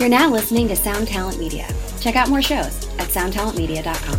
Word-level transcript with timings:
You're 0.00 0.08
now 0.08 0.30
listening 0.30 0.66
to 0.68 0.76
Sound 0.76 1.08
Talent 1.08 1.38
Media. 1.38 1.68
Check 2.00 2.16
out 2.16 2.30
more 2.30 2.40
shows 2.40 2.88
at 2.98 3.08
soundtalentmedia.com. 3.08 4.18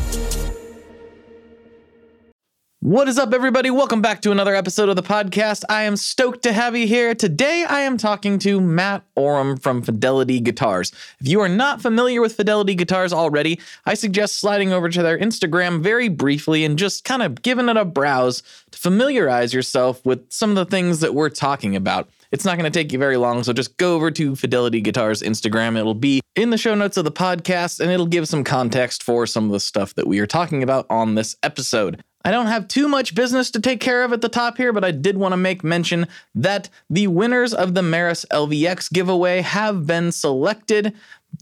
What 2.82 3.08
is 3.08 3.18
up, 3.18 3.34
everybody? 3.34 3.72
Welcome 3.72 4.00
back 4.00 4.22
to 4.22 4.32
another 4.32 4.54
episode 4.54 4.90
of 4.90 4.96
the 4.96 5.02
podcast. 5.02 5.64
I 5.70 5.82
am 5.82 5.98
stoked 5.98 6.44
to 6.44 6.54
have 6.54 6.78
you 6.78 6.86
here. 6.86 7.16
Today, 7.16 7.66
I 7.68 7.80
am 7.82 7.98
talking 7.98 8.38
to 8.40 8.62
Matt 8.62 9.04
Oram 9.16 9.58
from 9.58 9.82
Fidelity 9.82 10.40
Guitars. 10.40 10.92
If 11.20 11.28
you 11.28 11.42
are 11.42 11.50
not 11.50 11.82
familiar 11.82 12.22
with 12.22 12.36
Fidelity 12.36 12.76
Guitars 12.76 13.12
already, 13.12 13.60
I 13.84 13.96
suggest 13.96 14.36
sliding 14.38 14.72
over 14.72 14.88
to 14.88 15.02
their 15.02 15.18
Instagram 15.18 15.82
very 15.82 16.10
briefly 16.10 16.64
and 16.64 16.78
just 16.78 17.06
kind 17.06 17.24
of 17.24 17.42
giving 17.42 17.70
it 17.70 17.78
a 17.78 17.86
browse 17.86 18.44
to 18.70 18.78
familiarize 18.78 19.52
yourself 19.52 20.06
with 20.06 20.32
some 20.32 20.52
of 20.52 20.58
the 20.58 20.66
things 20.66 21.00
that 21.00 21.16
we're 21.16 21.30
talking 21.30 21.76
about. 21.76 22.08
It's 22.32 22.46
not 22.46 22.58
going 22.58 22.72
to 22.72 22.80
take 22.80 22.94
you 22.94 23.00
very 23.00 23.18
long, 23.18 23.44
so 23.44 23.52
just 23.52 23.76
go 23.76 23.94
over 23.96 24.10
to 24.12 24.38
Fidelity 24.38 24.80
Guitars 24.80 25.22
Instagram. 25.22 25.78
It'll 25.78 25.94
be 25.94 26.22
in 26.36 26.50
the 26.50 26.58
show 26.58 26.76
notes 26.76 26.96
of 26.96 27.04
the 27.04 27.12
podcast, 27.12 27.82
and 27.82 27.92
it'll 27.92 28.06
give 28.06 28.28
some 28.28 28.46
context 28.46 29.04
for 29.04 29.28
some 29.28 29.46
of 29.46 29.52
the 29.52 29.60
stuff 29.60 29.96
that 29.96 30.08
we 30.08 30.20
are 30.20 30.28
talking 30.28 30.64
about 30.64 30.86
on 30.90 31.16
this 31.16 31.36
episode. 31.44 32.02
I 32.24 32.32
don't 32.32 32.48
have 32.48 32.68
too 32.68 32.88
much 32.88 33.16
business 33.16 33.52
to 33.52 33.60
take 33.60 33.82
care 33.82 34.04
of 34.04 34.14
at 34.14 34.22
the 34.22 34.30
top 34.30 34.56
here, 34.56 34.72
but 34.72 34.86
I 34.86 34.92
did 34.92 35.18
want 35.18 35.34
to 35.34 35.38
make 35.38 35.64
mention 35.64 36.08
that 36.36 36.70
the 36.90 37.08
winners 37.08 37.54
of 37.54 37.74
the 37.74 37.82
Meris 37.82 38.26
LVX 38.32 38.94
giveaway 38.94 39.42
have 39.42 39.86
been 39.86 40.12
selected. 40.12 40.94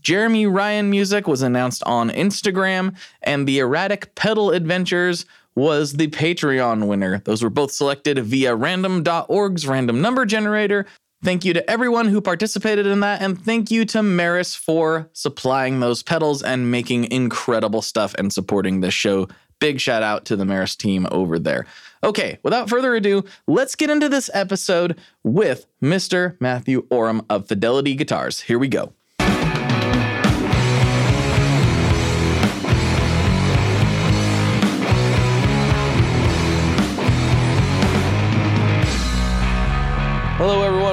Jeremy 0.02 0.48
Ryan 0.48 0.90
Music 0.90 1.27
was 1.27 1.41
announced 1.41 1.84
on 1.84 2.10
Instagram, 2.10 2.96
and 3.21 3.48
the 3.48 3.60
Erratic 3.60 4.16
Pedal 4.16 4.52
Adventures 4.52 5.26
was 5.59 5.94
the 5.94 6.08
Patreon 6.08 6.88
winner. 6.88 7.22
Those 7.26 7.44
were 7.44 7.49
both 7.49 7.72
selected 7.72 8.18
via 8.20 8.55
random.org's 8.55 9.68
random 9.68 10.02
number 10.02 10.26
generator. 10.26 10.85
Thank 11.22 11.44
you 11.44 11.54
to 11.54 11.70
everyone 11.70 12.08
who 12.08 12.22
participated 12.22 12.85
in 12.85 13.02
that, 13.02 13.22
and 13.22 13.40
thank 13.40 13.70
you 13.70 13.84
to 13.85 13.99
Meris 13.99 14.55
for 14.55 15.09
supplying 15.12 15.82
those 15.82 16.02
pedals 16.02 16.41
and 16.41 16.72
making 16.72 17.12
incredible 17.12 17.82
stuff 17.82 18.15
and 18.18 18.32
supporting 18.32 18.80
this 18.80 18.93
show. 18.93 19.27
Big 19.60 19.82
shout 19.82 20.02
out 20.02 20.24
to 20.26 20.37
the 20.37 20.46
Meris 20.46 20.77
team 20.77 21.05
over 21.12 21.37
there. 21.37 21.65
Okay, 22.05 22.40
without 22.41 22.70
further 22.70 22.96
ado, 22.96 23.26
let's 23.46 23.76
get 23.76 23.90
into 23.90 24.07
this 24.07 24.30
episode 24.34 24.98
with 25.26 25.65
Mr. 25.84 26.40
Matthew 26.40 26.87
Oram 26.90 27.26
of 27.30 27.49
Fidelity 27.49 27.96
Guitars. 27.96 28.40
Here 28.40 28.57
we 28.57 28.70
go. 28.70 28.93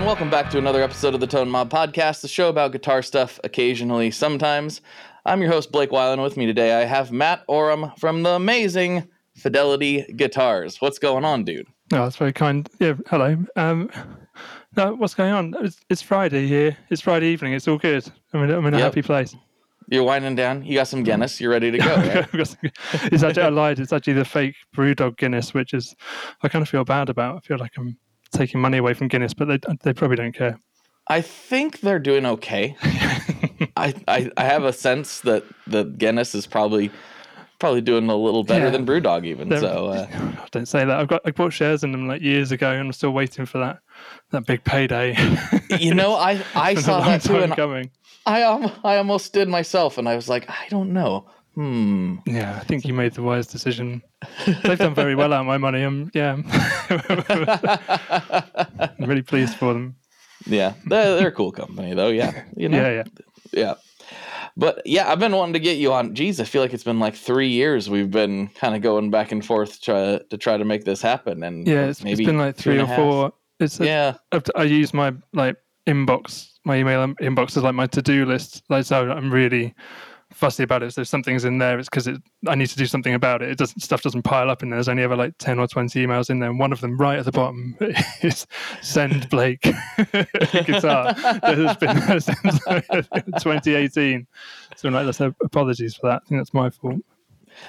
Welcome 0.07 0.31
back 0.31 0.51
to 0.51 0.59
another 0.59 0.83
episode 0.85 1.15
of 1.15 1.21
the 1.21 1.27
Tone 1.27 1.49
Mob 1.51 1.69
Podcast, 1.69 2.21
the 2.21 2.29
show 2.29 2.49
about 2.49 2.71
guitar 2.71 3.03
stuff 3.03 3.41
occasionally, 3.43 4.13
sometimes. 4.13 4.81
I'm 5.25 5.43
your 5.43 5.51
host, 5.51 5.73
Blake 5.73 5.91
Weiland. 5.91 6.23
With 6.23 6.37
me 6.37 6.47
today, 6.47 6.81
I 6.81 6.85
have 6.85 7.11
Matt 7.11 7.43
Oram 7.49 7.91
from 7.99 8.23
the 8.23 8.31
amazing 8.31 9.09
Fidelity 9.35 10.05
Guitars. 10.17 10.81
What's 10.81 11.01
going 11.01 11.25
on, 11.25 11.43
dude? 11.43 11.67
Oh, 11.93 12.05
that's 12.05 12.15
very 12.15 12.33
kind. 12.33 12.69
Yeah, 12.79 12.95
hello. 13.09 13.37
Um, 13.57 13.91
no, 14.77 14.95
what's 14.95 15.15
going 15.15 15.33
on? 15.33 15.55
It's, 15.61 15.81
it's 15.91 16.03
Friday 16.03 16.47
here. 16.47 16.77
It's 16.89 17.03
Friday 17.03 17.27
evening. 17.27 17.55
It's 17.55 17.67
all 17.67 17.79
good. 17.79 18.07
I'm 18.33 18.45
in, 18.45 18.51
I'm 18.53 18.65
in 18.67 18.75
a 18.75 18.79
Yep. 18.79 18.85
happy 18.87 19.03
place. 19.03 19.35
You're 19.89 20.05
winding 20.05 20.37
down. 20.37 20.65
You 20.65 20.75
got 20.75 20.87
some 20.87 21.03
Guinness. 21.03 21.41
You're 21.41 21.51
ready 21.51 21.73
to 21.73 21.79
go. 21.79 21.85
Right? 22.33 22.57
it's 23.13 23.23
actually 23.25 23.43
I 23.43 23.49
lied. 23.49 23.81
It's 23.81 23.93
actually 23.93 24.13
the 24.15 24.25
fake 24.25 24.55
BrewDog 24.75 25.17
Guinness, 25.17 25.53
which 25.53 25.75
is 25.75 25.97
I 26.43 26.49
kind 26.49 26.63
of 26.63 26.69
feel 26.69 26.85
bad 26.85 27.09
about. 27.09 27.37
I 27.37 27.41
feel 27.41 27.59
like 27.59 27.73
I'm 27.77 27.97
taking 28.33 28.61
money 28.61 28.79
away 28.79 28.95
from 28.95 29.09
Guinness, 29.09 29.35
but 29.35 29.47
they 29.49 29.59
they 29.83 29.93
probably 29.93 30.17
don't 30.17 30.33
care. 30.35 30.59
I 31.09 31.21
think 31.21 31.81
they're 31.81 31.99
doing 32.01 32.27
okay. 32.27 32.77
I, 33.77 33.95
I 34.09 34.31
I 34.37 34.45
have 34.45 34.65
a 34.65 34.73
sense 34.73 35.21
that 35.21 35.45
the 35.67 35.85
Guinness 35.85 36.35
is 36.35 36.47
probably 36.47 36.91
probably 37.59 37.81
doing 37.81 38.09
a 38.11 38.17
little 38.17 38.45
better 38.45 38.67
Yeah. 38.67 38.71
than 38.71 38.85
BrewDog 38.85 39.25
even. 39.25 39.49
They're- 39.49 39.61
So 39.61 39.87
uh, 39.87 40.07
Don't 40.51 40.67
say 40.67 40.85
that. 40.85 40.91
I've 40.99 41.09
got 41.09 41.23
I 41.25 41.31
bought 41.31 41.53
shares 41.53 41.85
in 41.85 41.93
them 41.93 42.07
like 42.09 42.21
years 42.23 42.53
ago, 42.53 42.71
and 42.71 42.81
I'm 42.87 42.93
still 42.93 43.13
waiting 43.13 43.47
for 43.47 43.59
that 43.59 43.79
that 44.31 44.47
big 44.47 44.65
payday. 44.65 45.17
you 45.79 45.95
know, 45.95 46.15
I 46.15 46.33
I 46.55 46.73
It's 46.73 46.75
been 46.75 46.79
a 46.79 46.83
saw 46.83 47.01
that 47.01 47.23
too, 47.23 47.37
and 47.39 47.55
coming. 47.57 47.91
I 48.27 48.43
I 48.85 48.97
almost 48.97 49.33
did 49.33 49.49
myself, 49.49 49.99
and 49.99 50.09
I 50.09 50.17
was 50.17 50.29
like, 50.29 50.51
I 50.51 50.67
don't 50.69 50.93
know. 50.93 51.27
Hmm. 51.57 52.17
Yeah, 52.27 52.59
I 52.61 52.65
think 52.65 52.85
you 52.85 52.93
made 52.93 53.15
the 53.15 53.23
wise 53.23 53.47
decision. 53.47 54.03
They've 54.63 54.79
done 54.79 54.95
very 54.95 55.15
well 55.15 55.33
out 55.33 55.41
of 55.41 55.47
my 55.47 55.57
money. 55.57 55.83
I'm 55.83 56.11
yeah, 56.13 56.37
I'm 58.99 59.09
really 59.09 59.23
pleased 59.23 59.57
for 59.57 59.73
them. 59.73 59.97
Yeah, 60.47 60.75
they're, 60.87 61.17
they're 61.17 61.29
a 61.29 61.33
cool 61.33 61.53
company 61.53 61.95
though. 61.95 62.09
Yeah, 62.09 62.45
you 62.57 62.69
know. 62.69 62.79
Yeah, 62.79 62.91
yeah. 62.91 63.05
yeah. 63.53 63.75
But 64.59 64.83
yeah, 64.87 65.11
I've 65.11 65.19
been 65.19 65.33
wanting 65.33 65.55
to 65.55 65.59
get 65.61 65.77
you 65.79 65.93
on. 65.93 66.15
Geez, 66.15 66.41
I 66.41 66.45
feel 66.45 66.63
like 66.63 66.73
it's 66.75 66.85
been 66.85 67.01
like 67.01 67.15
three 67.15 67.49
years. 67.49 67.89
We've 67.91 68.11
been 68.11 68.49
kind 68.49 68.75
of 68.75 68.83
going 68.83 69.11
back 69.11 69.33
and 69.33 69.45
forth 69.45 69.81
to 69.81 69.81
try 69.81 70.19
to 70.31 70.37
try 70.39 70.57
to 70.59 70.65
make 70.65 70.85
this 70.85 71.01
happen, 71.03 71.43
and 71.43 71.67
Yeah, 71.67 71.87
it's, 71.87 72.03
it's 72.05 72.21
been 72.21 72.39
like 72.39 72.57
three 72.57 72.79
or 72.81 72.87
four. 72.87 73.33
It's 73.61 73.81
a, 73.81 73.87
Yeah, 73.87 74.15
I've- 74.33 74.51
I 74.55 74.65
use 74.65 74.93
my 74.93 75.15
like 75.33 75.57
inbox, 75.87 76.51
my 76.65 76.77
email 76.77 77.07
inbox 77.23 77.57
is 77.57 77.63
like 77.63 77.75
my 77.75 77.87
to 77.89 78.03
do 78.03 78.27
list. 78.27 78.63
Like 78.69 78.85
so, 78.85 79.11
I'm 79.11 79.33
really 79.33 79.75
fussy 80.37 80.63
about 80.63 80.83
it. 80.83 80.93
So 80.93 81.01
if 81.01 81.09
something's 81.09 81.45
in 81.45 81.59
there, 81.59 81.79
it's 81.79 81.89
because 81.89 82.07
it, 82.07 82.23
I 82.47 82.55
need 82.55 82.69
to 82.69 82.77
do 82.77 82.87
something 82.87 83.15
about 83.15 83.43
it. 83.43 83.51
It 83.51 83.59
doesn't 83.59 83.81
stuff 83.81 84.03
doesn't 84.03 84.23
pile 84.23 84.51
up 84.51 84.63
in 84.63 84.71
there. 84.71 84.77
There's 84.77 84.89
only 84.89 85.03
ever 85.03 85.17
like 85.17 85.35
ten 85.39 85.59
or 85.59 85.67
twenty 85.67 86.05
emails 86.07 86.31
in 86.31 86.39
there. 86.39 86.51
And 86.51 86.59
one 86.59 86.73
of 86.73 86.81
them 86.81 86.97
right 86.99 87.19
at 87.19 87.25
the 87.25 87.33
bottom 87.33 87.77
is 88.23 88.47
send 88.83 89.29
Blake 89.31 89.63
guitar. 90.67 91.15
Has 91.15 91.77
been 91.77 92.21
since 92.21 92.61
2018. 93.43 94.27
So 94.77 94.89
like, 94.89 95.07
let's 95.07 95.19
have 95.19 95.35
apologies 95.43 95.97
for 95.97 96.09
that. 96.09 96.23
I 96.25 96.29
think 96.29 96.41
that's 96.41 96.55
my 96.55 96.71
fault. 96.71 97.01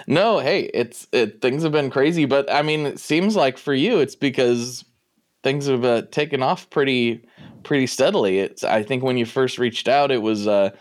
No, 0.05 0.39
hey, 0.39 0.69
it's 0.73 1.07
it, 1.11 1.41
things 1.41 1.63
have 1.63 1.71
been 1.71 1.89
crazy, 1.89 2.25
but 2.25 2.51
I 2.51 2.61
mean, 2.61 2.85
it 2.85 2.99
seems 2.99 3.35
like 3.35 3.57
for 3.57 3.73
you, 3.73 3.99
it's 3.99 4.15
because 4.15 4.83
things 5.43 5.67
have 5.67 5.85
uh, 5.85 6.01
taken 6.11 6.43
off 6.43 6.69
pretty 6.69 7.25
pretty 7.63 7.87
steadily. 7.87 8.39
It's 8.39 8.63
I 8.63 8.83
think 8.83 9.03
when 9.03 9.17
you 9.17 9.25
first 9.25 9.57
reached 9.57 9.87
out, 9.87 10.11
it 10.11 10.21
was 10.21 10.47
uh, 10.47 10.71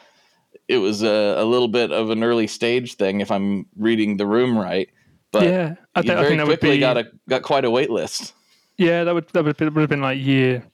it 0.69 0.78
was 0.78 1.03
a, 1.03 1.34
a 1.38 1.44
little 1.44 1.69
bit 1.69 1.93
of 1.93 2.10
an 2.10 2.22
early 2.22 2.47
stage 2.47 2.94
thing, 2.94 3.21
if 3.21 3.31
I'm 3.31 3.66
reading 3.77 4.16
the 4.16 4.27
room 4.27 4.59
right. 4.59 4.88
But 5.32 5.44
yeah, 5.44 5.75
I, 5.94 6.00
you 6.00 6.09
thi- 6.09 6.15
I 6.15 6.25
think 6.25 6.38
that 6.38 6.47
would 6.47 6.60
quickly 6.60 6.77
be 6.77 6.81
got 6.81 6.97
a 6.97 7.10
got 7.28 7.43
quite 7.43 7.65
a 7.65 7.71
wait 7.71 7.91
list. 7.91 8.34
Yeah, 8.78 9.04
that 9.04 9.15
would 9.15 9.28
that 9.28 9.44
would, 9.44 9.60
would 9.60 9.77
have 9.77 9.88
been 9.88 10.00
like 10.00 10.21
year 10.21 10.65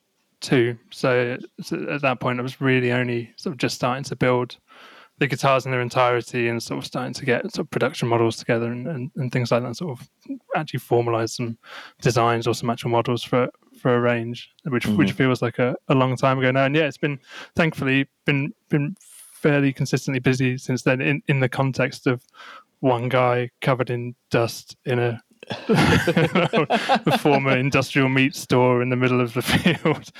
two. 0.40 0.76
So, 0.90 1.38
so 1.60 1.86
at 1.88 2.02
that 2.02 2.20
point, 2.20 2.38
I 2.38 2.42
was 2.42 2.60
really 2.60 2.92
only 2.92 3.32
sort 3.36 3.52
of 3.54 3.58
just 3.58 3.74
starting 3.74 4.04
to 4.04 4.16
build 4.16 4.58
the 5.18 5.26
guitars 5.26 5.64
in 5.64 5.70
their 5.70 5.80
entirety 5.80 6.48
and 6.48 6.60
sort 6.60 6.78
of 6.78 6.86
starting 6.86 7.14
to 7.14 7.24
get 7.24 7.42
sort 7.52 7.66
of 7.66 7.70
production 7.70 8.08
models 8.08 8.36
together 8.36 8.72
and, 8.72 8.88
and, 8.88 9.10
and 9.16 9.30
things 9.30 9.52
like 9.52 9.62
that. 9.62 9.76
Sort 9.76 9.98
of 9.98 10.08
actually 10.56 10.80
formalize 10.80 11.30
some 11.30 11.58
designs 12.00 12.46
or 12.46 12.54
some 12.54 12.70
actual 12.70 12.90
models 12.90 13.22
for 13.22 13.48
for 13.80 13.94
a 13.94 14.00
range, 14.00 14.50
which 14.64 14.86
which 14.86 15.08
mm-hmm. 15.08 15.16
feels 15.16 15.42
like 15.42 15.58
a, 15.58 15.76
a 15.88 15.94
long 15.94 16.16
time 16.16 16.38
ago 16.38 16.50
now. 16.50 16.64
And 16.64 16.74
yeah, 16.74 16.84
it's 16.84 16.98
been 16.98 17.18
thankfully 17.54 18.08
been 18.26 18.52
been 18.68 18.96
fairly 19.42 19.72
consistently 19.72 20.20
busy 20.20 20.56
since 20.56 20.82
then 20.82 21.00
in, 21.00 21.22
in 21.28 21.40
the 21.40 21.48
context 21.48 22.06
of 22.06 22.24
one 22.80 23.08
guy 23.08 23.50
covered 23.60 23.90
in 23.90 24.14
dust 24.30 24.76
in 24.84 24.98
a 24.98 25.20
former 27.18 27.56
industrial 27.56 28.08
meat 28.08 28.34
store 28.34 28.80
in 28.80 28.90
the 28.90 28.96
middle 28.96 29.20
of 29.20 29.34
the 29.34 29.42
field, 29.42 30.10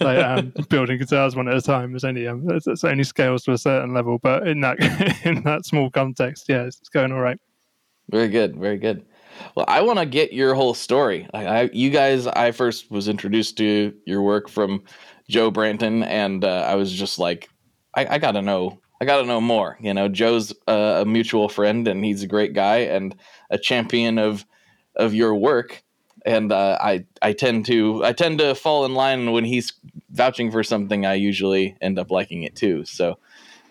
like 0.00 0.18
um, 0.24 0.52
building 0.68 0.98
guitars 0.98 1.36
one 1.36 1.48
at 1.48 1.54
a 1.54 1.60
time. 1.60 1.94
It's 1.94 2.04
only 2.04 2.26
um, 2.26 2.46
it's 2.50 2.84
only 2.84 3.04
scales 3.04 3.44
to 3.44 3.52
a 3.52 3.58
certain 3.58 3.92
level, 3.92 4.18
but 4.18 4.48
in 4.48 4.60
that 4.62 4.80
in 5.24 5.42
that 5.42 5.66
small 5.66 5.90
context, 5.90 6.46
yeah, 6.48 6.62
it's, 6.62 6.78
it's 6.78 6.88
going 6.88 7.12
all 7.12 7.20
right. 7.20 7.38
Very 8.10 8.28
good, 8.28 8.56
very 8.56 8.78
good. 8.78 9.04
Well, 9.54 9.66
I 9.68 9.82
want 9.82 9.98
to 9.98 10.06
get 10.06 10.32
your 10.32 10.54
whole 10.54 10.74
story. 10.74 11.28
I, 11.32 11.46
I, 11.46 11.70
you 11.72 11.90
guys, 11.90 12.26
I 12.26 12.50
first 12.50 12.90
was 12.90 13.08
introduced 13.08 13.56
to 13.58 13.94
your 14.04 14.22
work 14.22 14.48
from 14.48 14.82
Joe 15.28 15.50
Branton, 15.50 16.04
and 16.06 16.44
uh, 16.44 16.66
I 16.68 16.74
was 16.74 16.92
just 16.92 17.18
like, 17.18 17.48
I, 17.94 18.06
I 18.14 18.18
got 18.18 18.32
to 18.32 18.42
know, 18.42 18.78
I 19.00 19.04
got 19.04 19.20
to 19.20 19.26
know 19.26 19.40
more. 19.40 19.78
You 19.80 19.94
know, 19.94 20.08
Joe's 20.08 20.54
a 20.66 21.04
mutual 21.06 21.48
friend, 21.48 21.88
and 21.88 22.04
he's 22.04 22.22
a 22.22 22.26
great 22.26 22.52
guy 22.52 22.78
and 22.78 23.14
a 23.50 23.58
champion 23.58 24.18
of 24.18 24.44
of 24.96 25.14
your 25.14 25.34
work. 25.34 25.82
And 26.26 26.52
uh, 26.52 26.76
I, 26.80 27.06
I 27.22 27.32
tend 27.32 27.64
to, 27.66 28.04
I 28.04 28.12
tend 28.12 28.40
to 28.40 28.54
fall 28.54 28.84
in 28.84 28.92
line 28.92 29.32
when 29.32 29.44
he's 29.44 29.72
vouching 30.10 30.50
for 30.50 30.62
something. 30.62 31.06
I 31.06 31.14
usually 31.14 31.76
end 31.80 31.98
up 31.98 32.10
liking 32.10 32.42
it 32.42 32.56
too. 32.56 32.84
So 32.84 33.18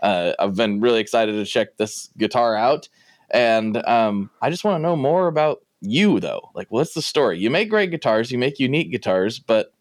uh, 0.01 0.33
I've 0.39 0.55
been 0.55 0.79
really 0.79 0.99
excited 0.99 1.33
to 1.33 1.45
check 1.45 1.77
this 1.77 2.09
guitar 2.17 2.55
out. 2.55 2.89
And 3.29 3.77
um, 3.85 4.31
I 4.41 4.49
just 4.49 4.63
want 4.63 4.77
to 4.77 4.81
know 4.81 4.95
more 4.95 5.27
about 5.27 5.59
you, 5.81 6.19
though. 6.19 6.49
Like, 6.55 6.71
what's 6.71 6.93
the 6.95 7.03
story? 7.03 7.37
You 7.37 7.51
make 7.51 7.69
great 7.69 7.91
guitars, 7.91 8.31
you 8.31 8.39
make 8.39 8.57
unique 8.57 8.91
guitars, 8.91 9.37
but 9.37 9.71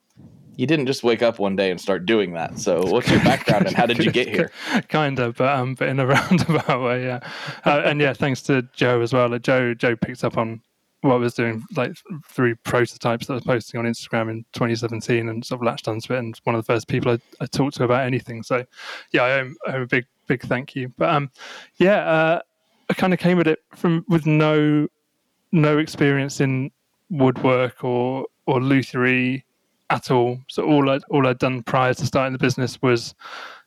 you 0.58 0.66
didn't 0.66 0.86
just 0.86 1.04
wake 1.04 1.22
up 1.22 1.38
one 1.38 1.54
day 1.54 1.70
and 1.70 1.80
start 1.80 2.04
doing 2.04 2.32
that. 2.32 2.58
So, 2.58 2.84
what's 2.84 3.08
your 3.08 3.22
background 3.22 3.68
and 3.68 3.76
how 3.76 3.86
did 3.86 4.04
you 4.04 4.10
get 4.10 4.28
here? 4.34 4.50
kind 4.88 5.18
of, 5.20 5.36
but 5.36 5.56
um, 5.56 5.74
but 5.74 5.88
in 5.88 6.00
a 6.00 6.06
roundabout 6.14 6.82
way, 6.82 7.04
yeah. 7.04 7.20
Uh, 7.64 7.82
and 7.84 8.00
yeah, 8.00 8.12
thanks 8.12 8.42
to 8.42 8.62
Joe 8.74 9.00
as 9.00 9.12
well. 9.12 9.28
Like 9.28 9.42
Joe, 9.42 9.72
Joe 9.72 9.94
picked 9.94 10.24
up 10.24 10.36
on 10.36 10.60
what 11.02 11.14
I 11.14 11.18
was 11.18 11.34
doing 11.34 11.64
like 11.76 11.96
through 12.26 12.56
prototypes 12.56 13.26
that 13.26 13.34
I 13.34 13.36
was 13.36 13.44
posting 13.44 13.78
on 13.78 13.86
Instagram 13.86 14.30
in 14.30 14.44
2017 14.52 15.28
and 15.28 15.44
sort 15.44 15.60
of 15.60 15.64
latched 15.64 15.86
onto 15.86 16.12
it 16.12 16.18
and 16.18 16.36
one 16.42 16.56
of 16.56 16.66
the 16.66 16.72
first 16.72 16.88
people 16.88 17.12
I, 17.12 17.18
I 17.40 17.46
talked 17.46 17.76
to 17.76 17.84
about 17.84 18.04
anything. 18.04 18.42
So 18.42 18.64
yeah, 19.12 19.22
I 19.22 19.30
owe, 19.40 19.52
I 19.68 19.72
owe 19.74 19.82
a 19.82 19.86
big, 19.86 20.06
big 20.26 20.42
thank 20.42 20.74
you. 20.74 20.92
But 20.98 21.10
um, 21.10 21.30
yeah, 21.76 21.98
uh, 21.98 22.40
I 22.90 22.94
kind 22.94 23.12
of 23.12 23.20
came 23.20 23.38
at 23.38 23.46
it 23.46 23.60
from 23.76 24.04
with 24.08 24.26
no, 24.26 24.88
no 25.52 25.78
experience 25.78 26.40
in 26.40 26.72
woodwork 27.10 27.84
or, 27.84 28.26
or 28.46 28.58
lutherie 28.60 29.44
at 29.90 30.10
all. 30.10 30.38
So 30.48 30.64
all 30.64 30.90
I 30.90 30.98
all 31.10 31.26
I'd 31.26 31.38
done 31.38 31.62
prior 31.62 31.94
to 31.94 32.06
starting 32.06 32.32
the 32.32 32.38
business 32.38 32.80
was 32.82 33.14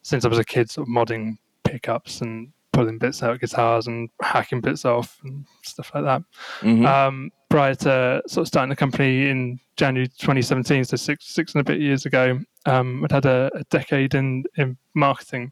since 0.02 0.26
I 0.26 0.28
was 0.28 0.40
a 0.40 0.44
kid, 0.44 0.70
sort 0.70 0.88
of 0.88 0.94
modding 0.94 1.38
pickups 1.64 2.22
and 2.22 2.52
pulling 2.74 2.98
bits 2.98 3.22
out 3.22 3.32
of 3.32 3.40
guitars 3.40 3.88
and 3.88 4.10
hacking 4.22 4.62
bits 4.62 4.86
off 4.86 5.20
and 5.24 5.46
stuff 5.62 5.92
like 5.94 6.06
that. 6.06 6.24
Mm-hmm. 6.62 6.86
Um, 6.86 7.32
prior 7.50 7.76
to 7.76 8.22
sort 8.28 8.44
of 8.44 8.48
starting 8.48 8.70
the 8.70 8.76
company 8.76 9.30
in 9.30 9.60
January 9.76 10.08
2017, 10.08 10.86
so 10.86 10.96
six 10.96 11.26
six 11.26 11.54
and 11.54 11.62
a 11.62 11.64
bit 11.64 11.80
years 11.80 12.06
ago, 12.06 12.40
um, 12.66 13.04
I'd 13.04 13.12
had 13.12 13.26
a, 13.26 13.52
a 13.56 13.64
decade 13.66 14.16
in 14.16 14.46
in 14.58 14.78
marketing. 14.94 15.52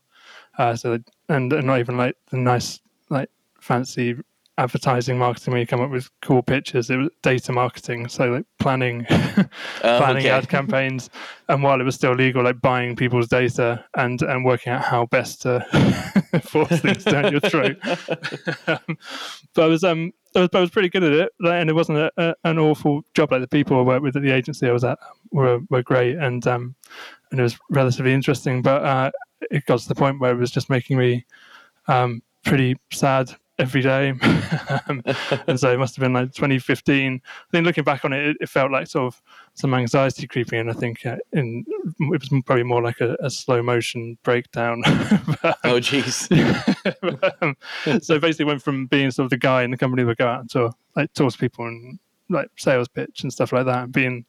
Uh, 0.57 0.75
so 0.75 0.99
and, 1.29 1.53
and 1.53 1.67
not 1.67 1.79
even 1.79 1.97
like 1.97 2.15
the 2.29 2.37
nice 2.37 2.79
like 3.09 3.29
fancy 3.61 4.15
advertising 4.59 5.17
marketing 5.17 5.53
where 5.53 5.61
you 5.61 5.65
come 5.65 5.79
up 5.79 5.89
with 5.89 6.09
cool 6.21 6.43
pictures. 6.43 6.89
It 6.89 6.97
was 6.97 7.09
data 7.21 7.53
marketing, 7.53 8.09
so 8.09 8.25
like 8.25 8.45
planning, 8.59 9.05
planning 9.79 10.25
okay. 10.25 10.29
ad 10.29 10.49
campaigns, 10.49 11.09
and 11.47 11.63
while 11.63 11.79
it 11.79 11.85
was 11.85 11.95
still 11.95 12.13
legal, 12.13 12.43
like 12.43 12.59
buying 12.59 12.95
people's 12.95 13.29
data 13.29 13.85
and 13.95 14.21
and 14.21 14.43
working 14.43 14.73
out 14.73 14.83
how 14.83 15.05
best 15.05 15.41
to 15.43 15.61
force 16.43 16.81
things 16.81 17.05
down 17.05 17.31
your 17.31 17.39
throat. 17.39 17.77
um, 18.67 18.97
but 19.55 19.63
I 19.63 19.67
was 19.67 19.83
um 19.85 20.11
I 20.35 20.41
was, 20.41 20.49
I 20.53 20.59
was 20.59 20.69
pretty 20.69 20.89
good 20.89 21.03
at 21.03 21.13
it, 21.13 21.31
and 21.39 21.69
it 21.69 21.73
wasn't 21.73 21.99
a, 21.99 22.11
a, 22.17 22.35
an 22.43 22.59
awful 22.59 23.01
job. 23.13 23.31
Like 23.31 23.41
the 23.41 23.47
people 23.47 23.79
I 23.79 23.83
worked 23.83 24.03
with 24.03 24.17
at 24.17 24.23
the 24.23 24.31
agency 24.31 24.67
I 24.67 24.73
was 24.73 24.83
at 24.83 24.99
were 25.31 25.59
were 25.69 25.83
great, 25.83 26.17
and 26.17 26.45
um 26.47 26.75
and 27.31 27.39
it 27.39 27.43
was 27.43 27.57
relatively 27.69 28.13
interesting. 28.13 28.61
But 28.61 28.83
uh, 28.83 29.11
it 29.51 29.65
got 29.65 29.79
to 29.79 29.87
the 29.87 29.95
point 29.95 30.19
where 30.19 30.31
it 30.31 30.37
was 30.37 30.51
just 30.51 30.69
making 30.69 30.97
me 30.97 31.25
um 31.87 32.21
pretty 32.43 32.75
sad 32.91 33.33
every 33.59 33.81
day. 33.81 34.09
um, 34.87 35.03
and 35.47 35.59
so 35.59 35.71
it 35.71 35.77
must 35.77 35.95
have 35.95 36.01
been 36.01 36.13
like 36.13 36.33
2015. 36.33 37.21
I 37.23 37.51
think 37.51 37.65
looking 37.65 37.83
back 37.83 38.05
on 38.05 38.13
it, 38.13 38.29
it, 38.29 38.37
it 38.41 38.49
felt 38.49 38.71
like 38.71 38.87
sort 38.87 39.13
of 39.13 39.21
some 39.53 39.73
anxiety 39.73 40.25
creeping 40.25 40.59
in. 40.59 40.69
I 40.69 40.73
think 40.73 41.05
uh, 41.05 41.17
in 41.33 41.65
it 41.99 42.21
was 42.21 42.43
probably 42.45 42.63
more 42.63 42.81
like 42.81 43.01
a, 43.01 43.15
a 43.19 43.29
slow 43.29 43.61
motion 43.61 44.17
breakdown. 44.23 44.81
but, 44.85 45.57
oh, 45.65 45.79
jeez. 45.79 46.29
um, 47.41 47.55
so 48.01 48.19
basically, 48.19 48.45
went 48.45 48.63
from 48.63 48.87
being 48.87 49.11
sort 49.11 49.25
of 49.25 49.29
the 49.29 49.37
guy 49.37 49.63
in 49.63 49.71
the 49.71 49.77
company 49.77 50.03
that 50.03 50.07
would 50.07 50.17
go 50.17 50.27
out 50.27 50.41
and 50.41 50.49
talk, 50.49 50.77
like 50.95 51.13
talk 51.13 51.31
to 51.31 51.37
people 51.37 51.65
and 51.65 51.99
like 52.29 52.49
sales 52.57 52.87
pitch 52.87 53.23
and 53.23 53.33
stuff 53.33 53.51
like 53.51 53.65
that, 53.65 53.83
and 53.83 53.93
being 53.93 54.25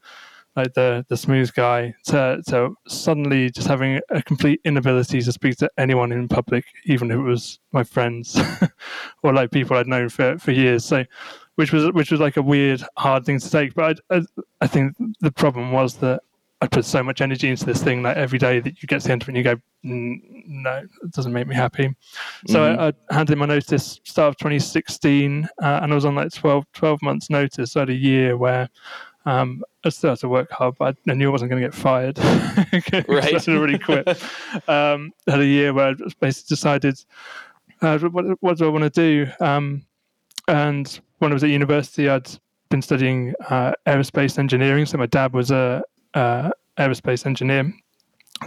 like 0.56 0.75
the 0.75 1.05
the 1.08 1.17
smooth 1.17 1.52
guy 1.55 1.94
to 2.06 2.43
to 2.49 2.75
suddenly 2.88 3.50
just 3.50 3.69
having 3.69 4.00
a 4.11 4.23
complete 4.23 4.61
inability 4.64 5.20
to 5.23 5.32
speak 5.32 5.56
to 5.58 5.70
anyone 5.79 6.12
in 6.12 6.29
public, 6.29 6.64
even 6.85 7.11
if 7.11 7.19
it 7.19 7.23
was 7.23 7.61
my 7.73 7.85
friends 7.85 8.38
or 9.23 9.32
like 9.32 9.50
people 9.50 9.76
I'd 9.76 9.87
known 9.87 10.08
for 10.08 10.38
for 10.38 10.52
years. 10.52 10.85
So, 10.85 11.05
which 11.55 11.73
was 11.73 11.93
which 11.93 12.11
was 12.11 12.20
like 12.20 12.37
a 12.37 12.43
weird, 12.43 12.82
hard 12.97 13.25
thing 13.25 13.38
to 13.38 13.50
take. 13.50 13.75
But 13.75 14.00
I 14.11 14.17
I, 14.17 14.23
I 14.62 14.67
think 14.67 14.97
the 15.20 15.32
problem 15.32 15.73
was 15.73 15.94
that 15.99 16.23
I 16.62 16.67
put 16.67 16.85
so 16.85 17.03
much 17.03 17.23
energy 17.23 17.49
into 17.49 17.64
this 17.64 17.82
thing 17.82 18.03
that 18.03 18.19
every 18.19 18.38
day 18.38 18.61
that 18.61 18.82
you 18.82 18.87
get 18.87 19.00
to 19.00 19.06
the 19.06 19.12
end 19.12 19.23
of 19.23 19.29
it 19.29 19.31
and 19.31 19.38
you 19.38 19.43
go, 19.43 19.56
no, 19.82 20.82
it 21.03 21.11
doesn't 21.11 21.32
make 21.32 21.46
me 21.46 21.55
happy. 21.55 21.94
So 22.49 22.61
mm-hmm. 22.61 22.81
I, 22.81 22.88
I, 22.88 23.14
handed 23.14 23.32
in 23.32 23.38
my 23.38 23.46
notice 23.46 23.99
start 24.05 24.29
of 24.29 24.37
2016 24.37 25.49
uh, 25.62 25.81
and 25.82 25.91
I 25.91 25.94
was 25.94 26.05
on 26.05 26.14
like 26.14 26.32
12, 26.32 26.67
12 26.75 27.03
months 27.03 27.31
notice. 27.31 27.73
So 27.73 27.81
I 27.81 27.82
had 27.82 27.91
a 27.91 27.94
year 27.94 28.37
where 28.37 28.69
um, 29.26 29.62
I 29.84 29.90
still 29.90 30.11
had 30.11 30.19
to 30.20 30.28
work 30.28 30.50
hard, 30.50 30.76
but 30.78 30.96
I 31.08 31.14
knew 31.14 31.28
I 31.28 31.32
wasn't 31.32 31.50
going 31.50 31.62
to 31.62 31.69
get 31.69 31.75
fired. 31.75 32.19
right. 33.08 33.34
I 33.34 33.38
should 33.38 33.56
already 33.56 33.78
quit. 33.78 34.08
um, 34.69 35.12
had 35.26 35.40
a 35.40 35.46
year 35.46 35.72
where 35.72 35.88
I 35.88 35.94
basically 36.20 36.55
decided, 36.55 37.05
uh, 37.82 37.99
what, 37.99 38.25
what, 38.40 38.58
do 38.58 38.67
I 38.67 38.69
want 38.69 38.84
to 38.84 38.90
do? 38.90 39.31
Um, 39.40 39.84
and 40.49 41.00
when 41.19 41.32
I 41.32 41.34
was 41.34 41.44
at 41.44 41.50
university, 41.50 42.08
I'd 42.08 42.31
been 42.70 42.82
studying 42.82 43.34
uh, 43.49 43.72
aerospace 43.87 44.38
engineering. 44.38 44.87
So 44.87 44.96
my 44.96 45.06
dad 45.06 45.32
was 45.32 45.50
a, 45.50 45.82
a 46.14 46.52
aerospace 46.78 47.26
engineer. 47.26 47.72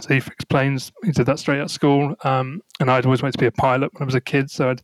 So 0.00 0.08
he 0.08 0.16
explains 0.16 0.90
he 1.04 1.12
did 1.12 1.26
that 1.26 1.38
straight 1.38 1.60
out 1.60 1.66
of 1.66 1.70
school, 1.70 2.16
um, 2.24 2.60
and 2.80 2.90
I'd 2.90 3.04
always 3.04 3.22
wanted 3.22 3.34
to 3.34 3.38
be 3.38 3.46
a 3.46 3.52
pilot 3.52 3.94
when 3.94 4.02
I 4.02 4.06
was 4.06 4.16
a 4.16 4.20
kid. 4.20 4.50
So 4.50 4.70
I'd 4.70 4.82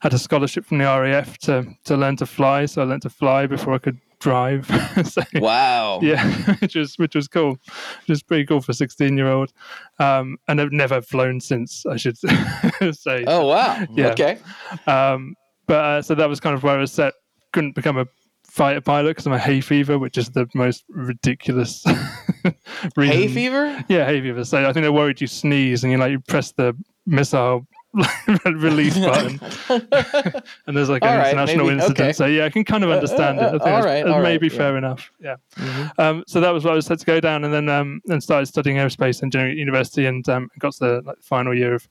had 0.00 0.14
a 0.14 0.18
scholarship 0.18 0.64
from 0.64 0.78
the 0.78 0.84
RAF 0.84 1.36
to 1.38 1.66
to 1.84 1.96
learn 1.96 2.16
to 2.16 2.26
fly. 2.26 2.64
So 2.64 2.80
I 2.80 2.86
learned 2.86 3.02
to 3.02 3.10
fly 3.10 3.46
before 3.46 3.74
I 3.74 3.78
could 3.78 4.00
drive. 4.20 4.66
so, 5.04 5.22
wow. 5.34 6.00
Yeah, 6.02 6.54
which 6.60 6.74
was 6.74 6.96
which 6.96 7.14
was 7.14 7.28
cool. 7.28 7.52
Which 7.52 8.08
was 8.08 8.22
pretty 8.22 8.46
cool 8.46 8.60
for 8.60 8.72
a 8.72 8.74
sixteen 8.74 9.16
year 9.16 9.28
old. 9.28 9.52
Um, 9.98 10.38
and 10.48 10.60
I've 10.60 10.72
never 10.72 11.00
flown 11.02 11.40
since. 11.40 11.84
I 11.86 11.96
should 11.96 12.18
say. 12.92 13.24
Oh 13.26 13.46
wow. 13.46 13.86
Yeah. 13.92 14.08
Okay. 14.08 14.38
Um, 14.86 15.34
but 15.66 15.84
uh, 15.84 16.02
so 16.02 16.14
that 16.14 16.28
was 16.28 16.40
kind 16.40 16.54
of 16.54 16.62
where 16.62 16.76
I 16.76 16.80
was 16.80 16.92
set. 16.92 17.14
Couldn't 17.52 17.74
become 17.74 17.98
a 17.98 18.06
fighter 18.44 18.80
pilot 18.80 19.10
because 19.10 19.26
I'm 19.26 19.32
a 19.32 19.38
hay 19.38 19.60
fever, 19.60 19.98
which 19.98 20.16
is 20.16 20.30
the 20.30 20.46
most 20.54 20.84
ridiculous. 20.88 21.84
hay 22.96 23.28
fever? 23.28 23.84
Yeah, 23.88 24.06
hay 24.06 24.20
fever. 24.20 24.44
So 24.44 24.66
I 24.66 24.72
think 24.72 24.82
they're 24.82 24.92
worried 24.92 25.20
you 25.20 25.26
sneeze 25.26 25.82
and 25.84 25.92
you 25.92 25.98
like 25.98 26.10
you 26.10 26.20
press 26.20 26.52
the 26.52 26.74
missile 27.06 27.66
release 28.46 28.98
button, 28.98 29.40
and 30.66 30.76
there's 30.76 30.88
like 30.88 31.02
an 31.02 31.18
right, 31.18 31.30
international 31.30 31.66
maybe, 31.66 31.76
incident. 31.76 32.00
Okay. 32.00 32.12
So 32.12 32.26
yeah, 32.26 32.44
I 32.44 32.50
can 32.50 32.64
kind 32.64 32.84
of 32.84 32.90
understand 32.90 33.38
uh, 33.38 33.42
uh, 33.42 33.44
it. 33.44 33.48
I 33.48 33.50
think 33.50 33.62
all 33.62 33.82
right, 33.82 34.06
all 34.06 34.22
maybe 34.22 34.48
right, 34.48 34.56
fair 34.56 34.72
yeah. 34.72 34.78
enough. 34.78 35.12
Yeah. 35.20 35.36
Mm-hmm. 35.56 36.00
Um, 36.00 36.24
so 36.26 36.40
that 36.40 36.50
was 36.50 36.64
what 36.64 36.72
I 36.72 36.76
was 36.76 36.86
set 36.86 36.98
to 36.98 37.06
go 37.06 37.20
down, 37.20 37.44
and 37.44 37.52
then 37.52 37.68
um, 37.68 38.00
then 38.04 38.20
started 38.20 38.46
studying 38.46 38.76
aerospace 38.76 39.22
engineering 39.22 39.52
at 39.52 39.58
university, 39.58 40.06
and 40.06 40.28
um, 40.28 40.50
got 40.58 40.72
to 40.74 40.78
the 40.78 41.02
like, 41.04 41.22
final 41.22 41.54
year 41.54 41.74
of 41.74 41.88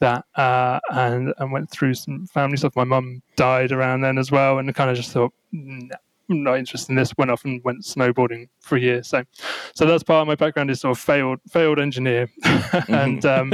that, 0.00 0.24
uh, 0.36 0.80
and 0.90 1.34
and 1.38 1.52
went 1.52 1.70
through 1.70 1.94
some 1.94 2.26
family 2.26 2.56
stuff. 2.56 2.74
My 2.76 2.84
mum 2.84 3.22
died 3.36 3.72
around 3.72 4.00
then 4.00 4.18
as 4.18 4.30
well, 4.30 4.58
and 4.58 4.74
kind 4.74 4.90
of 4.90 4.96
just 4.96 5.10
thought. 5.10 5.32
Nah 5.52 5.96
not 6.28 6.58
interested 6.58 6.90
in 6.90 6.96
this. 6.96 7.12
Went 7.16 7.30
off 7.30 7.44
and 7.44 7.62
went 7.64 7.82
snowboarding 7.82 8.48
for 8.60 8.76
a 8.76 8.80
year. 8.80 9.02
So, 9.02 9.24
so 9.74 9.86
that's 9.86 10.02
part 10.02 10.22
of 10.22 10.28
my 10.28 10.34
background 10.34 10.70
is 10.70 10.80
sort 10.80 10.96
of 10.96 11.02
failed 11.02 11.40
failed 11.50 11.78
engineer, 11.78 12.30
and 12.88 13.24
um, 13.24 13.52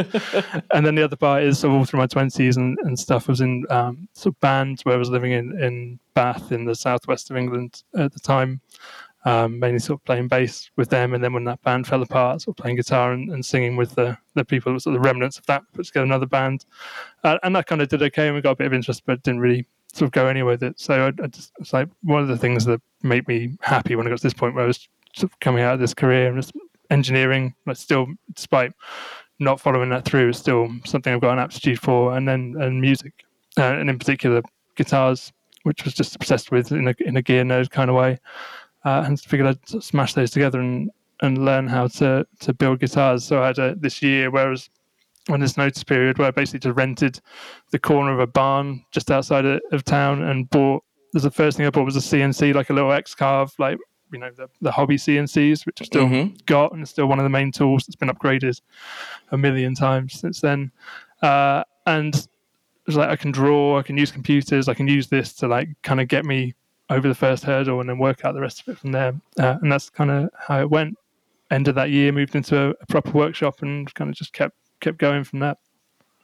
and 0.72 0.86
then 0.86 0.94
the 0.94 1.02
other 1.02 1.16
part 1.16 1.42
is 1.42 1.58
sort 1.58 1.72
of 1.72 1.78
all 1.78 1.84
through 1.84 2.00
my 2.00 2.06
twenties 2.06 2.56
and, 2.56 2.78
and 2.82 2.98
stuff. 2.98 3.28
I 3.28 3.32
was 3.32 3.40
in 3.40 3.64
um, 3.70 4.08
sort 4.12 4.34
of 4.34 4.40
bands 4.40 4.84
where 4.84 4.94
I 4.94 4.98
was 4.98 5.10
living 5.10 5.32
in 5.32 5.60
in 5.60 5.98
Bath 6.14 6.52
in 6.52 6.64
the 6.64 6.74
southwest 6.74 7.30
of 7.30 7.36
England 7.36 7.82
at 7.96 8.12
the 8.12 8.20
time. 8.20 8.60
Um, 9.24 9.58
mainly 9.58 9.80
sort 9.80 10.00
of 10.00 10.04
playing 10.04 10.28
bass 10.28 10.70
with 10.76 10.90
them, 10.90 11.12
and 11.12 11.22
then 11.22 11.32
when 11.32 11.44
that 11.44 11.60
band 11.62 11.88
fell 11.88 12.02
apart, 12.02 12.40
sort 12.40 12.56
of 12.56 12.62
playing 12.62 12.76
guitar 12.76 13.12
and, 13.12 13.30
and 13.30 13.44
singing 13.44 13.76
with 13.76 13.94
the 13.94 14.16
the 14.34 14.44
people, 14.44 14.78
sort 14.78 14.94
of 14.94 15.02
the 15.02 15.06
remnants 15.06 15.38
of 15.38 15.46
that, 15.46 15.62
put 15.74 15.86
together 15.86 16.06
another 16.06 16.24
band, 16.24 16.64
uh, 17.24 17.36
and 17.42 17.54
that 17.56 17.66
kind 17.66 17.82
of 17.82 17.88
did 17.88 18.00
okay, 18.00 18.28
and 18.28 18.36
we 18.36 18.40
got 18.40 18.52
a 18.52 18.56
bit 18.56 18.68
of 18.68 18.72
interest, 18.72 19.02
but 19.04 19.22
didn't 19.24 19.40
really 19.40 19.66
sort 19.92 20.08
of 20.08 20.12
go 20.12 20.26
anywhere 20.26 20.54
with 20.54 20.62
it. 20.62 20.80
So 20.80 21.06
I, 21.06 21.22
I 21.22 21.26
just, 21.28 21.52
it's 21.58 21.72
like 21.72 21.88
one 22.02 22.22
of 22.22 22.28
the 22.28 22.36
things 22.36 22.64
that 22.66 22.80
made 23.02 23.26
me 23.28 23.56
happy 23.60 23.96
when 23.96 24.06
I 24.06 24.10
got 24.10 24.18
to 24.18 24.22
this 24.22 24.34
point 24.34 24.54
where 24.54 24.64
I 24.64 24.66
was 24.66 24.88
sort 25.14 25.32
of 25.32 25.40
coming 25.40 25.62
out 25.62 25.74
of 25.74 25.80
this 25.80 25.94
career 25.94 26.28
and 26.28 26.36
just 26.36 26.52
engineering, 26.90 27.54
but 27.64 27.76
still, 27.76 28.06
despite 28.34 28.72
not 29.38 29.60
following 29.60 29.90
that 29.90 30.04
through, 30.04 30.30
it's 30.30 30.38
still 30.38 30.68
something 30.84 31.12
I've 31.12 31.20
got 31.20 31.32
an 31.32 31.38
aptitude 31.38 31.80
for. 31.80 32.16
And 32.16 32.26
then 32.28 32.56
and 32.58 32.80
music, 32.80 33.24
uh, 33.56 33.62
and 33.62 33.88
in 33.88 33.98
particular 33.98 34.42
guitars, 34.76 35.32
which 35.62 35.84
was 35.84 35.94
just 35.94 36.14
obsessed 36.16 36.50
with 36.50 36.72
in 36.72 36.88
a 36.88 36.94
in 37.00 37.16
a 37.16 37.22
gear 37.22 37.44
nerd 37.44 37.70
kind 37.70 37.90
of 37.90 37.96
way, 37.96 38.18
uh, 38.84 39.02
and 39.06 39.20
figured 39.20 39.48
I'd 39.48 39.68
sort 39.68 39.82
of 39.82 39.84
smash 39.84 40.14
those 40.14 40.30
together 40.30 40.60
and 40.60 40.90
and 41.20 41.44
learn 41.44 41.66
how 41.66 41.88
to 41.88 42.26
to 42.40 42.52
build 42.52 42.80
guitars. 42.80 43.24
So 43.24 43.42
I 43.42 43.48
had 43.48 43.58
a, 43.58 43.74
this 43.74 44.02
year 44.02 44.30
where 44.30 44.46
I 44.46 44.50
was 44.50 44.70
on 45.28 45.40
this 45.40 45.56
notice 45.56 45.84
period 45.84 46.18
where 46.18 46.28
I 46.28 46.30
basically 46.30 46.60
just 46.60 46.76
rented 46.76 47.20
the 47.70 47.78
corner 47.78 48.12
of 48.12 48.20
a 48.20 48.26
barn 48.26 48.84
just 48.90 49.10
outside 49.10 49.44
of, 49.44 49.84
town 49.84 50.22
and 50.22 50.48
bought. 50.50 50.82
There's 51.12 51.22
the 51.22 51.30
first 51.30 51.56
thing 51.56 51.66
I 51.66 51.70
bought 51.70 51.84
was 51.84 51.96
a 51.96 52.00
CNC, 52.00 52.54
like 52.54 52.70
a 52.70 52.72
little 52.72 52.92
X-Carve, 52.92 53.52
like 53.58 53.78
you 54.12 54.18
know 54.18 54.30
the, 54.36 54.48
the 54.60 54.72
hobby 54.72 54.96
CNCs, 54.96 55.66
which 55.66 55.80
I've 55.80 55.86
still 55.86 56.06
mm-hmm. 56.06 56.34
got 56.46 56.72
and 56.72 56.82
it's 56.82 56.90
still 56.90 57.06
one 57.06 57.18
of 57.18 57.24
the 57.24 57.30
main 57.30 57.52
tools 57.52 57.84
that's 57.84 57.96
been 57.96 58.08
upgraded 58.08 58.60
a 59.30 59.38
million 59.38 59.74
times 59.74 60.18
since 60.18 60.40
then. 60.40 60.70
Uh, 61.22 61.64
and 61.86 62.28
it's 62.86 62.96
like 62.96 63.08
I 63.08 63.16
can 63.16 63.30
draw, 63.30 63.78
I 63.78 63.82
can 63.82 63.96
use 63.96 64.10
computers, 64.10 64.68
I 64.68 64.74
can 64.74 64.88
use 64.88 65.08
this 65.08 65.32
to 65.34 65.48
like 65.48 65.68
kind 65.82 66.00
of 66.00 66.08
get 66.08 66.24
me 66.24 66.54
over 66.90 67.06
the 67.06 67.14
first 67.14 67.44
hurdle 67.44 67.80
and 67.80 67.88
then 67.88 67.98
work 67.98 68.24
out 68.24 68.34
the 68.34 68.40
rest 68.40 68.60
of 68.60 68.68
it 68.68 68.78
from 68.78 68.92
there. 68.92 69.14
Uh, 69.38 69.56
and 69.60 69.70
that's 69.70 69.90
kind 69.90 70.10
of 70.10 70.30
how 70.38 70.60
it 70.60 70.70
went. 70.70 70.96
End 71.50 71.68
of 71.68 71.74
that 71.74 71.90
year, 71.90 72.12
moved 72.12 72.34
into 72.34 72.58
a, 72.58 72.70
a 72.70 72.86
proper 72.88 73.10
workshop 73.10 73.62
and 73.62 73.92
kind 73.94 74.10
of 74.10 74.16
just 74.16 74.32
kept 74.32 74.56
kept 74.80 74.98
going 74.98 75.24
from 75.24 75.40
that. 75.40 75.58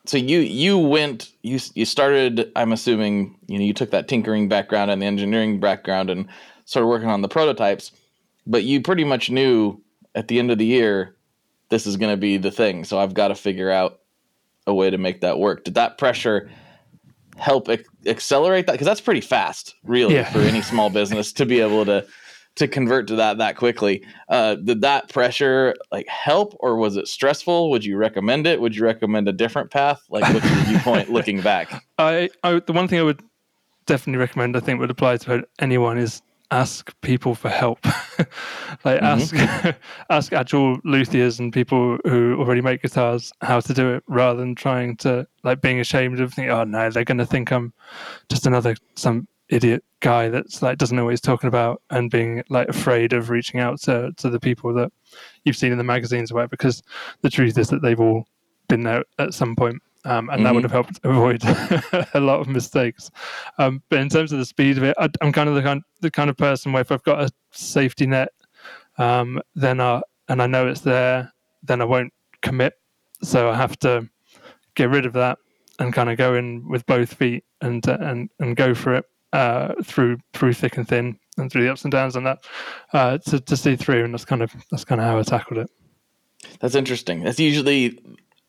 So 0.06 0.16
you 0.18 0.40
you 0.40 0.78
went 0.78 1.30
you 1.42 1.58
you 1.75 1.84
started. 1.84 2.50
I'm 2.56 2.73
assuming 2.73 3.38
you 3.49 3.58
know 3.58 3.64
you 3.64 3.73
took 3.75 3.90
that 3.92 4.06
tinkering 4.08 4.49
background 4.49 4.90
and 4.90 5.00
the 5.00 5.06
engineering 5.06 5.61
background 5.61 6.11
and 6.11 6.26
started 6.66 6.87
working 6.88 7.08
on 7.08 7.23
the 7.23 7.28
prototypes, 7.28 7.90
but 8.46 8.64
you 8.64 8.80
pretty 8.82 9.04
much 9.04 9.30
knew 9.30 9.80
at 10.14 10.28
the 10.28 10.38
end 10.38 10.50
of 10.50 10.58
the 10.58 10.66
year 10.66 11.14
this 11.70 11.87
is 11.87 11.96
going 11.96 12.12
to 12.12 12.16
be 12.18 12.37
the 12.37 12.50
thing. 12.50 12.84
So 12.84 12.99
I've 12.99 13.14
got 13.14 13.28
to 13.28 13.34
figure 13.34 13.70
out 13.70 14.00
a 14.66 14.75
way 14.75 14.90
to 14.90 14.99
make 14.99 15.23
that 15.23 15.38
work. 15.38 15.64
Did 15.64 15.75
that 15.75 15.96
pressure 15.99 16.50
help 17.37 17.68
ac- 17.68 17.84
accelerate 18.06 18.66
that 18.66 18.73
because 18.73 18.87
that's 18.87 19.00
pretty 19.00 19.20
fast 19.20 19.75
really 19.84 20.14
Yeah. 20.14 20.30
for 20.30 20.38
any 20.40 20.61
small 20.62 20.88
business 20.90 21.32
to 21.32 21.44
be 21.46 21.61
able 21.61 21.84
to 21.87 22.06
to 22.56 22.68
convert 22.68 23.08
to 23.08 23.16
that 23.16 23.38
that 23.38 23.56
quickly 23.56 24.04
uh, 24.28 24.54
did 24.54 24.80
that 24.82 25.08
pressure 25.08 25.75
like 25.90 26.06
help 26.08 26.54
or 26.61 26.76
was 26.76 26.96
it 26.96 27.08
stressful? 27.08 27.70
Would 27.70 27.84
you 27.84 27.96
recommend 27.96 28.46
it? 28.46 28.61
Would 28.61 28.76
you 28.76 28.84
recommend 28.84 29.28
a 29.28 29.32
different 29.32 29.70
path? 29.70 30.02
Like 30.08 30.23
what's 30.32 30.46
your 30.46 30.64
viewpoint 30.64 31.08
looking 31.12 31.40
back? 31.40 31.84
I, 31.99 32.30
I 32.42 32.61
the 32.61 32.73
one 32.73 32.88
thing 32.88 33.00
I 33.00 33.02
would 33.02 33.23
definitely 33.87 34.18
recommend, 34.18 34.56
I 34.56 34.61
think, 34.61 34.80
would 34.80 34.90
apply 34.90 35.16
to 35.18 35.46
anyone 35.58 35.99
is 35.99 36.23
ask 36.50 36.94
people 37.00 37.34
for 37.34 37.49
help. 37.49 37.84
like 38.84 39.02
ask 39.02 39.34
ask 40.11 40.32
actual 40.32 40.78
luthiers 40.82 41.38
and 41.38 41.52
people 41.52 41.99
who 42.04 42.37
already 42.38 42.61
make 42.61 42.82
guitars 42.82 43.32
how 43.40 43.61
to 43.61 43.75
do 43.75 43.94
it, 43.94 44.04
rather 44.06 44.38
than 44.38 44.54
trying 44.54 44.96
to 44.99 45.26
like 45.42 45.61
being 45.61 45.80
ashamed 45.80 46.20
of 46.20 46.32
thinking, 46.32 46.52
oh 46.52 46.64
no, 46.64 46.90
they're 46.90 47.04
going 47.04 47.18
to 47.18 47.26
think 47.26 47.50
I'm 47.50 47.73
just 48.28 48.46
another 48.46 48.76
some 48.94 49.26
idiot 49.49 49.85
guy 50.01 50.29
that's 50.29 50.63
like 50.63 50.79
doesn't 50.79 50.97
know 50.97 51.05
what 51.05 51.11
he's 51.11 51.21
talking 51.21 51.49
about, 51.49 51.83
and 51.91 52.11
being 52.11 52.43
like 52.49 52.69
afraid 52.69 53.13
of 53.13 53.31
reaching 53.31 53.61
out 53.61 53.81
to 53.83 54.13
to 54.17 54.31
the 54.31 54.41
people 54.41 54.73
that 54.75 54.91
you've 55.45 55.57
seen 55.57 55.73
in 55.73 55.79
the 55.79 55.85
magazines 55.85 56.31
or 56.31 56.35
whatever. 56.37 56.51
Because 56.51 56.83
the 57.23 57.31
truth 57.31 57.57
is 57.59 57.69
that 57.69 57.83
they've 57.83 58.01
all 58.01 58.27
been 58.69 58.83
there 58.83 59.05
at 59.19 59.35
some 59.35 59.55
point. 59.57 59.81
Um, 60.07 60.29
and 60.29 60.45
that 60.45 60.51
Mhm. 60.51 60.55
would 60.57 60.63
have 60.65 60.73
helped 60.73 61.01
avoid 61.03 61.43
a 62.15 62.21
lot 62.21 62.39
of 62.41 62.47
mistakes. 62.47 63.11
Um, 63.57 63.83
but 63.89 64.01
in 64.01 64.11
terms 64.11 64.33
of 64.33 64.39
the 64.39 64.45
speed 64.45 64.77
of 64.77 64.85
it, 64.85 64.95
I, 64.99 65.09
I'm 65.23 65.33
kind 65.33 65.49
of 65.49 65.55
the 65.55 65.63
kind 65.63 65.83
the 66.03 66.11
kind 66.11 66.29
of 66.29 66.37
person 66.37 66.73
where 66.73 66.83
if 66.83 66.93
I've 66.93 67.03
got 67.05 67.21
a 67.23 67.31
safety 67.53 68.07
net, 68.07 68.29
um, 68.99 69.41
then 69.55 69.81
I 69.81 70.03
and 70.29 70.43
I 70.43 70.47
know 70.47 70.69
it's 70.69 70.81
there, 70.83 71.33
then 71.63 71.81
I 71.81 71.85
won't 71.85 72.13
commit. 72.43 72.75
So 73.23 73.49
I 73.51 73.57
have 73.57 73.79
to 73.79 74.07
get 74.75 74.91
rid 74.91 75.07
of 75.07 75.15
that 75.15 75.39
and 75.79 75.93
kind 75.93 76.11
of 76.11 76.19
go 76.19 76.35
in 76.35 76.69
with 76.69 76.85
both 76.85 77.15
feet 77.15 77.45
and 77.63 77.87
uh, 77.89 77.97
and 78.01 78.29
and 78.41 78.57
go 78.57 78.75
for 78.75 78.95
it 78.95 79.07
uh, 79.35 79.75
through 79.83 80.17
through 80.33 80.53
thick 80.53 80.76
and 80.76 80.87
thin 80.87 81.19
and 81.37 81.50
through 81.50 81.64
the 81.64 81.73
ups 81.73 81.83
and 81.83 81.91
downs 81.91 82.14
on 82.17 82.23
that 82.25 82.45
uh, 82.93 83.19
to 83.19 83.41
to 83.41 83.57
see 83.57 83.75
through. 83.75 84.05
And 84.05 84.14
that's 84.14 84.25
kind 84.25 84.43
of 84.43 84.55
that's 84.71 84.85
kind 84.85 85.00
of 85.00 85.07
how 85.07 85.19
I 85.19 85.23
tackled 85.23 85.59
it. 85.59 85.71
That's 86.61 86.76
interesting. 86.76 87.25
That's 87.25 87.41
usually 87.41 87.99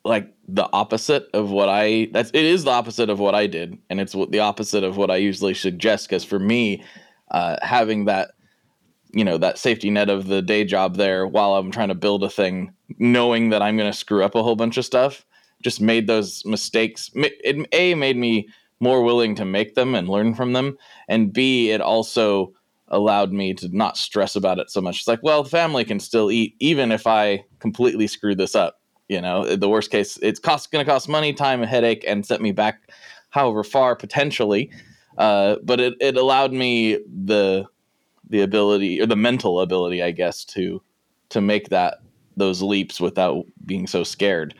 like 0.03 0.31
the 0.47 0.69
opposite 0.71 1.27
of 1.33 1.49
what 1.49 1.67
I 1.69 2.09
that's 2.11 2.29
it 2.29 2.45
is 2.45 2.63
the 2.63 2.71
opposite 2.71 3.09
of 3.09 3.19
what 3.19 3.33
I 3.33 3.47
did 3.47 3.79
and 3.89 3.99
it's 3.99 4.13
the 4.13 4.39
opposite 4.39 4.83
of 4.83 4.97
what 4.97 5.09
I 5.09 5.15
usually 5.15 5.55
suggest 5.55 6.09
cuz 6.09 6.23
for 6.23 6.37
me 6.37 6.83
uh 7.31 7.55
having 7.63 8.05
that 8.05 8.33
you 9.13 9.25
know 9.25 9.39
that 9.39 9.57
safety 9.57 9.89
net 9.89 10.11
of 10.11 10.27
the 10.27 10.43
day 10.43 10.63
job 10.63 10.97
there 10.97 11.25
while 11.25 11.55
I'm 11.55 11.71
trying 11.71 11.87
to 11.87 11.95
build 11.95 12.23
a 12.23 12.29
thing 12.29 12.71
knowing 12.99 13.49
that 13.49 13.63
I'm 13.63 13.77
going 13.77 13.91
to 13.91 13.97
screw 13.97 14.23
up 14.23 14.35
a 14.35 14.43
whole 14.43 14.55
bunch 14.55 14.77
of 14.77 14.85
stuff 14.85 15.25
just 15.63 15.81
made 15.81 16.05
those 16.05 16.45
mistakes 16.45 17.09
it 17.15 17.67
a 17.71 17.95
made 17.95 18.17
me 18.17 18.47
more 18.79 19.01
willing 19.03 19.35
to 19.35 19.45
make 19.45 19.75
them 19.75 19.95
and 19.95 20.09
learn 20.09 20.33
from 20.33 20.53
them 20.53 20.77
and 21.07 21.33
b 21.33 21.71
it 21.71 21.81
also 21.81 22.53
allowed 22.89 23.31
me 23.31 23.53
to 23.53 23.69
not 23.75 23.97
stress 23.97 24.35
about 24.35 24.59
it 24.59 24.69
so 24.69 24.81
much. 24.81 24.97
It's 24.97 25.07
like, 25.07 25.23
well, 25.23 25.43
the 25.43 25.49
family 25.49 25.83
can 25.83 25.99
still 25.99 26.31
eat 26.31 26.55
even 26.59 26.91
if 26.91 27.07
I 27.07 27.43
completely 27.59 28.07
screw 28.07 28.35
this 28.35 28.55
up. 28.55 28.79
You 29.07 29.21
know, 29.21 29.55
the 29.55 29.69
worst 29.69 29.91
case, 29.91 30.17
it's 30.21 30.39
cost 30.39 30.71
going 30.71 30.83
to 30.83 30.91
cost 30.91 31.07
money, 31.07 31.31
time, 31.31 31.61
a 31.61 31.67
headache, 31.67 32.03
and 32.07 32.25
set 32.25 32.41
me 32.41 32.51
back, 32.51 32.89
however 33.29 33.63
far 33.63 33.95
potentially. 33.95 34.71
Uh, 35.17 35.57
but 35.63 35.79
it, 35.79 35.93
it 35.99 36.17
allowed 36.17 36.53
me 36.53 36.99
the 37.25 37.65
the 38.27 38.41
ability 38.41 38.99
or 38.99 39.05
the 39.05 39.15
mental 39.15 39.59
ability, 39.59 40.01
I 40.01 40.09
guess, 40.09 40.43
to 40.45 40.81
to 41.29 41.39
make 41.39 41.69
that 41.69 41.99
those 42.35 42.63
leaps 42.63 42.99
without 42.99 43.45
being 43.65 43.85
so 43.85 44.03
scared. 44.03 44.55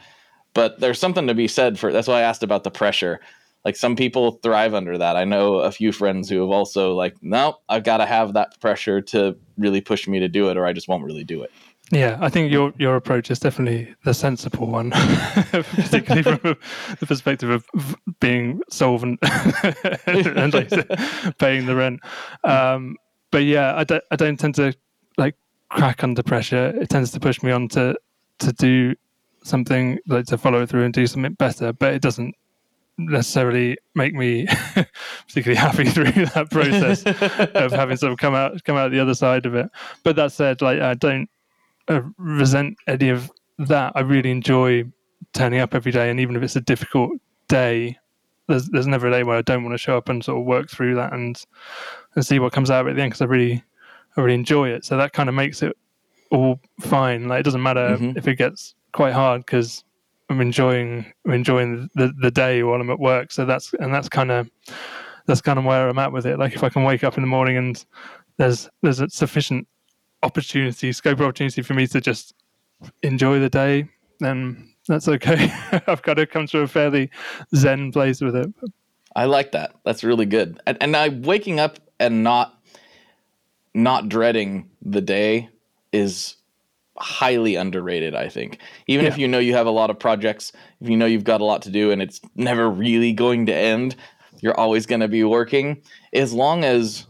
But 0.54 0.80
there's 0.80 1.00
something 1.00 1.28
to 1.28 1.34
be 1.34 1.48
said 1.48 1.80
for 1.80 1.92
that's 1.92 2.08
why 2.08 2.20
I 2.20 2.22
asked 2.22 2.44
about 2.44 2.64
the 2.64 2.72
pressure. 2.72 3.20
Like 3.66 3.76
some 3.76 3.96
people 3.96 4.34
thrive 4.44 4.76
under 4.76 4.96
that. 5.00 5.18
I 5.18 5.26
know 5.26 5.56
a 5.56 5.72
few 5.72 5.92
friends 5.92 6.30
who 6.30 6.40
have 6.40 6.52
also 6.52 6.94
like, 6.94 7.16
no, 7.24 7.58
I've 7.68 7.84
got 7.84 7.98
to 7.98 8.06
have 8.06 8.34
that 8.34 8.62
pressure 8.62 9.02
to 9.02 9.36
really 9.58 9.82
push 9.82 10.08
me 10.08 10.20
to 10.20 10.28
do 10.28 10.50
it, 10.50 10.58
or 10.58 10.68
I 10.68 10.72
just 10.72 10.88
won't 10.88 11.04
really 11.04 11.24
do 11.24 11.42
it. 11.42 11.52
Yeah, 11.92 12.18
I 12.20 12.30
think 12.30 12.52
your 12.52 12.74
your 12.78 12.96
approach 12.96 13.30
is 13.30 13.40
definitely 13.40 13.94
the 14.04 14.14
sensible 14.14 14.68
one, 14.68 14.92
particularly 15.52 16.24
from 16.24 16.58
the 17.00 17.06
perspective 17.06 17.50
of 17.50 17.96
being 18.20 18.62
solvent 18.70 19.20
and 20.08 20.54
like 20.54 20.70
paying 21.38 21.66
the 21.68 21.76
rent. 21.76 22.00
Um, 22.44 22.98
but 23.30 23.44
yeah, 23.44 23.76
I 23.76 23.84
don't 23.84 24.04
I 24.12 24.16
don't 24.16 24.40
tend 24.40 24.56
to 24.56 24.74
like 25.18 25.36
crack 25.70 26.04
under 26.04 26.24
pressure. 26.24 26.74
It 26.80 26.90
tends 26.90 27.12
to 27.12 27.20
push 27.20 27.44
me 27.44 27.52
on 27.52 27.68
to 27.70 27.96
to 28.40 28.54
do 28.54 28.96
something 29.44 30.00
like 30.08 30.26
to 30.26 30.40
follow 30.40 30.66
through 30.66 30.86
and 30.86 30.94
do 30.94 31.06
something 31.06 31.34
better. 31.34 31.72
But 31.72 31.94
it 31.94 32.02
doesn't 32.02 32.36
necessarily 32.98 33.78
make 33.94 34.14
me 34.14 34.48
particularly 35.28 35.56
happy 35.56 35.86
through 35.90 36.26
that 36.26 36.48
process 36.50 37.04
of 37.56 37.72
having 37.74 37.98
sort 37.98 38.12
of 38.14 38.18
come 38.18 38.34
out 38.36 38.64
come 38.64 38.78
out 38.78 38.92
the 38.92 39.00
other 39.00 39.14
side 39.16 39.46
of 39.46 39.56
it. 39.56 39.70
But 40.04 40.16
that 40.16 40.32
said, 40.32 40.62
like 40.62 40.80
I 40.82 40.94
don't 40.94 41.30
uh, 41.88 42.02
resent 42.18 42.78
any 42.88 43.10
of 43.10 43.32
that. 43.60 43.92
I 43.96 44.02
really 44.02 44.32
enjoy 44.32 44.86
turning 45.34 45.60
up 45.60 45.74
every 45.76 45.92
day, 45.92 46.10
and 46.10 46.20
even 46.20 46.36
if 46.36 46.44
it's 46.44 46.56
a 46.56 46.62
difficult 46.62 47.12
day, 47.48 47.98
there's 48.48 48.68
there's 48.70 48.88
never 48.88 49.08
a 49.08 49.12
day 49.12 49.24
where 49.24 49.38
I 49.38 49.42
don't 49.42 49.64
want 49.64 49.74
to 49.74 49.78
show 49.78 49.98
up 49.98 50.10
and 50.10 50.24
sort 50.24 50.40
of 50.40 50.46
work 50.46 50.70
through 50.70 50.96
that 50.96 51.14
and 51.14 51.42
and 52.16 52.26
see 52.26 52.40
what 52.40 52.54
comes 52.54 52.72
out 52.72 52.82
of 52.82 52.88
it 52.88 52.92
at 52.92 52.96
the 52.96 53.02
end 53.04 53.12
because 53.12 53.22
I 53.22 53.26
really 53.26 53.64
I 54.18 54.22
really 54.22 54.36
enjoy 54.36 54.70
it. 54.70 54.86
So 54.86 54.98
that 54.98 55.14
kind 55.14 55.28
of 55.30 55.36
makes 55.36 55.62
it 55.62 55.76
all 56.32 56.60
fine. 56.80 57.28
Like 57.28 57.42
it 57.42 57.44
doesn't 57.44 57.62
matter 57.62 57.98
Mhm. 58.00 58.18
if 58.18 58.28
it 58.28 58.36
gets 58.38 58.74
quite 58.94 59.14
hard 59.14 59.46
because 59.46 59.84
I'm 60.30 60.42
enjoying 60.42 61.06
I'm 61.26 61.34
enjoying 61.34 61.90
the 61.96 62.14
the 62.20 62.32
day 62.32 62.64
while 62.64 62.82
I'm 62.82 62.90
at 62.90 63.00
work. 63.00 63.32
So 63.32 63.46
that's 63.46 63.74
and 63.74 63.94
that's 63.94 64.10
kind 64.10 64.32
of 64.32 64.50
that's 65.26 65.42
kind 65.42 65.60
of 65.60 65.66
where 65.66 65.90
I'm 65.90 66.00
at 66.00 66.12
with 66.12 66.26
it. 66.26 66.40
Like 66.40 66.54
if 66.54 66.64
I 66.64 66.70
can 66.70 66.84
wake 66.84 67.04
up 67.04 67.18
in 67.18 67.24
the 67.24 67.28
morning 67.28 67.58
and 67.58 67.86
there's 68.38 68.70
there's 68.82 69.00
a 69.00 69.10
sufficient 69.10 69.68
opportunity, 70.24 70.92
scope 70.92 71.20
of 71.20 71.26
opportunity 71.26 71.62
for 71.62 71.74
me 71.74 71.88
to 71.88 72.02
just 72.02 72.34
enjoy 73.04 73.40
the 73.40 73.50
day, 73.50 73.88
then 74.20 74.74
that's 74.88 75.08
okay. 75.08 75.52
I've 75.88 76.02
got 76.02 76.16
to 76.16 76.26
come 76.26 76.48
to 76.48 76.60
a 76.60 76.68
fairly 76.68 77.10
zen 77.56 77.92
place 77.92 78.22
with 78.22 78.36
it. 78.36 78.54
I 79.16 79.26
like 79.26 79.52
that. 79.54 79.76
That's 79.86 80.04
really 80.04 80.26
good. 80.26 80.60
And, 80.68 80.78
and 80.82 80.96
I 80.96 81.10
waking 81.10 81.60
up 81.60 81.80
and 82.00 82.24
not 82.24 82.60
not 83.74 84.10
dreading 84.10 84.70
the 84.82 85.02
day 85.02 85.50
is 85.92 86.36
highly 86.98 87.56
underrated. 87.56 88.16
I 88.16 88.30
think 88.30 88.60
even 88.88 89.06
if 89.06 89.18
you 89.18 89.28
know 89.28 89.40
you 89.40 89.54
have 89.54 89.68
a 89.68 89.72
lot 89.72 89.90
of 89.90 90.00
projects, 90.00 90.52
if 90.82 90.90
you 90.90 90.98
know 90.98 91.06
you've 91.06 91.24
got 91.24 91.42
a 91.42 91.46
lot 91.46 91.62
to 91.64 91.70
do, 91.70 91.92
and 91.92 92.02
it's 92.02 92.22
never 92.36 92.70
really 92.70 93.14
going 93.14 93.46
to 93.48 93.54
end, 93.54 93.96
you're 94.42 94.60
always 94.60 94.86
going 94.86 95.02
to 95.02 95.08
be 95.08 95.24
working. 95.24 95.82
As 96.14 96.34
long 96.34 96.64
as 96.64 97.06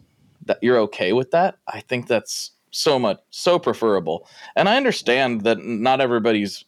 that 0.46 0.60
you're 0.62 0.80
okay 0.80 1.14
with 1.14 1.32
that, 1.32 1.58
I 1.68 1.82
think 1.82 2.08
that's 2.08 2.52
so 2.72 3.00
much 3.00 3.20
so 3.30 3.58
preferable. 3.58 4.28
And 4.56 4.68
I 4.68 4.78
understand 4.78 5.42
that 5.42 5.64
not 5.64 6.02
everybody's 6.02 6.66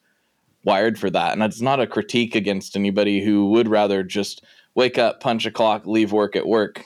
wired 0.64 1.00
for 1.00 1.10
that, 1.10 1.34
and 1.34 1.44
it's 1.44 1.62
not 1.62 1.80
a 1.80 1.88
critique 1.88 2.36
against 2.36 2.76
anybody 2.76 3.24
who 3.24 3.50
would 3.52 3.68
rather 3.68 4.04
just 4.04 4.44
wake 4.76 4.98
up, 4.98 5.20
punch 5.20 5.46
a 5.46 5.52
clock, 5.52 5.86
leave 5.86 6.12
work 6.12 6.36
at 6.36 6.48
work. 6.48 6.86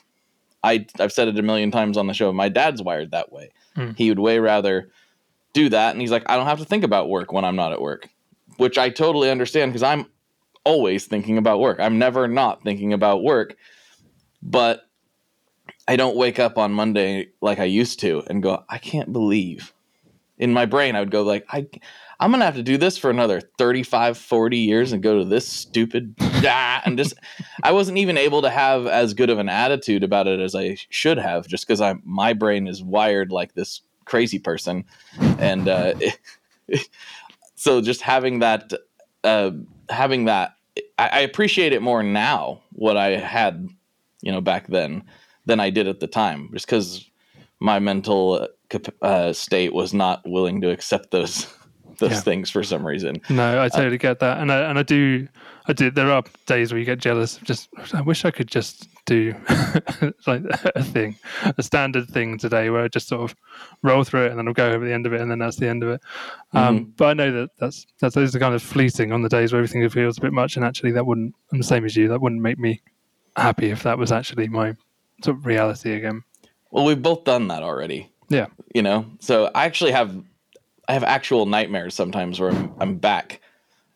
I 0.63 0.85
I've 0.99 1.11
said 1.11 1.27
it 1.27 1.39
a 1.39 1.41
million 1.41 1.71
times 1.71 1.97
on 1.97 2.07
the 2.07 2.13
show. 2.13 2.31
My 2.31 2.49
dad's 2.49 2.81
wired 2.81 3.11
that 3.11 3.31
way. 3.31 3.49
Hmm. 3.75 3.91
He 3.97 4.09
would 4.09 4.19
way 4.19 4.39
rather 4.39 4.91
do 5.53 5.69
that, 5.69 5.91
and 5.91 6.01
he's 6.01 6.11
like, 6.11 6.23
I 6.27 6.35
don't 6.35 6.45
have 6.45 6.59
to 6.59 6.65
think 6.65 6.83
about 6.83 7.09
work 7.09 7.31
when 7.31 7.45
I'm 7.45 7.55
not 7.55 7.73
at 7.73 7.81
work, 7.81 8.09
which 8.57 8.77
I 8.77 8.89
totally 8.89 9.29
understand 9.29 9.71
because 9.71 9.83
I'm 9.83 10.07
always 10.63 11.05
thinking 11.05 11.37
about 11.37 11.59
work. 11.59 11.79
I'm 11.79 11.97
never 11.97 12.27
not 12.27 12.63
thinking 12.63 12.93
about 12.93 13.23
work, 13.23 13.55
but 14.41 14.83
I 15.87 15.95
don't 15.95 16.15
wake 16.15 16.39
up 16.39 16.57
on 16.57 16.71
Monday 16.71 17.29
like 17.41 17.59
I 17.59 17.65
used 17.65 17.99
to 18.01 18.23
and 18.27 18.43
go, 18.43 18.63
I 18.69 18.77
can't 18.77 19.11
believe. 19.11 19.73
In 20.37 20.53
my 20.53 20.65
brain, 20.65 20.95
I 20.95 20.99
would 21.01 21.11
go 21.11 21.21
like, 21.21 21.45
I, 21.49 21.67
I'm 22.19 22.31
gonna 22.31 22.45
have 22.45 22.55
to 22.55 22.63
do 22.63 22.77
this 22.77 22.97
for 22.97 23.11
another 23.11 23.41
35, 23.59 24.17
40 24.17 24.57
years 24.57 24.91
and 24.91 25.03
go 25.03 25.19
to 25.19 25.25
this 25.25 25.47
stupid, 25.47 26.15
and 26.19 26.97
just, 26.97 27.13
I 27.61 27.71
wasn't 27.71 27.99
even 27.99 28.17
able 28.17 28.41
to 28.41 28.49
have 28.49 28.87
as 28.87 29.13
good 29.13 29.29
of 29.29 29.37
an 29.37 29.49
attitude 29.49 30.03
about 30.03 30.27
it 30.27 30.39
as 30.39 30.55
I 30.55 30.77
should 30.89 31.19
have, 31.19 31.47
just 31.47 31.67
because 31.67 31.81
I'm 31.81 32.01
my 32.05 32.33
brain 32.33 32.67
is 32.67 32.81
wired 32.81 33.31
like 33.31 33.53
this 33.53 33.81
crazy 34.11 34.39
person, 34.39 34.83
and 35.39 35.67
uh, 35.69 35.93
so 37.55 37.81
just 37.81 38.01
having 38.01 38.39
that, 38.39 38.73
uh, 39.23 39.51
having 39.89 40.25
that, 40.25 40.55
I, 40.99 41.07
I 41.07 41.19
appreciate 41.19 41.71
it 41.73 41.81
more 41.81 42.03
now 42.03 42.61
what 42.73 42.97
I 42.97 43.17
had, 43.17 43.69
you 44.21 44.31
know, 44.31 44.41
back 44.41 44.67
then 44.67 45.03
than 45.45 45.59
I 45.59 45.69
did 45.69 45.87
at 45.87 45.99
the 46.01 46.07
time, 46.07 46.49
just 46.53 46.65
because 46.65 47.09
my 47.59 47.79
mental 47.79 48.47
uh, 48.73 48.79
uh, 49.05 49.33
state 49.33 49.73
was 49.73 49.93
not 49.93 50.21
willing 50.25 50.61
to 50.61 50.69
accept 50.71 51.11
those 51.11 51.47
those 51.99 52.11
Yeah. 52.11 52.21
things 52.21 52.49
for 52.49 52.63
some 52.63 52.85
reason. 52.85 53.21
No, 53.29 53.61
I 53.61 53.69
totally 53.69 53.97
get 53.97 54.19
that, 54.19 54.39
and 54.39 54.51
I 54.51 54.69
and 54.69 54.77
I 54.77 54.83
do, 54.83 55.27
I 55.67 55.73
do. 55.73 55.89
There 55.89 56.11
are 56.11 56.23
days 56.47 56.71
where 56.71 56.79
you 56.79 56.85
get 56.85 56.99
jealous. 56.99 57.39
Just 57.43 57.69
I 57.93 58.01
wish 58.01 58.25
I 58.25 58.31
could 58.31 58.49
just 58.49 58.87
do 59.05 59.35
like 60.27 60.43
a 60.75 60.83
thing, 60.83 61.17
a 61.57 61.63
standard 61.63 62.09
thing 62.09 62.37
today, 62.37 62.69
where 62.69 62.83
I 62.83 62.87
just 62.87 63.07
sort 63.07 63.21
of 63.29 63.35
roll 63.81 64.03
through 64.03 64.25
it 64.25 64.29
and 64.31 64.39
then 64.39 64.47
I'll 64.47 64.53
go 64.53 64.71
over 64.71 64.85
the 64.85 64.93
end 64.93 65.05
of 65.05 65.13
it, 65.13 65.21
and 65.21 65.29
then 65.29 65.39
that's 65.39 65.57
the 65.57 65.67
end 65.67 65.83
of 65.83 65.89
it. 65.89 66.01
Um, 66.53 66.93
but 66.97 67.05
I 67.05 67.13
know 67.13 67.31
that 67.31 67.49
that's 67.57 67.85
that's 67.99 68.15
those 68.15 68.35
are 68.35 68.39
kind 68.39 68.55
of 68.55 68.61
fleeting 68.61 69.11
on 69.11 69.21
the 69.21 69.29
days 69.29 69.51
where 69.51 69.59
everything 69.59 69.87
feels 69.89 70.17
a 70.17 70.21
bit 70.21 70.33
much, 70.33 70.55
and 70.55 70.65
actually 70.65 70.91
that 70.93 71.05
wouldn't. 71.05 71.35
I'm 71.51 71.57
the 71.57 71.63
same 71.63 71.85
as 71.85 71.95
you. 71.95 72.07
That 72.07 72.21
wouldn't 72.21 72.41
make 72.41 72.59
me 72.59 72.81
happy 73.35 73.69
if 73.69 73.83
that 73.83 73.97
was 73.97 74.11
actually 74.11 74.47
my 74.47 74.75
sort 75.23 75.37
of 75.37 75.45
reality 75.45 75.93
again. 75.93 76.23
Well, 76.71 76.85
we've 76.85 77.01
both 77.01 77.23
done 77.23 77.47
that 77.49 77.63
already. 77.63 78.09
Yeah. 78.29 78.47
You 78.73 78.81
know, 78.81 79.05
so 79.19 79.51
I 79.53 79.65
actually 79.65 79.91
have 79.91 80.23
I 80.87 80.93
have 80.93 81.03
actual 81.03 81.45
nightmares 81.45 81.93
sometimes 81.93 82.39
where 82.39 82.51
I'm, 82.51 82.73
I'm 82.79 82.97
back 82.97 83.41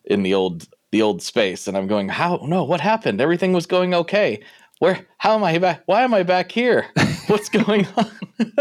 in 0.04 0.22
the 0.22 0.34
old 0.34 0.68
the 0.92 1.02
old 1.02 1.22
space 1.22 1.66
and 1.66 1.76
I'm 1.76 1.86
going, 1.86 2.08
how 2.08 2.40
no, 2.42 2.64
what 2.64 2.80
happened? 2.80 3.20
Everything 3.20 3.52
was 3.52 3.66
going 3.66 3.94
okay. 3.94 4.40
Where 4.78 5.06
how 5.18 5.34
am 5.34 5.44
I 5.44 5.58
back? 5.58 5.82
Why 5.86 6.02
am 6.02 6.12
I 6.14 6.22
back 6.22 6.52
here? 6.52 6.86
What's 7.26 7.48
going 7.48 7.86
on? 7.96 8.10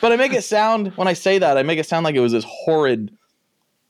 but 0.00 0.12
I 0.12 0.16
make 0.16 0.32
it 0.32 0.42
sound 0.42 0.88
when 0.96 1.08
I 1.08 1.12
say 1.12 1.38
that, 1.38 1.56
I 1.56 1.62
make 1.62 1.78
it 1.78 1.86
sound 1.86 2.04
like 2.04 2.14
it 2.14 2.20
was 2.20 2.32
this 2.32 2.44
horrid, 2.46 3.16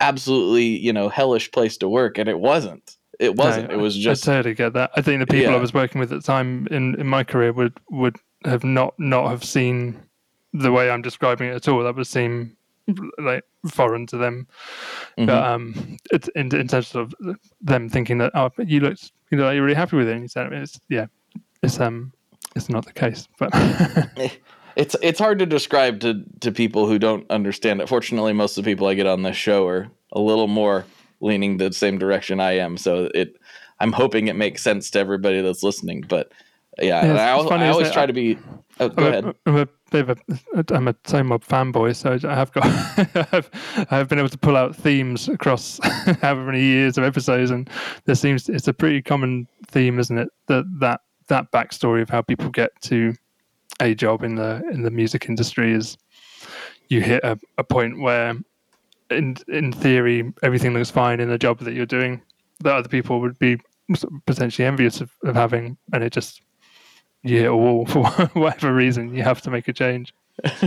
absolutely, 0.00 0.64
you 0.64 0.92
know, 0.92 1.08
hellish 1.08 1.50
place 1.52 1.76
to 1.78 1.88
work, 1.88 2.18
and 2.18 2.28
it 2.28 2.38
wasn't. 2.38 2.96
It 3.18 3.36
wasn't. 3.36 3.68
No, 3.68 3.74
it 3.74 3.78
was 3.78 3.96
just 3.96 4.28
I 4.28 4.36
totally 4.36 4.54
get 4.54 4.72
that. 4.74 4.90
I 4.96 5.00
think 5.00 5.20
the 5.20 5.26
people 5.26 5.52
Yeah. 5.52 5.58
I 5.58 5.60
was 5.60 5.72
working 5.72 6.00
with 6.00 6.12
at 6.12 6.20
the 6.20 6.26
time 6.26 6.66
in, 6.70 7.00
in 7.00 7.06
my 7.06 7.24
career 7.24 7.52
would 7.52 7.72
would 7.90 8.16
have 8.44 8.64
not 8.64 8.94
not 8.98 9.28
have 9.30 9.44
seen 9.44 10.02
the 10.52 10.70
way 10.70 10.90
I'm 10.90 11.02
describing 11.02 11.48
it 11.48 11.54
at 11.54 11.68
all. 11.68 11.82
That 11.82 11.96
would 11.96 12.06
seem 12.06 12.56
like 13.18 13.44
foreign 13.70 14.06
to 14.08 14.16
them. 14.16 14.46
Mhm. 15.18 15.26
But 15.26 15.44
um, 15.44 15.96
it's 16.12 16.28
in, 16.34 16.54
in 16.54 16.68
terms 16.68 16.94
of 16.94 17.14
them 17.60 17.88
thinking 17.88 18.18
that 18.18 18.32
oh, 18.34 18.50
but 18.56 18.68
you 18.68 18.80
looked 18.80 19.12
you 19.30 19.38
know 19.38 19.50
you're 19.50 19.64
really 19.64 19.74
happy 19.76 19.96
with 19.96 20.08
it. 20.08 20.12
And 20.12 20.22
you 20.22 20.28
said 20.28 20.52
it's 20.52 20.80
yeah, 20.88 21.06
it's 21.62 21.80
um 21.80 22.12
it's 22.56 22.68
not 22.68 22.84
the 22.86 22.92
case. 22.92 23.28
But 23.38 23.50
it's 24.76 24.96
it's 25.02 25.18
hard 25.18 25.38
to 25.40 25.46
describe 25.46 26.00
to 26.00 26.22
to 26.40 26.52
people 26.52 26.86
who 26.86 26.98
don't 26.98 27.28
understand 27.30 27.80
it. 27.80 27.88
Fortunately, 27.88 28.32
most 28.32 28.56
of 28.58 28.64
the 28.64 28.70
people 28.70 28.86
I 28.86 28.94
get 28.94 29.06
on 29.06 29.22
this 29.22 29.36
show 29.36 29.66
are 29.66 29.88
a 30.12 30.20
little 30.20 30.48
more 30.48 30.84
leaning 31.20 31.56
the 31.56 31.72
same 31.72 31.98
direction 31.98 32.40
I 32.40 32.58
am. 32.58 32.76
So 32.76 33.08
it, 33.14 33.36
I'm 33.80 33.92
hoping 33.92 34.28
it 34.28 34.36
makes 34.36 34.62
sense 34.62 34.90
to 34.90 34.98
everybody 34.98 35.40
that's 35.40 35.62
listening. 35.62 36.04
But 36.06 36.32
yeah, 36.80 37.04
Yeah, 37.04 37.36
I, 37.36 37.48
funny, 37.48 37.64
I 37.64 37.68
always 37.68 37.90
try 37.90 38.06
to 38.06 38.12
be. 38.12 38.38
Oh, 38.80 38.88
go 38.88 39.06
I'm 39.06 39.12
ahead. 39.12 39.34
a 39.46 39.68
bit 39.94 40.08
of 40.08 40.18
a 40.54 40.74
I'm 40.74 40.88
a 40.88 40.92
Tone 40.92 41.28
Mob 41.28 41.44
fanboy, 41.44 41.94
so 41.94 42.18
I 42.28 42.34
have 42.34 42.50
got 42.50 42.64
I've 43.32 43.50
I've 43.90 44.08
been 44.08 44.18
able 44.18 44.28
to 44.28 44.38
pull 44.38 44.56
out 44.56 44.74
themes 44.74 45.28
across 45.28 45.78
however 46.20 46.44
many 46.46 46.62
years 46.62 46.98
of 46.98 47.04
episodes, 47.04 47.52
and 47.52 47.70
there 48.04 48.16
seems 48.16 48.48
it's 48.48 48.66
a 48.66 48.72
pretty 48.72 49.02
common 49.02 49.46
theme, 49.68 50.00
isn't 50.00 50.18
it? 50.18 50.28
That 50.46 50.64
that 50.80 51.00
that 51.28 51.52
backstory 51.52 52.02
of 52.02 52.10
how 52.10 52.22
people 52.22 52.50
get 52.50 52.70
to 52.82 53.14
a 53.80 53.94
job 53.94 54.24
in 54.24 54.34
the 54.34 54.62
in 54.72 54.82
the 54.82 54.90
music 54.90 55.28
industry 55.28 55.72
is 55.72 55.96
you 56.88 57.00
hit 57.00 57.22
a, 57.22 57.38
a 57.58 57.64
point 57.64 58.00
where 58.00 58.34
in 59.10 59.36
in 59.48 59.72
theory 59.72 60.32
everything 60.42 60.74
looks 60.74 60.90
fine 60.90 61.20
in 61.20 61.28
the 61.28 61.38
job 61.38 61.60
that 61.60 61.74
you're 61.74 61.86
doing 61.86 62.20
that 62.60 62.74
other 62.74 62.88
people 62.88 63.20
would 63.20 63.38
be 63.38 63.58
potentially 64.26 64.66
envious 64.66 65.00
of, 65.00 65.10
of 65.24 65.34
having 65.34 65.76
and 65.92 66.02
it 66.02 66.12
just 66.12 66.40
a 67.24 67.56
wall 67.56 67.86
for 67.86 68.04
whatever 68.34 68.74
reason 68.74 69.14
you 69.14 69.22
have 69.22 69.40
to 69.42 69.50
make 69.50 69.68
a 69.68 69.72
change 69.72 70.12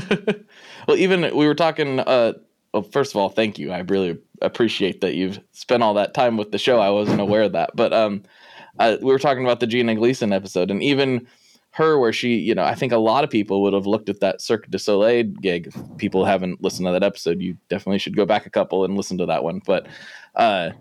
well, 0.88 0.98
even 0.98 1.22
we 1.36 1.46
were 1.46 1.56
talking. 1.56 2.00
Uh, 2.00 2.34
well, 2.74 2.84
first 2.84 3.12
of 3.12 3.18
all, 3.18 3.30
thank 3.30 3.58
you. 3.58 3.72
I 3.72 3.80
really 3.80 4.18
appreciate 4.42 5.02
that 5.02 5.16
you've 5.16 5.40
spent 5.52 5.84
all 5.84 5.94
that 5.96 6.14
time 6.14 6.38
with 6.38 6.52
the 6.52 6.58
show. 6.58 6.80
I 6.80 6.90
wasn't 6.90 7.22
aware 7.22 7.44
of 7.44 7.54
that, 7.54 7.72
but 7.76 7.94
um, 7.94 8.24
uh, 8.80 8.98
we 9.02 9.12
were 9.12 9.20
talking 9.20 9.44
about 9.44 9.60
the 9.60 9.68
Gina 9.68 9.96
Gleason 9.96 10.32
episode, 10.32 10.72
and 10.72 10.82
even 10.82 11.28
her, 11.72 12.00
where 12.00 12.14
she, 12.14 12.36
you 12.36 12.56
know, 12.56 12.64
I 12.64 12.76
think 12.76 12.92
a 12.92 12.98
lot 12.98 13.24
of 13.24 13.30
people 13.30 13.62
would 13.62 13.74
have 13.74 13.86
looked 13.86 14.10
at 14.10 14.20
that 14.22 14.42
Cirque 14.42 14.70
du 14.70 14.80
Soleil 14.80 15.24
gig. 15.24 15.68
If 15.68 15.98
people 15.98 16.26
haven't 16.26 16.62
listened 16.62 16.88
to 16.88 16.92
that 16.92 17.04
episode, 17.04 17.42
you 17.42 17.58
definitely 17.70 18.00
should 18.00 18.16
go 18.16 18.26
back 18.26 18.46
a 18.46 18.50
couple 18.50 18.84
and 18.84 18.98
listen 18.98 19.18
to 19.20 19.26
that 19.28 19.44
one. 19.44 19.62
But 19.66 19.88
uh, 20.36 20.72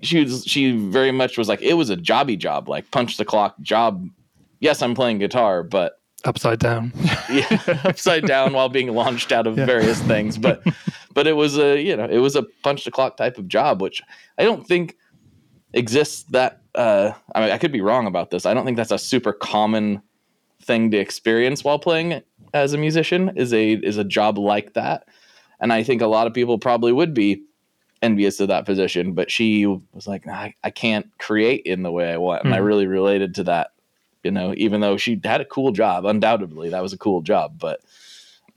she 0.00 0.20
was, 0.22 0.44
she 0.44 0.72
very 0.72 1.12
much 1.12 1.36
was 1.36 1.48
like, 1.48 1.60
it 1.60 1.74
was 1.74 1.90
a 1.90 1.96
jobby 1.96 2.38
job, 2.38 2.68
like 2.68 2.90
punch 2.90 3.16
the 3.16 3.24
clock 3.24 3.60
job. 3.60 4.08
Yes, 4.60 4.82
I'm 4.82 4.94
playing 4.94 5.18
guitar, 5.18 5.62
but 5.62 6.00
upside 6.24 6.58
down 6.58 6.92
yeah, 7.30 7.60
upside 7.84 8.24
down 8.26 8.52
while 8.52 8.68
being 8.68 8.88
launched 8.88 9.30
out 9.32 9.46
of 9.46 9.56
Yeah. 9.56 9.66
various 9.66 10.00
things. 10.00 10.38
But 10.38 10.62
but 11.14 11.26
it 11.26 11.34
was 11.34 11.58
a 11.58 11.80
you 11.80 11.96
know 11.96 12.06
it 12.06 12.18
was 12.18 12.36
a 12.36 12.44
punch 12.62 12.84
the 12.84 12.90
clock 12.90 13.16
type 13.16 13.38
of 13.38 13.48
job, 13.48 13.80
which 13.82 14.02
I 14.38 14.44
don't 14.44 14.66
think 14.66 14.96
exists. 15.72 16.24
That 16.30 16.60
uh, 16.74 17.12
I 17.34 17.40
mean, 17.40 17.50
I 17.50 17.58
could 17.58 17.72
be 17.72 17.80
wrong 17.80 18.06
about 18.06 18.30
this. 18.30 18.46
I 18.46 18.54
don't 18.54 18.64
think 18.64 18.76
that's 18.76 18.90
a 18.90 18.98
super 18.98 19.32
common 19.32 20.02
thing 20.62 20.90
to 20.90 20.96
experience 20.98 21.62
while 21.64 21.78
playing 21.78 22.22
as 22.54 22.72
a 22.72 22.78
musician. 22.78 23.32
Is 23.36 23.52
a 23.52 23.72
is 23.74 23.98
a 23.98 24.04
job 24.04 24.38
like 24.38 24.74
that, 24.74 25.04
and 25.60 25.72
I 25.72 25.82
think 25.82 26.02
a 26.02 26.06
lot 26.06 26.26
of 26.26 26.34
people 26.34 26.58
probably 26.58 26.92
would 26.92 27.14
be 27.14 27.42
envious 28.02 28.40
of 28.40 28.48
that 28.48 28.66
position. 28.66 29.14
But 29.14 29.30
she 29.30 29.66
was 29.66 30.06
like, 30.06 30.26
I, 30.28 30.54
I 30.62 30.70
can't 30.70 31.06
create 31.18 31.62
in 31.64 31.82
the 31.82 31.92
way 31.92 32.12
I 32.12 32.16
want, 32.18 32.44
and 32.44 32.54
I 32.54 32.58
Mhm. 32.58 32.64
really 32.64 32.86
related 32.86 33.34
to 33.36 33.44
that 33.44 33.70
you 34.26 34.32
know, 34.32 34.52
even 34.56 34.80
though 34.80 34.96
she 34.96 35.20
had 35.24 35.40
a 35.40 35.44
cool 35.44 35.70
job, 35.70 36.04
undoubtedly 36.04 36.68
that 36.70 36.82
was 36.82 36.92
a 36.92 36.98
cool 36.98 37.22
job, 37.22 37.58
but 37.58 37.80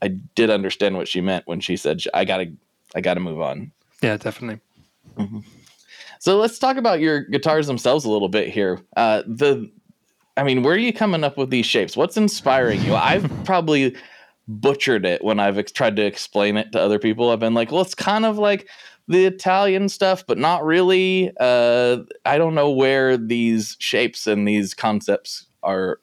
I 0.02 0.08
did 0.08 0.50
understand 0.50 0.96
what 0.96 1.06
she 1.06 1.20
meant 1.20 1.46
when 1.46 1.60
she 1.60 1.76
said, 1.76 2.02
I 2.12 2.24
gotta, 2.24 2.52
I 2.94 3.00
gotta 3.00 3.20
move 3.20 3.40
on. 3.40 3.70
yeah 4.02 4.16
definitely 4.16 4.60
So 6.18 6.38
let's 6.38 6.58
talk 6.58 6.76
about 6.76 7.00
your 7.00 7.20
guitars 7.20 7.66
themselves 7.68 8.04
a 8.04 8.10
little 8.10 8.28
bit 8.28 8.48
here. 8.48 8.80
Uh, 8.96 9.22
the, 9.26 9.70
I 10.36 10.42
mean, 10.42 10.62
where 10.62 10.74
are 10.74 10.78
you 10.78 10.92
coming 10.92 11.22
up 11.24 11.36
with 11.38 11.50
these 11.50 11.66
shapes? 11.66 11.96
What's 11.96 12.16
inspiring 12.16 12.82
you? 12.82 12.94
I've 12.94 13.30
probably 13.44 13.96
butchered 14.48 15.06
it 15.06 15.22
when 15.22 15.38
I've 15.38 15.58
ex- 15.58 15.72
tried 15.72 15.96
to 15.96 16.04
explain 16.04 16.56
it 16.56 16.72
to 16.72 16.80
other 16.80 16.98
people. 16.98 17.30
I've 17.30 17.40
been 17.40 17.54
like, 17.54 17.70
well, 17.70 17.82
it's 17.82 17.94
kind 17.94 18.26
of 18.26 18.36
like 18.36 18.68
the 19.08 19.26
Italian 19.26 19.88
stuff, 19.88 20.26
but 20.26 20.38
not 20.38 20.64
really. 20.64 21.30
Uh, 21.38 21.98
I 22.24 22.38
don't 22.38 22.54
know 22.54 22.70
where 22.70 23.16
these 23.16 23.76
shapes 23.80 24.26
and 24.26 24.46
these 24.46 24.74
concepts 24.74 25.46
are. 25.62 26.00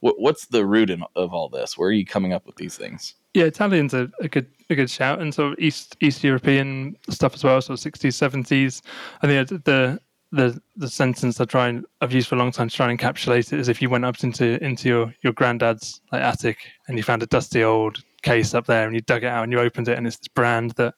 What, 0.00 0.20
what's 0.20 0.46
the 0.46 0.66
root 0.66 0.90
in, 0.90 1.02
of 1.16 1.32
all 1.32 1.48
this? 1.48 1.78
Where 1.78 1.88
are 1.88 1.92
you 1.92 2.04
coming 2.04 2.32
up 2.32 2.46
with 2.46 2.56
these 2.56 2.76
things? 2.76 3.14
yeah 3.36 3.44
italian's 3.44 3.92
a, 3.92 4.10
a 4.20 4.28
good 4.28 4.46
a 4.70 4.74
good 4.74 4.90
shout 4.90 5.20
and 5.20 5.32
sort 5.32 5.52
of 5.52 5.58
east 5.58 5.94
east 6.00 6.24
european 6.24 6.96
stuff 7.10 7.34
as 7.34 7.44
well 7.44 7.60
So 7.60 7.74
60s 7.74 8.16
70s 8.16 8.80
i 9.22 9.26
think 9.26 9.64
the 9.64 10.00
the 10.32 10.60
the 10.76 10.88
sentence 10.88 11.38
i 11.38 11.44
try 11.44 11.68
and 11.68 11.84
i've 12.00 12.14
used 12.14 12.28
for 12.28 12.34
a 12.34 12.38
long 12.38 12.50
time 12.50 12.68
to 12.70 12.74
try 12.74 12.90
and 12.90 12.98
encapsulate 12.98 13.52
it 13.52 13.60
is 13.60 13.68
if 13.68 13.82
you 13.82 13.90
went 13.90 14.06
up 14.06 14.24
into 14.24 14.62
into 14.64 14.88
your 14.88 15.14
your 15.22 15.34
granddad's 15.34 16.00
like 16.12 16.22
attic 16.22 16.56
and 16.88 16.96
you 16.96 17.02
found 17.02 17.22
a 17.22 17.26
dusty 17.26 17.62
old 17.62 18.02
case 18.22 18.54
up 18.54 18.66
there 18.66 18.86
and 18.86 18.94
you 18.94 19.02
dug 19.02 19.22
it 19.22 19.28
out 19.28 19.44
and 19.44 19.52
you 19.52 19.60
opened 19.60 19.86
it 19.86 19.98
and 19.98 20.06
it's 20.06 20.16
this 20.16 20.28
brand 20.28 20.70
that 20.72 20.94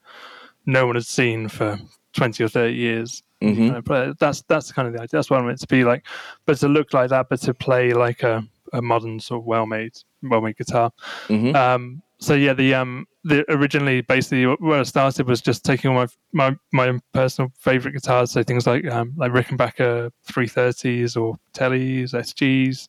no 0.65 0.87
one 0.87 0.95
had 0.95 1.05
seen 1.05 1.49
for 1.49 1.77
20 2.15 2.45
or 2.45 2.49
30 2.49 2.73
years 2.73 3.23
Mhm. 3.43 3.57
you 3.57 3.71
know, 3.73 3.83
but 3.83 4.19
that's 4.19 4.43
that's 4.49 4.73
kind 4.73 4.89
of 4.89 4.95
the 4.95 5.01
idea 5.01 5.11
that's 5.13 5.31
what 5.31 5.39
i 5.39 5.43
want 5.43 5.55
it 5.55 5.61
to 5.61 5.67
be 5.69 5.85
like 5.85 6.05
but 6.45 6.59
to 6.59 6.67
look 6.69 6.93
like 6.93 7.11
that 7.11 7.29
but 7.29 7.41
to 7.41 7.55
play 7.55 7.93
like 7.93 8.23
a, 8.25 8.43
a 8.73 8.83
modern 8.83 9.21
sort 9.21 9.41
of 9.43 9.47
well-made 9.47 9.93
well-made 10.23 10.57
guitar 10.57 10.91
Mhm. 11.29 11.55
um, 11.55 12.03
so 12.21 12.35
yeah, 12.35 12.53
the 12.53 12.75
um, 12.75 13.07
the 13.23 13.45
originally 13.49 14.01
basically 14.01 14.45
where 14.45 14.81
I 14.81 14.83
started 14.83 15.29
was 15.29 15.41
just 15.41 15.65
taking 15.65 15.89
all 15.91 15.95
my 15.95 16.09
my 16.33 16.57
my 16.73 16.99
personal 17.13 17.53
favorite 17.61 17.93
guitars, 17.93 18.33
so 18.33 18.43
things 18.43 18.67
like 18.67 18.85
um, 18.91 19.13
like 19.17 19.31
Rickenbacker 19.31 20.11
330s 20.29 21.17
or 21.17 21.39
Tellys, 21.55 22.15
SGs, 22.15 22.89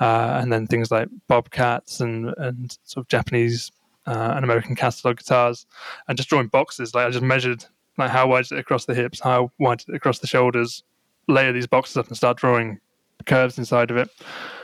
uh, 0.00 0.38
and 0.42 0.52
then 0.52 0.66
things 0.66 0.90
like 0.90 1.08
Bobcats 1.28 2.00
and 2.00 2.34
and 2.36 2.76
sort 2.84 3.04
of 3.06 3.08
Japanese 3.08 3.72
uh, 4.06 4.34
and 4.36 4.44
American 4.44 4.76
catalog 4.76 5.16
guitars, 5.16 5.64
and 6.06 6.18
just 6.18 6.28
drawing 6.28 6.48
boxes. 6.48 6.94
Like 6.94 7.06
I 7.06 7.10
just 7.10 7.24
measured 7.24 7.64
like 7.98 8.10
how 8.10 8.26
wide 8.28 8.44
is 8.44 8.52
it 8.52 8.58
across 8.58 8.84
the 8.86 8.94
hips, 8.94 9.20
how 9.20 9.50
wide 9.58 9.80
is 9.80 9.86
it 9.88 9.94
across 9.94 10.20
the 10.20 10.26
shoulders, 10.26 10.82
layer 11.26 11.52
these 11.52 11.66
boxes 11.66 11.96
up 11.96 12.08
and 12.08 12.16
start 12.16 12.36
drawing 12.38 12.78
curves 13.26 13.58
inside 13.58 13.90
of 13.90 13.96
it, 13.96 14.08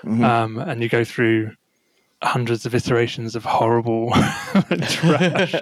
Mhm. 0.04 0.24
um, 0.24 0.58
and 0.58 0.82
you 0.82 0.88
go 0.88 1.04
through 1.04 1.50
hundreds 2.22 2.64
of 2.64 2.74
iterations 2.74 3.36
of 3.36 3.44
horrible 3.44 4.10
trash. 4.88 5.54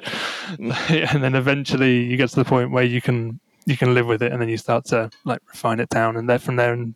And 0.58 1.24
then 1.24 1.34
eventually 1.34 2.02
you 2.04 2.16
get 2.16 2.28
to 2.30 2.36
the 2.36 2.44
point 2.44 2.70
where 2.70 2.84
you 2.84 3.00
can 3.00 3.40
you 3.64 3.76
can 3.76 3.94
live 3.94 4.06
with 4.06 4.22
it 4.22 4.32
and 4.32 4.40
then 4.42 4.48
you 4.48 4.56
start 4.56 4.84
to 4.86 5.08
like 5.24 5.40
refine 5.48 5.78
it 5.80 5.88
down 5.88 6.16
and 6.16 6.28
then 6.28 6.38
from 6.38 6.56
there 6.56 6.72
and 6.72 6.94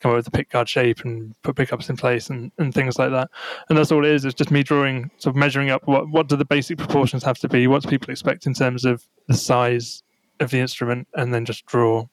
come 0.00 0.10
up 0.10 0.16
with 0.16 0.24
the 0.24 0.30
pick 0.30 0.50
guard 0.50 0.68
shape 0.68 1.04
and 1.04 1.34
put 1.42 1.54
pickups 1.56 1.88
in 1.88 1.96
place 1.96 2.30
and, 2.30 2.50
and 2.58 2.74
things 2.74 2.98
like 2.98 3.10
that. 3.10 3.28
And 3.68 3.76
that's 3.78 3.92
all 3.92 4.04
it 4.04 4.10
is. 4.10 4.24
It's 4.24 4.34
just 4.34 4.50
me 4.50 4.62
drawing 4.62 5.10
sort 5.18 5.34
of 5.34 5.36
measuring 5.38 5.70
up 5.70 5.86
what 5.86 6.08
what 6.10 6.28
do 6.28 6.36
the 6.36 6.44
basic 6.44 6.78
proportions 6.78 7.22
have 7.24 7.38
to 7.38 7.48
be? 7.48 7.66
What 7.66 7.82
do 7.82 7.88
people 7.88 8.10
expect 8.10 8.46
in 8.46 8.54
terms 8.54 8.84
of 8.84 9.04
the 9.28 9.34
size 9.34 10.02
of 10.40 10.50
the 10.50 10.58
instrument 10.58 11.06
and 11.14 11.32
then 11.32 11.44
just 11.44 11.66
draw 11.66 12.06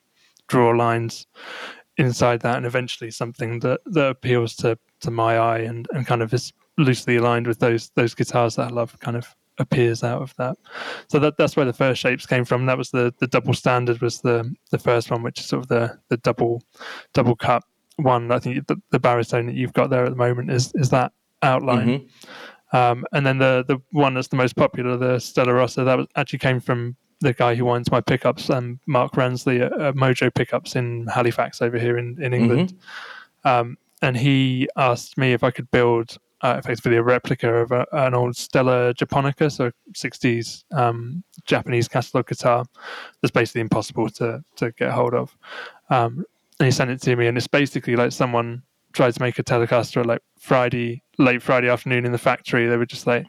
draw 0.48 0.70
lines 0.70 1.28
inside 1.98 2.42
that 2.42 2.58
and 2.58 2.66
eventually 2.66 3.12
something 3.12 3.60
that 3.60 3.80
that 3.86 4.10
appeals 4.10 4.56
to 4.56 4.78
to 5.00 5.12
my 5.12 5.38
eye 5.38 5.60
and 5.60 5.88
and 5.94 6.06
kind 6.06 6.22
of 6.22 6.34
is 6.34 6.54
loosely 6.78 7.18
aligned 7.18 7.48
with 7.48 7.60
those 7.60 7.90
those 7.96 8.14
guitars 8.14 8.56
that 8.56 8.68
I 8.68 8.70
love 8.70 8.98
kind 9.00 9.18
of 9.18 9.36
appears 9.60 10.04
out 10.04 10.22
of 10.22 10.36
that. 10.36 10.56
So 11.10 11.20
that 11.20 11.38
that's 11.38 11.56
where 11.56 11.66
the 11.66 11.74
first 11.74 12.02
shapes 12.02 12.26
came 12.26 12.46
from. 12.46 12.66
That 12.66 12.78
was 12.78 12.92
the 12.92 13.14
the 13.20 13.28
double 13.28 13.54
standard 13.54 14.02
was 14.02 14.22
the 14.22 14.54
the 14.72 14.78
first 14.78 15.10
one, 15.10 15.24
which 15.24 15.40
is 15.40 15.48
sort 15.48 15.64
of 15.64 15.68
the 15.68 15.98
the 16.10 16.18
double 16.18 16.62
double 17.14 17.36
cut 17.36 17.64
one. 17.98 18.32
I 18.32 18.40
think 18.40 18.68
the, 18.68 18.80
the 18.92 19.00
baritone 19.00 19.48
that 19.48 19.56
you've 19.56 19.74
got 19.74 19.90
there 19.90 20.06
at 20.06 20.12
the 20.12 20.18
moment 20.18 20.52
is 20.52 20.72
is 20.76 20.90
that 20.92 21.12
outline. 21.42 21.90
Um, 22.74 23.06
and 23.14 23.26
then 23.26 23.38
the 23.38 23.64
the 23.68 23.78
one 23.92 24.14
that's 24.14 24.28
the 24.28 24.36
most 24.36 24.56
popular, 24.56 24.98
the 24.98 25.20
Stella 25.20 25.54
Rossa, 25.54 25.84
that 25.84 25.98
was, 25.98 26.08
actually 26.16 26.40
came 26.40 26.60
from 26.60 26.96
the 27.20 27.34
guy 27.34 27.56
who 27.56 27.66
winds 27.66 27.92
my 27.92 28.02
pickups, 28.02 28.50
um, 28.50 28.80
Mark 28.86 29.14
Ransley 29.14 29.62
at, 29.62 29.80
at 29.80 29.96
Mojo 29.96 30.34
Pickups 30.34 30.76
in 30.76 31.08
Halifax 31.08 31.62
over 31.62 31.78
here 31.78 31.98
in 31.98 32.22
in 32.22 32.34
England. 32.34 32.74
Um, 33.44 33.78
and 34.02 34.16
he 34.16 34.70
asked 34.76 35.18
me 35.18 35.34
if 35.34 35.44
I 35.44 35.52
could 35.52 35.70
build 35.72 36.18
uh, 36.42 36.56
effectively 36.60 36.98
a 36.98 37.04
replica 37.04 37.52
of 37.52 37.72
a, 37.72 37.86
an 37.92 38.14
old 38.14 38.36
Stella 38.36 38.94
Japonica, 38.94 39.50
so 39.50 39.72
60s 39.94 40.64
um, 40.72 41.24
Japanese 41.46 41.88
catalog 41.88 42.28
guitar 42.28 42.66
that's 43.22 43.32
basically 43.32 43.62
impossible 43.62 44.10
to, 44.12 44.44
to 44.58 44.72
get 44.74 44.92
hold 44.92 45.14
of. 45.14 45.36
Um, 45.90 46.26
and 46.60 46.66
he 46.66 46.72
sent 46.72 46.92
it 46.92 47.02
to 47.04 47.16
me, 47.16 47.28
and 47.28 47.38
it's 47.38 47.48
basically 47.48 47.96
like 47.96 48.12
someone 48.12 48.64
tried 48.94 49.14
to 49.14 49.22
make 49.22 49.40
a 49.40 49.44
Telecaster 49.44 50.06
like 50.06 50.22
Friday, 50.40 51.04
late 51.18 51.42
Friday 51.42 51.70
afternoon 51.70 52.06
in 52.06 52.12
the 52.12 52.18
factory. 52.18 52.68
They 52.68 52.78
were 52.78 52.86
just 52.86 53.08
like, 53.08 53.26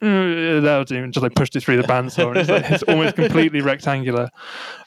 mm, 0.00 0.62
that'll 0.62 0.84
do, 0.84 1.02
and 1.02 1.12
just 1.12 1.22
like 1.22 1.34
pushed 1.34 1.56
it 1.56 1.60
through 1.60 1.80
the 1.80 1.88
bandsaw. 1.88 2.28
and 2.28 2.36
it's, 2.38 2.48
like, 2.48 2.70
it's 2.70 2.82
almost 2.84 3.16
completely 3.16 3.60
rectangular. 3.60 4.28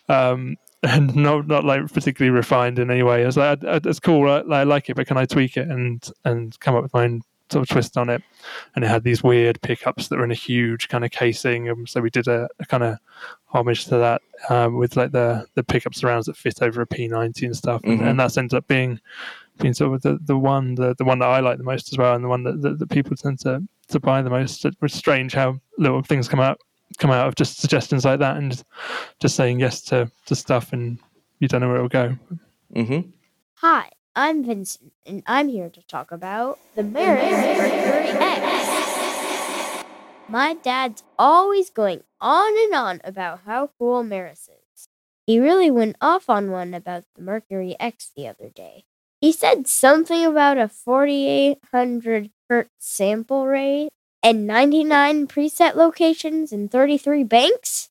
Um, 0.09 0.57
and 0.83 1.15
not 1.15 1.47
not 1.47 1.63
like 1.63 1.91
particularly 1.93 2.35
refined 2.35 2.79
in 2.79 2.89
any 2.89 3.03
way. 3.03 3.23
I 3.23 3.25
was 3.25 3.37
like, 3.37 3.59
it's 3.61 3.99
cool, 3.99 4.29
I, 4.29 4.39
I 4.39 4.63
like 4.63 4.89
it, 4.89 4.95
but 4.95 5.07
can 5.07 5.17
I 5.17 5.25
tweak 5.25 5.57
it 5.57 5.67
and 5.67 6.07
and 6.25 6.59
come 6.59 6.75
up 6.75 6.83
with 6.83 6.93
my 6.93 7.03
own 7.03 7.21
sort 7.51 7.63
of 7.63 7.69
twist 7.69 7.97
on 7.97 8.09
it, 8.09 8.23
and 8.75 8.83
it 8.83 8.87
had 8.87 9.03
these 9.03 9.23
weird 9.23 9.61
pickups 9.61 10.07
that 10.07 10.17
were 10.17 10.23
in 10.23 10.31
a 10.31 10.35
huge 10.35 10.87
kind 10.87 11.05
of 11.05 11.11
casing. 11.11 11.69
And 11.69 11.87
so 11.87 12.01
we 12.01 12.09
did 12.09 12.27
a, 12.27 12.47
a 12.59 12.65
kind 12.65 12.83
of 12.83 12.97
homage 13.47 13.85
to 13.85 13.97
that 13.97 14.21
um, 14.49 14.77
with 14.77 14.95
like 14.95 15.11
the 15.11 15.45
the 15.55 15.63
pickup 15.63 15.93
surrounds 15.93 16.25
that 16.27 16.37
fit 16.37 16.61
over 16.61 16.81
a 16.81 16.87
P90 16.87 17.43
and 17.43 17.55
stuff, 17.55 17.81
mm-hmm. 17.81 17.99
and, 17.99 18.09
and, 18.09 18.19
that's 18.19 18.37
ended 18.37 18.57
up 18.57 18.67
being 18.67 18.99
being 19.59 19.73
sort 19.73 19.93
of 19.93 20.01
the, 20.01 20.17
the 20.23 20.37
one 20.37 20.75
the, 20.75 20.95
the 20.95 21.05
one 21.05 21.19
that 21.19 21.27
I 21.27 21.39
like 21.41 21.57
the 21.57 21.63
most 21.63 21.91
as 21.91 21.97
well, 21.97 22.15
and 22.15 22.23
the 22.23 22.29
one 22.29 22.43
that, 22.43 22.61
that, 22.61 22.79
that 22.79 22.89
people 22.89 23.15
tend 23.15 23.39
to 23.41 23.61
to 23.91 23.99
buy 23.99 24.21
the 24.21 24.29
most. 24.29 24.65
It's 24.65 24.95
strange 24.95 25.33
how 25.33 25.59
little 25.77 26.01
things 26.01 26.27
come 26.27 26.39
out 26.39 26.59
come 26.97 27.11
out 27.11 27.27
of 27.27 27.35
just 27.35 27.59
suggestions 27.59 28.05
like 28.05 28.19
that 28.19 28.37
and 28.37 28.63
just 29.19 29.35
saying 29.35 29.59
yes 29.59 29.81
to 29.81 30.11
to 30.25 30.35
stuff, 30.35 30.73
and 30.73 30.97
you 31.39 31.47
don't 31.47 31.61
know 31.61 31.67
where 31.67 31.77
it 31.77 31.81
will 31.81 31.89
go. 31.89 32.17
Mm-hmm. 32.75 33.09
Hi, 33.55 33.89
I'm 34.15 34.43
Vincent, 34.43 34.93
and 35.05 35.23
I'm 35.25 35.49
here 35.49 35.69
to 35.69 35.81
talk 35.87 36.11
about 36.11 36.59
the 36.75 36.83
Meris 36.83 37.31
Mercury 37.31 38.09
X. 38.19 39.83
My 40.27 40.53
dad's 40.53 41.03
always 41.19 41.69
going 41.69 42.03
on 42.21 42.57
and 42.65 42.73
on 42.73 43.01
about 43.03 43.41
how 43.45 43.69
cool 43.77 44.03
Meris 44.03 44.49
is. 44.49 44.87
He 45.25 45.39
really 45.39 45.69
went 45.69 45.97
off 46.01 46.29
on 46.29 46.51
one 46.51 46.73
about 46.73 47.03
the 47.15 47.21
Mercury 47.21 47.75
X 47.79 48.11
the 48.15 48.27
other 48.27 48.49
day. 48.49 48.85
He 49.21 49.31
said 49.31 49.67
something 49.67 50.25
about 50.25 50.57
a 50.57 50.67
4800 50.67 52.31
hertz 52.49 52.69
sample 52.79 53.45
rate 53.45 53.89
and 54.23 54.47
99 54.47 55.27
preset 55.27 55.75
locations 55.75 56.51
and 56.51 56.71
33 56.71 57.23
banks, 57.23 57.89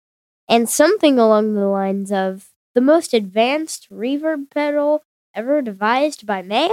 and 0.49 0.69
something 0.69 1.21
along 1.21 1.55
the 1.55 1.67
lines 1.67 2.11
of 2.11 2.49
the 2.75 2.81
most 2.81 3.15
advanced 3.15 3.89
reverb 3.93 4.51
pedal 4.51 5.05
ever 5.33 5.63
devised 5.63 6.27
by 6.27 6.43
man? 6.43 6.71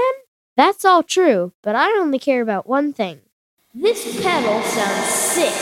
That's 0.56 0.84
all 0.84 1.04
true, 1.04 1.54
but 1.62 1.76
I 1.76 1.92
only 1.92 2.18
care 2.18 2.42
about 2.42 2.68
one 2.68 2.94
thing. 2.94 3.22
This 3.76 4.20
pedal 4.24 4.64
sounds 4.64 5.06
sick. 5.06 5.54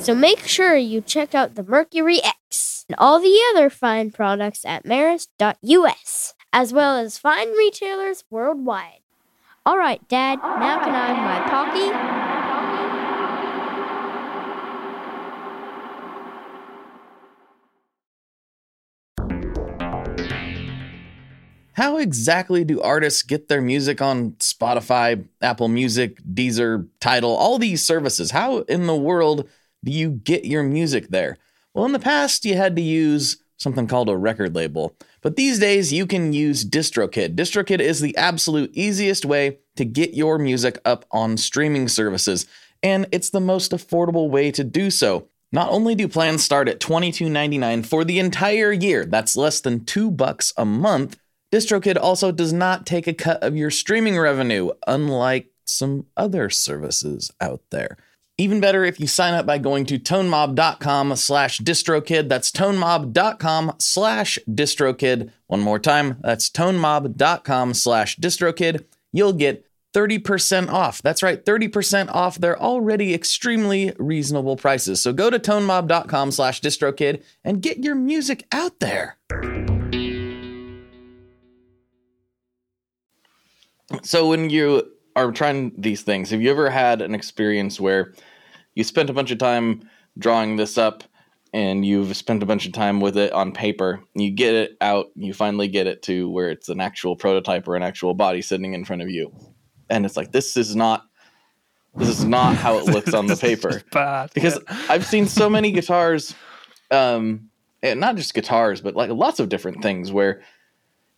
So 0.00 0.16
make 0.16 0.48
sure 0.48 0.76
you 0.76 1.00
check 1.00 1.32
out 1.32 1.54
the 1.54 1.62
Mercury 1.62 2.20
X 2.24 2.77
and 2.88 2.96
all 2.98 3.20
the 3.20 3.38
other 3.50 3.68
fine 3.68 4.10
products 4.10 4.64
at 4.64 4.84
Meris.us, 4.84 6.34
as 6.52 6.72
well 6.72 6.96
as 6.96 7.18
fine 7.18 7.50
retailers 7.52 8.24
worldwide. 8.30 9.00
All 9.66 9.76
right, 9.76 10.06
Dad, 10.08 10.38
now 10.42 10.82
can 10.82 10.94
I 10.94 11.12
have 11.12 11.22
my 11.22 11.40
Pocky? 11.50 12.18
How 21.74 21.98
exactly 21.98 22.64
do 22.64 22.80
artists 22.80 23.22
get 23.22 23.46
their 23.46 23.60
music 23.60 24.02
on 24.02 24.32
Spotify, 24.40 25.24
Apple 25.40 25.68
Music, 25.68 26.20
Deezer, 26.24 26.88
Tidal, 26.98 27.36
all 27.36 27.56
these 27.58 27.86
services? 27.86 28.32
How 28.32 28.60
in 28.62 28.86
the 28.88 28.96
world 28.96 29.48
do 29.84 29.92
you 29.92 30.10
get 30.10 30.44
your 30.44 30.64
music 30.64 31.08
there? 31.10 31.36
Well, 31.74 31.84
in 31.84 31.92
the 31.92 31.98
past, 31.98 32.44
you 32.44 32.56
had 32.56 32.74
to 32.76 32.82
use 32.82 33.36
something 33.56 33.86
called 33.86 34.08
a 34.08 34.16
record 34.16 34.54
label. 34.54 34.94
But 35.20 35.36
these 35.36 35.58
days, 35.58 35.92
you 35.92 36.06
can 36.06 36.32
use 36.32 36.64
DistroKid. 36.64 37.34
DistroKid 37.34 37.80
is 37.80 38.00
the 38.00 38.16
absolute 38.16 38.70
easiest 38.72 39.24
way 39.24 39.58
to 39.76 39.84
get 39.84 40.14
your 40.14 40.38
music 40.38 40.80
up 40.84 41.04
on 41.10 41.36
streaming 41.36 41.88
services, 41.88 42.46
and 42.82 43.06
it's 43.10 43.30
the 43.30 43.40
most 43.40 43.72
affordable 43.72 44.30
way 44.30 44.50
to 44.52 44.62
do 44.62 44.90
so. 44.90 45.28
Not 45.50 45.70
only 45.70 45.94
do 45.94 46.08
plans 46.08 46.44
start 46.44 46.68
at 46.68 46.78
$22.99 46.78 47.86
for 47.86 48.04
the 48.04 48.18
entire 48.18 48.70
year, 48.70 49.04
that's 49.04 49.36
less 49.36 49.60
than 49.60 49.84
2 49.84 50.10
bucks 50.10 50.52
a 50.56 50.64
month, 50.64 51.18
DistroKid 51.50 51.96
also 51.96 52.30
does 52.30 52.52
not 52.52 52.86
take 52.86 53.06
a 53.06 53.14
cut 53.14 53.42
of 53.42 53.56
your 53.56 53.70
streaming 53.70 54.18
revenue, 54.18 54.70
unlike 54.86 55.50
some 55.64 56.06
other 56.16 56.50
services 56.50 57.32
out 57.40 57.62
there. 57.70 57.96
Even 58.40 58.60
better 58.60 58.84
if 58.84 59.00
you 59.00 59.08
sign 59.08 59.34
up 59.34 59.46
by 59.46 59.58
going 59.58 59.84
to 59.86 59.98
tonemob.com 59.98 61.16
slash 61.16 61.58
distrokid. 61.58 62.28
That's 62.28 62.52
tonemob.com 62.52 63.74
slash 63.78 64.38
distrokid. 64.48 65.32
One 65.48 65.60
more 65.60 65.80
time, 65.80 66.18
that's 66.20 66.48
tonemob.com 66.48 67.74
slash 67.74 68.16
distrokid. 68.16 68.84
You'll 69.12 69.32
get 69.32 69.66
30% 69.92 70.70
off. 70.70 71.02
That's 71.02 71.22
right, 71.22 71.44
30% 71.44 72.10
off 72.10 72.38
They're 72.38 72.60
already 72.60 73.12
extremely 73.12 73.92
reasonable 73.98 74.56
prices. 74.56 75.02
So 75.02 75.12
go 75.12 75.30
to 75.30 75.40
tonemob.com 75.40 76.30
slash 76.30 76.60
distrokid 76.60 77.24
and 77.42 77.60
get 77.60 77.78
your 77.78 77.96
music 77.96 78.46
out 78.52 78.78
there. 78.78 79.16
So 84.02 84.28
when 84.28 84.50
you 84.50 84.92
are 85.16 85.32
trying 85.32 85.72
these 85.76 86.02
things, 86.02 86.30
have 86.30 86.40
you 86.40 86.50
ever 86.50 86.70
had 86.70 87.02
an 87.02 87.14
experience 87.14 87.80
where 87.80 88.12
you 88.78 88.84
spent 88.84 89.10
a 89.10 89.12
bunch 89.12 89.32
of 89.32 89.38
time 89.38 89.82
drawing 90.16 90.54
this 90.54 90.78
up 90.78 91.02
and 91.52 91.84
you've 91.84 92.16
spent 92.16 92.44
a 92.44 92.46
bunch 92.46 92.64
of 92.64 92.72
time 92.72 93.00
with 93.00 93.16
it 93.16 93.32
on 93.32 93.50
paper, 93.50 94.00
you 94.14 94.30
get 94.30 94.54
it 94.54 94.76
out, 94.80 95.06
you 95.16 95.34
finally 95.34 95.66
get 95.66 95.88
it 95.88 96.00
to 96.02 96.30
where 96.30 96.48
it's 96.50 96.68
an 96.68 96.80
actual 96.80 97.16
prototype 97.16 97.66
or 97.66 97.74
an 97.74 97.82
actual 97.82 98.14
body 98.14 98.40
sitting 98.40 98.74
in 98.74 98.84
front 98.84 99.02
of 99.02 99.10
you. 99.10 99.34
And 99.90 100.06
it's 100.06 100.16
like 100.16 100.30
this 100.30 100.56
is 100.56 100.76
not 100.76 101.04
this 101.96 102.08
is 102.08 102.24
not 102.24 102.54
how 102.54 102.78
it 102.78 102.84
looks 102.94 103.14
on 103.14 103.26
the 103.26 103.34
paper. 103.34 103.82
bad, 103.90 104.30
because 104.32 104.60
yeah. 104.70 104.86
I've 104.88 105.04
seen 105.04 105.26
so 105.26 105.50
many 105.58 105.72
guitars 105.72 106.36
um 106.92 107.50
and 107.82 107.98
not 107.98 108.14
just 108.14 108.32
guitars, 108.32 108.80
but 108.80 108.94
like 108.94 109.10
lots 109.10 109.40
of 109.40 109.48
different 109.48 109.82
things 109.82 110.12
where 110.12 110.40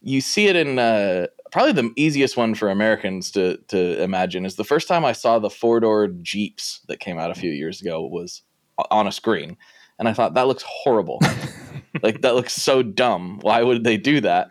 you 0.00 0.22
see 0.22 0.46
it 0.46 0.56
in 0.56 0.78
uh, 0.78 1.26
probably 1.50 1.72
the 1.72 1.90
easiest 1.96 2.36
one 2.36 2.54
for 2.54 2.70
Americans 2.70 3.30
to 3.32 3.58
to 3.68 4.02
imagine 4.02 4.44
is 4.44 4.56
the 4.56 4.64
first 4.64 4.88
time 4.88 5.04
I 5.04 5.12
saw 5.12 5.38
the 5.38 5.50
four 5.50 5.80
door 5.80 6.08
Jeeps 6.08 6.80
that 6.88 7.00
came 7.00 7.18
out 7.18 7.30
a 7.30 7.34
few 7.34 7.50
years 7.50 7.80
ago 7.80 8.04
was 8.04 8.42
on 8.90 9.06
a 9.06 9.12
screen, 9.12 9.56
and 9.98 10.08
I 10.08 10.12
thought 10.12 10.34
that 10.34 10.46
looks 10.46 10.64
horrible. 10.66 11.20
like 12.02 12.22
that 12.22 12.34
looks 12.34 12.54
so 12.54 12.82
dumb. 12.82 13.38
Why 13.42 13.62
would 13.62 13.84
they 13.84 13.96
do 13.96 14.20
that? 14.20 14.50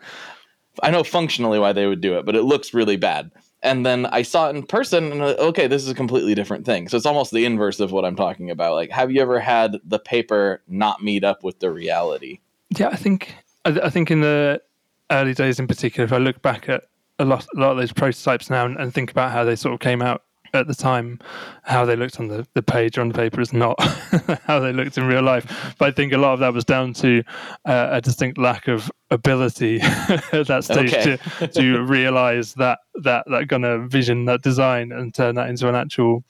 I 0.82 0.90
know 0.90 1.04
functionally 1.04 1.58
why 1.58 1.72
they 1.72 1.86
would 1.86 2.00
do 2.00 2.18
it, 2.18 2.24
but 2.24 2.36
it 2.36 2.42
looks 2.42 2.72
really 2.74 2.96
bad. 2.96 3.30
And 3.62 3.84
then 3.84 4.06
I 4.06 4.22
saw 4.22 4.48
it 4.48 4.56
in 4.56 4.62
person, 4.62 5.12
and 5.12 5.22
uh, 5.22 5.34
okay, 5.38 5.66
this 5.66 5.82
is 5.82 5.90
a 5.90 5.94
completely 5.94 6.34
different 6.34 6.64
thing. 6.64 6.88
So 6.88 6.96
it's 6.96 7.04
almost 7.04 7.30
the 7.30 7.44
inverse 7.44 7.78
of 7.78 7.92
what 7.92 8.06
I'm 8.06 8.16
talking 8.16 8.50
about. 8.50 8.74
Like, 8.74 8.90
have 8.90 9.10
you 9.10 9.20
ever 9.20 9.38
had 9.38 9.76
the 9.84 9.98
paper 9.98 10.62
not 10.66 11.02
meet 11.02 11.24
up 11.24 11.44
with 11.44 11.60
the 11.60 11.70
reality? 11.70 12.40
Yeah, 12.70 12.88
I 12.88 12.96
think 12.96 13.34
I, 13.64 13.90
think 13.90 14.10
in 14.10 14.22
the 14.22 14.62
early 15.10 15.34
days 15.34 15.58
in 15.58 15.66
particular, 15.66 16.04
if 16.06 16.12
I 16.12 16.18
look 16.18 16.40
back 16.40 16.68
at 16.68 16.84
a 17.20 17.24
lot, 17.24 17.46
a 17.54 17.60
lot 17.60 17.72
of 17.72 17.76
those 17.76 17.92
prototypes 17.92 18.50
now 18.50 18.66
and, 18.66 18.76
and 18.78 18.92
think 18.92 19.10
about 19.10 19.30
how 19.30 19.44
they 19.44 19.54
sort 19.54 19.74
of 19.74 19.80
came 19.80 20.02
out 20.02 20.22
at 20.52 20.66
the 20.66 20.74
time, 20.74 21.18
how 21.62 21.84
they 21.84 21.94
looked 21.94 22.18
on 22.18 22.28
the, 22.28 22.46
the 22.54 22.62
page 22.62 22.98
or 22.98 23.02
on 23.02 23.08
the 23.08 23.14
paper 23.14 23.40
is 23.40 23.52
not 23.52 23.80
how 24.44 24.58
they 24.58 24.72
looked 24.72 24.98
in 24.98 25.06
real 25.06 25.22
life. 25.22 25.74
But 25.78 25.88
I 25.88 25.92
think 25.92 26.12
a 26.12 26.18
lot 26.18 26.34
of 26.34 26.40
that 26.40 26.52
was 26.52 26.64
down 26.64 26.92
to 26.94 27.22
uh, 27.66 27.88
a 27.92 28.00
distinct 28.00 28.38
lack 28.38 28.66
of 28.66 28.90
ability 29.10 29.80
at 29.82 30.46
that 30.48 30.64
stage 30.64 30.92
okay. 30.92 31.18
to, 31.38 31.48
to 31.48 31.82
realize 31.84 32.54
that 32.54 32.80
that 33.02 33.26
that 33.28 33.48
kind 33.48 33.64
of 33.64 33.90
vision, 33.90 34.24
that 34.24 34.42
design, 34.42 34.92
and 34.92 35.14
turn 35.14 35.36
that 35.36 35.48
into 35.48 35.68
an 35.68 35.74
actual 35.74 36.24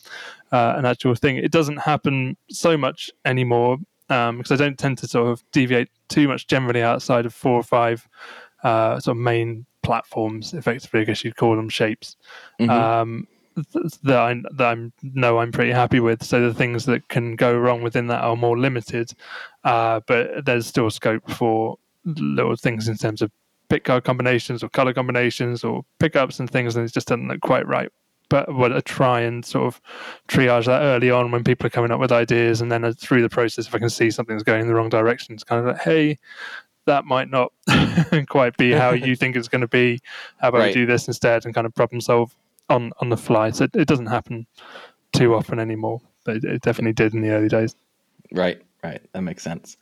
uh, 0.53 0.75
an 0.77 0.85
actual 0.85 1.15
thing. 1.15 1.37
It 1.37 1.53
doesn't 1.53 1.79
happen 1.79 2.37
so 2.51 2.77
much 2.77 3.11
anymore 3.25 3.79
because 4.09 4.51
um, 4.51 4.55
I 4.55 4.57
don't 4.57 4.79
tend 4.79 4.99
to 4.99 5.09
sort 5.09 5.29
of 5.29 5.43
deviate 5.53 5.89
too 6.09 6.29
much 6.29 6.47
generally 6.47 6.83
outside 6.83 7.27
of 7.27 7.33
four 7.33 7.55
or 7.55 7.63
five 7.63 8.07
uh, 8.65 8.99
sort 9.01 9.17
of 9.17 9.23
main 9.23 9.67
platforms, 9.83 10.55
effectively, 10.55 11.01
I 11.01 11.05
guess 11.05 11.25
you'd 11.25 11.37
call 11.37 11.57
them 11.57 11.69
shapes. 11.69 12.17
Mm-hmm. 12.61 12.71
Um, 12.71 13.27
that 14.03 14.17
I 14.17 14.35
that 14.53 14.69
I'm 14.69 14.93
know 15.03 15.39
I'm 15.39 15.53
pretty 15.53 15.73
happy 15.73 16.01
with. 16.01 16.23
So 16.23 16.41
the 16.41 16.55
things 16.55 16.87
that 16.87 17.09
can 17.09 17.37
go 17.37 17.57
wrong 17.57 17.83
within 17.83 18.07
that 18.07 18.23
are 18.23 18.37
more 18.37 18.59
limited, 18.59 19.13
uh, 19.65 20.01
but 20.07 20.45
there's 20.45 20.67
still 20.67 20.91
scope 20.91 21.29
for 21.31 21.79
little 22.05 22.57
things 22.57 22.89
in 22.89 22.97
terms 22.97 23.23
of 23.23 23.31
pick 23.69 23.85
guard 23.85 24.05
combinations 24.05 24.63
or 24.63 24.69
color 24.69 24.93
combinations 24.95 25.65
or 25.65 25.85
pickups 25.99 26.41
and 26.41 26.51
things, 26.51 26.77
and 26.77 26.87
it 26.89 26.93
just 26.93 27.09
doesn't 27.09 27.29
look 27.29 27.41
quite 27.41 27.67
right. 27.67 27.91
But 28.29 28.55
what 28.55 28.73
I 28.73 28.81
try 28.81 29.21
and 29.23 29.45
sort 29.45 29.67
of 29.67 29.81
triage 30.29 30.67
that 30.67 30.83
early 30.83 31.11
on 31.11 31.33
when 31.33 31.43
people 31.43 31.67
are 31.67 31.71
coming 31.71 31.91
up 31.91 31.99
with 31.99 32.13
ideas, 32.13 32.61
and 32.61 32.71
then 32.71 32.93
through 32.95 33.23
the 33.23 33.29
process, 33.29 33.67
if 33.67 33.75
I 33.75 33.79
can 33.79 33.91
see 33.91 34.11
something's 34.11 34.45
going 34.45 34.63
in 34.63 34.69
the 34.69 34.75
wrong 34.75 34.89
direction, 34.89 35.35
it's 35.35 35.45
kind 35.45 35.61
of 35.61 35.75
like, 35.75 35.83
hey, 35.83 36.19
that 36.87 37.05
might 37.05 37.31
not 37.31 37.53
quite 38.29 38.57
be 38.57 38.73
how 38.73 38.93
you 38.93 39.17
think 39.17 39.37
it's 39.37 39.49
going 39.49 39.61
to 39.61 39.69
be. 39.69 40.01
How 40.39 40.49
about 40.49 40.59
Right. 40.59 40.75
we 40.75 40.81
do 40.83 40.87
this 40.87 41.07
instead 41.07 41.45
and 41.45 41.55
kind 41.55 41.67
of 41.67 41.75
problem 41.75 42.01
solve 42.01 42.35
on 42.69 42.93
on 43.01 43.09
the 43.09 43.17
fly? 43.17 43.51
So 43.51 43.65
it, 43.65 43.75
it 43.75 43.89
doesn't 43.89 44.07
happen 44.07 44.47
too 45.13 45.35
often 45.35 45.59
anymore, 45.59 46.01
but 46.25 46.37
it, 46.37 46.45
it 46.45 46.63
definitely 46.63 46.93
did 46.93 47.15
in 47.15 47.23
the 47.23 47.31
early 47.31 47.49
days. 47.49 47.75
Right, 48.33 48.63
right. 48.83 49.01
That 49.13 49.23
makes 49.23 49.43
sense. 49.43 49.77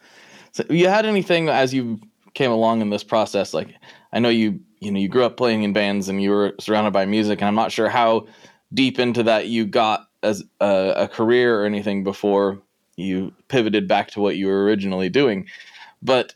So 0.52 0.64
you 0.70 0.88
had 0.88 1.06
anything 1.06 1.48
as 1.48 1.74
you 1.74 2.00
came 2.34 2.50
along 2.50 2.80
in 2.80 2.90
this 2.90 3.04
process? 3.04 3.52
Like 3.54 3.74
I 4.12 4.18
know 4.20 4.28
you 4.28 4.60
you 4.80 4.90
know 4.92 5.00
you 5.00 5.08
grew 5.08 5.24
up 5.24 5.36
playing 5.36 5.62
in 5.62 5.72
bands 5.72 6.08
and 6.08 6.22
you 6.22 6.30
were 6.30 6.54
surrounded 6.60 6.92
by 6.92 7.04
music, 7.04 7.40
and 7.40 7.48
I'm 7.48 7.54
not 7.54 7.72
sure 7.72 7.88
how 7.88 8.26
deep 8.72 8.98
into 8.98 9.22
that 9.24 9.48
you 9.48 9.66
got 9.66 10.08
as 10.22 10.44
a, 10.60 10.92
a 10.96 11.08
career 11.08 11.60
or 11.60 11.64
anything 11.66 12.04
before 12.04 12.60
you 12.96 13.32
pivoted 13.48 13.86
back 13.86 14.10
to 14.10 14.20
what 14.20 14.36
you 14.36 14.46
were 14.46 14.64
originally 14.64 15.08
doing. 15.08 15.46
But 16.02 16.34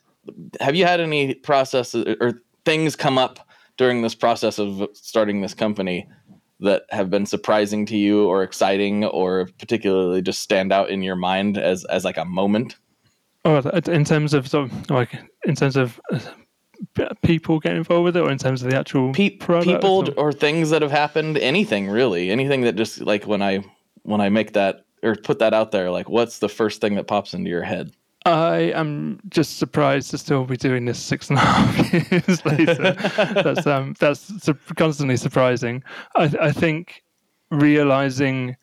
have 0.61 0.75
you 0.75 0.85
had 0.85 1.01
any 1.01 1.35
processes 1.35 2.17
or 2.21 2.43
things 2.65 2.97
come 2.97 3.19
up 3.19 3.41
during 3.77 4.03
this 4.03 4.15
process 4.15 4.59
of 4.59 4.89
starting 4.93 5.41
this 5.41 5.55
company 5.55 6.07
that 6.61 6.83
have 6.91 7.11
been 7.11 7.27
surprising 7.27 7.85
to 7.87 7.97
you 7.97 8.27
or 8.27 8.43
exciting 8.43 9.05
or 9.07 9.49
particularly 9.59 10.23
just 10.23 10.41
stand 10.41 10.73
out 10.73 10.91
in 10.91 11.03
your 11.03 11.17
mind 11.17 11.59
as 11.59 11.85
as 11.87 12.05
like 12.05 12.17
a 12.17 12.25
moment? 12.25 12.77
Oh, 13.45 13.59
in 13.89 14.05
terms 14.05 14.35
of 14.35 14.47
sort 14.47 14.71
of 14.71 14.91
like 14.91 15.19
in 15.45 15.57
terms 15.57 15.77
of 15.77 16.01
uh, 16.13 17.09
people 17.23 17.59
getting 17.59 17.79
involved 17.79 18.05
with 18.05 18.17
it, 18.17 18.21
or 18.21 18.31
in 18.31 18.39
terms 18.39 18.63
of 18.63 18.71
the 18.71 18.77
actual 18.77 19.13
Pe- 19.13 19.31
people 19.31 20.09
or- 20.11 20.27
or 20.27 20.33
things 20.33 20.71
that 20.71 20.83
have 20.83 20.93
happened? 20.93 21.39
Anything 21.39 21.89
really. 21.89 22.31
Anything 22.31 22.61
that 22.63 22.77
just 22.77 23.01
like 23.01 23.25
when 23.27 23.43
i 23.43 23.65
when 24.05 24.21
i 24.21 24.29
make 24.29 24.53
that 24.53 24.85
or 25.03 25.17
put 25.17 25.39
that 25.39 25.55
out 25.55 25.71
there 25.73 25.91
like 25.91 26.09
what's 26.09 26.39
the 26.41 26.49
first 26.49 26.81
thing 26.81 26.97
that 26.97 27.07
pops 27.07 27.35
into 27.35 27.49
your 27.51 27.63
head 27.63 27.93
I 28.25 28.57
am 28.75 29.19
just 29.29 29.59
surprised 29.59 30.11
to 30.13 30.19
still 30.19 30.45
be 30.45 30.57
doing 30.57 30.85
this 30.85 30.99
six 30.99 31.29
and 31.31 31.39
a 31.39 31.43
half 31.45 31.93
years 32.13 32.45
later. 32.47 32.93
that's 33.43 33.67
um, 33.67 33.95
that's 33.99 34.45
su- 34.45 34.57
constantly 34.77 35.17
surprising. 35.17 35.83
I, 36.15 36.33
I 36.41 36.53
think 36.53 37.03
realizing 37.51 38.57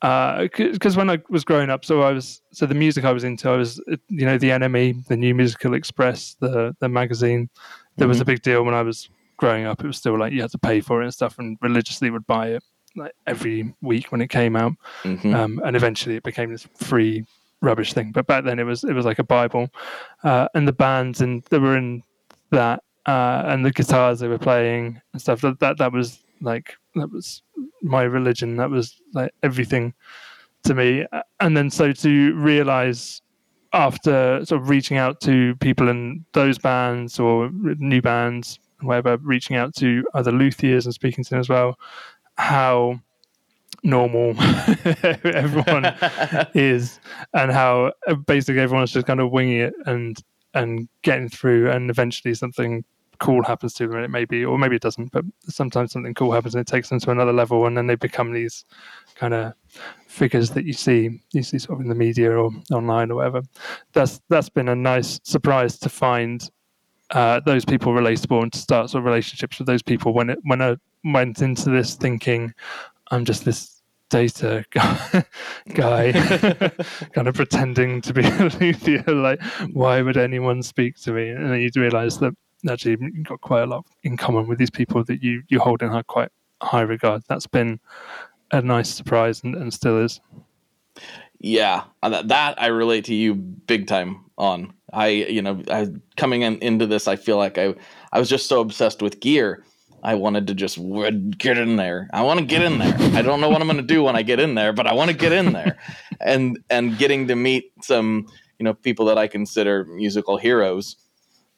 because 0.00 0.96
when 0.96 1.10
I 1.10 1.18
was 1.28 1.44
growing 1.44 1.70
up, 1.70 1.84
so 1.84 2.02
I 2.02 2.12
was 2.12 2.42
so 2.52 2.66
the 2.66 2.74
music 2.74 3.04
I 3.04 3.12
was 3.12 3.22
into, 3.24 3.48
I 3.48 3.56
was 3.56 3.80
uh, 3.90 3.96
you 4.08 4.26
know 4.26 4.38
the 4.38 4.48
NME, 4.50 5.06
the 5.06 5.16
New 5.16 5.34
Musical 5.34 5.74
Express, 5.74 6.36
the 6.40 6.74
the 6.80 6.88
magazine. 6.88 7.50
There 7.98 8.08
was 8.08 8.20
a 8.20 8.24
big 8.24 8.40
deal 8.42 8.64
when 8.64 8.74
I 8.74 8.82
was 8.82 9.08
growing 9.36 9.66
up. 9.66 9.84
It 9.84 9.86
was 9.86 9.98
still 9.98 10.18
like 10.18 10.32
you 10.32 10.40
had 10.40 10.50
to 10.52 10.58
pay 10.58 10.80
for 10.80 11.02
it 11.02 11.04
and 11.04 11.14
stuff, 11.14 11.38
and 11.38 11.58
religiously 11.60 12.10
would 12.10 12.26
buy 12.26 12.48
it 12.48 12.64
like 12.96 13.12
every 13.26 13.74
week 13.80 14.12
when 14.12 14.20
it 14.20 14.28
came 14.28 14.54
out 14.54 14.72
Mhm. 15.02 15.34
um, 15.34 15.60
and 15.64 15.76
eventually 15.76 16.16
it 16.16 16.22
became 16.22 16.50
this 16.50 16.66
free 16.76 17.24
rubbish 17.62 17.94
thing. 17.94 18.12
But 18.12 18.26
back 18.26 18.44
then 18.44 18.58
it 18.58 18.64
was 18.64 18.84
it 18.84 18.92
was 18.92 19.06
like 19.06 19.18
a 19.18 19.24
bible, 19.24 19.70
uh, 20.24 20.48
and 20.54 20.68
the 20.68 20.72
bands 20.72 21.20
and 21.22 21.42
that 21.44 21.60
were 21.60 21.76
in 21.76 22.02
that 22.50 22.82
uh, 23.06 23.42
and 23.46 23.64
the 23.64 23.70
guitars 23.70 24.20
they 24.20 24.28
were 24.28 24.38
playing 24.38 25.00
and 25.12 25.22
stuff. 25.22 25.40
That 25.40 25.60
that 25.60 25.78
that 25.78 25.92
was 25.92 26.22
like 26.40 26.76
that 26.94 27.10
was 27.10 27.42
my 27.82 28.02
religion. 28.02 28.56
That 28.56 28.70
was 28.70 29.00
like 29.14 29.32
everything 29.42 29.94
to 30.64 30.74
me. 30.74 31.06
Uh, 31.12 31.22
And 31.40 31.56
then 31.56 31.70
so 31.70 31.92
to 31.92 32.34
realize 32.34 33.22
after 33.72 34.44
sort 34.44 34.60
of 34.60 34.68
reaching 34.68 34.98
out 34.98 35.20
to 35.22 35.56
people 35.56 35.88
in 35.88 36.24
those 36.32 36.58
bands 36.58 37.18
or 37.18 37.50
new 37.50 38.02
bands, 38.02 38.58
whatever, 38.82 39.16
reaching 39.22 39.56
out 39.56 39.74
to 39.76 40.06
other 40.14 40.30
luthiers 40.30 40.84
and 40.84 40.92
speaking 40.92 41.24
to 41.24 41.30
them 41.30 41.40
as 41.40 41.48
well, 41.48 41.78
how 42.36 43.00
normal 43.82 44.34
everyone 45.24 45.86
is 46.54 47.00
and 47.34 47.50
how 47.50 47.92
uh, 48.06 48.14
basically 48.14 48.60
everyone's 48.60 48.92
just 48.92 49.06
kind 49.06 49.20
of 49.20 49.30
winging 49.30 49.58
it 49.58 49.74
and 49.86 50.22
and 50.54 50.88
getting 51.02 51.28
through 51.28 51.70
and 51.70 51.90
eventually 51.90 52.34
something 52.34 52.84
cool 53.18 53.42
happens 53.42 53.72
to 53.72 53.86
them 53.86 53.96
and 53.96 54.04
it 54.04 54.10
may 54.10 54.24
be 54.24 54.44
or 54.44 54.58
maybe 54.58 54.76
it 54.76 54.82
doesn't 54.82 55.10
but 55.12 55.24
sometimes 55.48 55.92
something 55.92 56.14
cool 56.14 56.32
happens 56.32 56.54
and 56.54 56.62
it 56.62 56.66
takes 56.66 56.88
them 56.88 56.98
to 56.98 57.10
another 57.10 57.32
level 57.32 57.66
and 57.66 57.76
then 57.76 57.86
they 57.86 57.94
become 57.94 58.32
these 58.32 58.64
kind 59.14 59.34
of 59.34 59.52
figures 60.12 60.50
that 60.50 60.64
you 60.64 60.72
see 60.72 61.20
you 61.32 61.42
see 61.42 61.58
sort 61.58 61.78
of 61.78 61.82
in 61.82 61.88
the 61.88 61.94
media 61.94 62.30
or 62.30 62.50
online 62.70 63.10
or 63.10 63.16
whatever. 63.16 63.42
That's 63.92 64.20
that's 64.28 64.48
been 64.48 64.68
a 64.68 64.76
nice 64.76 65.20
surprise 65.24 65.78
to 65.78 65.88
find 65.88 66.48
uh, 67.10 67.40
those 67.40 67.64
people 67.64 67.92
relatable 67.92 68.42
and 68.42 68.52
to 68.52 68.58
start 68.58 68.90
sort 68.90 69.00
of 69.00 69.04
relationships 69.06 69.58
with 69.58 69.66
those 69.66 69.82
people 69.82 70.12
when 70.12 70.30
it 70.30 70.38
when 70.42 70.60
I 70.60 70.76
went 71.04 71.40
into 71.42 71.70
this 71.70 71.94
thinking 71.94 72.52
I'm 73.12 73.26
just 73.26 73.44
this 73.44 73.82
data 74.08 74.64
guy, 74.70 75.24
guy 75.74 76.12
kind 77.12 77.28
of 77.28 77.34
pretending 77.34 78.00
to 78.00 78.12
be 78.12 78.22
a 78.26 78.50
luthier. 78.60 79.04
Like, 79.06 79.42
why 79.72 80.02
would 80.02 80.16
anyone 80.16 80.62
speak 80.62 80.96
to 81.02 81.12
me? 81.12 81.28
And 81.28 81.50
then 81.50 81.60
you 81.60 81.70
realize 81.76 82.18
that 82.18 82.34
actually 82.68 82.96
you've 83.00 83.26
got 83.26 83.40
quite 83.40 83.62
a 83.62 83.66
lot 83.66 83.86
in 84.02 84.16
common 84.16 84.46
with 84.48 84.58
these 84.58 84.70
people 84.70 85.04
that 85.04 85.22
you, 85.22 85.42
you 85.48 85.60
hold 85.60 85.82
in 85.82 85.90
high, 85.90 86.02
quite 86.02 86.30
high 86.62 86.82
regard. 86.82 87.22
That's 87.28 87.46
been 87.46 87.78
a 88.50 88.62
nice 88.62 88.88
surprise 88.88 89.42
and, 89.44 89.54
and 89.54 89.72
still 89.72 90.02
is. 90.02 90.20
Yeah, 91.38 91.84
uh, 92.02 92.08
that, 92.10 92.28
that 92.28 92.62
I 92.62 92.66
relate 92.66 93.04
to 93.06 93.14
you 93.14 93.34
big 93.34 93.88
time 93.88 94.24
on. 94.38 94.72
I, 94.92 95.08
you 95.08 95.42
know, 95.42 95.62
I 95.70 95.88
coming 96.16 96.42
in, 96.42 96.58
into 96.58 96.86
this, 96.86 97.08
I 97.08 97.16
feel 97.16 97.36
like 97.36 97.58
I, 97.58 97.74
I 98.12 98.18
was 98.18 98.28
just 98.28 98.46
so 98.46 98.60
obsessed 98.60 99.02
with 99.02 99.20
gear. 99.20 99.64
I 100.02 100.14
wanted 100.16 100.48
to 100.48 100.54
just 100.54 100.76
w- 100.76 101.10
get 101.30 101.58
in 101.58 101.76
there. 101.76 102.08
I 102.12 102.22
want 102.22 102.40
to 102.40 102.44
get 102.46 102.62
in 102.62 102.78
there. 102.78 102.94
I 103.16 103.22
don't 103.22 103.40
know 103.40 103.48
what 103.48 103.60
I'm 103.60 103.68
going 103.68 103.76
to 103.76 103.82
do 103.94 104.02
when 104.02 104.16
I 104.16 104.22
get 104.22 104.40
in 104.40 104.54
there, 104.54 104.72
but 104.72 104.86
I 104.86 104.94
want 104.94 105.10
to 105.10 105.16
get 105.16 105.32
in 105.32 105.52
there. 105.52 105.78
and 106.20 106.58
and 106.70 106.98
getting 106.98 107.28
to 107.28 107.36
meet 107.36 107.72
some, 107.82 108.26
you 108.58 108.64
know, 108.64 108.74
people 108.74 109.06
that 109.06 109.18
I 109.18 109.28
consider 109.28 109.84
musical 109.84 110.36
heroes, 110.38 110.96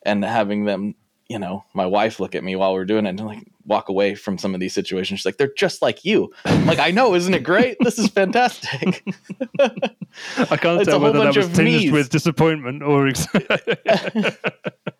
and 0.04 0.22
having 0.24 0.64
them, 0.66 0.94
you 1.28 1.38
know, 1.38 1.64
my 1.74 1.86
wife 1.86 2.20
look 2.20 2.34
at 2.34 2.44
me 2.44 2.54
while 2.56 2.74
we're 2.74 2.84
doing 2.84 3.06
it 3.06 3.10
and 3.10 3.20
like 3.26 3.38
walk 3.66 3.88
away 3.88 4.14
from 4.14 4.36
some 4.36 4.52
of 4.52 4.60
these 4.60 4.74
situations. 4.74 5.20
She's 5.20 5.24
like, 5.26 5.38
they're 5.38 5.54
just 5.56 5.80
like 5.80 6.04
you. 6.04 6.30
I'm 6.44 6.66
like, 6.66 6.78
I 6.78 6.90
know, 6.90 7.14
isn't 7.14 7.32
it 7.32 7.44
great? 7.44 7.78
This 7.80 7.98
is 7.98 8.08
fantastic. 8.08 9.02
I 9.58 10.56
can't 10.58 10.80
It's 10.82 10.90
tell 10.90 11.00
whether 11.00 11.20
that 11.20 11.34
was 11.34 11.46
tinged 11.48 11.64
me's. 11.84 11.90
with 11.92 12.10
disappointment 12.10 12.82
or. 12.82 13.08
Ex- 13.08 13.26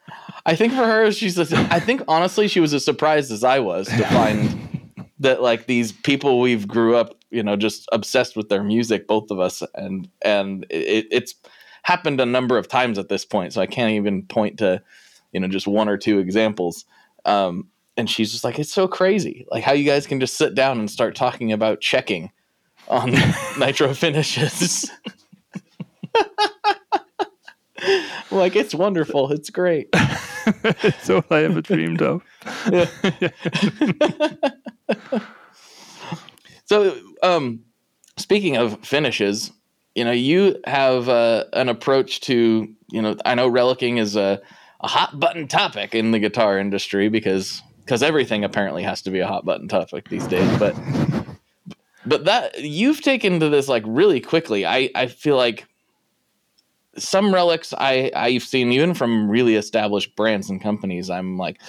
I 0.47 0.57
think 0.57 0.73
for 0.73 0.85
her, 0.85 1.11
she's. 1.11 1.39
A, 1.39 1.59
I 1.71 1.81
think 1.81 2.03
honestly, 2.07 2.49
she 2.49 2.61
was 2.61 2.75
as 2.75 2.85
surprised 2.85 3.33
as 3.33 3.45
I 3.45 3.61
was 3.61 3.89
to 3.89 4.05
find 4.07 5.01
that 5.21 5.41
like 5.41 5.67
these 5.67 5.93
people 5.93 6.41
we've 6.41 6.69
grew 6.69 6.97
up, 6.97 7.15
you 7.31 7.43
know, 7.43 7.57
just 7.57 7.89
obsessed 7.93 8.37
with 8.37 8.49
their 8.51 8.63
music, 8.63 9.07
both 9.07 9.31
of 9.31 9.41
us, 9.41 9.63
and 9.75 10.09
and 10.23 10.67
it, 10.71 11.07
it's 11.11 11.35
happened 11.83 12.21
a 12.21 12.27
number 12.27 12.59
of 12.59 12.69
times 12.69 12.99
at 12.99 13.09
this 13.09 13.25
point. 13.25 13.53
So 13.53 13.61
I 13.61 13.67
can't 13.67 13.93
even 13.93 14.23
point 14.25 14.59
to, 14.59 14.83
you 15.33 15.41
know, 15.41 15.49
just 15.49 15.67
one 15.67 15.89
or 15.89 15.97
two 15.97 16.19
examples. 16.19 16.85
Um, 17.25 17.69
and 17.97 18.11
she's 18.11 18.33
just 18.33 18.43
like, 18.43 18.59
it's 18.59 18.73
so 18.73 18.89
crazy, 18.89 19.47
like 19.51 19.63
how 19.63 19.73
you 19.73 19.85
guys 19.85 20.07
can 20.07 20.19
just 20.19 20.37
sit 20.37 20.55
down 20.55 20.79
and 20.79 20.91
start 20.91 21.15
talking 21.15 21.53
about 21.53 21.81
checking 21.81 22.33
on 22.89 23.15
nitro 23.59 23.95
finishes. 23.95 24.91
like 28.31 28.57
it's 28.57 28.75
wonderful, 28.75 29.31
it's 29.33 29.51
great. 29.51 29.89
it's 29.93 31.11
all 31.11 31.25
I 31.31 31.45
ever 31.45 31.61
dreamed 31.61 32.03
of. 32.03 32.23
So, 36.67 36.97
um, 37.23 37.61
speaking 38.17 38.57
of 38.57 38.85
finishes, 38.85 39.53
you 39.95 40.05
know, 40.05 40.13
you 40.13 40.57
have 40.67 41.09
uh, 41.09 41.45
an 41.53 41.69
approach 41.69 42.21
to, 42.23 42.69
you 42.91 43.03
know, 43.03 43.17
I 43.25 43.35
know 43.35 43.51
relicking 43.51 43.99
is 43.99 44.17
a, 44.17 44.41
a 44.81 44.89
hot 44.89 45.21
button 45.21 45.47
topic 45.47 45.95
in 45.95 46.11
the 46.11 46.19
guitar 46.19 46.59
industry 46.59 47.09
because 47.09 47.63
because 47.81 48.03
everything 48.03 48.45
apparently 48.45 48.83
has 48.83 49.03
to 49.03 49.11
be 49.11 49.21
a 49.21 49.27
hot 49.27 49.45
button 49.45 49.69
topic 49.69 50.09
these 50.09 50.27
days. 50.27 50.59
But 50.59 50.75
but 52.07 52.25
that 52.25 52.63
you've 52.63 53.03
taken 53.03 53.41
to 53.41 53.51
this 53.51 53.69
like 53.69 53.85
really 53.87 54.21
quickly. 54.21 54.67
I 54.67 54.91
I 54.95 55.07
feel 55.07 55.37
like 55.37 55.67
some 56.97 57.33
relics 57.33 57.73
I 57.77 58.11
I've 58.15 58.43
seen 58.43 58.73
even 58.73 58.95
from 58.95 59.29
really 59.29 59.57
established 59.57 60.17
brands 60.17 60.51
and 60.51 60.61
companies. 60.61 61.11
I'm 61.11 61.39
like, 61.39 61.61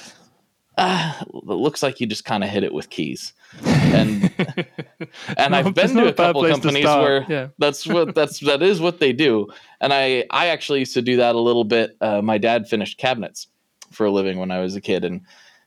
ah, 0.78 1.22
it 1.22 1.44
looks 1.44 1.82
like 1.82 2.00
you 2.00 2.08
just 2.08 2.26
kind 2.26 2.44
of 2.44 2.50
hit 2.50 2.64
it 2.64 2.74
with 2.74 2.90
keys. 2.90 3.34
And 3.64 4.32
and 5.38 5.52
No, 5.52 5.58
I've 5.58 5.74
been 5.74 5.96
to 5.96 6.08
a 6.08 6.14
couple 6.14 6.48
companies 6.48 6.86
where 6.86 7.26
yeah. 7.30 7.48
that's 7.58 7.88
what 7.88 8.16
that's 8.16 8.40
that 8.42 8.62
is 8.62 8.80
what 8.82 9.00
they 9.00 9.14
do. 9.14 9.48
And 9.82 9.94
I 9.94 10.26
I 10.32 10.48
actually 10.48 10.80
used 10.80 10.94
to 10.96 11.02
do 11.02 11.18
that 11.18 11.36
a 11.36 11.40
little 11.40 11.64
bit. 11.64 11.96
Uh, 12.02 12.22
my 12.22 12.38
dad 12.38 12.68
finished 12.68 12.98
cabinets 12.98 13.48
for 13.92 14.06
a 14.06 14.12
living 14.12 14.40
when 14.40 14.52
I 14.52 14.60
was 14.60 14.76
a 14.76 14.82
kid, 14.82 15.06
and 15.06 15.22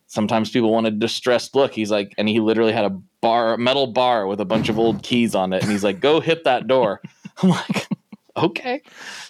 sometimes 0.06 0.50
people 0.50 0.72
want 0.72 0.86
a 0.86 0.90
distressed 0.90 1.54
look. 1.54 1.72
He's 1.72 1.90
like, 1.90 2.14
and 2.18 2.28
he 2.28 2.40
literally 2.40 2.72
had 2.72 2.84
a 2.84 3.00
bar, 3.20 3.54
a 3.54 3.58
metal 3.58 3.86
bar 3.86 4.26
with 4.26 4.40
a 4.40 4.44
bunch 4.44 4.68
of 4.68 4.78
old 4.78 5.02
keys 5.02 5.34
on 5.34 5.52
it, 5.52 5.62
and 5.62 5.70
he's 5.72 5.84
like, 5.84 6.00
"Go 6.00 6.20
hit 6.20 6.44
that 6.44 6.66
door." 6.66 7.00
I'm 7.42 7.50
like, 7.50 7.86
okay. 8.36 8.82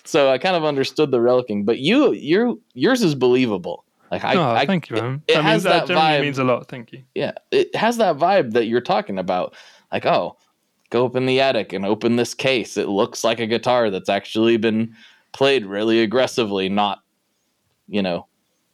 So 0.05 0.31
I 0.31 0.39
kind 0.39 0.57
of 0.57 0.65
understood 0.65 1.11
the 1.11 1.19
relicking, 1.19 1.65
but 1.65 1.79
you, 1.79 2.13
you, 2.13 2.61
yours 2.75 3.03
is 3.03 3.15
believable. 3.15 3.85
Like 4.11 4.25
I, 4.25 4.35
oh, 4.37 4.55
I 4.55 4.65
thank 4.65 4.89
you, 4.89 4.97
man. 4.97 5.23
It, 5.29 5.35
that 5.35 5.43
has 5.43 5.65
means, 5.65 5.65
that, 5.65 5.87
that 5.89 5.97
vibe. 5.97 6.21
means 6.23 6.39
a 6.39 6.45
lot. 6.45 6.67
Thank 6.69 6.93
you. 6.93 7.03
yeah, 7.15 7.33
it 7.51 7.75
has 7.77 7.99
that 7.99 8.17
vibe 8.17 8.53
that 8.53 8.67
you're 8.67 8.81
talking 8.81 9.19
about. 9.19 9.55
Like, 9.93 10.07
oh, 10.07 10.39
go 10.89 11.05
up 11.05 11.15
in 11.15 11.27
the 11.27 11.41
attic 11.41 11.75
and 11.75 11.85
open 11.85 12.17
this 12.17 12.33
case. 12.33 12.79
It 12.79 12.89
looks 12.89 13.23
like 13.23 13.39
a 13.39 13.47
guitar 13.47 13.91
that's 13.91 14.09
actually 14.09 14.57
been 14.57 14.95
played 15.33 15.67
really 15.67 16.01
aggressively, 16.01 16.71
not 16.71 17.03
you 17.87 18.01
know, 18.01 18.27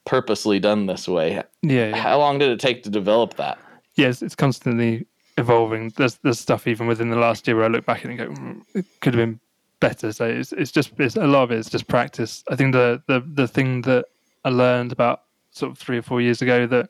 purposely 0.04 0.60
done 0.60 0.86
this 0.86 1.08
way. 1.08 1.34
Yeah, 1.34 1.42
yeah. 1.62 1.96
How 1.96 2.18
long 2.18 2.38
did 2.38 2.50
it 2.50 2.60
take 2.60 2.84
to 2.84 2.90
develop 2.90 3.34
that? 3.34 3.58
yes, 3.96 4.22
it's 4.22 4.34
constantly 4.34 5.06
evolving. 5.38 5.92
There's 5.96 6.16
there's 6.16 6.40
stuff 6.40 6.66
even 6.66 6.86
within 6.86 7.10
the 7.10 7.16
last 7.16 7.46
year 7.46 7.56
where 7.56 7.64
I 7.64 7.68
look 7.68 7.86
back 7.86 8.04
and 8.04 8.18
go, 8.18 8.28
mm, 8.28 8.62
it 8.74 8.86
could 9.00 9.14
have 9.14 9.22
been 9.26 9.40
better. 9.88 10.12
So 10.12 10.24
it's 10.26 10.52
it's 10.52 10.70
just 10.70 10.92
it's, 10.98 11.16
a 11.16 11.26
lot 11.26 11.44
of 11.44 11.52
it 11.52 11.58
is 11.58 11.68
just 11.68 11.86
practice. 11.88 12.42
I 12.50 12.56
think 12.56 12.72
the 12.72 13.02
the 13.06 13.20
the 13.34 13.48
thing 13.48 13.82
that 13.82 14.06
I 14.44 14.50
learned 14.50 14.92
about 14.92 15.22
sort 15.50 15.72
of 15.72 15.78
three 15.78 15.98
or 15.98 16.02
four 16.02 16.20
years 16.20 16.42
ago 16.42 16.66
that 16.66 16.88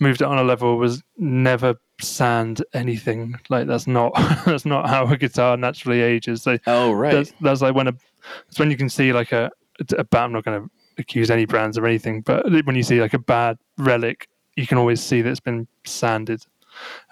moved 0.00 0.20
it 0.20 0.24
on 0.26 0.38
a 0.38 0.44
level 0.44 0.76
was 0.76 1.02
never 1.16 1.76
sand 2.00 2.62
anything. 2.74 3.34
Like 3.48 3.66
that's 3.66 3.86
not 3.86 4.12
that's 4.46 4.66
not 4.66 4.88
how 4.88 5.06
a 5.06 5.16
guitar 5.16 5.56
naturally 5.56 6.00
ages. 6.00 6.42
So 6.42 6.58
Oh, 6.66 6.92
right. 6.92 7.12
that's, 7.12 7.32
that's 7.40 7.62
like 7.62 7.74
when 7.74 7.88
a 7.88 7.92
that's 8.46 8.58
when 8.58 8.70
you 8.70 8.76
can 8.76 8.88
see 8.88 9.12
like 9.12 9.32
a 9.32 9.50
a 9.96 10.04
bad. 10.04 10.24
I'm 10.24 10.32
not 10.32 10.44
going 10.44 10.62
to 10.62 10.70
accuse 10.98 11.30
any 11.30 11.44
brands 11.46 11.76
or 11.76 11.86
anything, 11.86 12.20
but 12.20 12.44
when 12.64 12.76
you 12.76 12.82
see 12.82 13.00
like 13.00 13.14
a 13.14 13.18
bad 13.18 13.58
relic, 13.78 14.28
you 14.56 14.66
can 14.66 14.78
always 14.78 15.02
see 15.02 15.22
that 15.22 15.30
it's 15.30 15.40
been 15.40 15.66
sanded, 15.84 16.44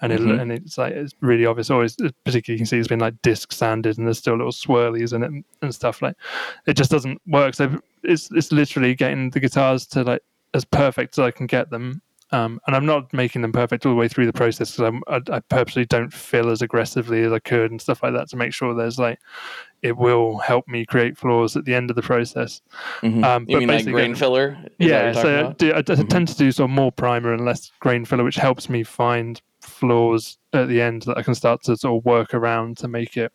and 0.01 0.11
it 0.11 0.19
Mhm. 0.21 0.39
and 0.41 0.51
it's 0.51 0.77
like 0.77 0.93
it's 0.93 1.13
really 1.21 1.45
obvious. 1.45 1.69
Always, 1.69 1.95
particularly 2.25 2.55
you 2.55 2.57
can 2.57 2.65
see 2.65 2.77
it's 2.79 2.87
been 2.87 2.99
like 2.99 3.21
disc 3.21 3.51
sanded, 3.51 3.97
and 3.97 4.07
there's 4.07 4.19
still 4.19 4.35
little 4.37 4.51
swirlies 4.51 5.13
in 5.13 5.23
it 5.23 5.27
and, 5.31 5.43
and 5.61 5.73
stuff. 5.73 6.01
Like 6.01 6.15
it 6.67 6.75
just 6.75 6.91
doesn't 6.91 7.21
work. 7.27 7.53
So 7.55 7.79
it's 8.03 8.29
it's 8.31 8.51
literally 8.51 8.95
getting 8.95 9.29
the 9.29 9.39
guitars 9.39 9.85
to 9.87 10.03
like 10.03 10.21
as 10.53 10.65
perfect 10.65 11.17
as 11.17 11.23
I 11.23 11.31
can 11.31 11.47
get 11.47 11.69
them. 11.69 12.01
Um, 12.31 12.59
and 12.65 12.75
I'm 12.75 12.85
not 12.87 13.13
making 13.13 13.43
them 13.43 13.51
perfect 13.51 13.85
all 13.85 13.91
the 13.91 13.95
way 13.95 14.07
through 14.07 14.25
the 14.25 14.33
process 14.33 14.75
because 14.75 14.99
I, 15.07 15.21
I 15.31 15.39
purposely 15.41 15.85
don't 15.85 16.11
fill 16.11 16.49
as 16.49 16.63
aggressively 16.63 17.21
as 17.21 17.31
I 17.31 17.37
could 17.37 17.69
and 17.69 17.79
stuff 17.79 18.01
like 18.01 18.13
that 18.13 18.27
to 18.29 18.37
make 18.37 18.53
sure 18.53 18.73
there's 18.73 18.97
like 18.97 19.19
it 19.83 19.97
will 19.97 20.39
help 20.39 20.67
me 20.67 20.83
create 20.83 21.15
flaws 21.15 21.55
at 21.55 21.65
the 21.65 21.75
end 21.75 21.91
of 21.91 21.95
the 21.95 22.01
process. 22.01 22.59
Mhm. 23.03 23.23
um, 23.23 23.45
you 23.47 23.57
but 23.57 23.59
mean 23.59 23.67
like 23.67 23.77
basically- 23.77 23.91
grain 23.93 24.15
filler? 24.15 24.57
Is 24.79 24.89
yeah, 24.89 25.11
so 25.11 25.49
I, 25.49 25.53
do, 25.53 25.73
I, 25.73 25.77
I 25.77 25.81
Mhm. 25.83 26.09
tend 26.09 26.27
to 26.29 26.35
do 26.35 26.51
sort 26.51 26.71
of 26.71 26.75
more 26.75 26.91
primer 26.91 27.33
and 27.33 27.45
less 27.45 27.71
grain 27.79 28.03
filler, 28.03 28.23
which 28.23 28.37
helps 28.37 28.67
me 28.67 28.81
find 28.83 29.39
flaws 29.73 30.37
at 30.53 30.67
the 30.67 30.81
end 30.81 31.01
that 31.03 31.17
I 31.17 31.23
can 31.23 31.35
start 31.35 31.63
to 31.63 31.75
sort 31.75 31.99
of 31.99 32.05
work 32.05 32.33
around 32.33 32.77
to 32.77 32.87
make 32.87 33.17
it 33.17 33.31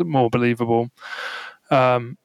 more 0.00 0.28
believable. 0.30 0.90
Um, 1.70 2.18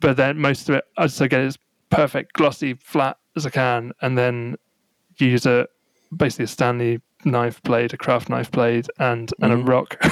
but 0.00 0.16
then 0.16 0.38
most 0.38 0.68
of 0.68 0.74
it, 0.76 0.84
I 0.96 1.06
just 1.06 1.18
get 1.20 1.34
as 1.34 1.58
perfect, 1.90 2.32
glossy, 2.34 2.74
flat 2.74 3.16
as 3.36 3.46
I 3.46 3.50
can, 3.50 3.92
and 4.02 4.16
then 4.16 4.56
use 5.18 5.46
a 5.46 5.66
basically 6.16 6.44
a 6.44 6.48
Stanley 6.48 7.00
knife 7.24 7.62
blade, 7.62 7.92
a 7.94 7.96
craft 7.96 8.28
knife 8.28 8.50
blade, 8.50 8.86
and 8.98 9.32
and 9.40 9.52
Mhm. 9.52 9.60
a 9.60 9.64
rock. 9.64 9.96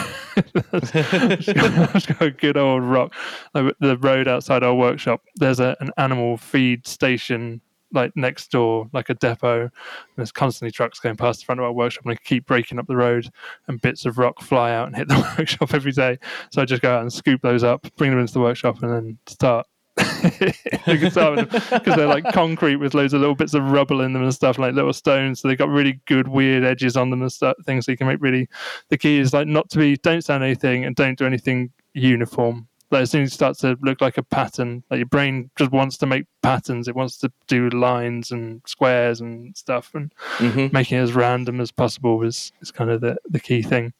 I've 1.94 2.06
got 2.06 2.22
a 2.22 2.30
good 2.30 2.56
old 2.56 2.82
rock. 2.82 3.14
The 3.54 3.98
road 4.00 4.28
outside 4.28 4.62
our 4.62 4.74
workshop, 4.74 5.22
there's 5.36 5.60
a, 5.60 5.76
an 5.80 5.90
animal 5.98 6.36
feed 6.36 6.86
station 6.86 7.60
like 7.92 8.16
next 8.16 8.50
door, 8.50 8.88
like 8.92 9.08
a 9.08 9.14
depot. 9.14 9.62
And 9.62 9.70
there's 10.16 10.32
constantly 10.32 10.72
trucks 10.72 11.00
going 11.00 11.16
past 11.16 11.40
the 11.40 11.46
front 11.46 11.60
of 11.60 11.64
our 11.64 11.72
workshop, 11.72 12.04
and 12.04 12.12
I 12.12 12.16
keep 12.16 12.46
breaking 12.46 12.78
up 12.78 12.86
the 12.86 12.96
road, 12.96 13.28
and 13.68 13.80
bits 13.80 14.04
of 14.04 14.18
rock 14.18 14.40
fly 14.42 14.72
out 14.72 14.88
and 14.88 14.96
hit 14.96 15.08
the 15.08 15.34
workshop 15.38 15.74
every 15.74 15.92
day. 15.92 16.18
So 16.50 16.62
I 16.62 16.64
just 16.64 16.82
go 16.82 16.94
out 16.94 17.02
and 17.02 17.12
scoop 17.12 17.42
those 17.42 17.64
up, 17.64 17.86
bring 17.96 18.10
them 18.10 18.20
into 18.20 18.32
the 18.32 18.40
workshop, 18.40 18.82
and 18.82 18.92
then 18.92 19.18
start. 19.26 19.66
because 19.96 21.14
they're 21.14 22.06
like 22.06 22.24
concrete 22.32 22.76
with 22.76 22.94
loads 22.94 23.12
of 23.12 23.20
little 23.20 23.34
bits 23.34 23.52
of 23.52 23.62
rubble 23.70 24.00
in 24.00 24.14
them 24.14 24.22
and 24.22 24.32
stuff 24.32 24.58
like 24.58 24.72
little 24.72 24.92
stones 24.92 25.38
so 25.38 25.46
they've 25.46 25.58
got 25.58 25.68
really 25.68 26.00
good 26.06 26.28
weird 26.28 26.64
edges 26.64 26.96
on 26.96 27.10
them 27.10 27.20
and 27.20 27.30
stuff 27.30 27.54
things 27.66 27.84
so 27.84 27.92
you 27.92 27.98
can 27.98 28.06
make 28.06 28.16
really 28.18 28.48
the 28.88 28.96
key 28.96 29.18
is 29.18 29.34
like 29.34 29.46
not 29.46 29.68
to 29.68 29.78
be 29.78 29.94
don't 29.98 30.24
sound 30.24 30.42
anything 30.42 30.82
and 30.86 30.96
don't 30.96 31.18
do 31.18 31.26
anything 31.26 31.70
uniform 31.92 32.66
like 32.92 33.02
as 33.02 33.10
soon 33.10 33.22
as 33.22 33.30
it 33.30 33.34
starts 33.34 33.60
to 33.60 33.76
look 33.82 34.00
like 34.00 34.18
a 34.18 34.22
pattern 34.22 34.84
like 34.90 34.98
your 34.98 35.06
brain 35.06 35.50
just 35.56 35.72
wants 35.72 35.96
to 35.98 36.06
make 36.06 36.26
patterns. 36.42 36.86
It 36.88 36.94
wants 36.94 37.16
to 37.18 37.32
do 37.48 37.68
lines 37.70 38.30
and 38.30 38.60
squares 38.66 39.20
and 39.20 39.56
stuff 39.56 39.90
and 39.94 40.12
Mhm. 40.38 40.72
making 40.72 40.98
it 40.98 41.02
as 41.02 41.14
random 41.14 41.60
as 41.60 41.72
possible 41.72 42.22
is 42.22 42.52
is 42.60 42.70
kind 42.70 42.90
of 42.90 43.00
the 43.00 43.16
the 43.28 43.40
key 43.40 43.62
thing. 43.62 43.92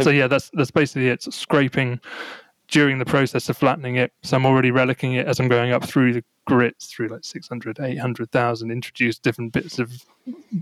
So 0.00 0.10
yeah 0.10 0.26
that's 0.28 0.50
that's 0.54 0.70
basically 0.70 1.08
it. 1.08 1.22
Scraping 1.22 2.00
during 2.68 2.98
the 2.98 3.04
process 3.04 3.48
of 3.48 3.56
flattening 3.56 3.96
it. 3.96 4.12
So 4.22 4.36
i'm 4.36 4.46
already 4.46 4.70
relicking 4.72 5.16
it 5.16 5.26
as 5.26 5.38
i'm 5.38 5.48
going 5.48 5.72
up 5.72 5.84
through 5.84 6.12
the 6.14 6.24
grits 6.46 6.86
through 6.86 7.08
like 7.08 7.24
600 7.24 7.78
800000 7.80 8.70
introduce 8.70 9.18
different 9.18 9.52
bits 9.52 9.78
of 9.80 9.92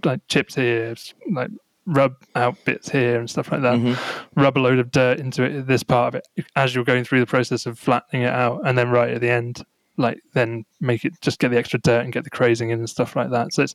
like 0.02 0.20
chips 0.28 0.54
here 0.54 0.94
like 1.30 1.50
rub 1.86 2.14
out 2.34 2.56
bits 2.64 2.88
here 2.90 3.18
and 3.18 3.28
stuff 3.28 3.52
like 3.52 3.60
that. 3.62 3.74
Mhm. 3.78 3.98
rub 4.36 4.56
a 4.56 4.60
load 4.60 4.78
of 4.78 4.90
dirt 4.90 5.20
into 5.20 5.42
it 5.42 5.66
this 5.66 5.82
part 5.82 6.14
of 6.14 6.22
it 6.36 6.46
as 6.56 6.74
you're 6.74 6.84
going 6.84 7.04
through 7.04 7.20
the 7.20 7.26
process 7.26 7.66
of 7.66 7.78
flattening 7.78 8.22
it 8.22 8.32
out 8.32 8.60
and 8.64 8.78
then 8.78 8.88
right 8.90 9.10
at 9.10 9.20
the 9.20 9.28
end 9.30 9.64
like 9.96 10.18
then 10.32 10.64
make 10.80 11.04
it 11.04 11.12
just 11.20 11.38
get 11.38 11.50
the 11.50 11.58
extra 11.58 11.78
dirt 11.80 12.02
and 12.02 12.12
get 12.12 12.24
the 12.24 12.30
crazing 12.30 12.70
in 12.70 12.78
and 12.78 12.88
stuff 12.90 13.14
like 13.14 13.30
that. 13.30 13.52
So 13.52 13.62
it's 13.62 13.74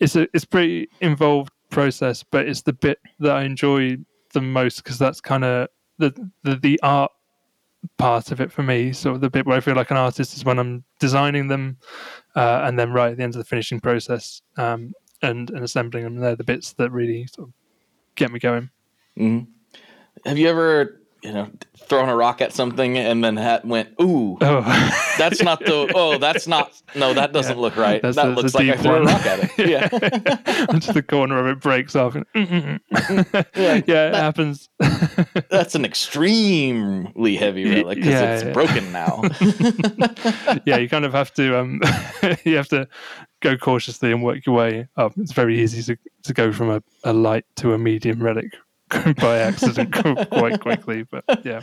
it's 0.00 0.16
a 0.16 0.26
it's 0.34 0.44
pretty 0.44 0.88
involved 1.00 1.52
process 1.70 2.22
but 2.22 2.46
it's 2.46 2.62
the 2.62 2.72
bit 2.72 2.98
that 3.18 3.34
i 3.34 3.42
enjoy 3.42 3.96
the 4.32 4.40
most 4.40 4.76
because 4.84 4.98
that's 4.98 5.20
kind 5.20 5.44
of 5.44 5.68
the, 5.98 6.12
the 6.42 6.56
the 6.56 6.78
art 6.82 7.10
part 7.98 8.30
of 8.32 8.40
it 8.40 8.50
for 8.50 8.62
me. 8.62 8.92
So 8.92 9.16
the 9.18 9.28
bit 9.30 9.46
where 9.46 9.56
i 9.56 9.60
feel 9.60 9.74
like 9.74 9.90
an 9.90 9.96
artist 9.96 10.36
is 10.36 10.44
when 10.44 10.58
i'm 10.58 10.84
designing 11.00 11.48
them 11.48 11.78
uh, 12.36 12.62
and 12.64 12.78
then 12.78 12.92
right 12.92 13.12
at 13.12 13.16
the 13.16 13.22
end 13.22 13.34
of 13.34 13.38
the 13.38 13.44
finishing 13.44 13.78
process 13.80 14.42
um, 14.56 14.92
and, 15.24 15.50
and 15.50 15.64
assembling 15.64 16.04
them 16.04 16.16
they're 16.16 16.36
the 16.36 16.44
bits 16.44 16.72
that 16.74 16.90
really 16.90 17.26
sort 17.26 17.48
of 17.48 17.54
get 18.16 18.32
me 18.32 18.38
going 18.38 18.70
Mhm. 19.18 19.46
Have 20.24 20.38
you 20.38 20.48
ever, 20.48 21.00
you 21.24 21.32
know, 21.32 21.50
throwing 21.88 22.08
a 22.10 22.14
rock 22.16 22.40
at 22.42 22.52
something 22.52 22.98
and 22.98 23.24
then 23.24 23.36
ha- 23.36 23.60
went, 23.64 23.88
"Ooh, 24.00 24.36
oh 24.42 24.60
that's 25.18 25.42
not 25.42 25.58
the. 25.60 25.90
Oh, 25.94 26.18
that's 26.18 26.46
not. 26.46 26.72
No, 26.94 27.14
that 27.14 27.32
doesn't 27.32 27.56
Yeah. 27.56 27.62
look 27.62 27.76
right. 27.76 28.02
That's 28.02 28.16
that 28.16 28.26
a- 28.26 28.30
looks 28.30 28.52
a 28.54 28.58
like 28.58 28.68
I 28.68 28.72
deep 28.72 28.80
threw 28.82 28.94
a 28.96 29.02
rock 29.04 29.26
at 29.26 29.38
it." 29.42 29.50
Yeah, 29.74 29.88
into 30.74 30.92
the 30.92 31.02
corner 31.02 31.38
of 31.40 31.46
it 31.46 31.60
breaks 31.60 31.96
off 31.96 32.14
and 32.14 32.26
mm, 32.34 32.46
mm, 32.46 32.80
mm, 32.92 33.46
yeah, 33.56 33.72
Yeah, 33.74 34.08
it 34.08 34.12
that- 34.12 34.14
happens 34.14 34.68
that's 35.50 35.74
an 35.74 35.84
extremely 35.86 37.36
heavy 37.36 37.64
relic 37.70 37.96
because 37.96 38.10
yeah, 38.12 38.34
it's 38.34 38.44
yeah. 38.44 38.52
broken 38.52 38.92
now. 38.92 39.22
yeah 40.66 40.76
you 40.76 40.88
kind 40.88 41.04
of 41.04 41.12
have 41.12 41.32
to 41.34 41.58
um 41.58 41.80
you 42.44 42.56
have 42.56 42.68
to 42.68 42.86
go 43.40 43.56
cautiously 43.56 44.12
and 44.12 44.22
work 44.22 44.44
your 44.46 44.54
way 44.54 44.86
up 44.96 45.12
it's 45.16 45.32
very 45.32 45.60
easy 45.60 45.82
to, 45.82 45.98
to 46.22 46.32
go 46.34 46.52
from 46.52 46.70
a, 46.70 46.82
a 47.04 47.12
light 47.12 47.44
to 47.56 47.72
a 47.72 47.78
medium 47.78 48.22
relic 48.22 48.52
by 49.20 49.38
accident 49.38 49.92
quite 50.30 50.60
quickly 50.60 51.04
but 51.04 51.24
yeah 51.44 51.60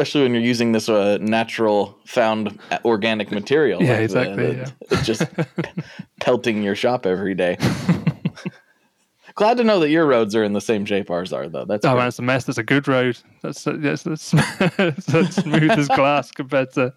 Especially 0.00 0.22
when 0.22 0.32
you're 0.32 0.42
using 0.42 0.72
this 0.72 0.88
uh, 0.88 1.18
natural, 1.20 1.98
found 2.06 2.58
organic 2.84 3.30
material. 3.30 3.82
Yeah, 3.82 3.94
like 3.94 4.00
exactly, 4.00 4.54
that. 4.54 4.72
It's 4.90 5.04
just 5.04 5.24
pelting 6.20 6.62
your 6.62 6.74
shop 6.74 7.06
every 7.06 7.34
day. 7.34 7.58
Glad 9.40 9.56
to 9.56 9.64
know 9.64 9.80
that 9.80 9.88
your 9.88 10.04
roads 10.04 10.36
are 10.36 10.44
in 10.44 10.52
the 10.52 10.60
same 10.60 10.84
shape 10.84 11.10
ours 11.10 11.32
are, 11.32 11.48
though. 11.48 11.64
That's 11.64 11.86
Oh 11.86 11.96
man, 11.96 12.08
it's 12.08 12.18
a 12.18 12.22
mess. 12.22 12.44
That's 12.44 12.58
a 12.58 12.62
good 12.62 12.86
road. 12.86 13.16
That's 13.40 13.66
yes, 13.66 14.02
that's, 14.02 14.32
that's 15.06 15.36
smooth 15.36 15.70
as 15.70 15.88
glass 15.88 16.30
compared 16.30 16.70
to 16.74 16.92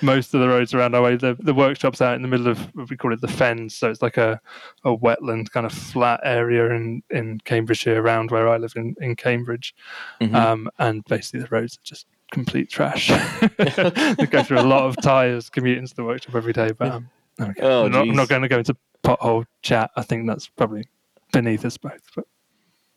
most 0.00 0.32
of 0.32 0.40
the 0.40 0.48
roads 0.48 0.72
around 0.72 0.94
our 0.94 1.02
way. 1.02 1.16
The 1.16 1.36
the 1.38 1.52
workshop's 1.52 2.00
out 2.00 2.14
in 2.14 2.22
the 2.22 2.28
middle 2.28 2.48
of 2.48 2.58
what 2.74 2.88
we 2.88 2.96
call 2.96 3.12
it 3.12 3.20
the 3.20 3.28
fens, 3.28 3.76
so 3.76 3.90
it's 3.90 4.00
like 4.00 4.16
a, 4.16 4.40
a 4.84 4.96
wetland 4.96 5.50
kind 5.50 5.66
of 5.66 5.72
flat 5.72 6.20
area 6.24 6.70
in, 6.74 7.02
in 7.10 7.38
Cambridgeshire, 7.44 8.00
around 8.00 8.30
where 8.30 8.48
I 8.48 8.56
live 8.56 8.72
in, 8.74 8.94
in 9.02 9.14
Cambridge. 9.14 9.74
Mhm. 10.22 10.34
Um, 10.34 10.70
and 10.78 11.04
basically 11.04 11.40
the 11.40 11.48
roads 11.50 11.76
are 11.76 11.84
just 11.84 12.06
complete 12.30 12.70
trash. 12.70 13.08
they 13.58 14.26
go 14.30 14.42
through 14.42 14.60
a 14.60 14.62
lot 14.62 14.86
of 14.86 14.96
tires 15.02 15.50
commuting 15.50 15.86
to 15.86 15.94
the 15.94 16.04
workshop 16.04 16.36
every 16.36 16.54
day. 16.54 16.72
But 16.72 16.90
um, 16.90 17.10
okay. 17.38 17.60
Oh, 17.60 17.84
I'm, 17.84 17.92
not, 17.92 18.08
I'm 18.08 18.16
not 18.16 18.30
going 18.30 18.40
to 18.40 18.48
go 18.48 18.60
into 18.60 18.74
pothole 19.04 19.44
chat. 19.60 19.90
I 19.94 20.00
think 20.00 20.26
that's 20.26 20.48
probably 20.48 20.86
beneath 21.32 21.64
us 21.64 21.76
both. 21.76 22.00
But 22.14 22.24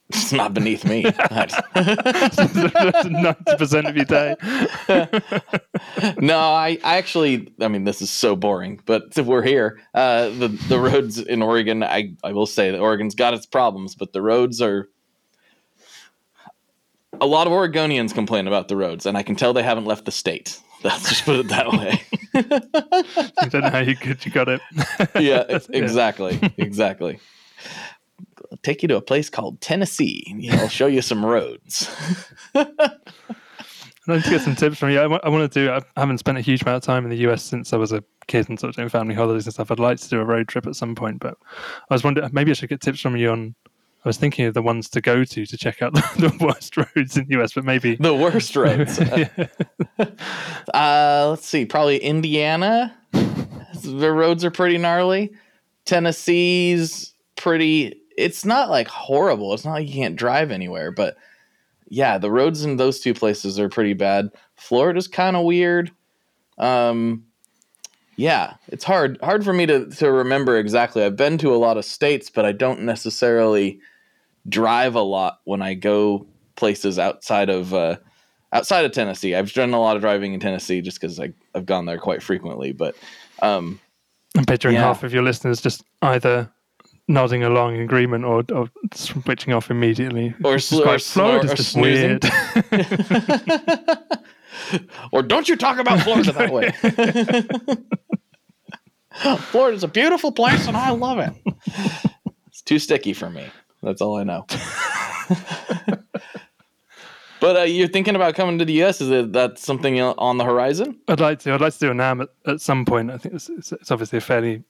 It's 0.10 0.32
not 0.32 0.54
beneath 0.54 0.86
me. 0.86 1.04
ninety 3.06 3.56
percent 3.58 3.88
of 3.88 3.96
your 3.96 4.06
day. 4.06 4.36
no, 6.20 6.38
I, 6.40 6.78
I 6.84 6.98
actually, 6.98 7.52
I 7.60 7.68
mean, 7.68 7.86
this 7.86 8.02
is 8.02 8.10
so 8.12 8.36
boring, 8.36 8.80
but 8.86 9.04
if 9.18 9.26
we're 9.26 9.42
here. 9.44 9.80
Uh, 9.94 10.30
the 10.30 10.50
the 10.70 10.80
roads 10.80 11.18
in 11.20 11.42
Oregon, 11.42 11.84
I, 11.84 12.14
I 12.24 12.34
will 12.34 12.46
say 12.46 12.72
that 12.72 12.80
Oregon's 12.80 13.16
got 13.16 13.34
its 13.34 13.46
problems, 13.48 13.96
but 13.96 14.14
the 14.14 14.22
roads 14.22 14.62
are. 14.62 14.90
A 17.22 17.26
lot 17.26 17.48
of 17.48 17.54
Oregonians 17.54 18.14
complain 18.14 18.46
about 18.46 18.68
the 18.68 18.76
roads, 18.76 19.06
and 19.06 19.18
I 19.18 19.24
can 19.24 19.36
tell 19.38 19.54
they 19.54 19.64
haven't 19.64 19.86
left 19.86 20.06
the 20.06 20.12
state. 20.12 20.60
Let's 20.84 21.10
just 21.10 21.24
put 21.26 21.40
it 21.40 21.48
that 21.48 21.72
way. 21.72 22.02
I 22.36 23.48
don't 23.48 23.62
know 23.62 23.70
how 23.70 23.80
you 23.80 23.96
you 24.04 24.32
got 24.32 24.50
it. 24.50 24.62
yeah, 25.18 25.46
ex- 25.50 25.70
exactly, 25.70 26.40
exactly. 26.58 27.20
I'll 28.52 28.58
take 28.64 28.82
you 28.82 28.88
to 28.90 28.98
a 28.98 29.02
place 29.02 29.30
called 29.30 29.62
Tennessee. 29.62 30.50
I'll 30.52 30.68
show 30.70 30.88
you 30.88 31.02
some 31.02 31.26
roads. 31.26 31.90
I'd 34.08 34.14
like 34.14 34.24
to 34.24 34.30
get 34.30 34.42
some 34.42 34.56
tips 34.56 34.78
from 34.78 34.92
you. 34.92 35.00
I 35.00 35.08
want, 35.08 35.52
to 35.52 35.60
do. 35.66 35.72
I 35.72 35.82
haven't 36.00 36.20
spent 36.20 36.38
a 36.38 36.42
huge 36.42 36.62
amount 36.62 36.78
of 36.78 36.84
time 36.84 37.06
in 37.06 37.10
the 37.10 37.18
US 37.30 37.42
since 37.42 37.74
I 37.74 37.78
was 37.78 37.92
a 37.92 38.04
kid 38.28 38.48
and 38.50 38.60
sort 38.60 38.70
of 38.70 38.76
doing 38.76 38.90
family 38.90 39.16
holidays 39.16 39.46
and 39.46 39.54
stuff. 39.54 39.72
I'd 39.72 39.80
like 39.80 40.00
to 40.00 40.10
do 40.10 40.20
a 40.20 40.26
road 40.26 40.48
trip 40.48 40.68
at 40.68 40.76
some 40.76 40.94
point, 40.94 41.20
but 41.20 41.38
I 41.90 41.94
was 41.94 42.04
wondering 42.04 42.30
maybe 42.32 42.52
I 42.52 42.54
should 42.54 42.70
get 42.70 42.82
tips 42.82 43.00
from 43.00 43.16
you 43.16 43.32
on. 43.32 43.56
I 44.04 44.10
was 44.10 44.18
thinking 44.18 44.46
of 44.46 44.54
the 44.54 44.62
ones 44.62 44.88
to 44.90 45.02
go 45.02 45.24
to 45.24 45.46
to 45.48 45.58
check 45.58 45.82
out 45.82 45.94
the 46.18 46.36
worst 46.40 46.78
roads 46.78 47.18
in 47.18 47.26
the 47.28 47.42
US, 47.42 47.54
but 47.54 47.64
maybe 47.66 47.96
the 47.96 48.14
worst 48.14 48.56
roads. 48.56 49.00
Uh, 50.74 51.28
let's 51.30 51.48
see, 51.48 51.66
probably 51.66 51.98
Indiana. 51.98 52.96
the 53.84 54.12
roads 54.12 54.44
are 54.44 54.52
pretty 54.52 54.78
gnarly. 54.78 55.32
Tennessee's 55.86 57.14
pretty. 57.38 58.02
It's 58.18 58.46
not 58.46 58.70
like 58.70 58.88
horrible. 58.88 59.54
It's 59.54 59.66
not 59.66 59.74
like 59.74 59.88
you 59.88 59.94
can't 59.94 60.16
drive 60.16 60.52
anywhere, 60.52 60.92
but 60.92 61.18
yeah, 61.90 62.18
the 62.18 62.32
roads 62.32 62.64
in 62.64 62.78
those 62.78 63.00
two 63.00 63.14
places 63.14 63.60
are 63.60 63.70
pretty 63.70 63.94
bad. 63.94 64.30
Florida's 64.56 65.08
kind 65.08 65.36
of 65.36 65.44
weird. 65.46 65.92
Um, 66.58 67.26
yeah, 68.16 68.54
it's 68.70 68.84
hard 68.86 69.20
hard 69.22 69.44
for 69.44 69.52
me 69.54 69.66
to 69.66 69.88
to 69.98 70.12
remember 70.12 70.58
exactly. 70.58 71.04
I've 71.04 71.18
been 71.18 71.38
to 71.40 71.54
a 71.54 71.58
lot 71.58 71.78
of 71.78 71.84
states, 71.86 72.30
but 72.30 72.46
I 72.46 72.54
don't 72.54 72.82
necessarily 72.84 73.80
drive 74.48 74.96
a 74.96 75.02
lot 75.02 75.40
when 75.44 75.62
I 75.62 75.74
go 75.74 76.26
places 76.56 76.98
outside 76.98 77.50
of 77.50 77.74
uh, 77.74 77.98
outside 78.54 78.86
of 78.86 78.94
Tennessee. 78.94 79.36
I've 79.36 79.52
done 79.52 79.74
a 79.74 79.80
lot 79.82 79.98
of 79.98 80.02
driving 80.02 80.34
in 80.34 80.40
Tennessee 80.40 80.80
just 80.82 81.02
because 81.02 81.20
I've 81.20 81.66
gone 81.66 81.86
there 81.86 81.98
quite 82.00 82.24
frequently. 82.24 82.72
But 82.72 82.96
um, 83.42 83.82
I'm 84.38 84.46
picturing 84.46 84.76
Yeah. 84.76 84.84
half 84.84 85.04
of 85.04 85.14
your 85.14 85.24
listeners 85.24 85.60
just 85.60 85.84
either 86.02 86.50
nodding 87.08 87.44
along 87.44 87.76
in 87.76 87.82
agreement 87.82 88.26
or, 88.26 88.44
or 88.54 88.70
switching 88.94 89.54
off 89.54 89.70
immediately. 89.70 90.34
Or 90.44 90.60
sl- 90.60 90.84
or 90.88 91.00
Florida's 91.00 91.52
or 91.52 91.56
just 91.56 91.72
snoozing. 91.74 92.20
weird. 92.22 92.82
or 95.12 95.22
don't 95.22 95.48
you 95.48 95.56
talk 95.56 95.78
about 95.78 96.02
Florida 96.02 96.32
that 96.32 96.52
way. 96.52 96.72
Florida's 99.38 99.84
a 99.84 99.88
beautiful 99.88 100.32
place 100.32 100.68
and 100.68 100.76
I 100.76 100.90
love 100.92 101.20
it. 101.20 101.32
It's 102.48 102.62
too 102.62 102.80
sticky 102.80 103.14
for 103.14 103.30
me. 103.30 103.48
That's 103.84 104.02
all 104.02 104.18
I 104.18 104.24
know. 104.24 104.46
but 107.40 107.56
uh, 107.56 107.64
you're 107.64 107.88
thinking 107.88 108.16
about 108.16 108.34
coming 108.36 108.58
to 108.60 108.66
the 108.66 108.84
US? 108.84 109.00
Is 109.00 109.12
it 109.12 109.34
that 109.34 109.60
something 109.60 110.02
on 110.02 110.38
the 110.38 110.44
horizon? 110.44 111.00
I'd 111.08 111.20
like 111.20 111.40
to. 111.40 111.54
I'd 111.54 111.62
like 111.62 111.74
to 111.74 111.80
do 111.80 111.92
a 111.92 111.94
NAMM 111.94 112.24
at, 112.24 112.30
at 112.48 112.62
some 112.62 112.84
point. 112.86 113.12
I 113.12 113.18
think 113.18 113.36
it's, 113.36 113.50
it's 113.50 113.92
obviously 113.92 114.18
a 114.18 114.22
fairly 114.22 114.64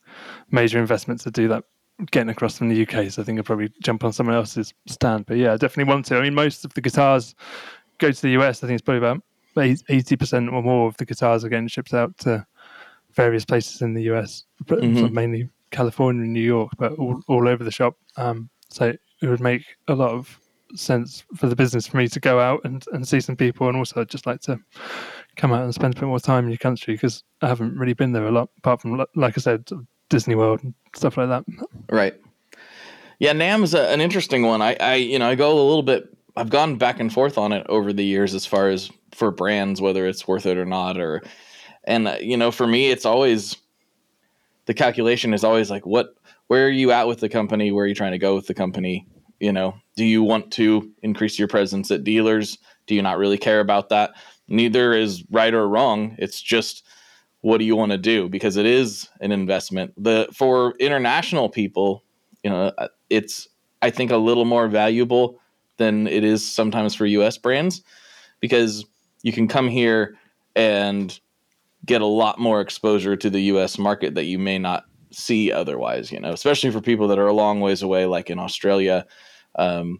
major 0.51 0.79
investment 0.79 1.21
to 1.21 1.31
do 1.31 1.47
that, 1.47 1.63
getting 2.11 2.29
across 2.29 2.57
from 2.57 2.69
the 2.69 2.81
UK. 2.87 3.09
So 3.09 3.21
I 3.21 3.25
think 3.25 3.39
I'd 3.39 3.45
probably 3.45 3.71
jump 3.81 4.03
on 4.03 4.11
someone 4.13 4.35
else's 4.35 4.73
stand. 4.87 5.25
But 5.25 5.37
yeah, 5.37 5.53
I 5.53 5.57
definitely 5.57 5.91
want 5.91 6.05
to. 6.07 6.17
I 6.17 6.21
mean, 6.21 6.33
most 6.35 6.65
of 6.65 6.73
the 6.73 6.81
guitars 6.81 7.35
go 7.99 8.11
to 8.11 8.21
the 8.21 8.31
US. 8.31 8.63
I 8.63 8.67
think 8.67 8.79
it's 8.79 8.85
probably 8.85 8.99
about 9.07 9.21
eighty 9.89 10.15
percent 10.17 10.49
or 10.49 10.61
more 10.61 10.87
of 10.87 10.97
the 10.97 11.05
guitars 11.05 11.45
are 11.45 11.49
getting 11.49 11.67
shipped 11.69 11.93
out 11.93 12.17
to 12.19 12.45
various 13.13 13.45
places 13.45 13.81
in 13.81 13.93
the 13.93 14.03
US, 14.13 14.43
Mhm. 14.65 15.05
of 15.05 15.13
mainly 15.13 15.49
California 15.71 16.23
and 16.23 16.33
New 16.33 16.41
York, 16.41 16.71
but 16.77 16.91
all, 16.93 17.21
all 17.29 17.47
over 17.47 17.63
the 17.63 17.71
shop. 17.71 17.95
Um, 18.17 18.49
so 18.69 18.93
it 19.21 19.27
would 19.27 19.39
make 19.39 19.63
a 19.87 19.95
lot 19.95 20.11
of 20.11 20.37
sense 20.75 21.23
for 21.35 21.47
the 21.47 21.55
business 21.55 21.87
for 21.87 21.95
me 21.95 22.09
to 22.09 22.19
go 22.19 22.39
out 22.41 22.59
and, 22.65 22.83
and 22.91 23.07
see 23.07 23.21
some 23.21 23.37
people, 23.37 23.69
and 23.69 23.77
also 23.77 24.01
I'd 24.01 24.09
just 24.09 24.25
like 24.25 24.41
to 24.41 24.59
come 25.37 25.53
out 25.53 25.63
and 25.63 25.73
spend 25.73 25.95
a 25.95 25.99
bit 26.01 26.07
more 26.07 26.19
time 26.19 26.43
in 26.45 26.49
your 26.51 26.57
country 26.57 26.95
because 26.95 27.23
I 27.41 27.47
haven't 27.47 27.77
really 27.77 27.93
been 27.93 28.11
there 28.11 28.27
a 28.27 28.31
lot, 28.31 28.49
apart 28.57 28.81
from 28.81 29.01
like 29.15 29.37
I 29.37 29.41
said, 29.41 29.69
Disney 30.09 30.35
World 30.35 30.63
and 30.63 30.73
stuff 30.95 31.17
like 31.17 31.29
that. 31.29 31.45
Right. 31.89 32.15
Yeah, 33.19 33.33
NAMM's 33.33 33.73
a, 33.73 33.89
an 33.89 34.01
interesting 34.01 34.43
one. 34.43 34.61
I, 34.61 34.75
I, 34.79 34.95
you 34.95 35.19
know, 35.19 35.29
I 35.29 35.35
go 35.35 35.51
a 35.51 35.67
little 35.67 35.83
bit. 35.83 36.09
I've 36.35 36.49
gone 36.49 36.77
back 36.77 36.99
and 36.99 37.11
forth 37.11 37.37
on 37.37 37.53
it 37.53 37.65
over 37.69 37.93
the 37.93 38.03
years 38.03 38.33
as 38.33 38.45
far 38.45 38.69
as 38.69 38.91
for 39.13 39.31
brands, 39.31 39.81
whether 39.81 40.05
it's 40.05 40.27
worth 40.27 40.45
it 40.45 40.57
or 40.57 40.65
not. 40.65 40.97
Or, 40.97 41.21
and 41.85 42.07
uh, 42.07 42.17
you 42.19 42.35
know, 42.35 42.51
for 42.51 42.67
me, 42.67 42.91
it's 42.91 43.05
always 43.05 43.55
the 44.65 44.73
calculation 44.73 45.33
is 45.33 45.43
always 45.43 45.69
like, 45.69 45.85
what, 45.85 46.15
where 46.47 46.65
are 46.65 46.71
you 46.71 46.91
at 46.91 47.07
with 47.07 47.19
the 47.19 47.29
company? 47.29 47.71
Where 47.71 47.85
are 47.85 47.87
you 47.87 47.95
trying 47.95 48.11
to 48.11 48.17
go 48.17 48.35
with 48.35 48.47
the 48.47 48.53
company? 48.53 49.07
You 49.39 49.53
know, 49.53 49.75
do 49.95 50.03
you 50.03 50.23
want 50.23 50.51
to 50.53 50.91
increase 51.01 51.39
your 51.39 51.47
presence 51.47 51.91
at 51.91 52.03
dealers? 52.03 52.57
Do 52.87 52.95
you 52.95 53.01
not 53.01 53.17
really 53.17 53.37
care 53.37 53.59
about 53.59 53.89
that? 53.89 54.11
Neither 54.47 54.93
is 54.93 55.23
right 55.31 55.53
or 55.53 55.67
wrong. 55.67 56.15
It's 56.19 56.41
just 56.41 56.85
what 57.45 57.59
do 57.59 57.63
you 57.63 57.75
want 57.75 57.91
to 57.91 57.97
do 57.99 58.27
because 58.27 58.57
it 58.57 58.65
is 58.65 59.07
an 59.21 59.31
investment. 59.31 59.93
The 60.03 60.27
for 60.33 60.73
international 60.79 61.47
people, 61.47 62.03
you 62.43 62.49
know, 62.49 62.71
uh, 62.75 62.87
it's 63.11 63.47
I 63.83 63.91
think 63.91 64.09
a 64.09 64.17
little 64.17 64.45
more 64.45 64.67
valuable 64.67 65.39
than 65.77 66.07
it 66.07 66.23
is 66.23 66.43
sometimes 66.43 66.95
for 66.95 67.05
US 67.05 67.37
brands 67.37 67.83
because 68.39 68.83
you 69.21 69.31
can 69.31 69.47
come 69.47 69.67
here 69.67 70.17
and 70.55 71.19
get 71.85 72.01
a 72.01 72.07
lot 72.07 72.39
more 72.39 72.61
exposure 72.61 73.15
to 73.15 73.29
the 73.29 73.41
US 73.41 73.77
market 73.77 74.15
that 74.15 74.25
you 74.25 74.39
may 74.39 74.57
not 74.57 74.85
see 75.11 75.51
otherwise, 75.51 76.11
you 76.11 76.19
know, 76.19 76.33
especially 76.33 76.71
for 76.71 76.81
people 76.81 77.07
that 77.09 77.19
are 77.19 77.27
a 77.27 77.33
long 77.33 77.61
ways 77.61 77.83
away 77.83 78.07
like 78.07 78.31
in 78.31 78.39
Australia. 78.39 79.05
Um, 79.53 79.99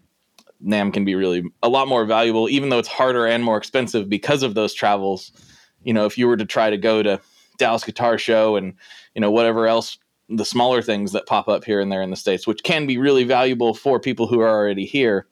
NAMM 0.65 0.93
can 0.93 1.05
be 1.05 1.13
really 1.13 1.43
a 1.61 1.69
lot 1.69 1.87
more 1.87 2.05
valuable 2.05 2.49
even 2.49 2.69
though 2.69 2.79
it's 2.79 2.87
harder 2.87 3.27
and 3.27 3.43
more 3.43 3.57
expensive 3.57 4.09
because 4.09 4.41
of 4.41 4.55
those 4.55 4.73
travels. 4.73 5.31
You 5.83 5.93
know, 5.93 6.07
if 6.07 6.17
you 6.17 6.25
were 6.25 6.37
to 6.37 6.45
try 6.45 6.71
to 6.71 6.77
go 6.77 7.03
to 7.03 7.21
Dallas 7.57 7.83
Guitar 7.83 8.17
Show 8.17 8.55
and 8.55 8.73
you 9.13 9.21
know 9.21 9.31
whatever 9.31 9.67
else 9.67 9.97
the 10.29 10.45
smaller 10.45 10.81
things 10.81 11.11
that 11.11 11.27
pop 11.27 11.47
up 11.47 11.63
here 11.63 11.79
and 11.79 11.91
there 11.91 12.01
in 12.01 12.09
the 12.09 12.15
states, 12.15 12.47
which 12.47 12.63
can 12.63 12.87
be 12.87 12.97
really 12.97 13.23
valuable 13.23 13.73
for 13.73 13.99
people 13.99 14.27
who 14.27 14.39
are 14.39 14.49
already 14.49 14.85
here. 14.85 15.27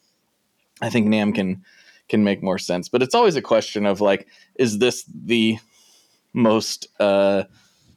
I 0.82 0.90
think 0.90 1.08
NAMM 1.08 1.36
can 1.36 1.64
can 2.10 2.24
make 2.24 2.44
more 2.44 2.60
sense, 2.60 2.90
but 2.90 3.02
it's 3.02 3.16
always 3.16 3.36
a 3.36 3.42
question 3.42 3.86
of 3.86 4.02
like, 4.02 4.28
is 4.56 4.80
this 4.80 5.06
the 5.08 5.58
most 6.34 6.88
uh, 7.00 7.44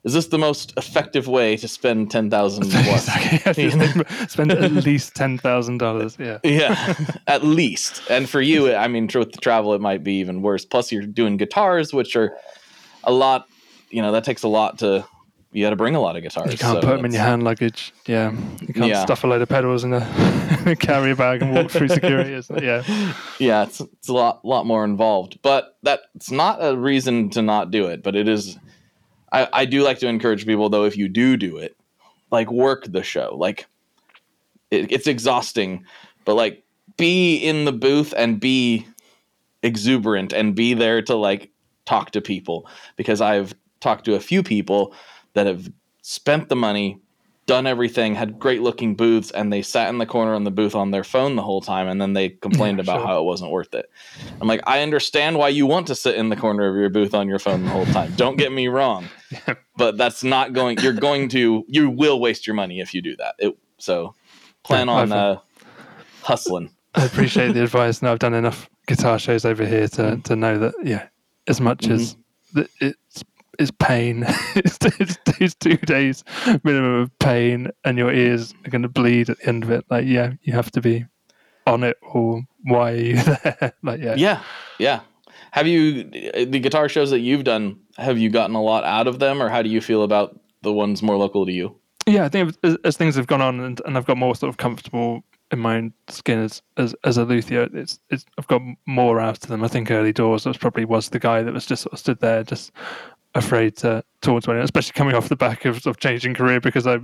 is 0.05 0.13
this 0.13 0.29
the 0.29 0.39
most 0.39 0.73
effective 0.77 1.27
way 1.27 1.57
to 1.57 1.67
spend 1.67 2.11
ten 2.11 2.31
thousand? 2.31 2.65
Spend 4.29 4.53
at 4.53 4.73
least 4.73 5.17
ten 5.17 5.37
thousand 5.37 5.79
dollars. 5.79 6.17
Yeah. 6.19 6.39
yeah, 6.45 6.95
at 7.27 7.45
least. 7.45 8.03
And 8.09 8.29
for 8.29 8.41
you, 8.41 8.73
I 8.73 8.87
mean, 8.89 9.09
with 9.13 9.33
the 9.33 9.39
travel, 9.39 9.75
it 9.75 9.81
might 9.81 10.05
be 10.05 10.15
even 10.15 10.43
worse. 10.43 10.65
Plus, 10.65 10.93
you're 10.93 11.03
doing 11.03 11.37
guitars, 11.37 11.93
which 11.93 12.15
are 12.15 12.37
a 13.03 13.13
lot. 13.13 13.49
You 13.91 14.03
know, 14.03 14.13
that 14.13 14.25
takes 14.25 14.43
a 14.43 14.49
lot 14.49 14.79
to. 14.81 15.07
You 15.53 15.65
got 15.65 15.71
to 15.71 15.77
bring 15.77 15.95
a 15.95 16.01
lot 16.01 16.17
of 16.17 16.23
guitars. 16.23 16.53
You 16.53 16.59
can't 16.59 16.83
so 16.83 16.87
put 16.87 16.97
them 16.97 17.05
in 17.07 17.13
your 17.13 17.23
hand 17.23 17.43
luggage. 17.43 17.95
Yeah, 18.07 18.33
you 18.61 18.75
can't 18.75 18.89
Yeah. 18.89 19.03
stuff 19.05 19.25
a 19.25 19.27
load 19.27 19.41
of 19.41 19.49
pedals 19.49 19.85
in 19.85 19.95
a, 19.95 20.77
carrier 20.79 21.17
bag 21.17 21.41
and 21.41 21.55
walk 21.55 21.71
through 21.71 21.89
security. 21.89 22.39
Yeah, 22.61 22.83
yeah, 23.39 23.63
it's 23.63 23.81
it's 23.81 24.09
a 24.09 24.13
lot 24.13 24.45
lot 24.45 24.67
more 24.67 24.85
involved. 24.85 25.39
But 25.43 25.77
that's 25.83 26.31
not 26.31 26.59
a 26.61 26.77
reason 26.77 27.31
to 27.31 27.43
not 27.43 27.71
do 27.71 27.87
it. 27.87 28.03
But 28.03 28.17
it 28.17 28.29
is. 28.29 28.59
I 29.33 29.49
I 29.53 29.65
do 29.65 29.83
like 29.83 29.99
to 30.01 30.09
encourage 30.09 30.45
people 30.45 30.69
though. 30.69 30.85
If 30.85 30.97
you 30.99 31.09
do 31.09 31.37
do 31.39 31.57
it, 31.57 31.77
like 32.31 32.51
work 32.51 32.85
the 32.93 33.03
show. 33.03 33.35
Like 33.39 33.67
it, 34.71 34.93
it's 34.93 35.07
exhausting, 35.07 35.85
but 36.27 36.35
like 36.35 36.65
be 36.99 37.37
in 37.37 37.65
the 37.65 37.73
booth 37.73 38.13
and 38.17 38.39
be 38.41 38.87
exuberant 39.63 40.33
and 40.33 40.55
be 40.55 40.75
there 40.75 41.01
to 41.03 41.15
like 41.15 41.51
talk 41.87 42.11
to 42.11 42.21
people 42.21 42.69
because 42.97 43.21
I've 43.21 43.55
talked 43.87 44.05
to 44.05 44.15
a 44.17 44.21
few 44.21 44.43
people 44.43 44.93
that 45.35 45.47
have 45.47 45.71
spent 46.03 46.49
the 46.49 46.57
money, 46.57 47.01
done 47.47 47.67
everything, 47.69 48.17
had 48.17 48.39
great 48.39 48.61
looking 48.61 48.97
booths, 48.97 49.31
and 49.31 49.53
they 49.53 49.63
sat 49.63 49.89
in 49.89 49.99
the 49.99 50.07
corner 50.07 50.35
on 50.35 50.43
the 50.43 50.51
booth 50.51 50.75
on 50.75 50.91
their 50.91 51.05
phone 51.05 51.37
the 51.37 51.43
whole 51.43 51.61
time, 51.61 51.87
and 51.87 52.01
then 52.01 52.13
they 52.13 52.31
complained 52.31 52.79
Yeah, 52.79 52.83
about 52.83 52.99
sure. 52.99 53.07
how 53.07 53.21
it 53.21 53.25
wasn't 53.25 53.53
worth 53.53 53.75
it. 53.75 53.87
I'm 54.41 54.49
like, 54.49 54.61
I 54.67 54.83
understand 54.83 55.39
why 55.39 55.51
you 55.51 55.67
want 55.67 55.87
to 55.87 55.95
sit 55.95 56.17
in 56.17 56.31
the 56.31 56.37
corner 56.37 56.69
of 56.69 56.75
your 56.75 56.91
booth 56.91 57.15
on 57.15 57.29
your 57.29 57.39
phone 57.39 57.65
the 57.65 57.71
whole 57.71 57.87
time. 57.87 58.13
Don't 58.17 58.37
get 58.37 58.51
me 58.53 58.67
wrong, 58.67 59.09
but 59.77 59.97
that's 59.97 60.25
not 60.25 60.53
going. 60.53 60.79
You're 60.81 60.93
going 60.93 61.29
to. 61.31 61.65
You 61.69 61.89
will 61.91 62.19
waste 62.21 62.47
your 62.47 62.55
money 62.55 62.81
if 62.81 62.93
you 62.93 63.01
do 63.01 63.17
that. 63.17 63.37
It, 63.39 63.57
so 63.79 64.15
plan 64.65 64.89
Yeah, 64.89 64.95
on 64.95 65.13
uh, 65.13 65.41
hustling. 66.23 66.71
I 66.97 67.05
appreciate 67.05 67.55
the 67.55 67.63
advice. 67.63 68.03
Now 68.03 68.13
I've 68.13 68.19
done 68.19 68.35
enough 68.35 68.69
guitar 68.89 69.19
shows 69.19 69.45
over 69.45 69.65
here 69.65 69.87
to, 69.89 70.21
to 70.25 70.37
know 70.37 70.59
that 70.59 70.75
yeah, 70.83 71.09
as 71.47 71.61
much 71.61 71.89
as 71.89 72.17
it's 72.81 73.25
it's 73.61 73.71
pain, 73.79 74.25
it's, 74.55 74.79
it's, 75.01 75.19
it's 75.41 75.55
two 75.55 75.77
days 75.77 76.25
minimum 76.65 77.01
of 77.01 77.19
pain, 77.19 77.69
and 77.85 77.99
your 77.99 78.13
ears 78.13 78.55
are 78.65 78.71
going 78.71 78.83
to 78.83 78.89
bleed 78.89 79.31
at 79.31 79.39
the 79.39 79.49
end 79.49 79.65
of 79.65 79.71
it. 79.71 79.85
Like 79.91 80.07
yeah, 80.07 80.33
you 80.43 80.53
have 80.53 80.71
to 80.73 80.81
be 80.81 81.07
on 81.67 81.85
it, 81.85 81.97
or 82.03 82.43
why 82.65 82.93
are 82.93 82.97
you 82.97 83.17
there? 83.23 83.73
like 83.83 84.01
yeah, 84.01 84.15
Yeah, 84.17 84.43
yeah. 84.79 85.01
Have 85.53 85.67
you 85.67 86.05
the 86.05 86.59
guitar 86.61 86.89
shows 86.89 87.11
that 87.11 87.21
you've 87.21 87.45
done? 87.45 87.81
Have 87.97 88.19
you 88.19 88.31
gotten 88.31 88.55
a 88.55 88.63
lot 88.63 88.85
out 88.85 89.07
of 89.07 89.19
them, 89.19 89.43
or 89.43 89.49
how 89.49 89.63
do 89.63 89.69
you 89.69 89.81
feel 89.81 90.03
about 90.03 90.39
the 90.63 90.73
ones 90.73 91.03
more 91.03 91.17
local 91.17 91.47
to 91.47 91.53
you? 91.53 91.77
yeah, 92.07 92.25
I 92.25 92.29
think 92.29 92.55
as, 92.63 92.77
as 92.85 92.97
things 92.97 93.17
have 93.17 93.27
gone 93.27 93.43
on 93.43 93.61
and, 93.61 93.83
and 93.85 93.97
I've 93.97 94.07
got 94.07 94.17
more 94.17 94.35
sort 94.37 94.49
of 94.49 94.57
comfortable 94.57 95.25
in 95.51 95.59
my 95.59 95.77
own 95.77 95.93
skin 96.09 96.41
as 96.41 96.63
as, 96.77 96.95
as 97.05 97.19
a 97.19 97.25
luthier, 97.25 97.69
it's, 97.73 98.01
it's 98.11 98.25
I've 98.39 98.47
got 98.47 98.63
more 98.87 99.21
out 99.21 99.43
of 99.43 99.49
them. 99.49 99.65
I 99.65 99.69
think 99.69 99.91
early 99.91 100.13
doors 100.13 100.47
was 100.47 100.57
probably 100.57 100.85
was 100.85 101.11
the 101.11 101.19
guy 101.19 101.43
that 101.43 101.53
was 101.53 101.67
just 101.67 101.83
sort 101.83 101.93
of 101.93 101.99
stood 101.99 102.21
there, 102.21 102.43
just 102.45 102.73
afraid 103.37 103.77
to 103.79 104.03
talk 104.23 104.43
to 104.43 104.51
anyone, 104.51 104.65
especially 104.65 104.93
coming 104.93 105.15
off 105.15 105.29
the 105.29 105.37
back 105.37 105.65
of, 105.65 105.87
of 105.87 105.99
changing 105.99 106.35
career 106.35 106.61
because 106.61 106.87
I 106.87 106.99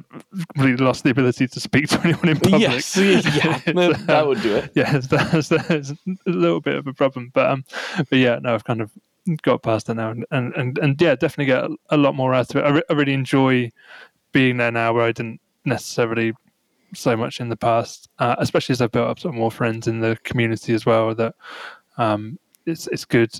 completely 0.54 0.84
lost 0.84 1.04
the 1.04 1.10
ability 1.10 1.46
to 1.48 1.60
speak 1.60 1.88
to 1.88 2.00
anyone 2.04 2.28
in 2.28 2.40
public. 2.40 2.60
Yes, 2.60 2.96
yeah, 2.96 3.58
that, 3.66 4.04
that 4.06 4.26
would 4.26 4.42
do 4.42 4.56
it. 4.56 4.72
yeah, 4.74 4.98
that's, 4.98 5.48
that's 5.48 5.90
a 5.90 5.96
little 6.26 6.60
bit 6.60 6.76
of 6.76 6.86
a 6.86 6.92
problem, 6.92 7.30
but 7.32 7.50
um, 7.50 7.64
but 8.10 8.18
yeah, 8.18 8.38
no, 8.40 8.54
I've 8.54 8.64
kind 8.64 8.80
of 8.80 8.90
got 9.42 9.62
past 9.62 9.88
it 9.88 9.94
now, 9.94 10.10
and 10.10 10.26
and 10.30 10.54
and, 10.54 10.78
and 10.78 11.00
yeah, 11.00 11.14
definitely 11.14 11.46
get 11.46 11.64
a, 11.64 11.76
a 11.90 11.96
lot 11.96 12.14
more 12.14 12.34
out 12.34 12.50
of 12.50 12.56
it. 12.56 12.64
I, 12.64 12.70
re- 12.70 12.82
I 12.90 12.92
really 12.94 13.14
enjoy 13.14 13.70
being 14.32 14.56
there 14.56 14.72
now, 14.72 14.92
where 14.92 15.04
I 15.04 15.12
didn't 15.12 15.40
necessarily 15.64 16.32
so 16.94 17.16
much 17.16 17.40
in 17.40 17.48
the 17.48 17.56
past, 17.56 18.08
uh, 18.18 18.36
especially 18.38 18.72
as 18.74 18.80
I've 18.80 18.92
built 18.92 19.08
up 19.08 19.18
some 19.18 19.34
more 19.34 19.50
friends 19.50 19.86
in 19.86 20.00
the 20.00 20.18
community 20.24 20.74
as 20.74 20.84
well. 20.84 21.14
That 21.14 21.34
um, 21.98 22.38
it's 22.66 22.86
it's 22.88 23.04
good, 23.04 23.32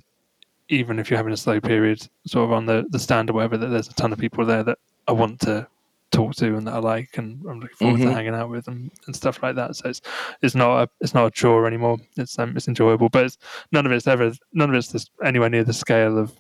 even 0.73 0.99
if 0.99 1.11
you're 1.11 1.17
having 1.19 1.33
a 1.33 1.37
slow 1.37 1.61
period, 1.61 2.07
sort 2.27 2.45
of 2.47 2.53
on 2.53 2.67
the 2.67 2.85
the 2.91 2.99
stand 2.99 3.31
or 3.31 3.35
whatever. 3.35 3.57
That 3.57 3.69
there's 3.69 3.89
a 3.89 3.95
ton 3.95 4.13
of 4.13 4.19
people 4.19 4.45
there 4.47 4.63
that 4.65 4.79
I 5.09 5.13
want 5.13 5.41
to 5.43 5.67
talk 6.11 6.35
to 6.37 6.57
and 6.57 6.67
that 6.67 6.75
I 6.75 6.79
like, 6.79 7.17
and 7.17 7.43
I'm 7.49 7.61
looking 7.61 7.77
forward 7.77 8.01
Mhm. 8.01 8.05
to 8.05 8.13
hanging 8.15 8.35
out 8.35 8.51
with 8.51 8.69
and, 8.69 8.91
and 9.07 9.17
stuff 9.17 9.43
like 9.43 9.55
that. 9.57 9.77
So 9.77 9.89
it's 9.89 10.01
it's 10.43 10.55
not 10.55 10.83
a 10.83 10.89
it's 11.01 11.15
not 11.15 11.27
a 11.27 11.31
chore 11.31 11.67
anymore. 11.67 11.99
It's 12.17 12.39
um, 12.39 12.57
it's 12.57 12.69
enjoyable, 12.69 13.09
but 13.09 13.25
it's, 13.27 13.39
none 13.73 13.87
of 13.87 13.93
it's 13.93 14.07
ever 14.07 14.33
none 14.53 14.71
of 14.71 14.75
it's 14.77 14.89
this, 14.93 15.07
anywhere 15.25 15.49
near 15.51 15.65
the 15.65 15.73
scale 15.73 16.19
of 16.19 16.33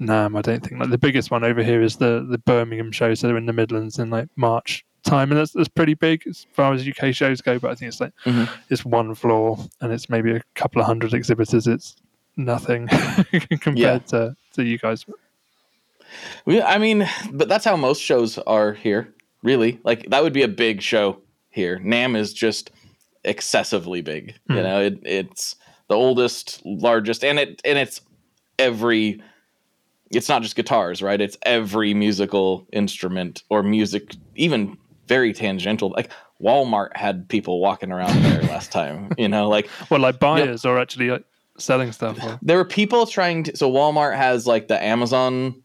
NAMM. 0.00 0.38
I 0.38 0.42
don't 0.42 0.64
think 0.66 0.80
like 0.80 0.90
the 0.90 0.98
biggest 0.98 1.30
one 1.30 1.44
over 1.44 1.62
here 1.62 1.82
is 1.82 1.96
the 1.96 2.26
the 2.28 2.38
Birmingham 2.38 2.92
show, 2.92 3.12
so 3.14 3.26
they're 3.26 3.36
in 3.36 3.46
the 3.46 3.52
Midlands 3.52 3.98
in 3.98 4.08
like 4.10 4.28
March 4.36 4.84
time, 5.02 5.30
and 5.30 5.38
that's 5.40 5.52
that's 5.52 5.68
pretty 5.68 5.94
big 5.94 6.26
as 6.26 6.46
far 6.52 6.72
as 6.72 6.86
UK 6.86 7.12
shows 7.14 7.40
go. 7.42 7.58
But 7.58 7.70
I 7.70 7.74
think 7.74 7.88
it's 7.88 8.00
like 8.00 8.12
Mhm. 8.24 8.48
it's 8.70 8.84
one 8.84 9.14
floor 9.14 9.58
and 9.80 9.92
it's 9.92 10.08
maybe 10.08 10.32
a 10.32 10.42
couple 10.54 10.80
of 10.80 10.86
hundred 10.86 11.12
exhibitors. 11.14 11.66
It's 11.66 11.96
nothing 12.44 12.88
compared 13.60 13.76
Yeah. 13.76 13.98
to 13.98 14.36
to 14.54 14.64
you 14.64 14.78
guys. 14.78 15.04
We, 16.44 16.60
I 16.60 16.78
mean, 16.78 17.08
but 17.32 17.48
that's 17.48 17.64
how 17.64 17.76
most 17.76 18.02
shows 18.02 18.38
are 18.38 18.72
here. 18.72 19.14
Really, 19.42 19.80
like 19.84 20.10
that 20.10 20.22
would 20.22 20.32
be 20.32 20.42
a 20.42 20.48
big 20.48 20.82
show 20.82 21.20
here. 21.50 21.78
NAMM 21.78 22.16
is 22.16 22.32
just 22.32 22.70
excessively 23.24 24.02
big. 24.02 24.34
You 24.48 24.56
Hmm. 24.56 24.62
know, 24.62 24.80
it, 24.80 24.98
it's 25.04 25.56
the 25.88 25.94
oldest, 25.94 26.60
largest, 26.64 27.24
and 27.24 27.38
it 27.38 27.60
and 27.64 27.78
it's 27.78 28.00
every. 28.58 29.22
It's 30.12 30.28
not 30.28 30.42
just 30.42 30.56
guitars, 30.56 31.02
right? 31.02 31.20
It's 31.20 31.36
every 31.42 31.94
musical 31.94 32.66
instrument 32.72 33.44
or 33.48 33.62
music, 33.62 34.16
even 34.34 34.76
very 35.06 35.32
tangential. 35.32 35.90
Like 35.96 36.10
Walmart 36.42 36.96
had 36.96 37.28
people 37.28 37.60
walking 37.60 37.92
around 37.92 38.20
there 38.24 38.42
last 38.42 38.72
time. 38.72 39.12
You 39.16 39.28
know, 39.28 39.48
like 39.48 39.70
Well, 39.90 40.00
like 40.00 40.18
buyers 40.18 40.64
are 40.64 40.78
actually 40.80 41.10
like 41.10 41.24
selling 41.60 41.92
stuff. 41.92 42.18
There 42.42 42.56
were 42.58 42.64
people 42.64 43.06
trying 43.06 43.44
to 43.44 43.56
so 43.56 43.70
walmart 43.70 44.16
has 44.16 44.46
like 44.46 44.68
the 44.68 44.82
amazon 44.82 45.62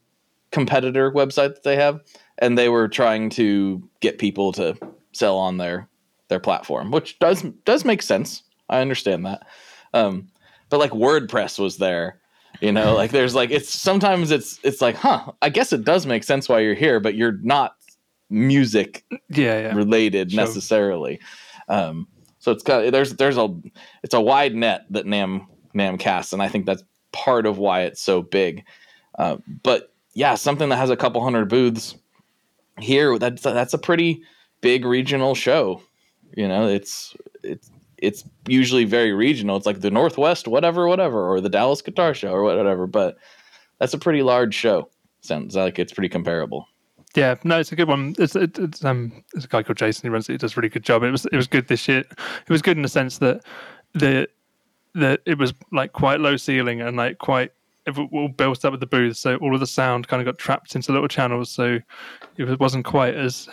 competitor 0.52 1.12
website 1.12 1.54
that 1.56 1.64
they 1.64 1.76
have 1.76 2.02
and 2.38 2.58
they 2.58 2.70
were 2.70 2.88
trying 2.88 3.30
to 3.32 3.82
get 4.02 4.20
people 4.20 4.52
to 4.54 4.76
sell 5.12 5.38
on 5.38 5.58
their 5.58 5.88
their 6.30 6.40
platform 6.40 6.92
which 6.92 7.18
does 7.20 7.42
does 7.66 7.84
make 7.86 8.02
sense 8.02 8.44
i 8.70 8.80
understand 8.80 9.26
that 9.26 9.46
um 9.94 10.28
but 10.70 10.80
like 10.80 10.92
wordpress 10.92 11.60
was 11.60 11.78
there 11.78 12.20
you 12.62 12.72
know 12.72 12.94
like 12.96 13.12
there's 13.12 13.36
like 13.36 13.52
it's 13.52 13.70
sometimes 13.70 14.32
it's 14.32 14.60
it's 14.64 14.82
like 14.82 14.96
huh 14.96 15.32
i 15.42 15.50
guess 15.50 15.74
it 15.74 15.84
does 15.84 16.06
make 16.06 16.24
sense 16.24 16.48
why 16.48 16.60
you're 16.60 16.74
here 16.74 17.00
but 17.00 17.16
you're 17.16 17.38
not 17.42 17.76
music 18.30 19.04
yeah, 19.30 19.60
yeah. 19.62 19.76
related 19.76 20.32
Sure. 20.32 20.42
necessarily. 20.44 21.20
Um, 21.68 22.08
so 22.40 22.52
it's 22.52 22.64
got 22.64 22.92
there's 22.92 23.16
there's 23.16 23.38
a 23.38 23.56
it's 24.04 24.14
a 24.14 24.22
wide 24.22 24.56
net 24.56 24.86
that 24.92 25.06
NAMM 25.06 25.48
NAMM 25.76 26.00
casts, 26.00 26.34
and 26.34 26.42
I 26.42 26.48
think 26.48 26.66
that's 26.66 26.84
part 27.12 27.46
of 27.46 27.58
why 27.58 27.82
it's 27.82 28.02
so 28.02 28.22
big. 28.22 28.64
Uh, 29.18 29.38
but 29.64 29.94
yeah, 30.14 30.36
something 30.36 30.70
that 30.70 30.78
has 30.78 30.90
a 30.90 30.98
couple 30.98 31.24
hundred 31.24 31.50
booths 31.50 31.96
here 32.80 33.18
that's 33.18 33.42
that's 33.42 33.74
a 33.74 33.78
pretty 33.78 34.22
big 34.62 34.86
regional 34.86 35.36
show. 35.36 35.82
You 36.36 36.48
know, 36.48 36.68
it's 36.68 37.16
it's 37.44 37.70
it's 37.98 38.24
usually 38.48 38.84
very 38.84 39.14
regional. 39.14 39.58
It's 39.58 39.66
like 39.66 39.82
the 39.82 39.92
Northwest, 39.92 40.48
whatever, 40.48 40.88
whatever, 40.88 41.30
or 41.30 41.40
the 41.42 41.50
Dallas 41.50 41.82
Guitar 41.82 42.14
Show, 42.14 42.32
or 42.32 42.44
whatever. 42.44 42.88
But 42.88 43.18
that's 43.80 43.94
a 43.94 43.98
pretty 43.98 44.24
large 44.24 44.54
show. 44.54 44.90
Sounds 45.22 45.56
like 45.56 45.80
it's 45.80 45.94
pretty 45.94 46.10
comparable. 46.10 46.68
Yeah, 47.16 47.36
no, 47.46 47.60
it's 47.60 47.72
a 47.72 47.76
good 47.76 47.88
one. 47.88 48.14
It's 48.20 48.36
it, 48.36 48.60
it's 48.60 48.84
um, 48.84 49.24
it's 49.34 49.46
a 49.46 49.48
guy 49.48 49.64
called 49.64 49.78
Jason 49.78 50.08
who 50.08 50.14
runs 50.14 50.28
it. 50.28 50.34
He 50.34 50.38
does 50.38 50.54
a 50.54 50.60
really 50.60 50.70
good 50.70 50.84
job. 50.84 51.04
It 51.04 51.12
was 51.12 51.26
it 51.26 51.36
was 51.36 51.48
good 51.48 51.68
this 51.68 51.88
year. 51.88 52.00
It 52.00 52.50
was 52.50 52.62
good 52.62 52.78
in 52.78 52.84
the 52.84 52.90
sense 52.90 53.20
that 53.20 53.42
the 53.94 54.28
the 54.96 55.20
it 55.26 55.38
was 55.38 55.54
like 55.72 55.94
quite 55.94 56.20
low 56.20 56.38
ceiling 56.38 56.82
and 56.82 56.98
like 56.98 57.20
quite 57.20 57.52
all 58.12 58.28
built 58.28 58.66
up 58.66 58.72
with 58.72 58.80
the 58.80 58.88
booth, 58.88 59.16
so 59.18 59.36
all 59.38 59.54
of 59.54 59.60
the 59.60 59.68
sound 59.68 60.08
kind 60.08 60.20
of 60.20 60.26
got 60.26 60.40
trapped 60.40 60.76
into 60.76 60.92
little 60.92 61.08
channels. 61.08 61.52
So 61.52 61.80
it 62.38 62.60
wasn't 62.60 62.86
quite 62.86 63.14
as 63.14 63.48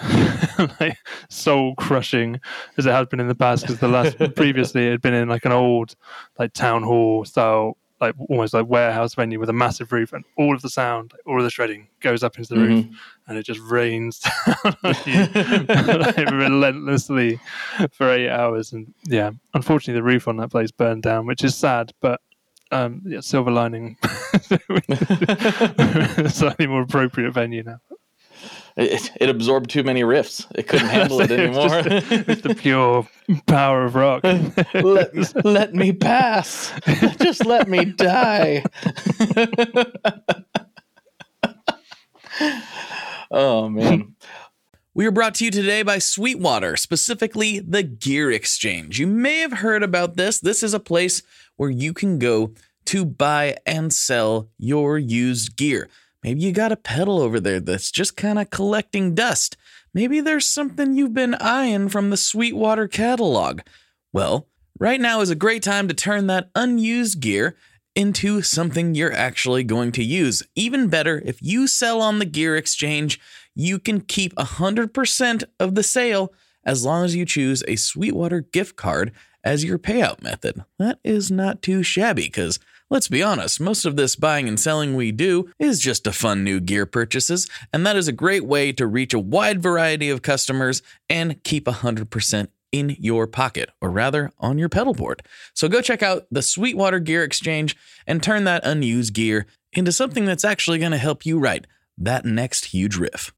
like 0.81 0.97
soul 1.29 1.75
crushing 1.75 2.41
as 2.79 2.87
it 2.87 2.93
had 2.93 3.11
been 3.11 3.21
in 3.21 3.29
the 3.29 3.35
past. 3.35 3.63
Because 3.63 3.81
the 3.81 3.89
last 3.89 4.17
previously 4.37 4.87
it 4.87 4.93
had 4.93 5.03
been 5.03 5.15
in 5.15 5.29
like 5.29 5.45
an 5.45 5.53
old 5.53 5.95
like 6.39 6.53
town 6.55 6.83
hall 6.83 7.25
style. 7.25 7.77
Like 8.03 8.15
almost 8.29 8.53
like 8.53 8.67
warehouse 8.67 9.15
venue 9.15 9.41
with 9.41 9.49
a 9.49 9.55
massive 9.55 9.93
roof, 9.93 10.13
and 10.13 10.25
all 10.37 10.55
of 10.55 10.61
the 10.61 10.69
sound, 10.69 11.13
all 11.25 11.39
of 11.39 11.45
the 11.45 11.51
shredding 11.51 11.89
goes 12.01 12.23
up 12.23 12.37
into 12.37 12.55
the 12.55 12.61
roof, 12.61 12.85
and 13.29 13.39
it 13.39 13.47
just 13.47 13.61
rains 13.61 14.19
down 14.47 14.77
on 14.85 14.95
you 15.07 15.27
like, 15.99 16.31
relentlessly 16.31 17.41
for 17.93 18.11
eight 18.11 18.29
hours. 18.29 18.73
And 18.73 18.93
yeah, 19.07 19.31
unfortunately, 19.55 19.99
the 19.99 20.03
roof 20.03 20.29
on 20.29 20.37
that 20.39 20.51
place 20.51 20.71
burned 20.71 21.03
down, 21.05 21.25
which 21.27 21.43
is 21.45 21.57
sad, 21.57 21.93
but 22.03 22.21
um, 22.73 23.03
yeah, 23.07 23.21
silver 23.21 23.51
lining, 23.51 23.97
slightly 26.29 26.67
more 26.67 26.83
appropriate 26.83 27.33
venue 27.33 27.63
now. 27.63 27.79
It, 28.77 29.11
it 29.21 29.29
absorbed 29.29 29.69
too 29.71 29.83
many 29.83 30.03
riffs. 30.03 30.47
It 30.55 30.67
couldn't 30.69 30.89
handle 30.99 31.21
it 31.21 31.31
It's 31.31 31.57
just 31.57 31.75
anymore. 31.75 32.01
the- 32.01 32.25
it's 32.33 32.41
the 32.43 32.55
pure 32.55 33.07
power 33.47 33.85
of 33.85 33.95
rock. 33.95 34.23
let, 34.75 35.45
let 35.45 35.75
me 35.75 35.93
pass. 35.93 36.73
Just 37.21 37.45
let 37.45 37.69
me 37.69 37.85
die. 37.85 38.65
oh 43.31 43.69
man. 43.69 44.15
We 44.95 45.07
are 45.07 45.11
brought 45.11 45.35
to 45.37 45.45
you 45.47 45.51
today 45.51 45.83
by 45.83 45.99
Sweetwater, 45.99 46.77
specifically 46.77 47.59
the 47.61 47.83
Gear 47.83 48.31
Exchange. 48.31 48.99
You 49.01 49.07
may 49.07 49.39
have 49.39 49.55
heard 49.55 49.83
about 49.83 50.17
this. 50.17 50.39
This 50.39 50.63
is 50.63 50.75
a 50.75 50.81
place 50.81 51.23
where 51.57 51.71
you 51.71 51.95
can 51.95 52.19
go 52.19 52.53
to 52.87 53.07
buy 53.07 53.57
and 53.65 53.91
sell 53.91 54.51
your 54.59 54.99
used 54.99 55.57
gear. 55.57 55.89
Maybe 56.23 56.41
you 56.41 56.53
got 56.53 56.73
a 56.73 56.77
pedal 56.77 57.21
over 57.21 57.41
there 57.41 57.61
that's 57.61 57.91
just 57.91 58.17
kind 58.17 58.39
of 58.39 58.51
collecting 58.51 59.15
dust. 59.15 59.57
Maybe 59.93 60.21
there's 60.21 60.49
something 60.49 60.95
you've 60.95 61.15
been 61.15 61.35
eyeing 61.35 61.89
from 61.89 62.11
the 62.11 62.17
Sweetwater 62.17 62.89
catalog. 62.89 63.61
Well, 64.13 64.47
right 64.79 65.01
now 65.01 65.21
is 65.21 65.31
a 65.31 65.35
great 65.35 65.63
time 65.63 65.89
to 65.89 65.95
turn 65.95 66.29
that 66.29 66.51
unused 66.55 67.21
gear 67.21 67.57
into 67.95 68.41
something 68.41 68.95
you're 68.95 69.13
actually 69.13 69.65
going 69.65 69.93
to 69.93 70.05
use. 70.05 70.43
Even 70.55 70.89
better, 70.89 71.21
if 71.25 71.43
you 71.43 71.67
sell 71.67 72.01
on 72.01 72.19
the 72.19 72.25
Gear 72.25 72.57
Exchange, 72.57 73.21
you 73.55 73.79
can 73.79 74.01
keep 74.01 74.35
100% 74.37 75.45
of 75.61 75.75
the 75.75 75.83
sale 75.83 76.33
as 76.65 76.85
long 76.85 77.05
as 77.05 77.15
you 77.15 77.27
choose 77.27 77.63
a 77.67 77.77
Sweetwater 77.77 78.41
gift 78.41 78.77
card 78.77 79.13
as 79.45 79.65
your 79.65 79.79
payout 79.79 80.23
method. 80.23 80.65
That 80.79 81.01
is 81.05 81.31
not 81.31 81.63
too 81.63 81.83
shabby 81.83 82.23
because 82.23 82.59
let's 82.93 83.09
be 83.09 83.23
honest, 83.23 83.59
most 83.59 83.87
of 83.87 83.97
this 83.97 84.15
buying 84.17 84.47
and 84.47 84.61
selling 84.61 84.95
we 84.95 85.11
do 85.11 85.51
is 85.59 85.81
just 85.81 86.05
to 86.05 86.13
fund 86.13 86.45
new 86.45 86.61
gear 86.61 86.85
purchases, 86.85 87.49
and 87.73 87.87
that 87.87 87.97
is 87.97 88.07
a 88.07 88.13
great 88.13 88.45
way 88.45 88.71
to 88.71 88.87
reach 88.87 89.15
a 89.15 89.19
wide 89.19 89.63
variety 89.63 90.11
of 90.11 90.21
customers 90.21 90.83
and 91.09 91.43
keep 91.43 91.65
100% 91.65 92.49
in 92.71 92.95
your 93.01 93.27
pocket, 93.27 93.71
or 93.81 93.91
rather 93.91 94.31
on 94.39 94.59
your 94.59 94.69
pedal 94.69 94.93
board. 94.93 95.23
So 95.55 95.69
go 95.69 95.81
check 95.81 96.03
out 96.03 96.27
the 96.31 96.43
Sweetwater 96.43 97.01
Gear 97.01 97.25
Exchange 97.25 97.77
and 98.07 98.23
turn 98.23 98.45
that 98.45 98.65
unused 98.67 99.15
gear 99.15 99.47
into 99.73 99.91
something 99.91 100.27
that's 100.27 100.45
actually 100.45 100.79
going 100.79 100.93
to 100.93 100.99
help 100.99 101.25
you 101.25 101.39
write 101.39 101.67
that 101.97 102.27
next 102.27 102.67
huge 102.67 102.97
riff. 102.97 103.33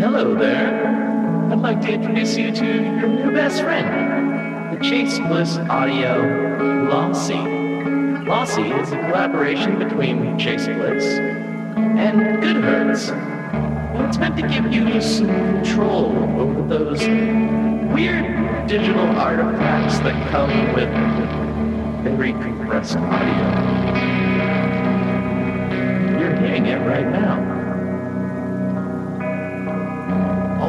Hello 0.00 0.34
there. 0.34 0.86
I'd 1.52 1.58
like 1.58 1.82
to 1.82 1.92
introduce 1.92 2.34
you 2.34 2.50
to 2.52 2.64
your 2.64 3.06
new 3.06 3.32
best 3.32 3.60
friend, 3.60 4.74
the 4.74 4.82
Chase 4.82 5.18
Bliss 5.18 5.58
Audio 5.58 6.88
Lossy. 6.88 7.34
Lossy 8.24 8.62
is 8.62 8.92
a 8.92 8.96
collaboration 8.96 9.78
between 9.78 10.38
Chase 10.38 10.64
Bliss 10.64 11.04
and 11.04 12.42
Goodhertz. 12.42 13.10
And 13.10 14.06
it's 14.06 14.16
meant 14.16 14.38
to 14.38 14.48
give 14.48 14.72
you 14.72 15.02
some 15.02 15.26
control 15.26 16.16
over 16.40 16.66
those 16.66 17.00
weird 17.92 18.66
digital 18.66 19.06
artifacts 19.18 19.98
that 19.98 20.30
come 20.30 20.72
with 20.72 20.88
very 22.02 22.32
compressed 22.32 22.96
audio. 22.96 23.98
You're 26.18 26.36
hearing 26.36 26.64
it 26.64 26.78
right 26.86 27.06
now. 27.06 27.59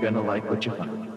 You're 0.00 0.12
going 0.12 0.22
to 0.24 0.30
like 0.30 0.48
what 0.48 0.64
you 0.64 0.70
find. 0.76 1.10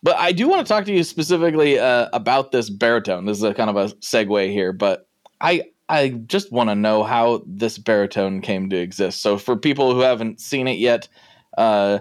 But 0.00 0.14
I 0.16 0.30
do 0.30 0.46
want 0.46 0.64
to 0.64 0.72
talk 0.72 0.84
to 0.84 0.92
you 0.92 1.02
specifically 1.02 1.76
uh, 1.76 2.08
about 2.12 2.52
this 2.52 2.70
baritone. 2.70 3.26
This 3.26 3.38
is 3.38 3.42
a 3.42 3.52
kind 3.52 3.68
of 3.68 3.74
a 3.74 3.86
segue 3.96 4.52
here, 4.52 4.72
but 4.72 5.08
I 5.40 5.64
I 5.88 6.10
just 6.10 6.52
want 6.52 6.70
to 6.70 6.76
know 6.76 7.02
how 7.02 7.42
this 7.48 7.78
baritone 7.78 8.42
came 8.42 8.70
to 8.70 8.76
exist. 8.76 9.22
So 9.22 9.38
for 9.38 9.56
people 9.56 9.92
who 9.92 10.00
haven't 10.00 10.40
seen 10.40 10.68
it 10.68 10.78
yet, 10.78 11.08
uh, 11.58 11.98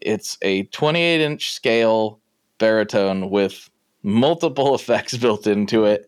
it's 0.00 0.38
a 0.42 0.62
28 0.66 1.20
inch 1.20 1.50
scale 1.50 2.20
baritone 2.58 3.28
with 3.28 3.68
multiple 4.04 4.72
effects 4.76 5.16
built 5.16 5.48
into 5.48 5.84
it. 5.84 6.06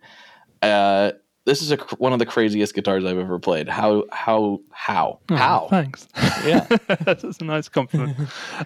Uh, 0.62 1.10
this 1.46 1.62
is 1.62 1.70
a, 1.70 1.76
cr- 1.76 1.94
one 1.96 2.12
of 2.12 2.18
the 2.18 2.26
craziest 2.26 2.74
guitars 2.74 3.04
I've 3.04 3.18
ever 3.18 3.38
played. 3.38 3.68
How 3.68 4.04
how 4.12 4.60
how 4.72 5.20
Oh, 5.30 5.36
how? 5.36 5.68
Thanks. 5.70 6.06
Yeah. 6.44 6.66
that's 7.04 7.40
a 7.40 7.44
nice 7.44 7.68
compliment. 7.68 8.16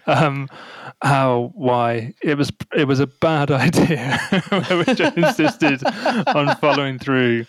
um, 0.07 0.49
how? 1.03 1.53
Why? 1.55 2.15
It 2.23 2.37
was. 2.37 2.51
It 2.77 2.89
was 2.89 2.99
a 3.01 3.07
bad 3.07 3.51
idea, 3.67 4.19
which 4.87 5.01
I 5.01 5.13
insisted 5.17 5.83
on 6.29 6.57
following 6.57 6.99
through 6.99 7.47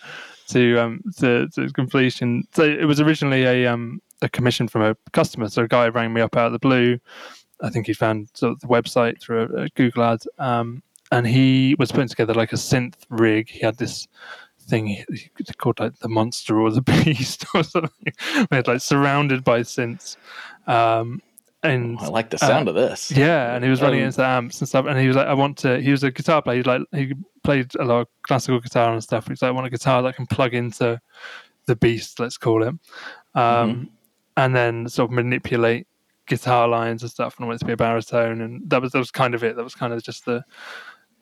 to 0.48 0.78
um 0.78 1.00
to, 1.18 1.48
to 1.48 1.68
completion. 1.72 2.44
So 2.54 2.62
it 2.64 2.84
was 2.84 3.00
originally 3.00 3.44
a 3.44 3.66
um 3.66 4.00
a 4.20 4.28
commission 4.28 4.68
from 4.68 4.82
a 4.82 4.96
customer. 5.12 5.48
So 5.48 5.62
a 5.64 5.68
guy 5.68 5.88
rang 5.88 6.12
me 6.12 6.20
up 6.20 6.36
out 6.36 6.46
of 6.46 6.52
the 6.52 6.58
blue. 6.58 6.98
I 7.62 7.70
think 7.70 7.86
he 7.86 7.92
found 7.94 8.28
sort 8.34 8.52
of 8.52 8.60
the 8.60 8.66
website 8.66 9.20
through 9.20 9.42
a, 9.56 9.62
a 9.62 9.68
Google 9.70 10.02
ad. 10.04 10.20
Um, 10.38 10.82
and 11.12 11.26
he 11.26 11.76
was 11.78 11.92
putting 11.92 12.08
together 12.08 12.32
like 12.34 12.52
a 12.52 12.56
synth 12.56 12.94
rig. 13.10 13.48
He 13.50 13.60
had 13.60 13.76
this 13.76 14.08
thing 14.62 15.04
called 15.58 15.80
like 15.80 15.98
the 15.98 16.08
monster 16.08 16.60
or 16.60 16.70
the 16.70 16.82
beast 17.04 17.44
or 17.54 17.62
something. 17.62 18.12
Where 18.48 18.62
like 18.66 18.80
surrounded 18.80 19.44
by 19.44 19.60
synths. 19.60 20.16
Um, 20.66 21.20
and 21.64 21.96
I 22.00 22.08
like 22.08 22.30
the 22.30 22.38
sound 22.38 22.68
of 22.68 22.74
this. 22.74 23.12
yeah, 23.12 23.54
and 23.54 23.62
he 23.62 23.70
was 23.70 23.80
running 23.80 24.00
Um, 24.00 24.06
into 24.06 24.16
the 24.16 24.26
amps 24.26 24.60
and 24.60 24.68
stuff. 24.68 24.86
And 24.86 24.98
he 24.98 25.06
was 25.06 25.16
like, 25.16 25.28
I 25.28 25.34
want 25.34 25.58
to. 25.58 25.80
He 25.80 25.90
was 25.92 26.02
a 26.02 26.10
guitar 26.10 26.42
player. 26.42 26.56
He 26.56 26.62
like 26.64 26.82
he 26.92 27.12
played 27.44 27.72
a 27.76 27.84
lot 27.84 28.00
of 28.00 28.08
classical 28.22 28.58
guitar 28.60 28.92
and 28.92 29.02
stuff. 29.02 29.28
He's 29.28 29.42
like, 29.42 29.48
I 29.48 29.52
want 29.52 29.66
a 29.68 29.70
guitar 29.70 30.02
that 30.02 30.16
can 30.16 30.26
plug 30.26 30.54
into 30.54 31.00
the 31.66 31.76
beast, 31.76 32.18
let's 32.18 32.36
call 32.36 32.62
it, 32.64 32.68
um, 32.68 32.78
Mm-hmm. 33.36 33.84
and 34.38 34.56
then 34.56 34.88
sort 34.88 35.10
of 35.10 35.14
manipulate 35.14 35.86
guitar 36.26 36.66
lines 36.66 37.02
and 37.02 37.10
stuff. 37.12 37.36
And 37.36 37.44
I 37.44 37.46
wanted 37.46 37.56
it 37.56 37.60
to 37.60 37.66
be 37.66 37.72
a 37.74 37.76
baritone, 37.76 38.40
and 38.40 38.68
that 38.68 38.82
was 38.82 38.90
that 38.90 38.98
was 38.98 39.12
kind 39.12 39.32
of 39.34 39.44
it. 39.44 39.54
That 39.54 39.62
was 39.62 39.76
kind 39.76 39.92
of 39.92 40.02
just 40.02 40.24
the 40.24 40.44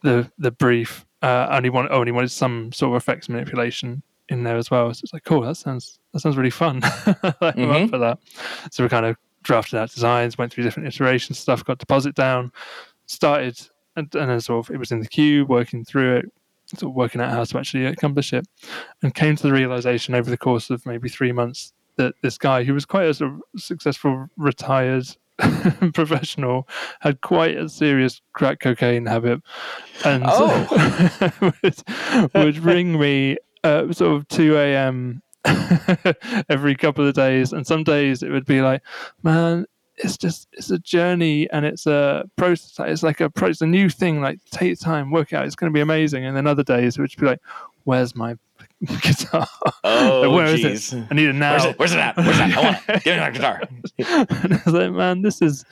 the 0.02 0.30
the 0.38 0.50
brief. 0.50 1.04
Uh, 1.22 1.46
only 1.50 1.70
wanted 1.70 1.90
only 1.92 2.12
wanted 2.12 2.30
some 2.30 2.72
sort 2.72 2.94
of 2.96 3.02
effects 3.02 3.28
manipulation 3.28 4.02
in 4.30 4.42
there 4.44 4.56
as 4.56 4.70
well. 4.70 4.92
So 4.94 5.00
it's 5.04 5.12
like, 5.12 5.24
cool. 5.24 5.42
That 5.42 5.56
sounds 5.56 5.98
that 6.12 6.20
sounds 6.20 6.36
really 6.36 6.50
fun. 6.50 6.80
I'm 7.06 7.14
up 7.40 7.54
Mhm. 7.56 7.90
for 7.90 7.98
that. 7.98 8.18
So 8.70 8.82
we 8.84 8.88
kind 8.88 9.04
of 9.06 9.16
drafted 9.42 9.78
out 9.78 9.90
designs, 9.90 10.38
went 10.38 10.52
through 10.52 10.64
different 10.64 10.86
iterations, 10.88 11.38
stuff, 11.38 11.64
got 11.64 11.78
deposit 11.78 12.14
down, 12.14 12.52
started, 13.06 13.58
and, 13.96 14.14
and 14.14 14.30
then 14.30 14.40
sort 14.40 14.66
of 14.68 14.74
it 14.74 14.78
was 14.78 14.92
in 14.92 15.00
the 15.00 15.08
queue, 15.08 15.44
working 15.46 15.84
through 15.84 16.16
it, 16.18 16.26
sort 16.76 16.90
of 16.90 16.94
working 16.96 17.20
out 17.20 17.30
how 17.30 17.42
to 17.44 17.58
actually 17.58 17.86
accomplish 17.86 18.32
it, 18.32 18.46
and 19.02 19.14
came 19.14 19.36
to 19.36 19.42
the 19.42 19.52
realization 19.52 20.14
over 20.14 20.30
the 20.30 20.36
course 20.38 20.70
of 20.70 20.84
maybe 20.86 21.08
three 21.08 21.32
months 21.32 21.72
that 21.96 22.14
this 22.22 22.38
guy, 22.38 22.64
who 22.64 22.72
was 22.72 22.84
quite 22.86 23.04
a 23.08 23.14
sort 23.14 23.32
of 23.32 23.40
successful 23.60 24.26
retired 24.36 25.06
professional, 25.94 26.68
had 27.00 27.20
quite 27.20 27.56
a 27.56 27.68
serious 27.68 28.20
crack 28.32 28.60
cocaine 28.60 29.06
habit, 29.06 29.40
and 30.04 30.24
Oh. 30.26 31.30
would, 31.62 31.82
would 32.34 32.58
ring 32.58 32.98
me 32.98 33.36
at 33.64 33.94
sort 33.96 34.16
of 34.16 34.28
two 34.28 34.56
a.m. 34.56 35.22
every 36.48 36.74
couple 36.74 37.06
of 37.06 37.14
days, 37.14 37.52
and 37.52 37.66
some 37.66 37.84
days 37.84 38.22
it 38.22 38.30
would 38.30 38.46
be 38.46 38.60
like, 38.60 38.82
man. 39.22 39.66
It's 40.02 40.16
just 40.16 40.48
it's 40.52 40.70
a 40.70 40.78
journey 40.78 41.46
and 41.50 41.66
it's 41.66 41.86
a 41.86 42.24
process. 42.36 42.72
It's 42.88 43.02
like 43.02 43.20
a 43.20 43.30
it's 43.42 43.60
a 43.60 43.66
new 43.66 43.90
thing. 43.90 44.22
Like 44.22 44.38
take 44.50 44.80
time, 44.80 45.10
work 45.10 45.34
out. 45.34 45.44
It's 45.44 45.54
going 45.54 45.70
to 45.70 45.74
be 45.74 45.82
amazing. 45.82 46.24
And 46.24 46.34
then 46.34 46.46
other 46.46 46.62
days 46.62 46.96
it 46.96 47.02
would 47.02 47.10
just 47.10 47.20
be 47.20 47.26
like, 47.26 47.40
"Where's 47.84 48.16
my 48.16 48.36
guitar? 49.02 49.46
Oh, 49.84 50.22
Like, 50.24 50.34
where 50.36 50.46
is 50.46 50.60
jeez. 50.60 50.98
it? 51.02 51.06
I 51.10 51.14
need 51.14 51.28
it 51.28 51.34
now." 51.34 51.52
Where's 51.52 51.64
it? 51.66 51.78
Where's 51.78 51.92
it 51.92 51.98
at? 51.98 52.16
Where's 52.16 52.38
that? 52.38 52.50
at? 52.50 52.58
I 52.58 52.62
want 52.62 52.78
it. 52.88 53.04
Give 53.04 53.14
me 53.14 53.20
that 53.20 53.34
guitar. 53.34 53.62
and 54.44 54.54
I 54.54 54.62
was 54.64 54.74
like, 54.74 54.92
man, 54.92 55.22
this 55.22 55.42
is 55.42 55.64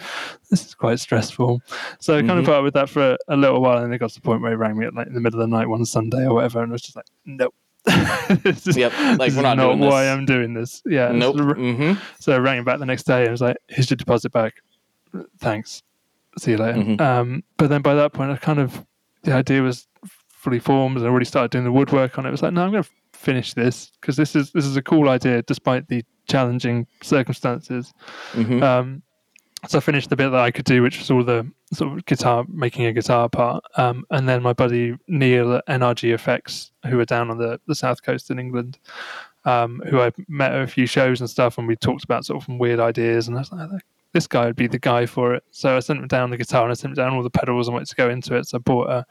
this 0.51 0.67
is 0.67 0.75
quite 0.75 1.01
stressful. 1.01 1.63
So 2.01 2.17
I 2.19 2.21
kind 2.23 2.39
of 2.39 2.45
put 2.45 2.55
up 2.55 2.65
with 2.65 2.75
that 2.75 2.89
for 2.91 3.13
a, 3.13 3.19
a 3.29 3.37
little 3.37 3.61
while, 3.63 3.83
and 3.83 3.93
it 3.95 3.99
got 3.99 4.11
to 4.11 4.15
the 4.15 4.21
point 4.21 4.43
where 4.43 4.51
he 4.51 4.57
rang 4.57 4.77
me 4.79 4.87
at 4.87 4.95
like 4.95 5.07
in 5.07 5.15
the 5.15 5.21
middle 5.21 5.41
of 5.41 5.49
the 5.49 5.57
night 5.57 5.69
one 5.69 5.85
Sunday 5.85 6.25
or 6.27 6.35
whatever, 6.35 6.63
and 6.63 6.71
I 6.71 6.73
was 6.73 6.83
just 6.83 6.97
like, 6.97 7.07
nope. 7.25 7.55
this 8.43 8.67
is, 8.67 8.77
Yep, 8.77 8.93
like, 8.93 9.19
this 9.19 9.19
we're 9.19 9.27
is 9.27 9.43
not 9.43 9.57
doing 9.57 9.79
why 9.79 10.03
this. 10.05 10.11
I'm 10.13 10.27
doing 10.27 10.53
this. 10.53 10.83
Yeah. 10.85 11.11
Nope. 11.13 11.37
So, 11.39 11.45
hmm 11.55 11.93
so 12.21 12.33
I 12.35 12.39
rang 12.39 12.59
him 12.59 12.65
back 12.65 12.79
the 12.81 12.85
next 12.87 13.05
day 13.05 13.21
and 13.21 13.29
I 13.29 13.31
was 13.31 13.41
like, 13.41 13.57
here's 13.69 13.89
your 13.89 13.97
deposit 13.97 14.31
back. 14.33 14.55
Thanks. 15.39 15.83
See 16.39 16.51
you 16.51 16.59
later. 16.59 16.79
Mhm. 16.79 17.01
Um, 17.01 17.43
but 17.57 17.71
then 17.71 17.81
by 17.81 17.95
that 17.95 18.13
point, 18.13 18.31
I 18.31 18.37
kind 18.37 18.59
of 18.59 18.85
the 19.23 19.33
idea 19.33 19.63
was 19.63 19.87
fully 20.49 20.61
formed, 20.61 20.97
and 20.97 21.07
I 21.07 21.11
already 21.11 21.27
started 21.27 21.51
doing 21.51 21.65
the 21.65 21.73
woodwork 21.73 22.19
on 22.19 22.25
it. 22.25 22.29
It 22.29 22.33
was 22.33 22.43
like, 22.43 22.53
no, 22.53 22.65
I'm 22.65 22.71
going 22.71 22.83
to 22.83 22.91
finish 23.13 23.55
this 23.55 23.91
because 24.01 24.17
this 24.17 24.35
is 24.35 24.53
this 24.53 24.65
is 24.65 24.77
a 24.77 24.83
cool 24.83 25.09
idea 25.09 25.43
despite 25.43 25.89
the 25.89 26.05
challenging 26.29 26.87
circumstances. 27.03 27.93
hmm 28.33 28.63
Um, 28.63 29.03
so 29.67 29.79
I 29.79 29.81
finished 29.81 30.09
the 30.09 30.15
bit 30.15 30.31
that 30.31 30.41
I 30.41 30.53
could 30.53 30.65
do, 30.65 30.83
which 30.83 31.01
was 31.01 31.11
all 31.11 31.25
the 31.25 31.51
sort 31.73 31.99
of 31.99 32.07
guitar, 32.07 32.45
making 32.49 32.87
a 32.87 32.93
guitar 32.93 33.29
part. 33.29 33.65
Um, 33.77 34.05
and 34.13 34.29
then 34.29 34.41
my 34.41 34.53
buddy 34.53 34.97
Neil 35.09 35.55
at 35.55 35.67
NRG 35.67 36.15
Effects, 36.15 36.71
who 36.87 37.01
are 37.01 37.05
down 37.05 37.29
on 37.29 37.39
the, 37.39 37.61
the 37.67 37.75
south 37.75 38.05
coast 38.05 38.31
in 38.31 38.39
England, 38.39 38.79
um, 39.45 39.83
who 39.91 40.01
I 40.01 40.13
met 40.29 40.53
at 40.53 40.63
a 40.63 40.69
few 40.69 40.87
shows 40.87 41.21
and 41.21 41.29
stuff, 41.29 41.59
and 41.59 41.67
we 41.67 41.75
talked 41.75 42.05
about 42.05 42.25
sort 42.25 42.41
of 42.41 42.47
some 42.47 42.59
weird 42.59 42.79
ideas. 42.79 43.27
And 43.27 43.37
I 43.37 43.41
was 43.41 43.51
like, 43.51 43.83
this 44.13 44.27
guy 44.27 44.47
would 44.47 44.57
be 44.57 44.67
the 44.67 44.79
guy 44.79 45.07
for 45.07 45.35
it. 45.35 45.45
So 45.51 45.77
I 45.77 45.81
sent 45.81 45.99
him 45.99 46.09
down 46.09 46.31
the 46.31 46.37
guitar 46.37 46.63
and 46.63 46.71
I 46.71 46.75
sent 46.75 46.93
him 46.93 46.95
down 46.97 47.15
all 47.15 47.23
the 47.23 47.31
pedals 47.31 47.69
and 47.69 47.75
what 47.75 47.87
to 47.87 47.95
go 47.95 48.09
into 48.09 48.35
it. 48.37 48.47
So 48.49 48.59
I 48.59 48.61
bought 48.61 49.05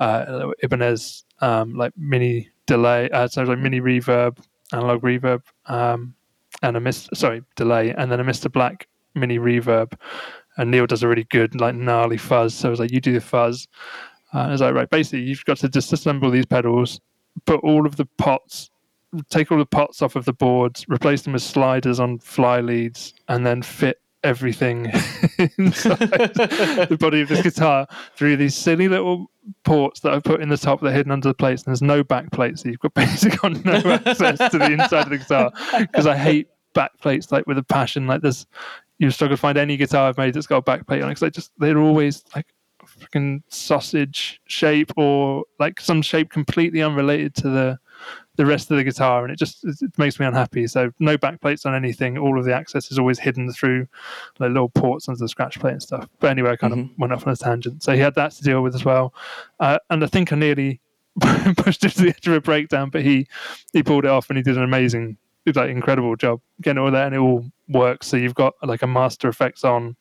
a, 0.00 0.52
Ibanez 0.62 1.24
um, 1.40 1.74
like 1.74 1.92
mini 1.96 2.50
delay, 2.66 3.10
uh, 3.10 3.28
so 3.28 3.42
like 3.42 3.58
mini 3.58 3.80
reverb, 3.80 4.38
analog 4.72 5.02
reverb, 5.02 5.42
um, 5.66 6.14
and 6.62 6.76
a 6.76 6.80
Mr. 6.80 7.14
Sorry, 7.16 7.42
delay, 7.56 7.92
and 7.92 8.10
then 8.10 8.20
a 8.20 8.24
Mr. 8.24 8.50
Black 8.50 8.88
mini 9.14 9.38
reverb. 9.38 9.92
And 10.56 10.70
Neil 10.70 10.86
does 10.86 11.02
a 11.02 11.08
really 11.08 11.24
good, 11.24 11.58
like 11.60 11.74
gnarly 11.74 12.18
fuzz. 12.18 12.54
So 12.54 12.68
I 12.68 12.70
was 12.70 12.80
like, 12.80 12.92
you 12.92 13.00
do 13.00 13.12
the 13.12 13.20
fuzz. 13.20 13.68
Uh, 14.34 14.38
I 14.38 14.50
was 14.50 14.60
like, 14.60 14.74
right, 14.74 14.90
basically, 14.90 15.22
you've 15.22 15.44
got 15.44 15.58
to 15.58 15.68
disassemble 15.68 16.30
these 16.30 16.46
pedals, 16.46 17.00
put 17.46 17.60
all 17.60 17.86
of 17.86 17.96
the 17.96 18.06
pots, 18.18 18.70
take 19.30 19.50
all 19.50 19.58
the 19.58 19.66
pots 19.66 20.02
off 20.02 20.16
of 20.16 20.24
the 20.24 20.32
boards, 20.32 20.84
replace 20.88 21.22
them 21.22 21.32
with 21.32 21.42
sliders 21.42 21.98
on 21.98 22.18
fly 22.18 22.60
leads, 22.60 23.14
and 23.28 23.46
then 23.46 23.62
fit 23.62 24.00
everything 24.22 24.86
inside 25.58 25.98
the 25.98 26.96
body 26.98 27.20
of 27.20 27.28
this 27.28 27.42
guitar 27.42 27.86
through 28.16 28.36
these 28.36 28.54
silly 28.54 28.88
little 28.88 29.30
ports 29.64 30.00
that 30.00 30.12
I 30.12 30.20
put 30.20 30.40
in 30.40 30.48
the 30.48 30.56
top 30.56 30.80
that 30.80 30.88
are 30.88 30.92
hidden 30.92 31.12
under 31.12 31.28
the 31.28 31.34
plates. 31.34 31.62
And 31.62 31.70
there's 31.70 31.82
no 31.82 32.04
back 32.04 32.30
plates, 32.32 32.62
so 32.62 32.68
you've 32.68 32.80
got 32.80 32.94
basically 32.94 33.38
got 33.38 33.64
no 33.64 33.92
access 33.92 34.38
to 34.50 34.58
the 34.58 34.72
inside 34.72 35.04
of 35.04 35.10
the 35.10 35.18
guitar 35.18 35.52
because 35.78 36.06
I 36.06 36.16
hate 36.16 36.48
back 36.74 36.92
plates 37.00 37.32
like 37.32 37.46
with 37.46 37.58
a 37.58 37.62
passion. 37.62 38.06
Like 38.06 38.22
there's 38.22 38.46
you 38.98 39.10
struggle 39.10 39.36
to 39.36 39.40
find 39.40 39.56
any 39.56 39.76
guitar 39.76 40.08
I've 40.08 40.18
made 40.18 40.34
that's 40.34 40.46
got 40.46 40.58
a 40.58 40.62
back 40.62 40.86
plate 40.86 41.02
on 41.02 41.08
it 41.08 41.12
because 41.12 41.20
they 41.20 41.30
just 41.30 41.52
they're 41.58 41.78
always 41.78 42.22
like 42.34 42.46
freaking 42.84 43.42
sausage 43.48 44.40
shape 44.46 44.92
or 44.96 45.44
like 45.58 45.80
some 45.80 46.02
shape 46.02 46.30
completely 46.30 46.82
unrelated 46.82 47.34
to 47.36 47.48
the 47.48 47.78
the 48.40 48.46
rest 48.46 48.70
of 48.70 48.78
the 48.78 48.84
guitar 48.84 49.22
and 49.22 49.30
it 49.30 49.38
just 49.38 49.62
it 49.64 49.76
makes 49.98 50.18
me 50.18 50.24
unhappy. 50.24 50.66
So 50.66 50.90
no 50.98 51.18
back 51.18 51.42
plates 51.42 51.66
on 51.66 51.74
anything. 51.74 52.16
All 52.16 52.38
of 52.38 52.46
the 52.46 52.54
access 52.54 52.90
is 52.90 52.98
always 52.98 53.18
hidden 53.18 53.52
through 53.52 53.86
like 54.38 54.48
little 54.48 54.70
ports 54.70 55.10
under 55.10 55.18
the 55.18 55.28
scratch 55.28 55.60
plate 55.60 55.72
and 55.72 55.82
stuff. 55.82 56.08
But 56.20 56.30
anyway 56.30 56.52
i 56.52 56.56
kind 56.56 56.72
of 56.72 56.88
went 56.96 57.12
off 57.12 57.26
on 57.26 57.34
a 57.34 57.36
tangent. 57.36 57.82
So 57.82 57.92
he 57.92 58.00
had 58.00 58.14
that 58.14 58.32
to 58.32 58.42
deal 58.42 58.62
with 58.62 58.74
as 58.74 58.82
well. 58.82 59.12
Uh, 59.60 59.78
and 59.90 60.02
i 60.02 60.06
think 60.06 60.32
i 60.32 60.36
nearly 60.36 60.80
pushed 61.58 61.84
him 61.84 61.90
to 61.90 62.02
the 62.02 62.08
edge 62.08 62.26
of 62.28 62.32
a 62.32 62.40
breakdown 62.40 62.88
but 62.88 63.02
he 63.02 63.26
he 63.74 63.82
pulled 63.82 64.06
it 64.06 64.10
off 64.10 64.30
and 64.30 64.38
he 64.38 64.42
did 64.42 64.56
an 64.56 64.62
amazing 64.62 65.18
like 65.46 65.56
an 65.70 65.76
incredible 65.76 66.16
job. 66.16 66.40
Getting 66.62 66.82
all 66.82 66.90
that 66.90 67.06
and 67.06 67.14
it 67.14 67.18
all 67.18 67.44
works. 67.68 68.06
So 68.08 68.16
you've 68.16 68.34
got 68.34 68.54
like 68.62 68.82
a 68.82 68.86
master 68.86 69.28
effects 69.28 69.64
on 69.64 69.96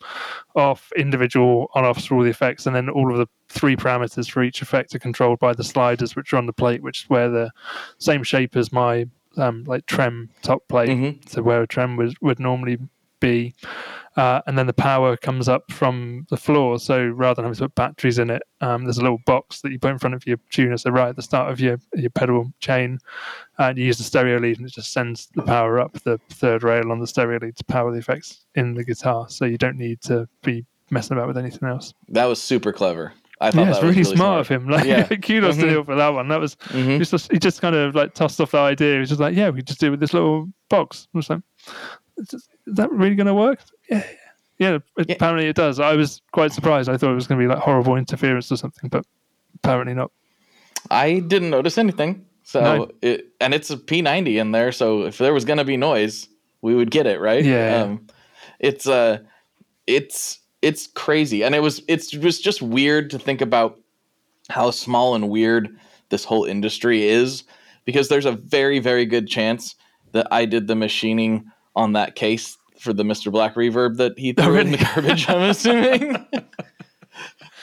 off 0.56 0.92
individual 0.98 1.70
on 1.76 1.86
offs 1.86 2.06
for 2.06 2.16
all 2.16 2.24
the 2.24 2.30
effects 2.30 2.66
and 2.66 2.76
then 2.76 2.90
all 2.90 3.12
of 3.12 3.18
the 3.18 3.28
three 3.48 3.76
parameters 3.76 4.30
for 4.30 4.44
each 4.44 4.62
effect 4.62 4.94
are 4.96 5.00
controlled 5.00 5.40
by 5.40 5.54
the 5.54 5.64
sliders 5.64 6.16
which 6.16 6.34
are 6.34 6.38
on 6.38 6.46
the 6.46 6.54
plate 6.54 6.82
which 6.84 7.04
is 7.04 7.10
where 7.10 7.30
the 7.30 7.52
same 8.00 8.24
shape 8.24 8.56
as 8.56 8.72
my 8.72 9.06
um 9.38 9.64
like 9.66 9.86
trem 9.86 10.30
top 10.42 10.68
plate. 10.68 10.90
Mhm. 10.90 11.30
so 11.30 11.42
where 11.42 11.62
a 11.62 11.68
trem 11.68 11.96
would, 11.98 12.16
would 12.22 12.40
normally 12.40 12.78
be 13.20 13.54
uh, 14.18 14.42
and 14.48 14.58
then 14.58 14.68
the 14.68 14.74
power 14.74 15.16
comes 15.16 15.48
up 15.48 15.64
from 15.72 16.26
the 16.30 16.38
floor 16.38 16.78
so 16.80 17.08
rather 17.08 17.36
than 17.36 17.46
having 17.46 17.56
to 17.56 17.64
put 17.66 17.76
batteries 17.76 18.20
in 18.20 18.30
it 18.30 18.42
um, 18.62 18.84
there's 18.84 18.98
a 18.98 19.02
little 19.02 19.20
box 19.26 19.62
that 19.62 19.72
you 19.72 19.80
put 19.80 19.92
in 19.92 20.00
front 20.00 20.14
of 20.16 20.26
your 20.28 20.38
tuner 20.50 20.78
so 20.78 20.90
right 20.90 21.10
at 21.10 21.16
the 21.16 21.22
start 21.22 21.52
of 21.52 21.60
your 21.60 21.78
your 21.96 22.10
pedal 22.10 22.52
chain 22.60 22.98
and 23.60 23.78
you 23.78 23.86
use 23.86 23.98
the 23.98 24.04
stereo 24.04 24.38
lead 24.40 24.58
and 24.58 24.68
it 24.68 24.74
just 24.74 24.92
sends 24.92 25.28
the 25.36 25.42
power 25.44 25.80
up 25.80 25.94
the 26.04 26.20
third 26.30 26.64
rail 26.64 26.92
on 26.92 27.00
the 27.00 27.08
stereo 27.08 27.40
lead 27.42 27.56
to 27.56 27.64
power 27.66 27.92
the 27.92 27.98
effects 28.00 28.46
in 28.56 28.74
the 28.74 28.84
guitar 28.84 29.28
so 29.30 29.46
you 29.46 29.58
don't 29.58 29.78
need 29.78 30.02
to 30.02 30.28
be 30.44 30.66
messing 30.92 31.16
about 31.16 31.28
with 31.28 31.38
anything 31.38 31.68
else 31.70 31.94
That 32.10 32.26
was 32.26 32.42
super 32.42 32.72
clever. 32.74 33.14
I 33.42 33.52
thought 33.52 33.62
yeah 33.62 33.70
it's 33.70 33.80
that 33.80 33.86
was 33.86 33.96
really, 33.96 34.04
smart, 34.18 34.42
of 34.42 34.48
him 34.50 34.68
like 34.68 34.86
Yeah. 34.86 35.04
kudos 35.08 35.56
to 35.58 35.64
Mhm. 35.64 35.68
Neil 35.70 35.84
for 35.86 35.96
that 35.96 36.10
one 36.10 36.28
that 36.28 36.42
was 36.42 36.56
Mhm. 36.56 37.00
he 37.00 37.06
just, 37.06 37.32
he 37.32 37.40
just 37.40 37.62
kind 37.62 37.74
of 37.76 37.96
like 37.96 38.14
tossed 38.14 38.42
off 38.42 38.52
the 38.52 38.58
idea. 38.58 38.96
He 38.96 39.00
was 39.00 39.08
just 39.10 39.22
like, 39.22 39.34
yeah, 39.34 39.50
we 39.50 39.62
just 39.62 39.80
do 39.80 39.88
it 39.88 39.92
with 39.92 40.00
this 40.02 40.14
little 40.14 40.50
box. 40.70 41.08
I 41.14 41.18
was 41.18 41.30
like, 41.30 41.40
is, 42.18 42.50
that 42.68 42.92
really 42.92 43.16
going 43.16 43.28
to 43.28 43.34
work? 43.34 43.60
Yeah, 43.90 44.04
Yeah, 44.58 44.78
apparently 44.98 45.48
it 45.48 45.56
does. 45.56 45.80
I 45.80 45.96
was 45.96 46.22
quite 46.32 46.52
surprised. 46.52 46.90
I 46.90 46.98
thought 46.98 47.12
it 47.12 47.16
was 47.16 47.28
going 47.28 47.40
to 47.40 47.48
be 47.48 47.54
like 47.54 47.64
horrible 47.64 47.96
interference 47.96 48.52
or 48.52 48.58
something, 48.58 48.90
but 48.90 49.06
apparently 49.56 49.94
not. 49.94 50.12
I 50.92 51.20
didn't 51.20 51.50
notice 51.50 51.78
anything. 51.78 52.26
So 52.44 52.62
No. 52.62 52.92
it 53.02 53.28
and 53.40 53.54
it's 53.54 53.70
a 53.70 53.78
P90 53.78 54.40
in 54.42 54.52
there, 54.52 54.72
so 54.72 55.04
if 55.04 55.20
there 55.20 55.34
was 55.34 55.46
gonna 55.46 55.66
be 55.66 55.78
noise, 55.78 56.28
we 56.62 56.74
would 56.74 56.90
get 56.90 57.06
it, 57.06 57.20
right? 57.20 57.46
Yeah. 57.46 57.84
Um, 57.84 58.08
it's 58.60 58.88
uh 58.88 59.20
it's 59.86 60.40
it's 60.62 60.88
crazy. 60.88 61.44
And 61.44 61.54
it 61.54 61.60
was 61.60 61.84
it's 61.88 62.14
it 62.14 62.24
was 62.24 62.40
just 62.42 62.62
weird 62.62 63.12
to 63.12 63.20
think 63.20 63.42
about 63.42 63.80
how 64.50 64.72
small 64.72 65.14
and 65.14 65.30
weird 65.30 65.78
this 66.10 66.26
whole 66.26 66.44
industry 66.46 67.08
is 67.08 67.44
because 67.86 68.10
there's 68.10 68.26
a 68.26 68.32
very, 68.32 68.80
very 68.80 69.06
good 69.06 69.28
chance 69.28 69.76
that 70.12 70.28
I 70.32 70.46
did 70.46 70.68
the 70.68 70.76
machining 70.76 71.46
on 71.80 71.94
that 71.94 72.16
case 72.16 72.58
for 72.78 72.94
the 72.94 73.04
Mr. 73.04 73.32
Black 73.32 73.56
reverb 73.56 73.98
that 73.98 74.20
he 74.20 74.34
threw 74.34 74.58
in 74.58 74.72
the 74.72 74.78
garbage, 74.78 75.30
I'm 75.30 75.50
assuming. 75.50 76.28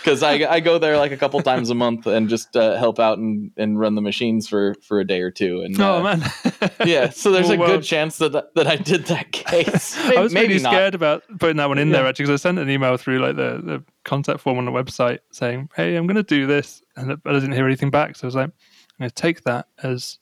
Because 0.04 0.22
I, 0.22 0.34
I 0.34 0.60
go 0.60 0.78
there 0.78 0.96
like 0.98 1.10
a 1.10 1.16
couple 1.16 1.40
times 1.42 1.68
a 1.68 1.74
month 1.74 2.06
and 2.06 2.28
just 2.28 2.56
uh, 2.56 2.76
help 2.76 3.00
out 3.00 3.18
and, 3.18 3.50
and 3.56 3.76
run 3.76 3.96
the 3.96 4.00
machines 4.00 4.48
for, 4.48 4.76
for 4.80 5.00
a 5.00 5.04
day 5.04 5.20
or 5.20 5.32
two. 5.32 5.62
And 5.62 5.80
Oh 5.80 5.96
uh, 5.96 6.02
man. 6.02 6.32
yeah, 6.86 7.10
so 7.10 7.32
there's 7.32 7.50
a 7.50 7.56
good 7.56 7.68
world. 7.68 7.82
chance 7.82 8.18
that 8.18 8.54
that 8.54 8.66
I 8.68 8.76
did 8.76 9.06
that 9.06 9.32
case. 9.32 9.98
I 10.16 10.20
was 10.20 10.32
Maybe 10.32 10.54
really 10.54 10.60
scared 10.60 10.94
about 10.94 11.24
putting 11.40 11.56
that 11.56 11.66
one 11.68 11.78
in 11.78 11.90
there 11.90 12.06
actually 12.06 12.26
because 12.26 12.40
I 12.40 12.42
sent 12.42 12.60
an 12.60 12.70
email 12.70 12.96
through 12.96 13.18
like 13.18 13.34
the, 13.34 13.60
the 13.64 13.84
contact 14.04 14.38
form 14.38 14.58
on 14.58 14.64
the 14.64 14.70
website 14.70 15.18
saying, 15.32 15.70
"Hey, 15.74 15.96
I'm 15.96 16.06
going 16.06 16.14
to 16.14 16.22
do 16.22 16.46
this," 16.46 16.82
and 16.94 17.10
I 17.24 17.32
didn't 17.32 17.52
hear 17.52 17.66
anything 17.66 17.90
back. 17.90 18.14
So 18.14 18.26
I 18.26 18.28
was 18.28 18.36
like, 18.36 18.44
"I'm 18.44 18.52
going 19.00 19.10
to 19.10 19.14
take 19.14 19.42
that 19.42 19.66
as 19.82 20.20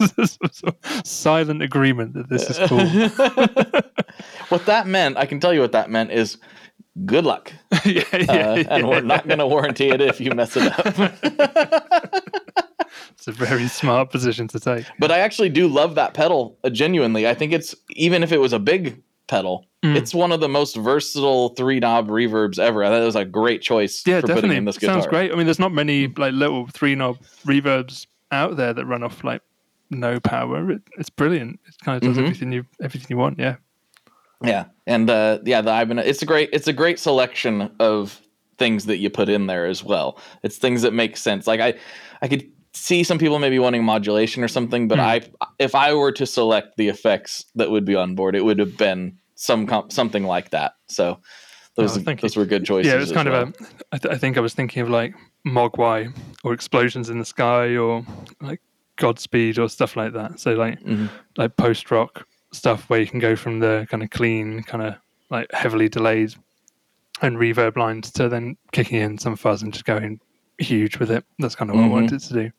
silent 1.04 1.62
agreement 1.62 2.14
that 2.14 2.28
this 2.28 2.48
is 2.50 2.58
cool." 2.68 3.82
What 4.48 4.64
that 4.66 4.86
meant, 4.86 5.16
I 5.18 5.26
can 5.26 5.38
tell 5.40 5.52
you 5.52 5.60
what 5.60 5.72
that 5.72 5.90
meant 5.90 6.10
is 6.10 6.38
good 7.04 7.24
luck. 7.24 7.52
yeah, 7.84 8.02
yeah, 8.12 8.22
Uh, 8.28 8.54
yeah. 8.54 8.64
and 8.70 8.88
we're 8.88 9.00
not 9.02 9.26
going 9.28 9.38
to 9.38 9.46
warranty 9.46 9.90
it 9.90 10.00
if 10.00 10.20
you 10.20 10.30
mess 10.32 10.56
it 10.56 10.72
up. 10.72 11.14
It's 13.12 13.28
a 13.28 13.32
very 13.32 13.68
smart 13.68 14.10
position 14.10 14.48
to 14.48 14.58
take. 14.60 14.86
but 14.98 15.10
I 15.12 15.18
actually 15.18 15.50
do 15.50 15.68
love 15.68 15.94
that 15.96 16.14
pedal 16.14 16.58
uh, 16.64 16.70
genuinely. 16.70 17.28
I 17.28 17.34
think 17.34 17.52
it's 17.52 17.74
even 17.90 18.22
if 18.22 18.32
it 18.32 18.38
was 18.38 18.52
a 18.52 18.58
big 18.58 19.02
pedal, 19.28 19.66
Mm. 19.84 19.94
it's 19.94 20.12
one 20.12 20.32
of 20.32 20.40
the 20.40 20.48
most 20.48 20.74
versatile 20.74 21.50
three 21.50 21.78
knob 21.78 22.08
reverbs 22.08 22.58
ever. 22.58 22.82
I 22.82 22.88
thought 22.88 23.00
it 23.00 23.04
was 23.04 23.14
a 23.14 23.24
great 23.24 23.62
choice 23.62 24.02
Yeah, 24.04 24.16
for 24.16 24.22
putting 24.22 24.34
definitely. 24.36 24.56
in 24.56 24.64
this 24.64 24.76
guitar. 24.78 24.94
Sounds 24.96 25.06
great. 25.06 25.30
I 25.30 25.36
mean, 25.36 25.46
there's 25.46 25.60
not 25.60 25.72
many 25.72 26.08
like 26.08 26.32
little 26.32 26.66
three 26.66 26.96
knob 26.96 27.18
reverbs 27.46 28.06
out 28.32 28.56
there 28.56 28.72
that 28.72 28.84
run 28.86 29.04
off 29.04 29.22
like 29.22 29.40
no 29.90 30.20
power. 30.20 30.70
It, 30.72 30.82
it's 30.98 31.10
brilliant. 31.10 31.60
It 31.66 31.74
kind 31.84 31.96
of 32.02 32.02
does 32.08 32.16
Mhm. 32.18 32.24
everything 32.26 32.52
you 32.52 32.66
everything 32.82 33.06
you 33.10 33.16
want. 33.18 33.38
Yeah. 33.38 33.56
Yeah, 34.44 34.66
and 34.86 35.10
uh, 35.10 35.40
yeah, 35.44 35.60
the 35.62 35.70
Ibanez. 35.82 36.06
It's 36.06 36.22
a 36.22 36.26
great. 36.26 36.50
It's 36.52 36.68
a 36.68 36.72
great 36.72 37.00
selection 37.00 37.72
of 37.80 38.20
things 38.56 38.86
that 38.86 38.98
you 38.98 39.10
put 39.10 39.28
in 39.28 39.46
there 39.48 39.66
as 39.66 39.82
well. 39.82 40.20
It's 40.44 40.58
things 40.58 40.82
that 40.82 40.92
make 40.92 41.16
sense. 41.16 41.46
Like 41.48 41.58
I, 41.60 41.74
I 42.22 42.28
could 42.28 42.48
see 42.72 43.02
some 43.02 43.18
people 43.18 43.40
maybe 43.40 43.58
wanting 43.58 43.82
modulation 43.84 44.44
or 44.44 44.48
something, 44.48 44.86
but 44.86 44.98
Hmm. 44.98 45.04
I, 45.04 45.22
if 45.58 45.74
I 45.74 45.92
were 45.94 46.12
to 46.12 46.24
select 46.26 46.76
the 46.76 46.88
effects 46.88 47.46
that 47.56 47.70
would 47.72 47.84
be 47.84 47.96
on 47.96 48.14
board, 48.14 48.36
it 48.36 48.44
would 48.44 48.60
have 48.60 48.76
been 48.76 49.18
some 49.34 49.66
comp- 49.66 49.90
something 49.90 50.22
like 50.24 50.50
that. 50.50 50.74
So 50.88 51.18
those 51.76 51.96
Oh, 51.98 52.00
those 52.02 52.36
you. 52.36 52.40
were 52.42 52.46
good 52.46 52.64
choices. 52.64 52.90
Yeah, 52.92 52.96
it 52.98 53.00
was 53.00 53.10
kind 53.12 53.28
well. 53.28 53.42
of 53.42 53.48
a. 53.60 53.64
I, 53.92 53.98
th- 53.98 54.14
I 54.14 54.18
think 54.18 54.36
I 54.36 54.40
was 54.40 54.54
thinking 54.54 54.82
of 54.82 54.88
like 54.90 55.14
Mogwai 55.46 56.16
or 56.44 56.52
explosions 56.52 57.10
in 57.10 57.18
the 57.18 57.24
sky 57.24 57.76
or 57.76 58.04
like 58.40 58.60
Godspeed 58.98 59.58
or 59.58 59.68
stuff 59.68 59.96
like 59.96 60.12
that. 60.12 60.38
So 60.40 60.54
like 60.54 60.80
Mhm. 60.82 61.08
like 61.36 61.56
post 61.56 61.90
rock 61.90 62.26
stuff 62.52 62.88
where 62.90 63.00
you 63.00 63.06
can 63.06 63.18
go 63.20 63.34
from 63.36 63.60
the 63.60 63.86
kind 63.90 64.02
of 64.02 64.10
clean, 64.10 64.62
kind 64.64 64.82
of 64.82 64.94
like 65.30 65.46
heavily 65.52 65.88
delayed 65.88 66.34
and 67.22 67.36
reverb 67.36 67.76
lines 67.76 68.10
to 68.12 68.28
then 68.28 68.56
kicking 68.72 69.00
in 69.00 69.18
some 69.18 69.36
fuzz 69.36 69.62
and 69.62 69.72
just 69.72 69.84
going 69.84 70.20
huge 70.58 70.98
with 70.98 71.10
it. 71.10 71.24
That's 71.38 71.54
kind 71.54 71.70
of 71.70 71.76
what 71.76 71.82
Mhm. 71.82 71.86
I 71.86 71.92
wanted 71.92 72.20
to 72.20 72.32
do. 72.34 72.50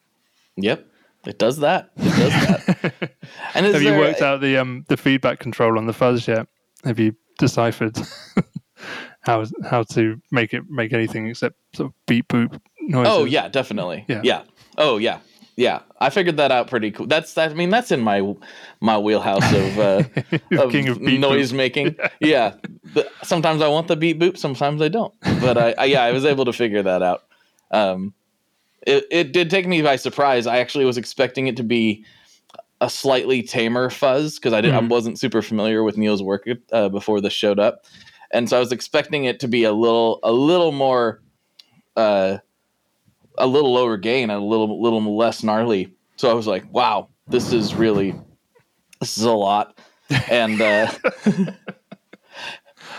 Yep, 0.57 0.85
it 1.27 1.39
does 1.39 1.57
that. 1.59 1.91
It 1.97 2.03
does 2.03 2.33
that. 2.33 3.11
and 3.55 3.65
Have 3.65 3.81
you 3.81 3.93
worked 3.97 4.21
out 4.21 4.41
the 4.41 4.57
um 4.57 4.85
the 4.89 4.97
feedback 4.97 5.39
control 5.39 5.77
on 5.77 5.85
the 5.87 5.93
fuzz 5.93 6.27
yet? 6.27 6.47
Have 6.85 6.99
you 6.99 7.15
deciphered 7.37 7.97
how 9.21 9.45
how 9.69 9.83
to 9.83 10.21
make 10.31 10.53
it 10.53 10.63
make 10.69 10.93
anything 10.93 11.27
except 11.27 11.55
sort 11.75 11.89
of 11.89 11.93
beep 12.05 12.27
boop 12.29 12.59
noises? 12.81 13.13
Oh 13.13 13.25
yeah, 13.25 13.47
definitely. 13.49 14.05
Yeah. 14.07 14.21
Yeah. 14.23 14.41
Oh 14.77 14.97
yeah. 14.97 15.19
Yeah. 15.59 15.81
I 15.99 16.09
figured 16.09 16.37
that 16.37 16.53
out 16.53 16.69
pretty 16.69 16.89
cool. 16.89 17.05
That's 17.05 17.33
that. 17.33 17.51
I 17.51 17.53
mean, 17.53 17.69
that's 17.69 17.91
in 17.91 17.99
my 17.99 18.33
my 18.79 18.97
wheelhouse 18.97 19.43
of 19.53 19.77
uh, 19.79 20.03
of, 20.63 20.71
King 20.71 20.87
of 20.87 21.01
noise 21.01 21.51
boop. 21.51 21.55
making. 21.57 21.95
Yeah. 22.21 22.55
Sometimes 23.23 23.61
I 23.61 23.67
want 23.67 23.89
the 23.89 23.97
beat 23.97 24.17
boop. 24.19 24.37
Sometimes 24.37 24.81
I 24.81 24.87
don't. 24.87 25.13
But 25.41 25.57
I, 25.57 25.75
I 25.77 25.85
yeah, 25.85 26.03
I 26.03 26.13
was 26.13 26.23
able 26.23 26.45
to 26.45 26.53
figure 26.53 26.81
that 26.83 27.01
out. 27.03 27.23
Um, 27.71 28.13
it 28.87 29.03
it 29.11 29.33
did 29.33 29.49
take 29.49 29.67
me 29.67 29.81
by 29.81 29.97
surprise. 29.97 30.47
I 30.47 30.59
actually 30.59 30.85
was 30.85 30.97
expecting 30.97 31.47
it 31.47 31.57
to 31.57 31.63
be 31.63 32.05
a 32.79 32.89
slightly 32.89 33.43
tamer 33.43 33.89
fuzz 33.89 34.35
because 34.39 34.53
I 34.53 34.61
did 34.61 34.73
I 34.73 34.79
Mhm. 34.79 34.87
wasn't 34.87 35.19
super 35.19 35.41
familiar 35.41 35.83
with 35.83 35.97
Neil's 35.97 36.23
work 36.23 36.47
uh, 36.71 36.87
before 36.87 37.19
this 37.19 37.33
showed 37.33 37.59
up, 37.59 37.83
and 38.31 38.47
so 38.49 38.55
I 38.55 38.61
was 38.61 38.71
expecting 38.71 39.25
it 39.25 39.41
to 39.41 39.49
be 39.49 39.65
a 39.65 39.73
little 39.73 40.21
a 40.23 40.31
little 40.31 40.71
more. 40.71 41.19
Uh, 41.97 42.37
a 43.39 43.47
little 43.47 43.73
lower 43.73 43.97
gain, 43.97 44.29
a 44.29 44.39
little 44.39 44.81
little 44.81 45.17
less 45.17 45.43
gnarly. 45.43 45.93
So 46.15 46.29
I 46.29 46.33
was 46.33 46.47
like, 46.47 46.71
wow, 46.71 47.09
this 47.27 47.53
is 47.53 47.75
really 47.75 48.13
this 48.99 49.17
is 49.17 49.23
a 49.23 49.31
lot. 49.31 49.79
And 50.29 50.61
uh 50.61 50.91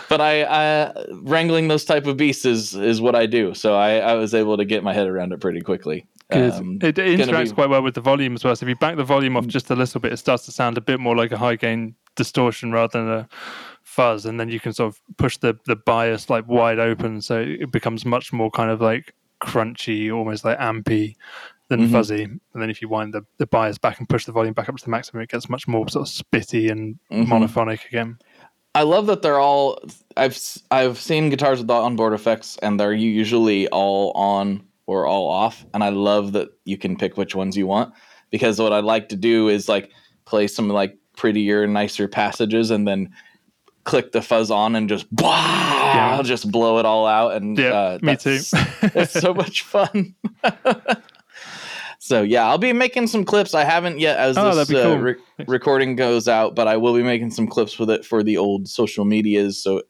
but 0.09 0.21
I, 0.21 0.43
I 0.43 1.05
wrangling 1.21 1.67
those 1.67 1.85
type 1.85 2.05
of 2.05 2.17
beasts 2.17 2.45
is 2.45 2.75
is 2.75 3.01
what 3.01 3.15
I 3.15 3.25
do. 3.25 3.53
So 3.53 3.75
I, 3.75 3.97
I 3.97 4.13
was 4.15 4.33
able 4.33 4.57
to 4.57 4.65
get 4.65 4.83
my 4.83 4.93
head 4.93 5.07
around 5.07 5.31
it 5.33 5.39
pretty 5.39 5.61
quickly. 5.61 6.07
Um, 6.31 6.79
it, 6.81 6.97
it 6.97 7.19
interacts 7.19 7.49
be- 7.49 7.55
quite 7.55 7.69
well 7.69 7.81
with 7.81 7.95
the 7.95 8.01
volume 8.01 8.35
as 8.35 8.43
well. 8.43 8.55
So 8.55 8.65
if 8.65 8.69
you 8.69 8.75
back 8.75 8.95
the 8.95 9.03
volume 9.03 9.35
off 9.35 9.47
just 9.47 9.69
a 9.69 9.75
little 9.75 9.99
bit, 9.99 10.13
it 10.13 10.17
starts 10.17 10.45
to 10.45 10.51
sound 10.51 10.77
a 10.77 10.81
bit 10.81 10.99
more 10.99 11.15
like 11.15 11.31
a 11.31 11.37
high 11.37 11.55
gain 11.55 11.95
distortion 12.15 12.71
rather 12.71 12.99
than 12.99 13.09
a 13.09 13.29
fuzz, 13.83 14.25
and 14.25 14.39
then 14.39 14.49
you 14.49 14.59
can 14.59 14.73
sort 14.73 14.93
of 14.93 15.01
push 15.17 15.37
the 15.37 15.57
the 15.65 15.75
bias 15.75 16.29
like 16.29 16.47
wide 16.47 16.79
open, 16.79 17.21
so 17.21 17.39
it 17.41 17.71
becomes 17.71 18.05
much 18.05 18.31
more 18.31 18.49
kind 18.49 18.69
of 18.69 18.81
like 18.81 19.13
crunchy, 19.41 20.13
almost 20.15 20.45
like 20.45 20.57
ampy 20.59 21.15
than 21.69 21.87
Mhm. 21.87 21.91
fuzzy. 21.91 22.23
And 22.23 22.39
then 22.53 22.69
if 22.69 22.81
you 22.81 22.89
wind 22.89 23.13
the, 23.13 23.25
the 23.37 23.47
bias 23.47 23.77
back 23.77 23.99
and 23.99 24.07
push 24.09 24.25
the 24.25 24.31
volume 24.31 24.53
back 24.53 24.69
up 24.69 24.75
to 24.77 24.83
the 24.83 24.89
maximum, 24.91 25.23
it 25.23 25.29
gets 25.29 25.49
much 25.49 25.67
more 25.67 25.87
sort 25.89 26.07
of 26.07 26.13
spitty 26.13 26.69
and 26.69 26.97
Mhm. 27.11 27.27
monophonic 27.27 27.85
again. 27.87 28.17
I 28.75 28.83
love 28.83 29.07
that 29.07 29.21
they're 29.21 29.39
all. 29.39 29.79
I've 30.15 30.37
I've 30.71 30.97
seen 30.97 31.29
guitars 31.29 31.57
with 31.59 31.67
the 31.67 31.73
onboard 31.73 32.13
effects, 32.13 32.57
and 32.61 32.79
they're 32.79 32.93
usually 32.93 33.67
all 33.69 34.11
on 34.11 34.63
or 34.85 35.05
all 35.05 35.27
off. 35.29 35.65
And 35.73 35.83
I 35.83 35.89
love 35.89 36.31
that 36.33 36.49
you 36.65 36.77
can 36.77 36.95
pick 36.95 37.17
which 37.17 37.35
ones 37.35 37.57
you 37.57 37.67
want 37.67 37.93
because 38.29 38.59
what 38.59 38.71
I'd 38.71 38.85
like 38.85 39.09
to 39.09 39.15
do 39.17 39.49
is 39.49 39.67
like 39.67 39.91
play 40.25 40.47
some 40.47 40.69
like 40.69 40.97
prettier, 41.17 41.67
nicer 41.67 42.07
passages, 42.07 42.71
and 42.71 42.87
then 42.87 43.09
click 43.83 44.11
the 44.11 44.21
fuzz 44.21 44.51
on 44.51 44.75
and 44.75 44.87
just 44.89 45.05
Yeah. 45.11 46.15
I'll 46.15 46.23
just 46.23 46.51
blow 46.51 46.79
it 46.79 46.85
all 46.85 47.07
out. 47.07 47.33
And 47.33 47.57
Yeah, 47.57 47.69
uh, 47.73 47.99
me 48.01 48.15
too. 48.15 48.39
it's 48.81 49.13
so 49.13 49.33
much 49.33 49.63
fun. 49.63 50.15
so 51.99 52.21
yeah, 52.21 52.47
I'll 52.47 52.57
be 52.57 52.73
making 52.73 53.07
some 53.07 53.23
clips. 53.25 53.53
I 53.53 53.63
haven't 53.63 53.99
yet 53.99 54.17
as 54.17 54.37
Oh, 54.37 54.55
this 54.55 54.69
uh, 54.71 54.83
cool. 54.83 54.97
re- 54.97 55.15
recording 55.47 55.95
goes 55.95 56.27
out, 56.27 56.55
but 56.55 56.67
I 56.67 56.77
will 56.77 56.93
be 56.93 57.03
making 57.03 57.31
some 57.31 57.47
clips 57.47 57.79
with 57.79 57.89
it 57.89 58.05
for 58.05 58.23
the 58.23 58.37
old 58.37 58.67
social 58.67 59.05
medias. 59.05 59.61
So 59.61 59.83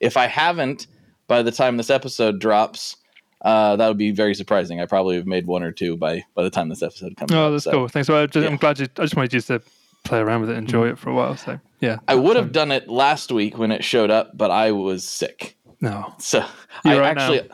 if 0.00 0.16
I 0.16 0.26
haven't 0.26 0.86
by 1.28 1.42
the 1.42 1.52
time 1.52 1.76
this 1.76 1.90
episode 1.90 2.38
drops, 2.40 2.96
uh, 3.42 3.76
that 3.76 3.88
would 3.88 3.98
be 3.98 4.10
very 4.12 4.34
surprising. 4.34 4.80
I 4.80 4.86
probably 4.86 5.16
have 5.16 5.26
made 5.26 5.46
one 5.46 5.62
or 5.62 5.72
two 5.72 5.96
by 5.96 6.24
by 6.34 6.42
the 6.42 6.50
time 6.50 6.68
this 6.68 6.82
episode 6.82 7.16
comes. 7.16 7.32
Oh, 7.32 7.46
out, 7.46 7.50
that's 7.50 7.64
so. 7.64 7.70
cool. 7.72 7.88
Thanks. 7.88 8.08
Well, 8.08 8.26
just, 8.26 8.42
yeah. 8.44 8.50
I'm 8.50 8.56
glad 8.56 8.78
you. 8.78 8.86
I 8.98 9.02
just 9.02 9.16
wanted 9.16 9.34
you 9.34 9.40
to 9.42 9.62
play 10.04 10.20
around 10.20 10.40
with 10.42 10.50
it, 10.50 10.56
enjoy 10.56 10.88
it 10.88 10.98
for 10.98 11.10
a 11.10 11.14
while. 11.14 11.36
So 11.36 11.58
yeah, 11.80 11.98
I 12.08 12.14
would 12.14 12.36
have 12.36 12.52
done 12.52 12.70
it 12.72 12.88
last 12.88 13.30
week 13.32 13.58
when 13.58 13.70
it 13.70 13.84
showed 13.84 14.10
up, 14.10 14.36
but 14.36 14.50
I 14.50 14.72
was 14.72 15.04
sick. 15.04 15.56
No, 15.80 16.12
So 16.18 16.44
You're 16.84 16.94
I 16.94 16.98
right 16.98 17.16
now. 17.16 17.32
actually 17.34 17.50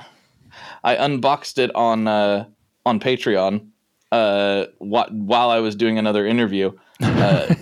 I 0.85 0.97
unboxed 0.97 1.59
it 1.59 1.75
on 1.75 2.07
uh, 2.07 2.47
on 2.87 3.01
Patreon 3.01 3.69
uh, 4.13 4.67
wh- 4.79 5.11
while 5.11 5.51
I 5.51 5.59
was 5.59 5.75
doing 5.75 5.99
another 5.99 6.27
interview 6.27 6.73
uh, 7.01 7.55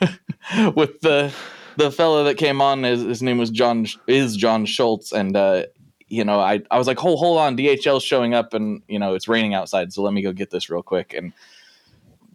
with 0.74 1.00
the 1.00 1.32
the 1.76 1.90
fellow 1.90 2.24
that 2.24 2.36
came 2.36 2.60
on. 2.60 2.82
His, 2.82 3.02
his 3.02 3.22
name 3.22 3.38
was 3.38 3.50
John 3.50 3.86
is 4.06 4.36
John 4.36 4.64
Schultz, 4.66 5.12
and 5.12 5.36
uh, 5.36 5.64
you 6.08 6.24
know 6.24 6.38
I 6.40 6.60
I 6.70 6.78
was 6.78 6.86
like, 6.86 6.98
hold 6.98 7.18
hold 7.18 7.38
on, 7.38 7.56
DHL's 7.56 8.02
showing 8.04 8.34
up, 8.34 8.54
and 8.54 8.82
you 8.88 8.98
know 8.98 9.14
it's 9.14 9.28
raining 9.28 9.54
outside, 9.54 9.92
so 9.92 10.02
let 10.02 10.12
me 10.12 10.22
go 10.22 10.32
get 10.32 10.50
this 10.50 10.70
real 10.70 10.82
quick 10.82 11.14
and. 11.14 11.32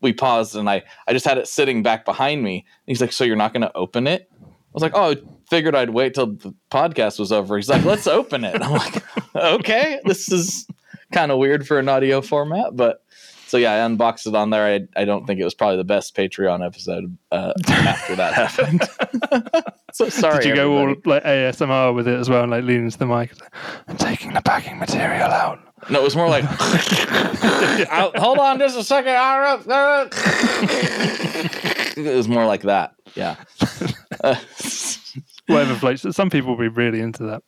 We 0.02 0.14
paused 0.14 0.56
and 0.56 0.70
I, 0.70 0.84
I 1.08 1.14
just 1.14 1.26
had 1.26 1.38
it 1.38 1.48
sitting 1.48 1.84
back 1.84 2.06
behind 2.06 2.44
me. 2.44 2.66
He's 2.86 3.02
like, 3.02 3.12
So 3.12 3.24
you're 3.24 3.36
not 3.36 3.54
going 3.54 3.62
to 3.62 3.76
open 3.76 4.08
it? 4.08 4.30
I 4.76 4.76
was 4.76 4.84
like, 4.84 4.92
oh, 4.94 5.12
I 5.12 5.18
figured 5.50 5.74
I'd 5.74 5.92
wait 5.92 6.16
till 6.16 6.34
the 6.34 6.54
podcast 6.70 7.18
was 7.18 7.32
over. 7.32 7.56
He's 7.56 7.70
like, 7.70 7.86
let's 7.86 8.08
open 8.08 8.44
it. 8.44 8.62
I'm 8.62 8.74
like, 8.74 9.04
okay, 9.34 10.02
this 10.04 10.30
is 10.30 10.68
kind 11.14 11.32
of 11.32 11.38
weird 11.38 11.66
for 11.66 11.80
an 11.80 11.88
audio 11.88 12.20
format, 12.20 12.76
but 12.76 13.05
so 13.48 13.58
yeah, 13.58 13.74
I 13.74 13.78
unboxed 13.86 14.26
it 14.28 14.36
on 14.36 14.50
there. 14.50 14.66
I, 14.66 15.02
I 15.02 15.06
don't 15.06 15.26
think 15.26 15.40
it 15.40 15.44
was 15.44 15.54
probably 15.54 15.78
the 15.78 15.84
best 15.84 16.16
Patreon 16.16 16.66
episode 16.66 17.18
uh, 17.32 17.54
after 17.68 18.16
that 18.16 18.34
happened. 18.50 18.90
so 19.94 20.10
sorry. 20.10 20.44
Did 20.44 20.50
you 20.50 20.56
go 20.56 20.78
all 20.78 20.96
like 21.06 21.24
ASMR 21.24 21.94
with 21.94 22.08
it 22.08 22.20
as 22.20 22.30
well, 22.30 22.42
and 22.44 22.52
like 22.52 22.64
lean 22.64 22.86
into 22.86 22.98
the 22.98 23.06
mic? 23.06 23.32
I'm 23.88 23.98
taking 23.98 24.34
the 24.34 24.42
packing 24.42 24.80
material 24.80 25.30
out. 25.30 25.60
No, 25.90 26.00
it 26.00 26.04
was 26.04 26.16
more 26.16 26.30
like. 26.30 26.44
Hold 28.16 28.40
on, 28.40 28.58
just 28.60 28.78
a 28.78 28.84
second. 28.84 29.14
it 31.98 32.16
was 32.16 32.28
more 32.28 32.46
like 32.46 32.64
that. 32.64 32.96
Yeah. 33.14 33.36
Uh, 34.24 34.36
Whatever 35.48 35.76
floats. 35.76 36.16
Some 36.16 36.30
people 36.32 36.56
will 36.56 36.64
be 36.64 36.70
really 36.70 37.02
into 37.02 37.24
that. 37.24 37.44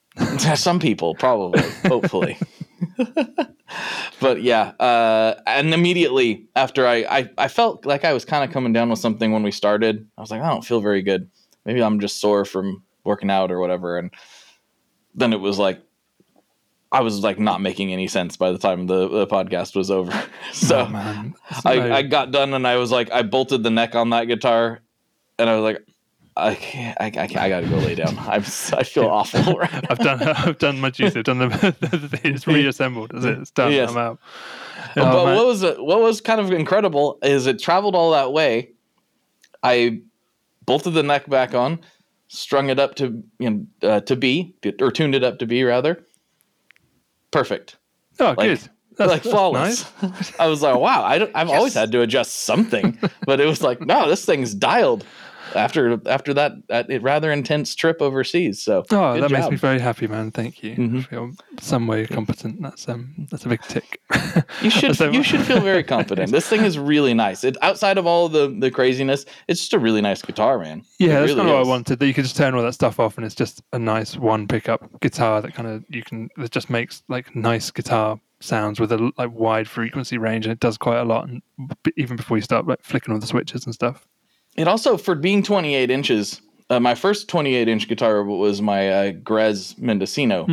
some 0.56 0.78
people, 0.78 1.14
probably, 1.16 1.62
hopefully. 1.86 2.38
but 4.20 4.42
yeah, 4.42 4.72
uh, 4.80 5.34
and 5.46 5.72
immediately 5.74 6.46
after 6.56 6.86
I, 6.86 6.96
I, 6.96 7.30
I 7.38 7.48
felt 7.48 7.86
like 7.86 8.04
I 8.04 8.12
was 8.12 8.24
kind 8.24 8.44
of 8.44 8.52
coming 8.52 8.72
down 8.72 8.90
with 8.90 8.98
something 8.98 9.32
when 9.32 9.42
we 9.42 9.50
started. 9.50 10.06
I 10.16 10.20
was 10.20 10.30
like, 10.30 10.42
I 10.42 10.48
don't 10.48 10.64
feel 10.64 10.80
very 10.80 11.02
good. 11.02 11.30
Maybe 11.64 11.82
I'm 11.82 12.00
just 12.00 12.20
sore 12.20 12.44
from 12.44 12.82
working 13.04 13.30
out 13.30 13.50
or 13.50 13.58
whatever. 13.60 13.98
And 13.98 14.10
then 15.14 15.32
it 15.32 15.40
was 15.40 15.58
like, 15.58 15.80
I 16.90 17.00
was 17.02 17.22
like 17.22 17.38
not 17.38 17.60
making 17.60 17.92
any 17.92 18.08
sense 18.08 18.36
by 18.36 18.50
the 18.50 18.58
time 18.58 18.86
the, 18.86 19.08
the 19.08 19.26
podcast 19.26 19.76
was 19.76 19.90
over. 19.90 20.12
so 20.52 20.86
Oh. 20.90 21.32
I, 21.64 21.98
I 21.98 22.02
got 22.02 22.30
done 22.30 22.54
and 22.54 22.66
I 22.66 22.76
was 22.76 22.90
like, 22.90 23.10
I 23.12 23.22
bolted 23.22 23.62
the 23.62 23.70
neck 23.70 23.94
on 23.94 24.10
that 24.10 24.24
guitar, 24.24 24.80
and 25.38 25.50
I 25.50 25.54
was 25.56 25.62
like, 25.62 25.82
I 26.38 26.54
can't, 26.54 26.96
I, 27.00 27.06
I, 27.06 27.10
can't, 27.10 27.36
I 27.36 27.48
gotta 27.48 27.66
go 27.68 27.76
lay 27.76 27.94
down. 27.94 28.16
I'm, 28.20 28.42
I 28.42 28.82
feel 28.84 29.04
awful. 29.10 29.60
I've 29.62 29.98
done. 29.98 30.22
I've 30.22 30.58
done 30.58 30.80
my 30.80 30.90
duty. 30.90 31.18
I've 31.18 31.24
done 31.24 31.38
the. 31.38 32.20
it's 32.24 32.46
reassembled. 32.46 33.14
Is 33.14 33.24
it? 33.24 33.38
It's 33.38 33.50
done. 33.50 33.72
Yes. 33.72 33.90
I'm 33.90 33.96
out. 33.98 34.18
but 34.94 35.02
Oh, 35.04 35.26
man. 35.26 35.36
what 35.36 35.46
was 35.46 35.62
what 35.62 36.00
was 36.00 36.20
kind 36.20 36.40
of 36.40 36.52
incredible 36.52 37.18
is 37.22 37.46
it 37.46 37.58
traveled 37.58 37.94
all 37.94 38.12
that 38.12 38.32
way. 38.32 38.70
I 39.62 40.02
bolted 40.64 40.94
the 40.94 41.02
neck 41.02 41.28
back 41.28 41.54
on, 41.54 41.80
strung 42.28 42.68
it 42.70 42.78
up 42.78 42.94
to 42.96 43.22
you 43.38 43.50
know 43.50 43.66
uh, 43.88 44.00
to 44.00 44.14
B 44.16 44.54
or 44.80 44.90
tuned 44.92 45.14
it 45.14 45.24
up 45.24 45.38
to 45.40 45.46
B 45.46 45.62
rather. 45.64 46.04
Perfect, 47.30 47.76
oh, 48.20 48.34
like- 48.36 48.38
good. 48.38 48.60
That's, 48.96 49.12
like 49.12 49.22
that's 49.22 49.32
flawless. 49.32 50.02
nice. 50.02 50.40
I 50.40 50.48
was 50.48 50.60
like, 50.60 50.74
wow, 50.76 51.04
I 51.04 51.18
don't, 51.18 51.30
I've 51.32 51.50
always 51.50 51.74
had 51.74 51.92
to 51.92 52.00
adjust 52.00 52.40
something, 52.40 52.98
but 53.26 53.38
it 53.40 53.46
was 53.46 53.62
like, 53.62 53.80
no, 53.80 54.08
this 54.08 54.24
thing's 54.24 54.52
dialed. 54.54 55.06
After 55.54 56.00
after 56.06 56.34
that, 56.34 56.52
that 56.68 56.86
rather 57.02 57.30
intense 57.32 57.74
trip 57.74 58.00
overseas, 58.00 58.62
so 58.62 58.84
Oh, 58.90 59.20
that 59.20 59.30
makes 59.30 59.48
me 59.50 59.56
very 59.56 59.78
happy, 59.78 60.06
man. 60.06 60.30
Thank 60.30 60.62
you. 60.62 60.74
Mhm. 60.76 60.98
I 60.98 61.02
feel 61.02 61.30
some 61.60 61.86
way 61.86 62.06
competent. 62.06 62.60
That's 62.62 62.88
um, 62.88 63.26
that's 63.30 63.44
a 63.44 63.48
big 63.48 63.62
tick. 63.62 64.00
You 64.62 64.70
should 64.70 64.96
So- 65.00 65.10
you 65.10 65.22
should 65.22 65.42
feel 65.42 65.60
very 65.60 65.82
confident. 65.84 66.32
This 66.32 66.48
thing 66.48 66.64
is 66.64 66.78
really 66.78 67.14
nice. 67.14 67.44
It 67.44 67.56
outside 67.62 67.98
of 67.98 68.06
all 68.06 68.28
the 68.28 68.48
the 68.58 68.70
craziness, 68.70 69.24
it's 69.48 69.60
just 69.60 69.72
a 69.74 69.78
really 69.78 70.00
nice 70.00 70.22
guitar, 70.22 70.58
man. 70.58 70.82
Yeah, 70.98 71.08
It 71.08 71.12
that's 71.12 71.22
really 71.28 71.36
kind 71.40 71.48
of 71.50 71.54
what. 71.56 71.66
I 71.66 71.68
wanted. 71.68 71.98
That 71.98 72.06
you 72.06 72.14
could 72.14 72.24
just 72.24 72.36
turn 72.36 72.54
all 72.54 72.62
that 72.62 72.72
stuff 72.74 72.98
off, 73.00 73.16
and 73.16 73.24
it's 73.26 73.34
just 73.34 73.62
a 73.72 73.78
nice 73.78 74.16
one 74.16 74.46
pickup 74.48 75.00
guitar 75.00 75.40
that 75.42 75.54
kind 75.54 75.68
of 75.68 75.84
you 75.88 76.02
can 76.02 76.28
that 76.36 76.50
just 76.50 76.70
makes 76.70 77.02
like 77.08 77.34
nice 77.36 77.70
guitar 77.70 78.20
sounds 78.40 78.78
with 78.78 78.92
a 78.92 79.10
like 79.18 79.30
wide 79.32 79.68
frequency 79.68 80.18
range, 80.18 80.46
and 80.46 80.52
it 80.52 80.60
does 80.60 80.78
quite 80.78 80.98
a 80.98 81.04
lot. 81.04 81.28
And 81.28 81.42
b- 81.82 81.92
even 81.96 82.16
before 82.16 82.36
you 82.36 82.42
start 82.42 82.66
like 82.66 82.82
flicking 82.82 83.12
all 83.12 83.20
the 83.20 83.26
switches 83.26 83.64
and 83.64 83.74
stuff. 83.74 84.06
It 84.58 84.68
also 84.68 84.96
for 84.96 85.14
being 85.14 85.42
28 85.42 85.90
inches. 85.90 86.40
Uh, 86.68 86.80
my 86.80 86.94
first 86.94 87.28
28 87.28 87.68
inch 87.68 87.88
guitar 87.88 88.22
was 88.24 88.60
my 88.60 88.90
uh, 88.90 89.10
Grez 89.12 89.74
Mendocino, 89.78 90.46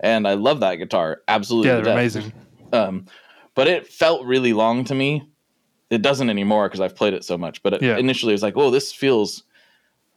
and 0.00 0.28
I 0.28 0.34
love 0.34 0.60
that 0.60 0.74
guitar 0.76 1.22
absolutely. 1.28 1.70
Yeah, 1.70 1.80
they're 1.80 1.94
amazing. 1.94 2.32
Um, 2.72 3.06
but 3.54 3.68
it 3.68 3.86
felt 3.86 4.26
really 4.26 4.52
long 4.52 4.84
to 4.84 4.94
me. 4.94 5.26
It 5.90 6.02
doesn't 6.02 6.28
anymore 6.28 6.68
because 6.68 6.80
I've 6.80 6.96
played 6.96 7.14
it 7.14 7.24
so 7.24 7.38
much. 7.38 7.62
But 7.62 7.74
it, 7.74 7.82
Yeah. 7.82 7.96
initially, 7.96 8.32
it 8.32 8.34
was 8.34 8.42
like, 8.42 8.56
"Oh, 8.56 8.70
this 8.70 8.92
feels 8.92 9.44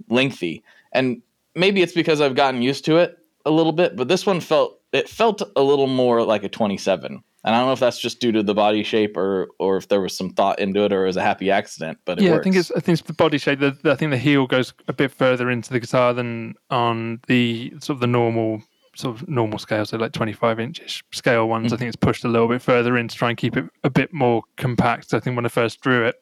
lengthy," 0.10 0.64
and 0.92 1.22
maybe 1.56 1.82
it's 1.82 1.94
because 1.94 2.20
I've 2.20 2.36
gotten 2.36 2.62
used 2.62 2.86
to 2.86 2.98
it 2.98 3.18
a 3.46 3.52
little 3.52 3.72
bit. 3.74 3.96
But 3.96 4.08
this 4.08 4.26
one 4.26 4.40
felt 4.40 4.80
it 4.92 5.08
felt 5.08 5.42
a 5.56 5.62
little 5.62 5.88
more 5.88 6.24
like 6.24 6.44
a 6.44 6.50
27. 6.50 7.24
And 7.48 7.56
I 7.56 7.60
don't 7.60 7.68
know 7.68 7.74
if 7.74 7.80
that's 7.80 7.98
just 7.98 8.20
due 8.20 8.34
to 8.34 8.44
the 8.44 8.54
body 8.54 8.84
shape 8.84 9.16
or 9.16 9.48
or 9.58 9.78
if 9.78 9.88
there 9.88 10.02
was 10.02 10.14
some 10.16 10.32
thought 10.32 10.60
into 10.60 10.84
it 10.84 10.92
or 10.92 11.06
it 11.06 11.08
was 11.08 11.16
a 11.16 11.22
happy 11.22 11.50
accident. 11.50 11.98
But 12.04 12.20
it 12.20 12.26
yeah, 12.26 12.32
works. 12.32 12.42
I 12.42 12.44
think 12.44 12.56
it's 12.58 12.72
I 12.72 12.80
think 12.82 13.00
it's 13.00 13.08
the 13.08 13.14
body 13.14 13.38
shape. 13.38 13.62
The, 13.62 13.72
the- 13.72 13.92
I 13.94 13.96
think 13.96 14.12
the 14.12 14.18
heel 14.18 14.48
goes 14.48 14.74
a 14.90 14.94
bit 14.94 15.12
further 15.12 15.50
into 15.50 15.72
the 15.72 15.80
guitar 15.80 16.14
than 16.14 16.56
on 16.70 17.22
the 17.28 17.72
sort 17.80 17.96
of 17.96 18.00
the 18.02 18.08
normal 18.08 18.64
sort 18.98 19.22
of 19.22 19.28
normal 19.30 19.60
scale, 19.60 19.86
so 19.86 19.96
like 19.98 20.12
25 20.12 20.60
inch 20.60 21.04
scale 21.12 21.48
ones. 21.48 21.72
I 21.72 21.78
think 21.78 21.88
it's 21.90 21.96
pushed 21.96 22.24
a 22.24 22.28
little 22.28 22.48
bit 22.48 22.62
further 22.62 22.98
in 22.98 23.08
to 23.08 23.16
try 23.16 23.30
and 23.30 23.38
keep 23.38 23.56
it 23.56 23.66
a 23.84 23.90
bit 23.90 24.12
more 24.12 24.42
compact. 24.56 25.14
I 25.14 25.20
think 25.20 25.36
when 25.36 25.46
I 25.46 25.50
first 25.50 25.82
drew 25.82 26.06
it, 26.06 26.16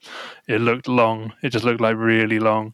it 0.47 0.59
looked 0.59 0.87
long. 0.87 1.31
It 1.41 1.49
just 1.49 1.63
looked 1.63 1.79
like 1.79 1.95
really 1.95 2.37
long. 2.39 2.73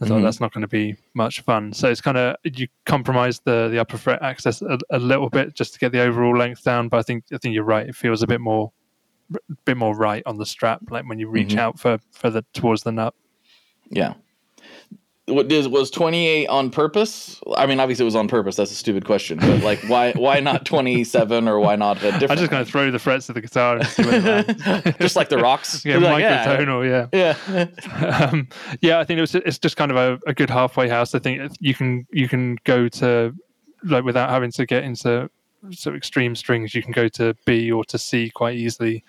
I 0.00 0.06
thought 0.06 0.20
Mhm. 0.20 0.22
that's 0.22 0.40
not 0.40 0.52
going 0.54 0.62
to 0.62 0.68
be 0.68 0.96
much 1.14 1.40
fun. 1.42 1.72
So 1.74 1.88
it's 1.90 2.00
kind 2.00 2.16
of 2.16 2.36
you 2.44 2.66
compromise 2.86 3.40
the 3.40 3.68
the 3.68 3.78
upper 3.78 3.98
fret 3.98 4.22
access 4.22 4.62
a, 4.62 4.78
a 4.90 4.98
little 4.98 5.28
bit 5.28 5.54
just 5.54 5.74
to 5.74 5.78
get 5.78 5.92
the 5.92 6.00
overall 6.00 6.36
length 6.36 6.64
down. 6.64 6.88
But 6.88 6.98
I 6.98 7.02
think 7.02 7.24
I 7.32 7.38
think 7.38 7.54
you're 7.54 7.64
right. 7.64 7.86
It 7.86 7.94
feels 7.94 8.22
a 8.22 8.26
bit 8.26 8.40
more 8.40 8.72
bit 9.64 9.76
more 9.76 9.94
right 9.96 10.22
on 10.26 10.36
the 10.38 10.46
strap, 10.46 10.80
like 10.90 11.08
when 11.08 11.18
you 11.18 11.28
reach 11.28 11.54
Mhm. 11.54 11.58
out 11.58 11.78
for 11.78 11.98
further 12.12 12.42
towards 12.52 12.82
the 12.82 12.92
nut. 12.92 13.14
Yeah. 13.90 14.14
What 15.26 15.46
did, 15.46 15.68
was 15.68 15.88
28 15.90 16.48
on 16.48 16.70
purpose? 16.70 17.40
I 17.56 17.66
mean, 17.66 17.78
obviously 17.78 18.02
it 18.02 18.06
was 18.06 18.16
on 18.16 18.26
purpose. 18.26 18.56
That's 18.56 18.72
a 18.72 18.74
stupid 18.74 19.04
question, 19.04 19.38
but 19.38 19.62
like, 19.62 19.80
why 19.84 20.12
why 20.12 20.40
not 20.40 20.66
27 20.66 21.46
or 21.46 21.60
why 21.60 21.76
not 21.76 21.98
a 21.98 22.10
different? 22.10 22.32
I'm 22.32 22.38
just 22.38 22.50
going 22.50 22.64
to 22.64 22.70
throw 22.70 22.90
the 22.90 22.98
frets 22.98 23.28
of 23.28 23.36
the 23.36 23.40
guitar 23.40 23.76
and 23.76 23.86
see 23.86 24.02
where 24.02 24.16
it 24.16 24.66
lands. 24.66 24.96
just 25.00 25.14
like 25.14 25.28
the 25.28 25.38
rocks. 25.38 25.84
yeah, 25.84 25.98
Like, 25.98 26.24
microtonal, 26.24 27.08
yeah. 27.12 27.36
yeah. 27.46 28.26
um, 28.26 28.48
yeah, 28.80 28.98
I 28.98 29.04
think 29.04 29.18
it 29.18 29.20
was. 29.20 29.34
It's 29.36 29.60
just 29.60 29.76
kind 29.76 29.92
of 29.92 29.96
a, 29.96 30.18
a 30.26 30.34
good 30.34 30.50
halfway 30.50 30.88
house. 30.88 31.14
I 31.14 31.20
think 31.20 31.52
you 31.60 31.74
can 31.74 32.04
you 32.10 32.28
can 32.28 32.58
go 32.64 32.88
to 32.88 33.32
like 33.84 34.02
without 34.02 34.28
having 34.28 34.50
to 34.50 34.66
get 34.66 34.82
into 34.82 35.30
sort 35.70 35.94
of 35.94 35.98
extreme 35.98 36.34
strings. 36.34 36.74
You 36.74 36.82
can 36.82 36.92
go 36.92 37.06
to 37.08 37.36
B 37.44 37.70
or 37.70 37.84
to 37.84 37.98
C 37.98 38.28
quite 38.30 38.56
easily 38.56 39.04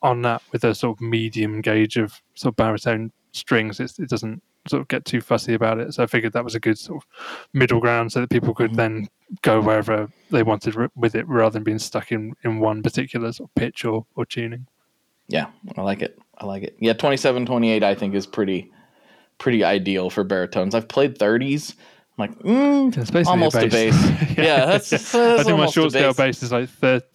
on 0.00 0.22
that 0.22 0.42
with 0.52 0.64
a 0.64 0.74
sort 0.74 0.96
of 0.96 1.02
medium 1.02 1.60
gauge 1.60 1.98
of 1.98 2.20
sort 2.34 2.52
of 2.52 2.56
baritone 2.56 3.12
strings. 3.32 3.78
It's, 3.78 3.98
it 3.98 4.08
doesn't 4.08 4.42
sort 4.70 4.80
of 4.80 4.88
get 4.88 5.04
too 5.04 5.20
fussy 5.20 5.52
about 5.54 5.78
it. 5.78 5.92
So 5.94 6.02
I 6.02 6.06
figured 6.06 6.32
that 6.32 6.44
was 6.44 6.54
a 6.54 6.60
good 6.60 6.78
sort 6.78 7.02
of 7.02 7.08
middle 7.52 7.80
ground 7.80 8.12
so 8.12 8.20
that 8.20 8.30
people 8.30 8.54
could 8.54 8.74
then 8.76 9.08
go 9.42 9.60
wherever 9.60 10.08
they 10.30 10.42
wanted 10.42 10.74
with 10.96 11.14
it 11.14 11.28
rather 11.28 11.52
than 11.54 11.62
being 11.64 11.78
stuck 11.78 12.10
in, 12.12 12.34
in 12.44 12.58
one 12.60 12.82
particular 12.82 13.32
sort 13.32 13.50
of 13.50 13.54
pitch 13.54 13.84
or, 13.84 14.06
or 14.16 14.24
tuning. 14.24 14.66
Yeah, 15.28 15.46
I 15.76 15.82
like 15.82 16.02
it. 16.02 16.18
I 16.38 16.46
like 16.46 16.62
it. 16.62 16.76
Yeah, 16.80 16.94
27, 16.94 17.44
28 17.46 17.82
I 17.84 17.94
think 17.94 18.14
is 18.14 18.26
pretty 18.26 18.70
pretty 19.38 19.62
ideal 19.64 20.10
for 20.10 20.22
baritones. 20.24 20.74
I've 20.74 20.88
played 20.88 21.18
30s. 21.18 21.74
I'm 22.18 22.28
like, 22.28 22.38
mm, 22.40 22.88
It's 22.96 23.10
basically 23.10 23.24
almost 23.30 23.56
a 23.56 23.66
bass. 23.68 23.94
Yeah, 24.36 24.66
that's, 24.66 24.90
that's 24.90 25.14
I 25.14 25.36
think 25.38 25.46
my 25.46 25.52
almost 25.52 25.76
a 25.76 25.80
short 25.80 25.92
scale 25.92 26.12
bass. 26.12 26.40
bass 26.40 26.42
is 26.42 26.52
like 26.52 26.68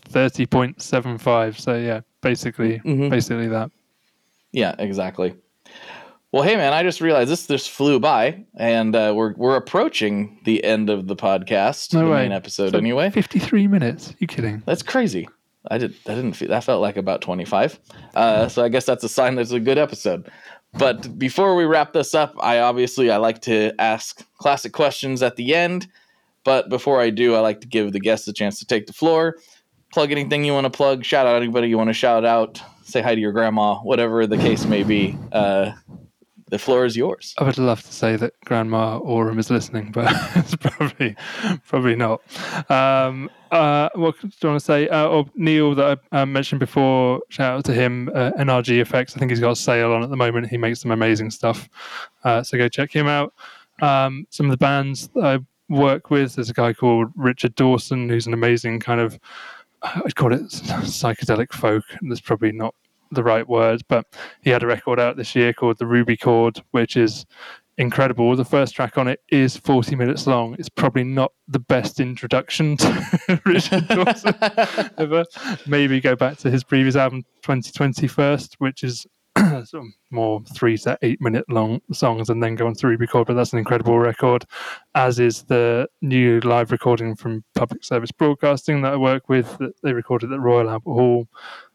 thirty 0.05 0.45
point 0.45 0.81
seven 0.81 1.17
five. 1.17 1.59
So 1.59 1.75
yeah, 1.75 2.01
basically, 2.21 2.79
Mhm. 2.79 3.09
basically 3.09 3.47
that. 3.49 3.69
Yeah, 4.51 4.73
exactly. 4.79 5.35
Well, 6.35 6.43
hey 6.43 6.57
man, 6.57 6.73
I 6.73 6.83
just 6.83 6.99
realized 6.99 7.31
this 7.31 7.47
just 7.47 7.69
flew 7.69 7.97
by, 7.97 8.43
and 8.57 8.93
uh, 8.93 9.13
we're 9.15 9.33
we're 9.35 9.55
approaching 9.55 10.37
the 10.43 10.61
end 10.65 10.89
of 10.89 11.07
the 11.07 11.15
podcast, 11.15 11.93
No 11.93 12.03
the 12.03 12.11
way. 12.11 12.23
main 12.23 12.33
episode. 12.33 12.71
So 12.71 12.77
anyway, 12.77 13.09
fifty 13.09 13.39
three 13.39 13.67
minutes. 13.67 14.13
You 14.19 14.27
kidding? 14.27 14.61
that's 14.65 14.83
crazy. 14.83 15.29
I 15.71 15.77
did. 15.77 15.95
I 16.05 16.13
didn't 16.13 16.33
feel 16.33 16.49
that 16.49 16.65
felt 16.65 16.81
like 16.81 16.97
about 16.97 17.21
twenty 17.21 17.45
five. 17.45 17.79
Uh, 18.15 18.49
so 18.49 18.65
I 18.65 18.67
guess 18.67 18.85
that's 18.85 19.01
a 19.05 19.07
sign 19.07 19.35
that 19.35 19.43
it's 19.43 19.51
a 19.51 19.61
good 19.61 19.77
episode. 19.77 20.29
But 20.73 21.17
before 21.17 21.55
we 21.55 21.63
wrap 21.63 21.93
this 21.93 22.13
up, 22.13 22.35
I 22.41 22.59
obviously 22.59 23.09
I 23.09 23.15
like 23.15 23.41
to 23.43 23.71
ask 23.79 24.21
classic 24.37 24.73
questions 24.73 25.23
at 25.23 25.37
the 25.37 25.55
end. 25.55 25.87
But 26.43 26.67
before 26.67 26.99
I 26.99 27.11
do, 27.11 27.35
I 27.35 27.39
like 27.39 27.61
to 27.61 27.67
give 27.69 27.93
the 27.93 28.01
guests 28.01 28.27
a 28.27 28.33
chance 28.33 28.59
to 28.59 28.65
take 28.65 28.87
the 28.87 28.93
floor, 28.93 29.37
plug 29.93 30.11
anything 30.11 30.43
you 30.43 30.51
want 30.51 30.65
to 30.65 30.69
plug, 30.69 31.05
shout 31.05 31.27
out 31.27 31.37
anybody 31.37 31.69
you 31.69 31.77
want 31.77 31.91
to 31.91 31.93
shout 31.93 32.25
out, 32.25 32.61
say 32.83 33.01
hi 33.01 33.15
to 33.15 33.21
your 33.21 33.31
grandma, 33.31 33.75
whatever 33.75 34.27
the 34.27 34.35
case 34.35 34.65
may 34.65 34.83
be. 34.83 35.17
Uh, 35.31 35.71
the 36.47 36.59
floor 36.59 36.85
is 36.85 36.95
yours. 36.95 37.33
I 37.39 37.43
would 37.43 37.57
love 37.57 37.81
to 37.81 37.91
say 37.91 38.15
that 38.17 38.33
Grandma 38.45 38.97
Oram 38.99 39.39
is 39.39 39.49
listening, 39.49 39.91
but 39.91 40.11
it's 40.35 40.55
probably 40.55 41.15
probably 41.65 41.95
not. 41.95 42.21
Um, 42.69 43.31
uh, 43.51 43.89
what 43.95 44.19
do 44.21 44.27
you 44.27 44.49
want 44.49 44.59
to 44.59 44.65
say? 44.65 44.87
Uh, 44.87 45.07
or 45.07 45.25
Neil 45.35 45.73
that 45.75 45.99
I 46.11 46.21
uh, 46.21 46.25
mentioned 46.25 46.59
before. 46.59 47.21
Shout 47.29 47.57
out 47.57 47.65
to 47.65 47.73
him. 47.73 48.09
Uh, 48.13 48.31
NRG 48.33 48.79
Effects. 48.79 49.15
I 49.15 49.19
think 49.19 49.31
he's 49.31 49.39
got 49.39 49.51
a 49.51 49.55
sale 49.55 49.91
on 49.91 50.03
at 50.03 50.09
the 50.09 50.17
moment. 50.17 50.47
He 50.47 50.57
makes 50.57 50.81
some 50.81 50.91
amazing 50.91 51.31
stuff. 51.31 51.67
Uh, 52.23 52.43
so 52.43 52.57
go 52.57 52.67
check 52.67 52.91
him 52.91 53.07
out. 53.07 53.33
Um, 53.81 54.27
some 54.29 54.45
of 54.45 54.51
the 54.51 54.57
bands 54.57 55.09
I 55.21 55.39
work 55.69 56.11
with. 56.11 56.35
There's 56.35 56.49
a 56.49 56.53
guy 56.53 56.73
called 56.73 57.09
Richard 57.15 57.55
Dawson 57.55 58.07
who's 58.07 58.27
an 58.27 58.33
amazing 58.33 58.79
kind 58.79 59.01
of. 59.01 59.19
I'd 59.81 60.15
call 60.15 60.33
it 60.33 60.41
psychedelic 60.41 61.53
folk. 61.53 61.83
And 62.01 62.11
that's 62.11 62.21
probably 62.21 62.51
not 62.51 62.73
the 63.15 63.23
right 63.23 63.47
word, 63.47 63.81
but 63.87 64.05
he 64.41 64.49
had 64.51 64.63
a 64.63 64.67
record 64.67 64.99
out 64.99 65.17
this 65.17 65.35
year 65.35 65.53
called 65.53 65.77
the 65.79 65.85
Ruby 65.87 66.17
Cord, 66.17 66.61
which 66.71 66.95
is 66.95 67.25
incredible. 67.77 68.35
The 68.35 68.45
first 68.45 68.75
track 68.75 68.97
on 68.97 69.07
it 69.07 69.19
is 69.29 69.57
40 69.57 69.95
minutes 69.95 70.27
long. 70.27 70.55
It's 70.59 70.69
probably 70.69 71.03
not 71.03 71.33
the 71.47 71.59
best 71.59 71.99
introduction 71.99 72.77
to 72.77 73.41
Richard 73.45 73.87
Dawson 73.89 74.33
ever. 74.97 75.25
Maybe 75.67 75.99
go 75.99 76.15
back 76.15 76.37
to 76.37 76.51
his 76.51 76.63
previous 76.63 76.95
album, 76.95 77.23
2020 77.41 78.07
first, 78.07 78.55
which 78.59 78.83
is 78.83 79.05
sort 79.37 79.73
of 79.73 79.85
more 80.11 80.41
three 80.53 80.77
to 80.77 80.97
eight 81.01 81.19
minute 81.19 81.43
long 81.49 81.81
songs 81.91 82.29
and 82.29 82.41
then 82.41 82.55
go 82.55 82.67
on 82.67 82.73
to 82.75 82.87
re-record. 82.87 83.27
But 83.27 83.33
that's 83.33 83.51
an 83.51 83.59
incredible 83.59 83.99
record, 83.99 84.45
as 84.95 85.19
is 85.19 85.43
the 85.43 85.89
new 86.01 86.39
live 86.39 86.71
recording 86.71 87.15
from 87.15 87.43
Public 87.53 87.83
Service 87.83 88.13
Broadcasting 88.13 88.81
that 88.83 88.93
I 88.93 88.95
work 88.95 89.27
with. 89.27 89.57
That 89.57 89.73
they 89.83 89.91
recorded 89.91 90.31
at 90.31 90.39
Royal 90.39 90.69
Albert 90.69 90.89
Hall 90.89 91.27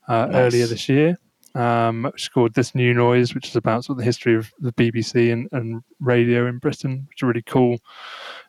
uh, 0.08 0.24
Nice. 0.26 0.34
earlier 0.34 0.66
this 0.66 0.88
year. 0.88 1.18
Um, 1.56 2.04
which 2.04 2.22
is 2.22 2.28
called 2.28 2.54
This 2.54 2.74
New 2.76 2.94
Noise, 2.94 3.34
which 3.34 3.48
is 3.48 3.56
about 3.56 3.84
sort 3.84 3.94
of 3.94 3.98
the 3.98 4.04
history 4.04 4.36
of 4.36 4.52
the 4.60 4.72
BBC 4.72 5.32
and, 5.32 5.48
and 5.50 5.82
radio 5.98 6.46
in 6.46 6.58
Britain, 6.58 7.06
which 7.08 7.18
is 7.18 7.26
really 7.26 7.42
cool. 7.42 7.78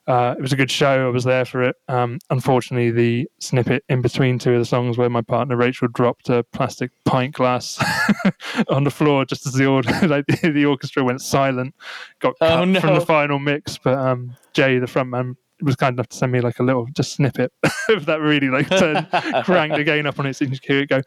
Uh, 0.08 0.36
it 0.38 0.42
was 0.42 0.54
a 0.54 0.56
good 0.56 0.70
show. 0.70 1.08
I 1.08 1.10
was 1.10 1.24
there 1.24 1.46
for 1.46 1.64
it. 1.64 1.76
Um, 1.88 2.20
unfortunately, 2.30 2.92
the 2.92 3.28
snippet 3.40 3.84
in 3.90 4.02
between 4.02 4.38
two 4.38 4.54
of 4.54 4.60
the 4.60 4.66
songs 4.66 4.98
where 5.00 5.10
my 5.10 5.22
partner 5.22 5.56
Rachel 5.56 5.88
dropped 5.88 6.30
a 6.30 6.44
plastic 6.54 6.92
pint 7.06 7.34
glass 7.34 7.84
on 8.70 8.84
the 8.84 8.92
floor 8.92 9.26
just 9.26 9.48
as 9.48 9.54
the, 9.54 9.66
or- 9.66 9.82
like, 10.08 10.26
the, 10.28 10.52
the 10.54 10.66
orchestra 10.66 11.04
went 11.04 11.22
silent, 11.22 11.74
got 12.20 12.36
Oh, 12.42 12.48
cut 12.48 12.68
no. 12.68 12.80
from 12.80 12.94
the 12.96 13.02
final 13.06 13.40
mix. 13.40 13.78
But 13.78 13.98
um, 13.98 14.36
Jay, 14.54 14.78
the 14.80 14.86
frontman, 14.86 15.36
was 15.64 15.76
kind 15.76 15.94
enough 15.94 16.08
to 16.10 16.18
send 16.18 16.32
me 16.32 16.42
like 16.42 16.58
a 16.60 16.64
little 16.64 16.88
just 16.96 17.14
snippet 17.14 17.52
of 17.90 18.08
that 18.08 18.20
really 18.20 18.50
like 18.50 18.68
turned, 18.70 19.08
cranked 19.44 19.78
again 19.78 20.08
up 20.08 20.20
on 20.20 20.26
its 20.26 20.42
and 20.42 20.52
you 20.52 20.60
could 20.60 20.68
hear 20.72 20.80
it 20.82 20.90
go. 20.90 21.02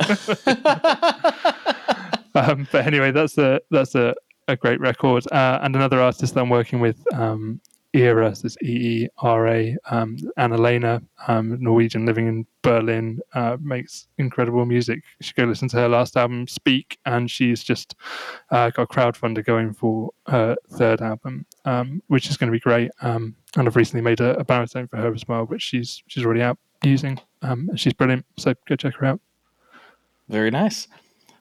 um, 2.34 2.68
but 2.70 2.86
anyway, 2.86 3.10
that's 3.10 3.38
a 3.38 3.60
that's 3.70 3.94
a, 3.94 4.14
a 4.48 4.56
great 4.56 4.80
record. 4.80 5.24
Uh, 5.32 5.60
and 5.62 5.76
another 5.76 6.00
artist 6.00 6.36
I'm 6.36 6.50
working 6.50 6.80
with, 6.80 7.02
um, 7.14 7.60
Eera, 7.94 8.36
so 8.36 8.46
it's 8.46 8.56
E 8.62 9.04
E 9.04 9.08
R 9.18 9.48
A, 9.48 9.76
um, 9.90 10.16
Anna 10.36 10.58
Lena, 10.58 11.02
um, 11.28 11.56
Norwegian 11.60 12.04
living 12.04 12.26
in 12.26 12.46
Berlin, 12.62 13.20
uh, 13.34 13.56
makes 13.60 14.08
incredible 14.18 14.66
music. 14.66 15.02
You 15.18 15.24
should 15.24 15.36
go 15.36 15.44
listen 15.44 15.68
to 15.68 15.76
her 15.78 15.88
last 15.88 16.16
album, 16.16 16.46
Speak, 16.46 16.98
and 17.06 17.30
she's 17.30 17.62
just 17.62 17.94
uh, 18.50 18.70
got 18.70 18.82
a 18.82 18.86
crowdfunder 18.86 19.44
going 19.44 19.72
for 19.72 20.10
her 20.26 20.56
third 20.72 21.00
album, 21.00 21.46
um, 21.64 22.02
which 22.08 22.28
is 22.28 22.36
going 22.36 22.48
to 22.48 22.52
be 22.52 22.60
great. 22.60 22.90
Um, 23.00 23.34
and 23.56 23.66
I've 23.66 23.76
recently 23.76 24.02
made 24.02 24.20
a, 24.20 24.38
a 24.38 24.44
baritone 24.44 24.88
for 24.88 24.98
her 24.98 25.14
as 25.14 25.26
well, 25.26 25.44
which 25.44 25.62
she's 25.62 26.02
she's 26.06 26.24
already 26.24 26.42
out 26.42 26.58
using. 26.84 27.18
Um, 27.42 27.68
and 27.70 27.80
she's 27.80 27.94
brilliant, 27.94 28.26
so 28.36 28.54
go 28.68 28.76
check 28.76 28.94
her 28.96 29.06
out. 29.06 29.20
Very 30.28 30.50
nice. 30.50 30.88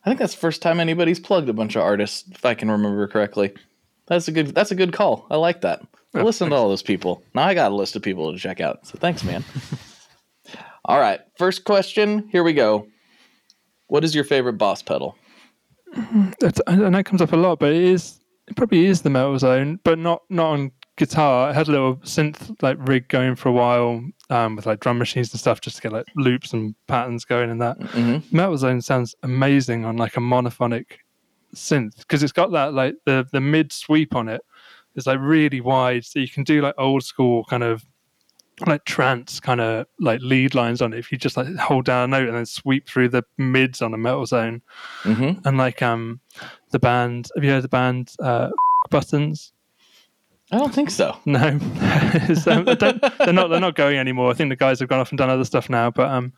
I 0.03 0.09
think 0.09 0.19
that's 0.19 0.35
the 0.35 0.39
first 0.39 0.61
time 0.61 0.79
anybody's 0.79 1.19
plugged 1.19 1.49
a 1.49 1.53
bunch 1.53 1.75
of 1.75 1.81
artists, 1.81 2.29
if 2.31 2.45
I 2.45 2.53
can 2.53 2.69
remember 2.69 3.07
correctly. 3.07 3.53
That's 4.07 4.27
a 4.27 4.31
good. 4.31 4.53
That's 4.53 4.71
a 4.71 4.75
good 4.75 4.93
call. 4.93 5.25
I 5.31 5.35
like 5.37 5.61
that. 5.61 5.81
I 6.13 6.19
Yeah, 6.19 6.23
listen 6.23 6.49
to 6.49 6.55
all 6.55 6.69
those 6.69 6.83
people. 6.83 7.23
Now 7.33 7.43
I 7.43 7.53
got 7.55 7.71
a 7.71 7.75
list 7.75 7.95
of 7.95 8.03
people 8.03 8.31
to 8.31 8.37
check 8.37 8.61
out. 8.61 8.85
So 8.85 8.97
thanks, 8.99 9.23
man. 9.23 9.43
all 10.85 10.99
right, 10.99 11.21
first 11.37 11.63
question. 11.63 12.29
Here 12.31 12.43
we 12.43 12.53
go. 12.53 12.87
What 13.87 14.03
is 14.03 14.13
your 14.13 14.23
favorite 14.23 14.59
boss 14.59 14.81
pedal? 14.83 15.15
That's, 16.39 16.59
and 16.67 16.93
that 16.93 17.05
comes 17.05 17.21
up 17.21 17.31
a 17.31 17.37
lot, 17.37 17.59
but 17.59 17.71
it 17.71 17.81
is 17.81 18.19
it 18.47 18.55
probably 18.55 18.85
is 18.85 19.01
the 19.01 19.09
metal 19.09 19.39
zone, 19.39 19.79
but 19.83 19.97
not 19.97 20.21
not 20.29 20.51
on 20.51 20.71
guitar. 20.97 21.49
It 21.49 21.53
had 21.55 21.67
a 21.67 21.71
little 21.71 21.95
synth 21.97 22.55
like 22.61 22.77
rig 22.79 23.07
going 23.09 23.35
for 23.35 23.49
a 23.49 23.51
while 23.51 24.03
um, 24.29 24.55
with 24.55 24.65
like 24.65 24.79
drum 24.79 24.97
machines 24.97 25.31
and 25.31 25.39
stuff, 25.39 25.61
just 25.61 25.75
to 25.77 25.81
get 25.81 25.91
like 25.93 26.05
loops 26.15 26.53
and 26.53 26.75
patterns 26.87 27.25
going 27.25 27.49
and 27.49 27.61
that. 27.61 27.77
Mhm. 27.79 28.31
Metal 28.31 28.57
zone 28.57 28.81
sounds 28.81 29.15
amazing 29.23 29.85
on 29.85 29.97
like 29.97 30.17
a 30.17 30.21
monophonic 30.21 30.85
synth 31.55 31.97
because 31.99 32.21
it's 32.23 32.33
got 32.33 32.51
that 32.51 32.73
like 32.73 32.95
the 33.05 33.25
the 33.31 33.39
mid 33.41 33.71
sweep 33.71 34.15
on 34.15 34.27
it 34.29 34.41
is 34.95 35.07
like 35.07 35.19
really 35.19 35.61
wide, 35.61 36.05
so 36.05 36.19
you 36.19 36.27
can 36.29 36.43
do 36.43 36.61
like 36.61 36.75
old 36.77 37.03
school 37.03 37.43
kind 37.45 37.63
of 37.63 37.85
like 38.65 38.85
trance 38.85 39.41
kind 39.41 39.59
of 39.59 39.85
like 39.99 40.21
lead 40.21 40.55
lines 40.55 40.81
on 40.81 40.93
it 40.93 40.97
if 40.99 41.11
you 41.11 41.17
just 41.17 41.35
like 41.35 41.53
hold 41.57 41.83
down 41.83 42.05
a 42.05 42.07
note 42.19 42.27
and 42.29 42.37
then 42.37 42.45
sweep 42.45 42.87
through 42.87 43.09
the 43.09 43.21
mids 43.37 43.81
on 43.81 43.93
a 43.93 43.97
metal 43.97 44.25
zone 44.25 44.61
Mm-hmm. 45.03 45.45
and 45.45 45.57
like 45.57 45.81
um 45.81 46.21
the 46.71 46.79
band 46.79 47.27
have 47.35 47.43
you 47.43 47.49
heard 47.51 47.65
the 47.65 47.67
band 47.67 48.13
uh 48.21 48.49
buttons 48.89 49.51
I 50.51 50.57
don't 50.59 50.73
think 50.73 50.91
so. 50.91 51.17
no 51.25 51.57
don't, 52.45 52.65
they're 52.65 53.33
not 53.33 53.47
they're 53.49 53.59
not 53.59 53.75
going 53.75 53.97
anymore 53.97 54.29
i 54.29 54.33
think 54.35 54.49
the 54.49 54.55
guys 54.55 54.79
have 54.79 54.87
gone 54.89 54.99
off 54.99 55.09
and 55.09 55.17
done 55.17 55.29
other 55.29 55.43
stuff 55.43 55.69
now 55.69 55.89
but 55.89 56.07
um 56.09 56.33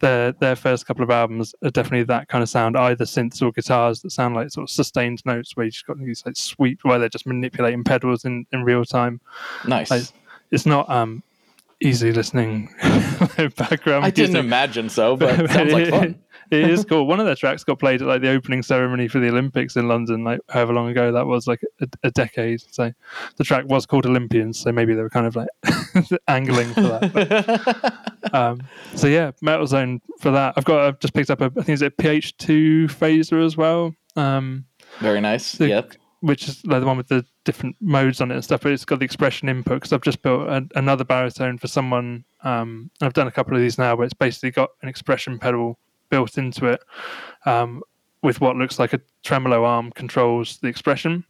their 0.00 0.32
their 0.32 0.56
first 0.56 0.86
couple 0.86 1.04
of 1.04 1.10
albums 1.10 1.54
are 1.62 1.70
definitely 1.70 2.02
that 2.02 2.26
kind 2.28 2.42
of 2.42 2.48
sound 2.48 2.76
either 2.76 3.04
synths 3.04 3.40
or 3.40 3.52
guitars 3.52 4.02
that 4.02 4.10
sound 4.10 4.34
like 4.34 4.50
sort 4.50 4.64
of 4.64 4.70
sustained 4.70 5.22
notes 5.24 5.56
where 5.56 5.64
you 5.66 5.70
just 5.70 5.86
got 5.86 5.98
these 5.98 6.24
like 6.26 6.36
sweep 6.36 6.80
where 6.82 6.98
they're 6.98 7.08
just 7.08 7.26
manipulating 7.26 7.84
pedals 7.84 8.24
in 8.24 8.44
in 8.52 8.64
real 8.64 8.84
time 8.84 9.20
Nice. 9.66 9.90
Like, 9.90 10.02
it's 10.50 10.66
not 10.66 10.90
um 10.90 11.22
easy 11.80 12.12
listening 12.12 12.68
background 13.56 14.04
I 14.04 14.10
didn't 14.10 14.32
music. 14.32 14.44
imagine 14.44 14.88
so, 14.88 15.16
but 15.16 15.38
it 15.40 15.50
sounds 15.50 15.72
like 15.72 15.88
fun. 15.88 16.18
It 16.50 16.70
is 16.70 16.84
cool. 16.84 17.06
One 17.06 17.20
of 17.20 17.26
their 17.26 17.34
tracks 17.34 17.64
got 17.64 17.78
played 17.78 18.02
at 18.02 18.08
like 18.08 18.20
the 18.22 18.30
opening 18.30 18.62
ceremony 18.62 19.08
for 19.08 19.18
the 19.18 19.28
Olympics 19.28 19.76
in 19.76 19.88
London, 19.88 20.24
like 20.24 20.40
however 20.48 20.72
long 20.72 20.88
ago 20.88 21.12
that 21.12 21.26
was, 21.26 21.46
like 21.46 21.60
a, 21.80 21.88
a 22.02 22.10
decade. 22.10 22.62
So 22.72 22.92
the 23.36 23.44
track 23.44 23.64
was 23.66 23.86
called 23.86 24.06
Olympians, 24.06 24.58
so 24.60 24.72
maybe 24.72 24.94
they 24.94 25.02
were 25.02 25.10
kind 25.10 25.26
of 25.26 25.36
like 25.36 25.48
angling 26.28 26.72
for 26.74 26.82
that. 26.82 27.12
But, 28.22 28.34
um, 28.34 28.62
so 28.94 29.06
yeah, 29.06 29.32
Metal 29.42 29.66
Zone 29.66 30.00
for 30.20 30.30
that. 30.30 30.54
I've 30.56 30.64
got 30.64 30.86
I've 30.86 30.98
just 31.00 31.14
picked 31.14 31.30
up 31.30 31.40
a 31.40 31.46
I 31.46 31.62
think 31.62 31.68
it's 31.70 31.82
a 31.82 31.90
PH2 31.90 32.86
phaser 32.86 33.44
as 33.44 33.56
well. 33.56 33.94
Um, 34.16 34.64
Very 35.00 35.20
nice. 35.20 35.52
the- 35.52 35.68
yep. 35.68 35.92
which 36.20 36.48
is 36.48 36.64
like 36.66 36.80
the 36.80 36.86
one 36.86 36.96
with 36.96 37.08
the 37.08 37.24
different 37.44 37.76
modes 37.80 38.20
on 38.20 38.30
it 38.30 38.34
and 38.34 38.44
stuff, 38.44 38.62
but 38.62 38.72
it's 38.72 38.84
got 38.84 38.98
the 38.98 39.04
expression 39.04 39.48
input 39.48 39.76
because 39.76 39.92
I've 39.92 40.00
just 40.02 40.22
built 40.22 40.48
a, 40.48 40.66
another 40.74 41.04
baritone 41.04 41.58
for 41.58 41.68
someone. 41.68 42.24
Um, 42.42 42.90
I've 43.00 43.12
done 43.12 43.26
a 43.26 43.32
couple 43.32 43.54
of 43.54 43.60
these 43.60 43.78
now, 43.78 43.96
but 43.96 44.04
it's 44.04 44.14
basically 44.14 44.50
got 44.50 44.70
an 44.82 44.88
expression 44.88 45.38
pedal 45.38 45.78
built 46.10 46.38
into 46.38 46.66
it 46.66 46.82
um, 47.46 47.82
with 48.22 48.40
what 48.40 48.56
looks 48.56 48.78
like 48.78 48.92
a 48.92 49.00
tremolo 49.22 49.64
arm 49.64 49.90
controls 49.92 50.58
the 50.58 50.68
expression. 50.68 51.24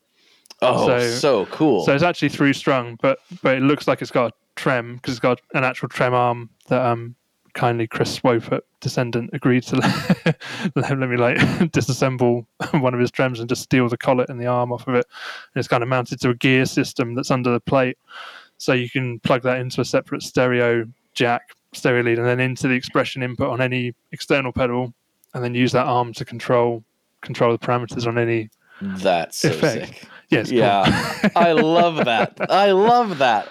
Oh, 0.62 0.87
so, 0.87 1.11
so- 1.11 1.47
cool. 1.47 1.85
So 1.85 1.95
it's 1.95 2.05
actually 2.05 2.29
through 2.29 2.53
strung, 2.53 2.97
but 3.01 3.18
but 3.43 3.57
it 3.57 3.61
looks 3.61 3.89
like 3.89 4.03
it's 4.03 4.11
got 4.11 4.33
a 4.33 4.35
trem 4.57 4.97
because 4.97 5.14
it's 5.14 5.20
got 5.20 5.41
an 5.55 5.64
actual 5.64 5.89
trem 5.89 6.14
arm 6.14 6.49
that 6.68 6.85
um 6.85 7.16
kindly 7.55 7.87
Chris 7.87 8.12
Swope 8.12 8.53
at 8.53 8.64
Descendant 8.81 9.31
agreed 9.33 9.62
to 9.64 9.77
let, 10.75 10.99
let 10.99 11.09
me 11.09 11.16
like 11.16 11.37
disassemble 11.72 12.47
one 12.72 12.95
of 12.95 13.01
his 13.01 13.11
trems 13.11 13.41
and 13.41 13.49
just 13.49 13.62
steal 13.62 13.89
the 13.89 13.97
collet 13.97 14.29
and 14.29 14.41
the 14.41 14.47
arm 14.47 14.72
off 14.72 14.87
of 14.87 14.95
it. 14.95 15.07
And 15.55 15.61
it's 15.61 15.68
kind 15.68 15.83
of 15.83 15.89
mounted 15.89 16.20
to 16.20 16.31
a 16.31 16.35
gear 16.35 16.66
system 16.66 17.14
that's 17.14 17.31
under 17.31 17.51
the 17.51 17.61
plate, 17.61 17.97
so 18.59 18.72
you 18.72 18.91
can 18.91 19.20
plug 19.20 19.43
that 19.43 19.59
into 19.59 19.81
a 19.81 19.85
separate 19.85 20.22
stereo 20.22 20.85
jack, 21.14 21.55
stereo 21.77 22.03
lead, 22.03 22.18
and 22.18 22.27
then 22.27 22.41
into 22.41 22.68
the 22.68 22.75
expression 22.75 23.22
input 23.22 23.49
on 23.51 23.61
any 23.61 23.95
external 24.12 24.53
pedal, 24.53 24.93
and 25.35 25.43
then 25.45 25.55
use 25.55 25.72
that 25.72 25.87
arm 25.87 26.12
to 26.14 26.25
control 26.25 26.83
control 27.20 27.53
the 27.53 27.59
parameters 27.59 28.07
on 28.07 28.18
any. 28.18 28.51
That's 28.81 29.39
so 29.39 29.51
Effect. 29.51 29.87
sick. 29.89 30.09
Yes, 30.31 30.51
Yeah. 30.51 30.85
I 31.37 31.53
love 31.53 32.05
that. 32.05 32.37
I 32.51 32.72
love 32.72 33.18
that. 33.18 33.49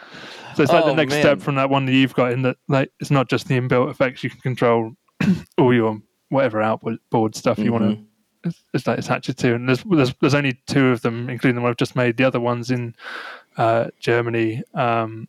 So 0.56 0.64
it's 0.64 0.72
like 0.72 0.84
Oh, 0.84 0.88
the 0.90 0.96
next 0.96 1.12
man. 1.14 1.22
step 1.22 1.42
from 1.42 1.56
that 1.56 1.70
one 1.70 1.86
that 1.86 1.94
you've 1.94 2.14
got 2.14 2.32
in 2.34 2.42
that 2.44 2.58
like 2.68 2.92
it's 3.00 3.10
not 3.10 3.30
just 3.30 3.48
the 3.48 3.60
inbuilt 3.60 3.90
effects 3.90 4.24
you 4.24 4.30
can 4.30 4.40
control 4.42 4.92
all 5.58 5.74
your 5.74 6.00
whatever 6.30 6.62
outboard 6.62 6.98
board 7.10 7.36
stuff 7.36 7.58
you 7.58 7.72
want 7.72 7.84
Mhm. 7.86 7.96
to 8.44 8.50
it's, 8.50 8.64
it's 8.74 8.88
like 8.88 9.00
attach 9.00 9.30
it 9.30 9.38
to 9.38 9.56
and 9.56 9.68
there's, 9.68 9.84
there's 9.86 10.14
there's 10.22 10.36
only 10.36 10.60
two 10.68 10.88
of 10.90 11.02
them 11.02 11.30
including 11.30 11.56
the 11.56 11.62
one 11.62 11.72
I've 11.72 11.78
just 11.78 11.96
made 11.96 12.18
the 12.18 12.24
other 12.26 12.40
one's 12.40 12.70
in 12.70 12.94
uh, 13.58 13.88
Germany 14.00 14.62
um, 14.74 15.28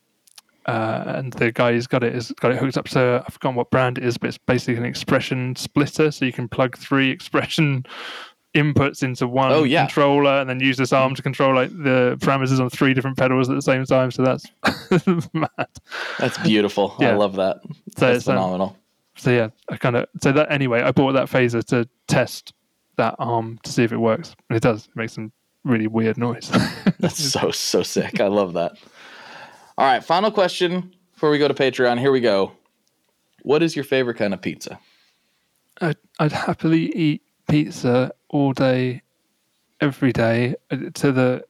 uh, 0.66 1.04
and 1.16 1.32
the 1.34 1.52
guy 1.52 1.72
who's 1.72 1.86
got 1.86 2.02
it 2.02 2.14
has 2.14 2.32
got 2.32 2.50
it 2.52 2.58
hooked 2.58 2.76
up 2.78 2.86
to 2.88 3.22
I've 3.26 3.34
forgotten 3.34 3.56
what 3.56 3.70
brand 3.70 3.98
it 3.98 4.04
is 4.04 4.16
but 4.18 4.28
it's 4.28 4.38
basically 4.38 4.76
an 4.76 4.84
expression 4.84 5.54
splitter 5.56 6.10
so 6.10 6.24
you 6.24 6.32
can 6.32 6.48
plug 6.48 6.76
three 6.76 7.10
expression 7.16 7.84
inputs 8.54 9.02
into 9.02 9.26
one 9.26 9.50
Oh, 9.50 9.64
yeah. 9.64 9.86
controller 9.86 10.40
and 10.40 10.48
then 10.48 10.60
use 10.60 10.76
this 10.76 10.92
arm 10.92 11.14
to 11.16 11.22
control 11.22 11.54
like 11.54 11.70
the 11.70 12.16
parameters 12.20 12.60
on 12.60 12.70
three 12.70 12.94
different 12.94 13.16
pedals 13.16 13.50
at 13.50 13.56
the 13.56 13.62
same 13.62 13.84
time 13.84 14.10
so 14.12 14.22
that's 14.22 14.46
mad 15.32 15.68
That's 16.20 16.38
beautiful. 16.38 16.94
I 17.00 17.12
love 17.14 17.34
that. 17.36 17.58
so 17.64 17.70
That's 17.98 18.18
it's, 18.18 18.28
um, 18.28 18.36
phenomenal. 18.36 18.76
so 19.16 19.30
yeah 19.32 19.48
i 19.70 19.76
kind 19.76 19.96
of 19.96 20.06
so 20.22 20.30
that 20.32 20.50
anyway 20.52 20.82
i 20.82 20.92
bought 20.92 21.12
that 21.12 21.26
phaser 21.28 21.64
to 21.64 21.88
test 22.06 22.54
that 22.96 23.16
arm 23.18 23.58
to 23.64 23.72
see 23.72 23.82
if 23.82 23.90
it 23.92 23.96
works 23.96 24.36
and 24.48 24.56
it 24.56 24.62
does 24.62 24.86
it 24.86 24.94
makes 24.96 25.14
some 25.14 25.32
really 25.64 25.88
weird 25.88 26.16
noise 26.16 26.48
That's 27.00 27.18
so 27.18 27.50
so 27.50 27.82
sick. 27.82 28.20
I 28.20 28.28
love 28.28 28.52
that. 28.52 28.72
All 29.76 29.86
right, 29.86 30.04
final 30.04 30.30
question 30.30 30.94
before 31.14 31.30
we 31.30 31.38
go 31.38 31.48
to 31.48 31.54
Patreon. 31.54 31.98
Here 31.98 32.12
we 32.12 32.20
go. 32.20 32.52
What 33.42 33.62
is 33.62 33.74
your 33.74 33.84
favorite 33.84 34.16
kind 34.16 34.32
of 34.32 34.40
pizza? 34.40 34.78
I'd, 35.80 35.96
I'd 36.20 36.32
happily 36.32 36.94
eat 36.94 37.22
pizza 37.48 38.12
all 38.28 38.52
day 38.52 39.02
every 39.80 40.12
day 40.12 40.54
uh, 40.70 40.76
to 40.94 41.12
the 41.12 41.44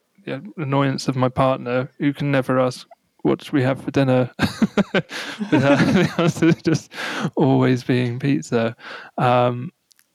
annoyance 0.57 1.07
of 1.07 1.17
my 1.17 1.29
partner 1.29 1.91
who 1.99 2.15
can 2.15 2.31
never 2.31 2.59
ask 2.59 2.87
what 3.23 3.43
should 3.43 3.53
we 3.53 3.63
have 3.63 3.83
for 3.83 3.91
dinner 3.91 4.31
the 4.39 6.15
answer 6.19 6.53
just 6.53 6.91
always 7.37 7.85
being 7.85 8.19
pizza 8.19 8.75
um, 9.19 9.71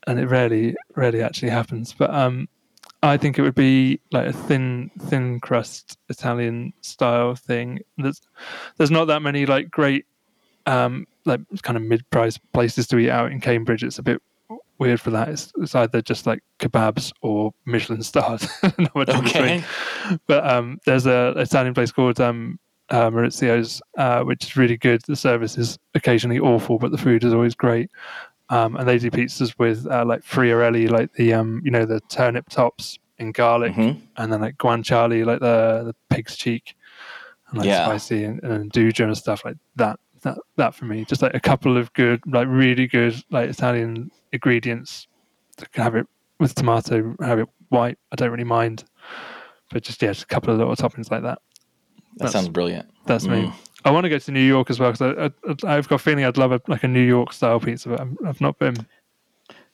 and 0.07 0.19
it 0.19 0.25
rarely 0.25 0.75
rarely 0.95 1.21
actually 1.21 1.49
happens 1.49 1.93
but 1.93 2.09
um, 2.13 2.49
I 3.01 3.17
think 3.17 3.39
it 3.39 3.41
would 3.41 3.55
be 3.55 3.99
like 4.11 4.27
a 4.27 4.33
thin, 4.33 4.91
thin 5.07 5.39
crust 5.39 5.97
Italian 6.09 6.73
style 6.81 7.35
thing. 7.35 7.79
There's, 7.97 8.21
there's 8.77 8.91
not 8.91 9.05
that 9.05 9.21
many 9.21 9.45
like 9.45 9.71
great, 9.71 10.05
um, 10.65 11.07
like 11.25 11.41
kind 11.61 11.77
of 11.77 11.83
mid-price 11.83 12.37
places 12.53 12.87
to 12.87 12.97
eat 12.97 13.09
out 13.09 13.31
in 13.31 13.39
Cambridge. 13.39 13.83
It's 13.83 13.99
a 13.99 14.03
bit 14.03 14.21
weird 14.79 14.99
for 14.99 15.11
that. 15.11 15.29
It's, 15.29 15.53
it's 15.57 15.75
either 15.75 16.01
just 16.01 16.25
like 16.25 16.43
kebabs 16.59 17.13
or 17.21 17.53
Michelin 17.65 18.03
stars. 18.03 18.47
Not 18.77 18.95
much 18.95 19.09
in 19.09 19.23
between. 19.23 19.43
Okay. 19.43 19.63
But 20.27 20.45
um, 20.45 20.79
there's 20.85 21.05
a 21.05 21.33
Italian 21.37 21.73
place 21.73 21.91
called 21.91 22.19
um, 22.19 22.59
uh, 22.89 23.09
Maurizio's, 23.09 23.81
uh, 23.97 24.23
which 24.23 24.45
is 24.45 24.57
really 24.57 24.77
good. 24.77 25.01
The 25.07 25.15
service 25.15 25.57
is 25.57 25.77
occasionally 25.93 26.39
awful, 26.39 26.79
but 26.79 26.91
the 26.91 26.97
food 26.97 27.23
is 27.23 27.33
always 27.33 27.55
great. 27.55 27.89
Um, 28.49 28.75
and 28.77 28.87
they 28.87 28.97
do 28.97 29.11
pizzas 29.11 29.53
with 29.59 29.85
uh, 29.87 30.03
like 30.05 30.21
friarielli, 30.21 30.89
like 30.89 31.13
the 31.13 31.33
um, 31.33 31.61
you 31.63 31.71
know 31.71 31.85
the 31.85 31.99
turnip 32.01 32.49
tops 32.49 32.97
and 33.19 33.33
garlic, 33.33 33.73
Mhm. 33.73 34.01
and 34.17 34.33
then 34.33 34.41
like 34.41 34.57
guanciale, 34.57 35.25
like 35.25 35.39
the 35.39 35.83
the 35.85 35.95
pig's 36.15 36.35
cheek, 36.35 36.75
and 37.49 37.59
like 37.59 37.67
Yeah. 37.67 37.85
spicy 37.85 38.23
and, 38.23 38.41
'nduja 38.41 39.05
and 39.05 39.17
stuff 39.17 39.45
like 39.45 39.57
that. 39.75 39.99
That 40.23 40.37
that 40.57 40.73
for 40.73 40.85
me, 40.85 41.05
just 41.05 41.21
like 41.21 41.33
a 41.35 41.39
couple 41.39 41.77
of 41.77 41.93
good, 41.93 42.21
like 42.25 42.47
really 42.49 42.87
good, 42.87 43.23
like 43.29 43.49
Italian 43.49 44.09
ingredients. 44.33 45.07
To 45.57 45.67
have 45.73 45.95
it 45.95 46.07
with 46.39 46.55
tomato, 46.55 47.15
have 47.21 47.39
it 47.39 47.47
white. 47.67 47.97
I 48.11 48.15
don't 48.15 48.31
really 48.31 48.45
mind, 48.45 48.85
but 49.71 49.83
just 49.83 50.01
yeah, 50.01 50.09
just 50.11 50.23
a 50.23 50.27
couple 50.27 50.51
of 50.53 50.57
little 50.57 50.75
toppings 50.75 51.11
like 51.11 51.21
that. 51.23 51.39
That 52.13 52.17
That's- 52.17 52.33
sounds 52.33 52.49
brilliant. 52.49 52.89
That's 53.05 53.27
me. 53.27 53.51
I 53.85 53.91
want 53.91 54.03
to 54.03 54.09
go 54.09 54.19
to 54.19 54.31
New 54.31 54.41
York 54.41 54.69
as 54.69 54.79
well 54.79 54.91
because 54.91 55.15
I, 55.17 55.71
I, 55.71 55.77
I've 55.77 55.87
got 55.87 55.95
a 55.95 55.99
feeling 55.99 56.25
I'd 56.25 56.37
love 56.37 56.51
a, 56.51 56.61
like 56.67 56.83
a 56.83 56.87
New 56.87 57.05
York 57.05 57.31
style 57.33 57.59
pizza, 57.59 57.89
but 57.89 58.01
I'm, 58.01 58.17
I've 58.25 58.41
not 58.41 58.59
been. 58.59 58.75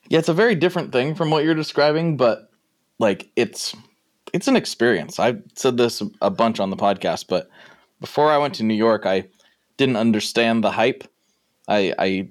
Yeah, 0.10 0.20
it's 0.20 0.30
a 0.30 0.34
very 0.34 0.54
different 0.56 0.92
thing 0.92 1.16
from 1.16 1.32
what 1.32 1.44
you're 1.44 1.56
describing, 1.56 2.16
but 2.16 2.50
like 3.00 3.30
it's 3.36 3.76
it's 4.34 4.48
an 4.48 4.56
experience. 4.56 5.20
I've 5.20 5.42
said 5.56 5.78
this 5.78 6.02
a 6.22 6.30
bunch 6.30 6.60
on 6.60 6.70
the 6.70 6.76
podcast, 6.76 7.26
but 7.28 7.50
before 8.00 8.30
I 8.30 8.38
went 8.38 8.54
to 8.56 8.64
New 8.64 8.76
York, 8.76 9.06
I 9.06 9.28
didn't 9.78 9.96
understand 9.96 10.64
the 10.64 10.72
hype. 10.72 11.04
I 11.68 11.94
I 11.98 12.30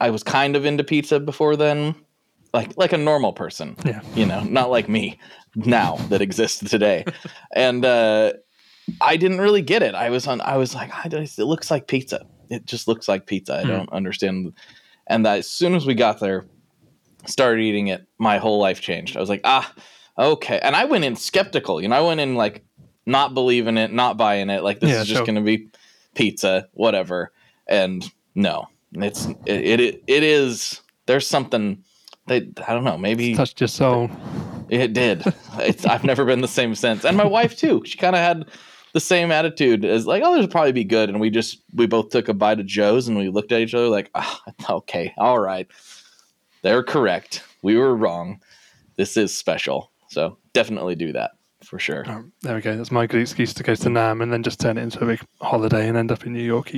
I 0.00 0.10
was 0.10 0.22
kind 0.22 0.56
of 0.56 0.64
into 0.64 0.82
pizza 0.82 1.20
before 1.20 1.56
then, 1.56 1.94
like 2.52 2.76
like 2.76 2.92
a 2.92 2.98
normal 2.98 3.32
person. 3.32 3.76
Yeah. 3.84 4.00
You 4.14 4.26
know, 4.26 4.42
not 4.42 4.70
like 4.70 4.88
me 4.88 5.18
now 5.54 5.96
that 6.08 6.20
exists 6.20 6.68
today. 6.68 7.04
and 7.54 7.84
uh 7.84 8.32
I 9.00 9.16
didn't 9.16 9.38
really 9.38 9.62
get 9.62 9.82
it. 9.82 9.94
I 9.94 10.10
was 10.10 10.26
on 10.26 10.40
I 10.40 10.56
was 10.56 10.74
like, 10.74 10.90
I 10.92 11.08
it 11.08 11.38
looks 11.38 11.70
like 11.70 11.86
pizza. 11.88 12.26
It 12.50 12.64
just 12.66 12.88
looks 12.88 13.08
like 13.08 13.26
pizza. 13.26 13.58
I 13.58 13.62
Hmm. 13.62 13.68
don't 13.68 13.92
understand. 13.92 14.52
And 15.06 15.24
that 15.26 15.38
as 15.38 15.50
soon 15.50 15.74
as 15.74 15.86
we 15.86 15.94
got 15.94 16.20
there, 16.20 16.46
started 17.26 17.62
eating 17.62 17.88
it, 17.88 18.06
my 18.18 18.38
whole 18.38 18.58
life 18.60 18.80
changed. 18.80 19.16
I 19.16 19.20
was 19.20 19.28
like, 19.28 19.40
ah, 19.44 19.72
okay. 20.18 20.58
And 20.62 20.74
I 20.76 20.84
went 20.84 21.04
in 21.04 21.16
skeptical. 21.16 21.80
You 21.80 21.88
know, 21.88 21.96
I 21.96 22.00
went 22.00 22.20
in 22.20 22.34
like 22.34 22.64
not 23.04 23.34
believing 23.34 23.76
it, 23.78 23.92
not 23.92 24.16
buying 24.16 24.50
it. 24.50 24.62
Like 24.62 24.80
this 24.80 24.90
Yeah, 24.90 25.02
is 25.02 25.08
just 25.08 25.24
going 25.26 25.36
to 25.36 25.42
be 25.42 25.68
pizza, 26.14 26.68
whatever. 26.72 27.32
And 27.66 28.08
no, 28.34 28.66
it's 28.92 29.26
it, 29.44 29.80
it 29.80 30.02
it 30.06 30.22
is. 30.22 30.80
There's 31.06 31.26
something 31.26 31.82
that 32.26 32.42
I 32.66 32.74
don't 32.74 32.84
know. 32.84 32.98
Maybe 32.98 33.34
Touched 33.36 33.60
your 33.60 33.68
soul. 33.68 34.10
it 34.68 34.92
did. 34.92 35.24
It's, 35.58 35.86
I've 35.86 36.04
never 36.04 36.24
been 36.24 36.40
the 36.40 36.48
same 36.48 36.74
since. 36.74 37.04
And 37.04 37.16
my 37.16 37.24
wife 37.26 37.56
too. 37.56 37.82
She 37.86 37.96
kind 37.96 38.14
of 38.16 38.20
had 38.20 38.46
the 38.96 39.00
same 39.00 39.30
attitude 39.30 39.84
as 39.84 40.06
like, 40.06 40.22
oh, 40.24 40.32
this 40.32 40.40
will 40.40 40.48
probably 40.48 40.72
be 40.72 40.82
good. 40.82 41.10
And 41.10 41.20
we 41.20 41.28
just 41.28 41.60
we 41.74 41.86
both 41.86 42.08
took 42.08 42.28
a 42.28 42.34
bite 42.34 42.60
of 42.60 42.64
Joe's 42.64 43.08
and 43.08 43.18
we 43.18 43.28
looked 43.28 43.52
at 43.52 43.60
each 43.60 43.74
other 43.74 43.88
like, 43.88 44.10
ah, 44.14 44.42
okay, 44.70 45.12
all 45.18 45.38
right, 45.38 45.68
they're 46.62 46.82
correct. 46.82 47.44
We 47.60 47.76
were 47.76 47.94
wrong. 47.94 48.40
This 48.96 49.18
is 49.18 49.36
special. 49.36 49.92
So 50.08 50.38
definitely 50.54 50.94
do 50.94 51.12
that 51.12 51.32
for 51.62 51.78
sure. 51.78 52.08
Um, 52.10 52.32
there 52.40 52.54
we 52.54 52.62
go. 52.62 52.74
That's 52.74 52.90
my 52.90 53.06
good 53.06 53.20
excuse 53.20 53.52
to 53.52 53.62
go 53.62 53.74
to 53.74 53.88
NAMM 53.90 54.22
and 54.22 54.32
then 54.32 54.42
just 54.42 54.60
turn 54.60 54.78
it 54.78 54.82
into 54.82 55.04
a 55.04 55.06
big 55.06 55.20
holiday 55.42 55.88
and 55.88 55.98
end 55.98 56.10
up 56.10 56.24
in 56.24 56.32
New 56.32 56.42
York 56.42 56.72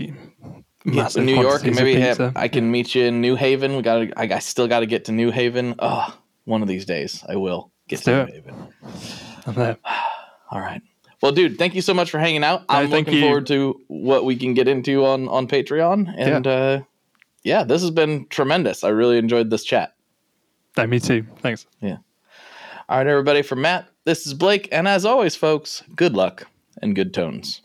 massive 0.84 1.24
New 1.24 1.40
York, 1.40 1.62
maybe 1.64 2.00
have- 2.00 2.32
I 2.34 2.48
can 2.48 2.68
meet 2.68 2.96
you 2.96 3.04
in 3.04 3.20
New 3.20 3.36
Haven. 3.36 3.76
We 3.76 3.82
got. 3.82 4.08
I, 4.16 4.34
I 4.34 4.38
still 4.40 4.66
got 4.66 4.80
to 4.80 4.86
get 4.86 5.04
to 5.04 5.12
New 5.12 5.30
Haven. 5.30 5.76
Oh, 5.78 6.18
one 6.46 6.62
of 6.62 6.68
these 6.68 6.84
days 6.84 7.24
I 7.28 7.36
will 7.36 7.70
get 7.86 7.96
Let's 7.98 8.04
to 8.06 8.10
New 8.10 8.22
it. 8.22 8.34
Haven. 8.34 8.74
I'm 9.46 9.54
there. 9.54 9.76
All 10.50 10.60
right. 10.60 10.82
Well, 11.20 11.32
dude, 11.32 11.58
thank 11.58 11.74
you 11.74 11.82
so 11.82 11.94
much 11.94 12.10
for 12.10 12.18
hanging 12.18 12.44
out. 12.44 12.64
I'm 12.68 12.90
looking 12.90 13.14
you. 13.14 13.22
forward 13.22 13.46
to 13.48 13.80
what 13.88 14.24
we 14.24 14.36
can 14.36 14.54
get 14.54 14.68
into 14.68 15.04
on 15.04 15.28
on 15.28 15.48
Patreon. 15.48 16.14
And 16.16 16.46
uh 16.46 16.80
yeah, 17.42 17.64
this 17.64 17.82
has 17.82 17.90
been 17.90 18.26
tremendous. 18.28 18.84
I 18.84 18.88
really 18.88 19.18
enjoyed 19.18 19.50
this 19.50 19.64
chat. 19.64 19.94
No, 20.76 20.86
me 20.86 21.00
too. 21.00 21.26
Thanks. 21.40 21.66
Yeah. 21.80 21.98
All 22.88 22.98
right, 22.98 23.06
everybody, 23.06 23.42
from 23.42 23.62
Matt, 23.62 23.88
this 24.04 24.26
is 24.26 24.32
Blake, 24.32 24.68
and 24.72 24.88
as 24.88 25.04
always, 25.04 25.34
folks, 25.34 25.82
good 25.94 26.14
luck 26.14 26.46
and 26.80 26.94
good 26.94 27.12
tones. 27.12 27.62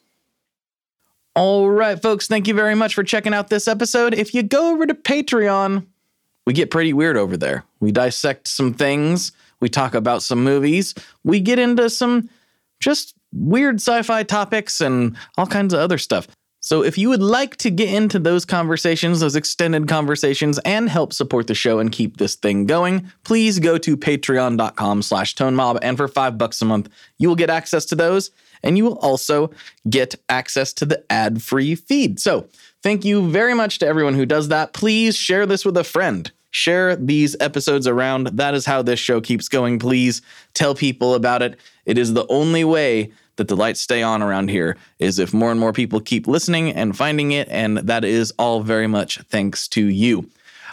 All 1.35 1.69
right, 1.69 2.01
folks, 2.01 2.27
thank 2.27 2.47
you 2.47 2.53
very 2.53 2.75
much 2.75 2.93
for 2.93 3.03
checking 3.03 3.33
out 3.33 3.49
this 3.49 3.67
episode. 3.67 4.13
If 4.13 4.33
you 4.33 4.43
go 4.43 4.71
over 4.71 4.85
to 4.85 4.93
Patreon, 4.93 5.85
we 6.45 6.53
get 6.53 6.71
pretty 6.71 6.93
weird 6.93 7.17
over 7.17 7.37
there. 7.37 7.63
We 7.79 7.91
dissect 7.91 8.47
some 8.47 8.73
things, 8.73 9.31
we 9.59 9.69
talk 9.69 9.93
about 9.93 10.23
some 10.23 10.43
movies, 10.43 10.93
we 11.23 11.39
get 11.39 11.59
into 11.59 11.89
some 11.89 12.29
just 12.79 13.15
weird 13.33 13.75
sci 13.75 14.01
fi 14.03 14.23
topics 14.23 14.81
and 14.81 15.17
all 15.37 15.47
kinds 15.47 15.73
of 15.73 15.79
other 15.79 15.97
stuff. 15.97 16.27
So 16.59 16.81
if 16.81 16.97
you 16.97 17.09
would 17.09 17.21
like 17.21 17.57
to 17.57 17.69
get 17.69 17.93
into 17.93 18.19
those 18.19 18.45
conversations, 18.45 19.19
those 19.19 19.35
extended 19.35 19.89
conversations, 19.89 20.59
and 20.59 20.87
help 20.87 21.11
support 21.11 21.47
the 21.47 21.53
show 21.53 21.79
and 21.79 21.91
keep 21.91 22.17
this 22.17 22.35
thing 22.35 22.65
going, 22.65 23.11
please 23.25 23.59
go 23.59 23.77
to 23.79 23.97
patreon.com 23.97 25.01
slash 25.01 25.35
tonemob. 25.35 25.79
And 25.81 25.97
for 25.97 26.07
five 26.07 26.37
bucks 26.37 26.61
a 26.61 26.65
month, 26.65 26.87
you 27.17 27.27
will 27.27 27.35
get 27.35 27.49
access 27.49 27.83
to 27.87 27.95
those. 27.95 28.31
And 28.63 28.77
you 28.77 28.85
will 28.85 28.99
also 28.99 29.51
get 29.89 30.15
access 30.29 30.71
to 30.75 30.85
the 30.85 31.03
ad-free 31.11 31.75
feed. 31.75 32.21
So 32.21 32.47
thank 32.81 33.03
you 33.03 33.29
very 33.29 33.53
much 33.53 33.79
to 33.79 33.85
everyone 33.85 34.13
who 34.13 34.25
does 34.25 34.47
that. 34.47 34.71
Please 34.71 35.17
share 35.17 35.45
this 35.45 35.65
with 35.65 35.75
a 35.75 35.83
friend. 35.83 36.31
Share 36.51 36.95
these 36.95 37.35
episodes 37.41 37.87
around. 37.87 38.27
That 38.27 38.53
is 38.53 38.65
how 38.65 38.81
this 38.81 39.01
show 39.01 39.19
keeps 39.19 39.49
going. 39.49 39.79
Please 39.79 40.21
tell 40.53 40.75
people 40.75 41.13
about 41.13 41.41
it. 41.41 41.59
It 41.85 41.97
is 41.97 42.13
the 42.13 42.25
only 42.29 42.63
way 42.63 43.11
that 43.35 43.47
the 43.47 43.55
lights 43.55 43.81
stay 43.81 44.03
on 44.03 44.21
around 44.21 44.49
here 44.49 44.77
is 44.99 45.19
if 45.19 45.33
more 45.33 45.51
and 45.51 45.59
more 45.59 45.73
people 45.73 45.99
keep 45.99 46.27
listening 46.27 46.71
and 46.71 46.95
finding 46.97 47.31
it 47.31 47.47
and 47.49 47.77
that 47.77 48.03
is 48.05 48.31
all 48.37 48.61
very 48.61 48.87
much 48.87 49.19
thanks 49.29 49.67
to 49.69 49.85
you. 49.85 50.29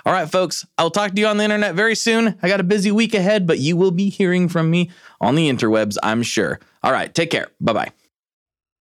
All 0.07 0.13
right 0.13 0.31
folks, 0.31 0.67
I'll 0.79 0.91
talk 0.91 1.13
to 1.13 1.21
you 1.21 1.27
on 1.27 1.37
the 1.37 1.45
internet 1.45 1.75
very 1.75 1.95
soon. 1.95 2.39
I 2.43 2.49
got 2.49 2.61
a 2.61 2.65
busy 2.65 2.91
week 2.91 3.15
ahead, 3.15 3.47
but 3.47 3.59
you 3.59 3.77
will 3.77 3.91
be 3.91 4.09
hearing 4.09 4.49
from 4.49 4.71
me 4.71 4.91
on 5.21 5.35
the 5.35 5.51
interwebs, 5.51 5.97
I'm 6.03 6.23
sure. 6.23 6.59
All 6.83 6.93
right, 6.93 7.13
take 7.15 7.31
care. 7.31 7.49
Bye-bye. 7.61 7.93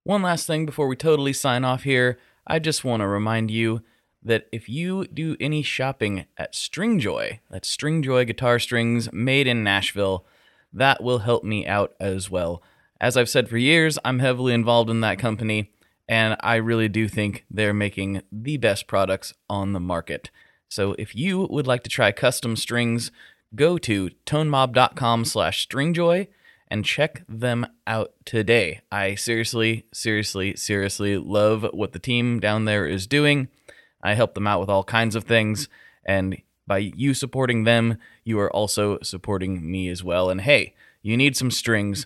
One 0.03 0.21
last 0.21 0.47
thing 0.47 0.65
before 0.65 0.88
we 0.88 0.95
totally 0.95 1.34
sign 1.34 1.65
off 1.65 1.84
here. 1.84 2.17
I 2.47 2.59
just 2.59 2.86
want 2.86 3.01
to 3.01 3.07
remind 3.07 3.51
you 3.51 3.82
that 4.23 4.47
if 4.51 4.67
you 4.67 5.05
do 5.07 5.36
any 5.39 5.61
shopping 5.61 6.25
at 6.38 6.53
Stringjoy, 6.53 7.39
that's 7.49 7.75
Stringjoy 7.75 8.25
guitar 8.27 8.59
strings 8.59 9.11
made 9.13 9.47
in 9.47 9.63
Nashville, 9.63 10.25
that 10.73 11.03
will 11.03 11.19
help 11.19 11.43
me 11.43 11.67
out 11.67 11.93
as 11.99 12.30
well. 12.30 12.61
As 13.01 13.15
I've 13.15 13.29
said 13.29 13.47
for 13.47 13.57
years, 13.57 13.97
I'm 14.03 14.19
heavily 14.19 14.53
involved 14.53 14.89
in 14.89 14.99
that 15.01 15.19
company, 15.19 15.71
and 16.09 16.35
I 16.41 16.55
really 16.55 16.89
do 16.89 17.07
think 17.07 17.45
they're 17.49 17.73
making 17.73 18.23
the 18.29 18.57
best 18.57 18.87
products 18.87 19.33
on 19.49 19.71
the 19.71 19.79
market. 19.79 20.29
So 20.67 20.95
if 20.99 21.15
you 21.15 21.47
would 21.49 21.65
like 21.65 21.83
to 21.83 21.89
try 21.89 22.11
custom 22.11 22.57
strings, 22.57 23.09
go 23.55 23.77
to 23.77 24.09
tonemob.com 24.25 25.23
slash 25.23 25.65
stringjoy 25.65 26.27
and 26.67 26.84
check 26.84 27.23
them 27.30 27.65
out 27.88 28.11
today. 28.26 28.81
I 28.91 29.15
seriously, 29.15 29.85
seriously, 29.93 30.57
seriously 30.57 31.17
love 31.17 31.65
what 31.71 31.93
the 31.93 31.99
team 31.99 32.41
down 32.41 32.65
there 32.65 32.85
is 32.85 33.07
doing. 33.07 33.47
I 34.03 34.13
help 34.13 34.34
them 34.34 34.45
out 34.45 34.59
with 34.59 34.69
all 34.69 34.84
kinds 34.84 35.15
of 35.15 35.23
things, 35.23 35.69
and 36.05 36.41
by 36.67 36.80
you 36.80 37.13
supporting 37.13 37.63
them, 37.63 37.97
you 38.26 38.39
are 38.39 38.53
also 38.53 38.99
supporting 39.01 39.71
me 39.71 39.88
as 39.88 40.03
well. 40.03 40.30
And 40.30 40.41
hey, 40.41 40.76
you 41.01 41.15
need 41.15 41.38
some 41.38 41.49
strings, 41.49 42.05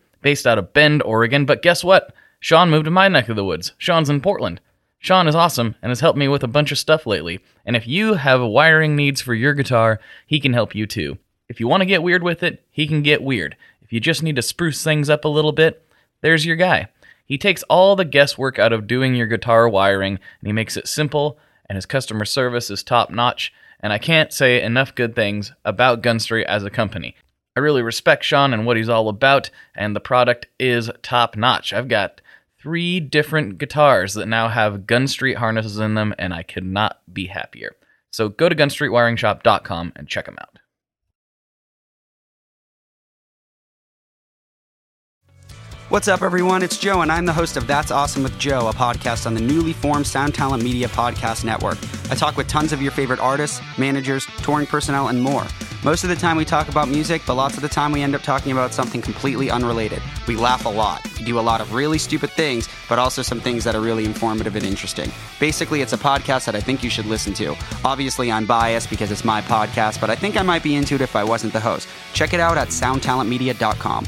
based 0.21 0.47
out 0.47 0.57
of 0.57 0.73
Bend, 0.73 1.01
Oregon, 1.03 1.45
but 1.45 1.61
guess 1.61 1.83
what? 1.83 2.13
Sean 2.39 2.69
moved 2.69 2.85
to 2.85 2.91
my 2.91 3.07
neck 3.07 3.29
of 3.29 3.35
the 3.35 3.45
woods. 3.45 3.73
Sean's 3.77 4.09
in 4.09 4.21
Portland. 4.21 4.59
Sean 4.99 5.27
is 5.27 5.35
awesome 5.35 5.75
and 5.81 5.89
has 5.89 5.99
helped 5.99 6.17
me 6.17 6.27
with 6.27 6.43
a 6.43 6.47
bunch 6.47 6.71
of 6.71 6.77
stuff 6.77 7.05
lately. 7.07 7.39
And 7.65 7.75
if 7.75 7.87
you 7.87 8.13
have 8.13 8.41
wiring 8.41 8.95
needs 8.95 9.21
for 9.21 9.33
your 9.33 9.53
guitar, 9.53 9.99
he 10.27 10.39
can 10.39 10.53
help 10.53 10.75
you 10.75 10.85
too. 10.85 11.17
If 11.49 11.59
you 11.59 11.67
want 11.67 11.81
to 11.81 11.87
get 11.87 12.03
weird 12.03 12.23
with 12.23 12.43
it, 12.43 12.63
he 12.69 12.87
can 12.87 13.01
get 13.01 13.23
weird. 13.23 13.57
If 13.81 13.91
you 13.91 13.99
just 13.99 14.23
need 14.23 14.35
to 14.35 14.41
spruce 14.41 14.83
things 14.83 15.09
up 15.09 15.25
a 15.25 15.27
little 15.27 15.51
bit, 15.51 15.85
there's 16.21 16.45
your 16.45 16.55
guy. 16.55 16.87
He 17.25 17.37
takes 17.37 17.63
all 17.63 17.95
the 17.95 18.05
guesswork 18.05 18.59
out 18.59 18.73
of 18.73 18.87
doing 18.87 19.15
your 19.15 19.27
guitar 19.27 19.67
wiring 19.67 20.13
and 20.13 20.47
he 20.47 20.53
makes 20.53 20.77
it 20.77 20.87
simple, 20.87 21.39
and 21.67 21.75
his 21.75 21.85
customer 21.85 22.25
service 22.25 22.69
is 22.69 22.83
top 22.83 23.09
notch. 23.09 23.51
And 23.79 23.91
I 23.91 23.97
can't 23.97 24.31
say 24.31 24.61
enough 24.61 24.93
good 24.93 25.15
things 25.15 25.51
about 25.65 26.03
Gunstreet 26.03 26.45
as 26.45 26.63
a 26.63 26.69
company. 26.69 27.15
I 27.55 27.59
really 27.59 27.81
respect 27.81 28.23
Sean 28.23 28.53
and 28.53 28.65
what 28.65 28.77
he's 28.77 28.89
all 28.89 29.09
about, 29.09 29.49
and 29.75 29.95
the 29.95 29.99
product 29.99 30.47
is 30.59 30.89
top 31.01 31.35
notch. 31.35 31.73
I've 31.73 31.89
got 31.89 32.21
three 32.61 32.99
different 32.99 33.57
guitars 33.57 34.13
that 34.13 34.27
now 34.27 34.47
have 34.47 34.81
Gunstreet 34.81 35.35
harnesses 35.35 35.77
in 35.77 35.95
them, 35.95 36.13
and 36.17 36.33
I 36.33 36.43
could 36.43 36.65
not 36.65 37.01
be 37.11 37.27
happier. 37.27 37.75
So 38.11 38.29
go 38.29 38.47
to 38.47 38.55
gunstreetwiringshop.com 38.55 39.93
and 39.95 40.07
check 40.07 40.25
them 40.25 40.37
out. 40.39 40.59
What's 45.91 46.07
up, 46.07 46.21
everyone? 46.21 46.63
It's 46.63 46.77
Joe, 46.77 47.01
and 47.01 47.11
I'm 47.11 47.25
the 47.25 47.33
host 47.33 47.57
of 47.57 47.67
That's 47.67 47.91
Awesome 47.91 48.23
with 48.23 48.39
Joe, 48.39 48.69
a 48.69 48.73
podcast 48.73 49.25
on 49.25 49.33
the 49.33 49.41
newly 49.41 49.73
formed 49.73 50.07
Sound 50.07 50.33
Talent 50.33 50.63
Media 50.63 50.87
Podcast 50.87 51.43
Network. 51.43 51.77
I 52.09 52.15
talk 52.15 52.37
with 52.37 52.47
tons 52.47 52.71
of 52.71 52.81
your 52.81 52.93
favorite 52.93 53.19
artists, 53.19 53.59
managers, 53.77 54.25
touring 54.37 54.67
personnel, 54.67 55.09
and 55.09 55.21
more. 55.21 55.45
Most 55.83 56.05
of 56.05 56.09
the 56.09 56.15
time, 56.15 56.37
we 56.37 56.45
talk 56.45 56.69
about 56.69 56.87
music, 56.87 57.21
but 57.27 57.35
lots 57.35 57.57
of 57.57 57.61
the 57.61 57.67
time, 57.67 57.91
we 57.91 58.03
end 58.03 58.15
up 58.15 58.21
talking 58.21 58.53
about 58.53 58.73
something 58.73 59.01
completely 59.01 59.51
unrelated. 59.51 60.01
We 60.29 60.37
laugh 60.37 60.65
a 60.65 60.69
lot. 60.69 61.05
We 61.19 61.25
do 61.25 61.37
a 61.37 61.41
lot 61.41 61.59
of 61.59 61.73
really 61.73 61.97
stupid 61.97 62.29
things, 62.29 62.69
but 62.87 62.97
also 62.97 63.21
some 63.21 63.41
things 63.41 63.65
that 63.65 63.75
are 63.75 63.81
really 63.81 64.05
informative 64.05 64.55
and 64.55 64.63
interesting. 64.63 65.11
Basically, 65.41 65.81
it's 65.81 65.91
a 65.91 65.97
podcast 65.97 66.45
that 66.45 66.55
I 66.55 66.61
think 66.61 66.85
you 66.85 66.89
should 66.89 67.05
listen 67.05 67.33
to. 67.33 67.53
Obviously, 67.83 68.31
I'm 68.31 68.45
biased 68.45 68.89
because 68.89 69.11
it's 69.11 69.25
my 69.25 69.41
podcast, 69.41 69.99
but 69.99 70.09
I 70.09 70.15
think 70.15 70.37
I 70.37 70.41
might 70.41 70.63
be 70.63 70.75
into 70.75 70.95
it 70.95 71.01
if 71.01 71.17
I 71.17 71.25
wasn't 71.25 71.51
the 71.51 71.59
host. 71.59 71.89
Check 72.13 72.33
it 72.33 72.39
out 72.39 72.57
at 72.57 72.69
soundtalentmedia.com. 72.69 74.07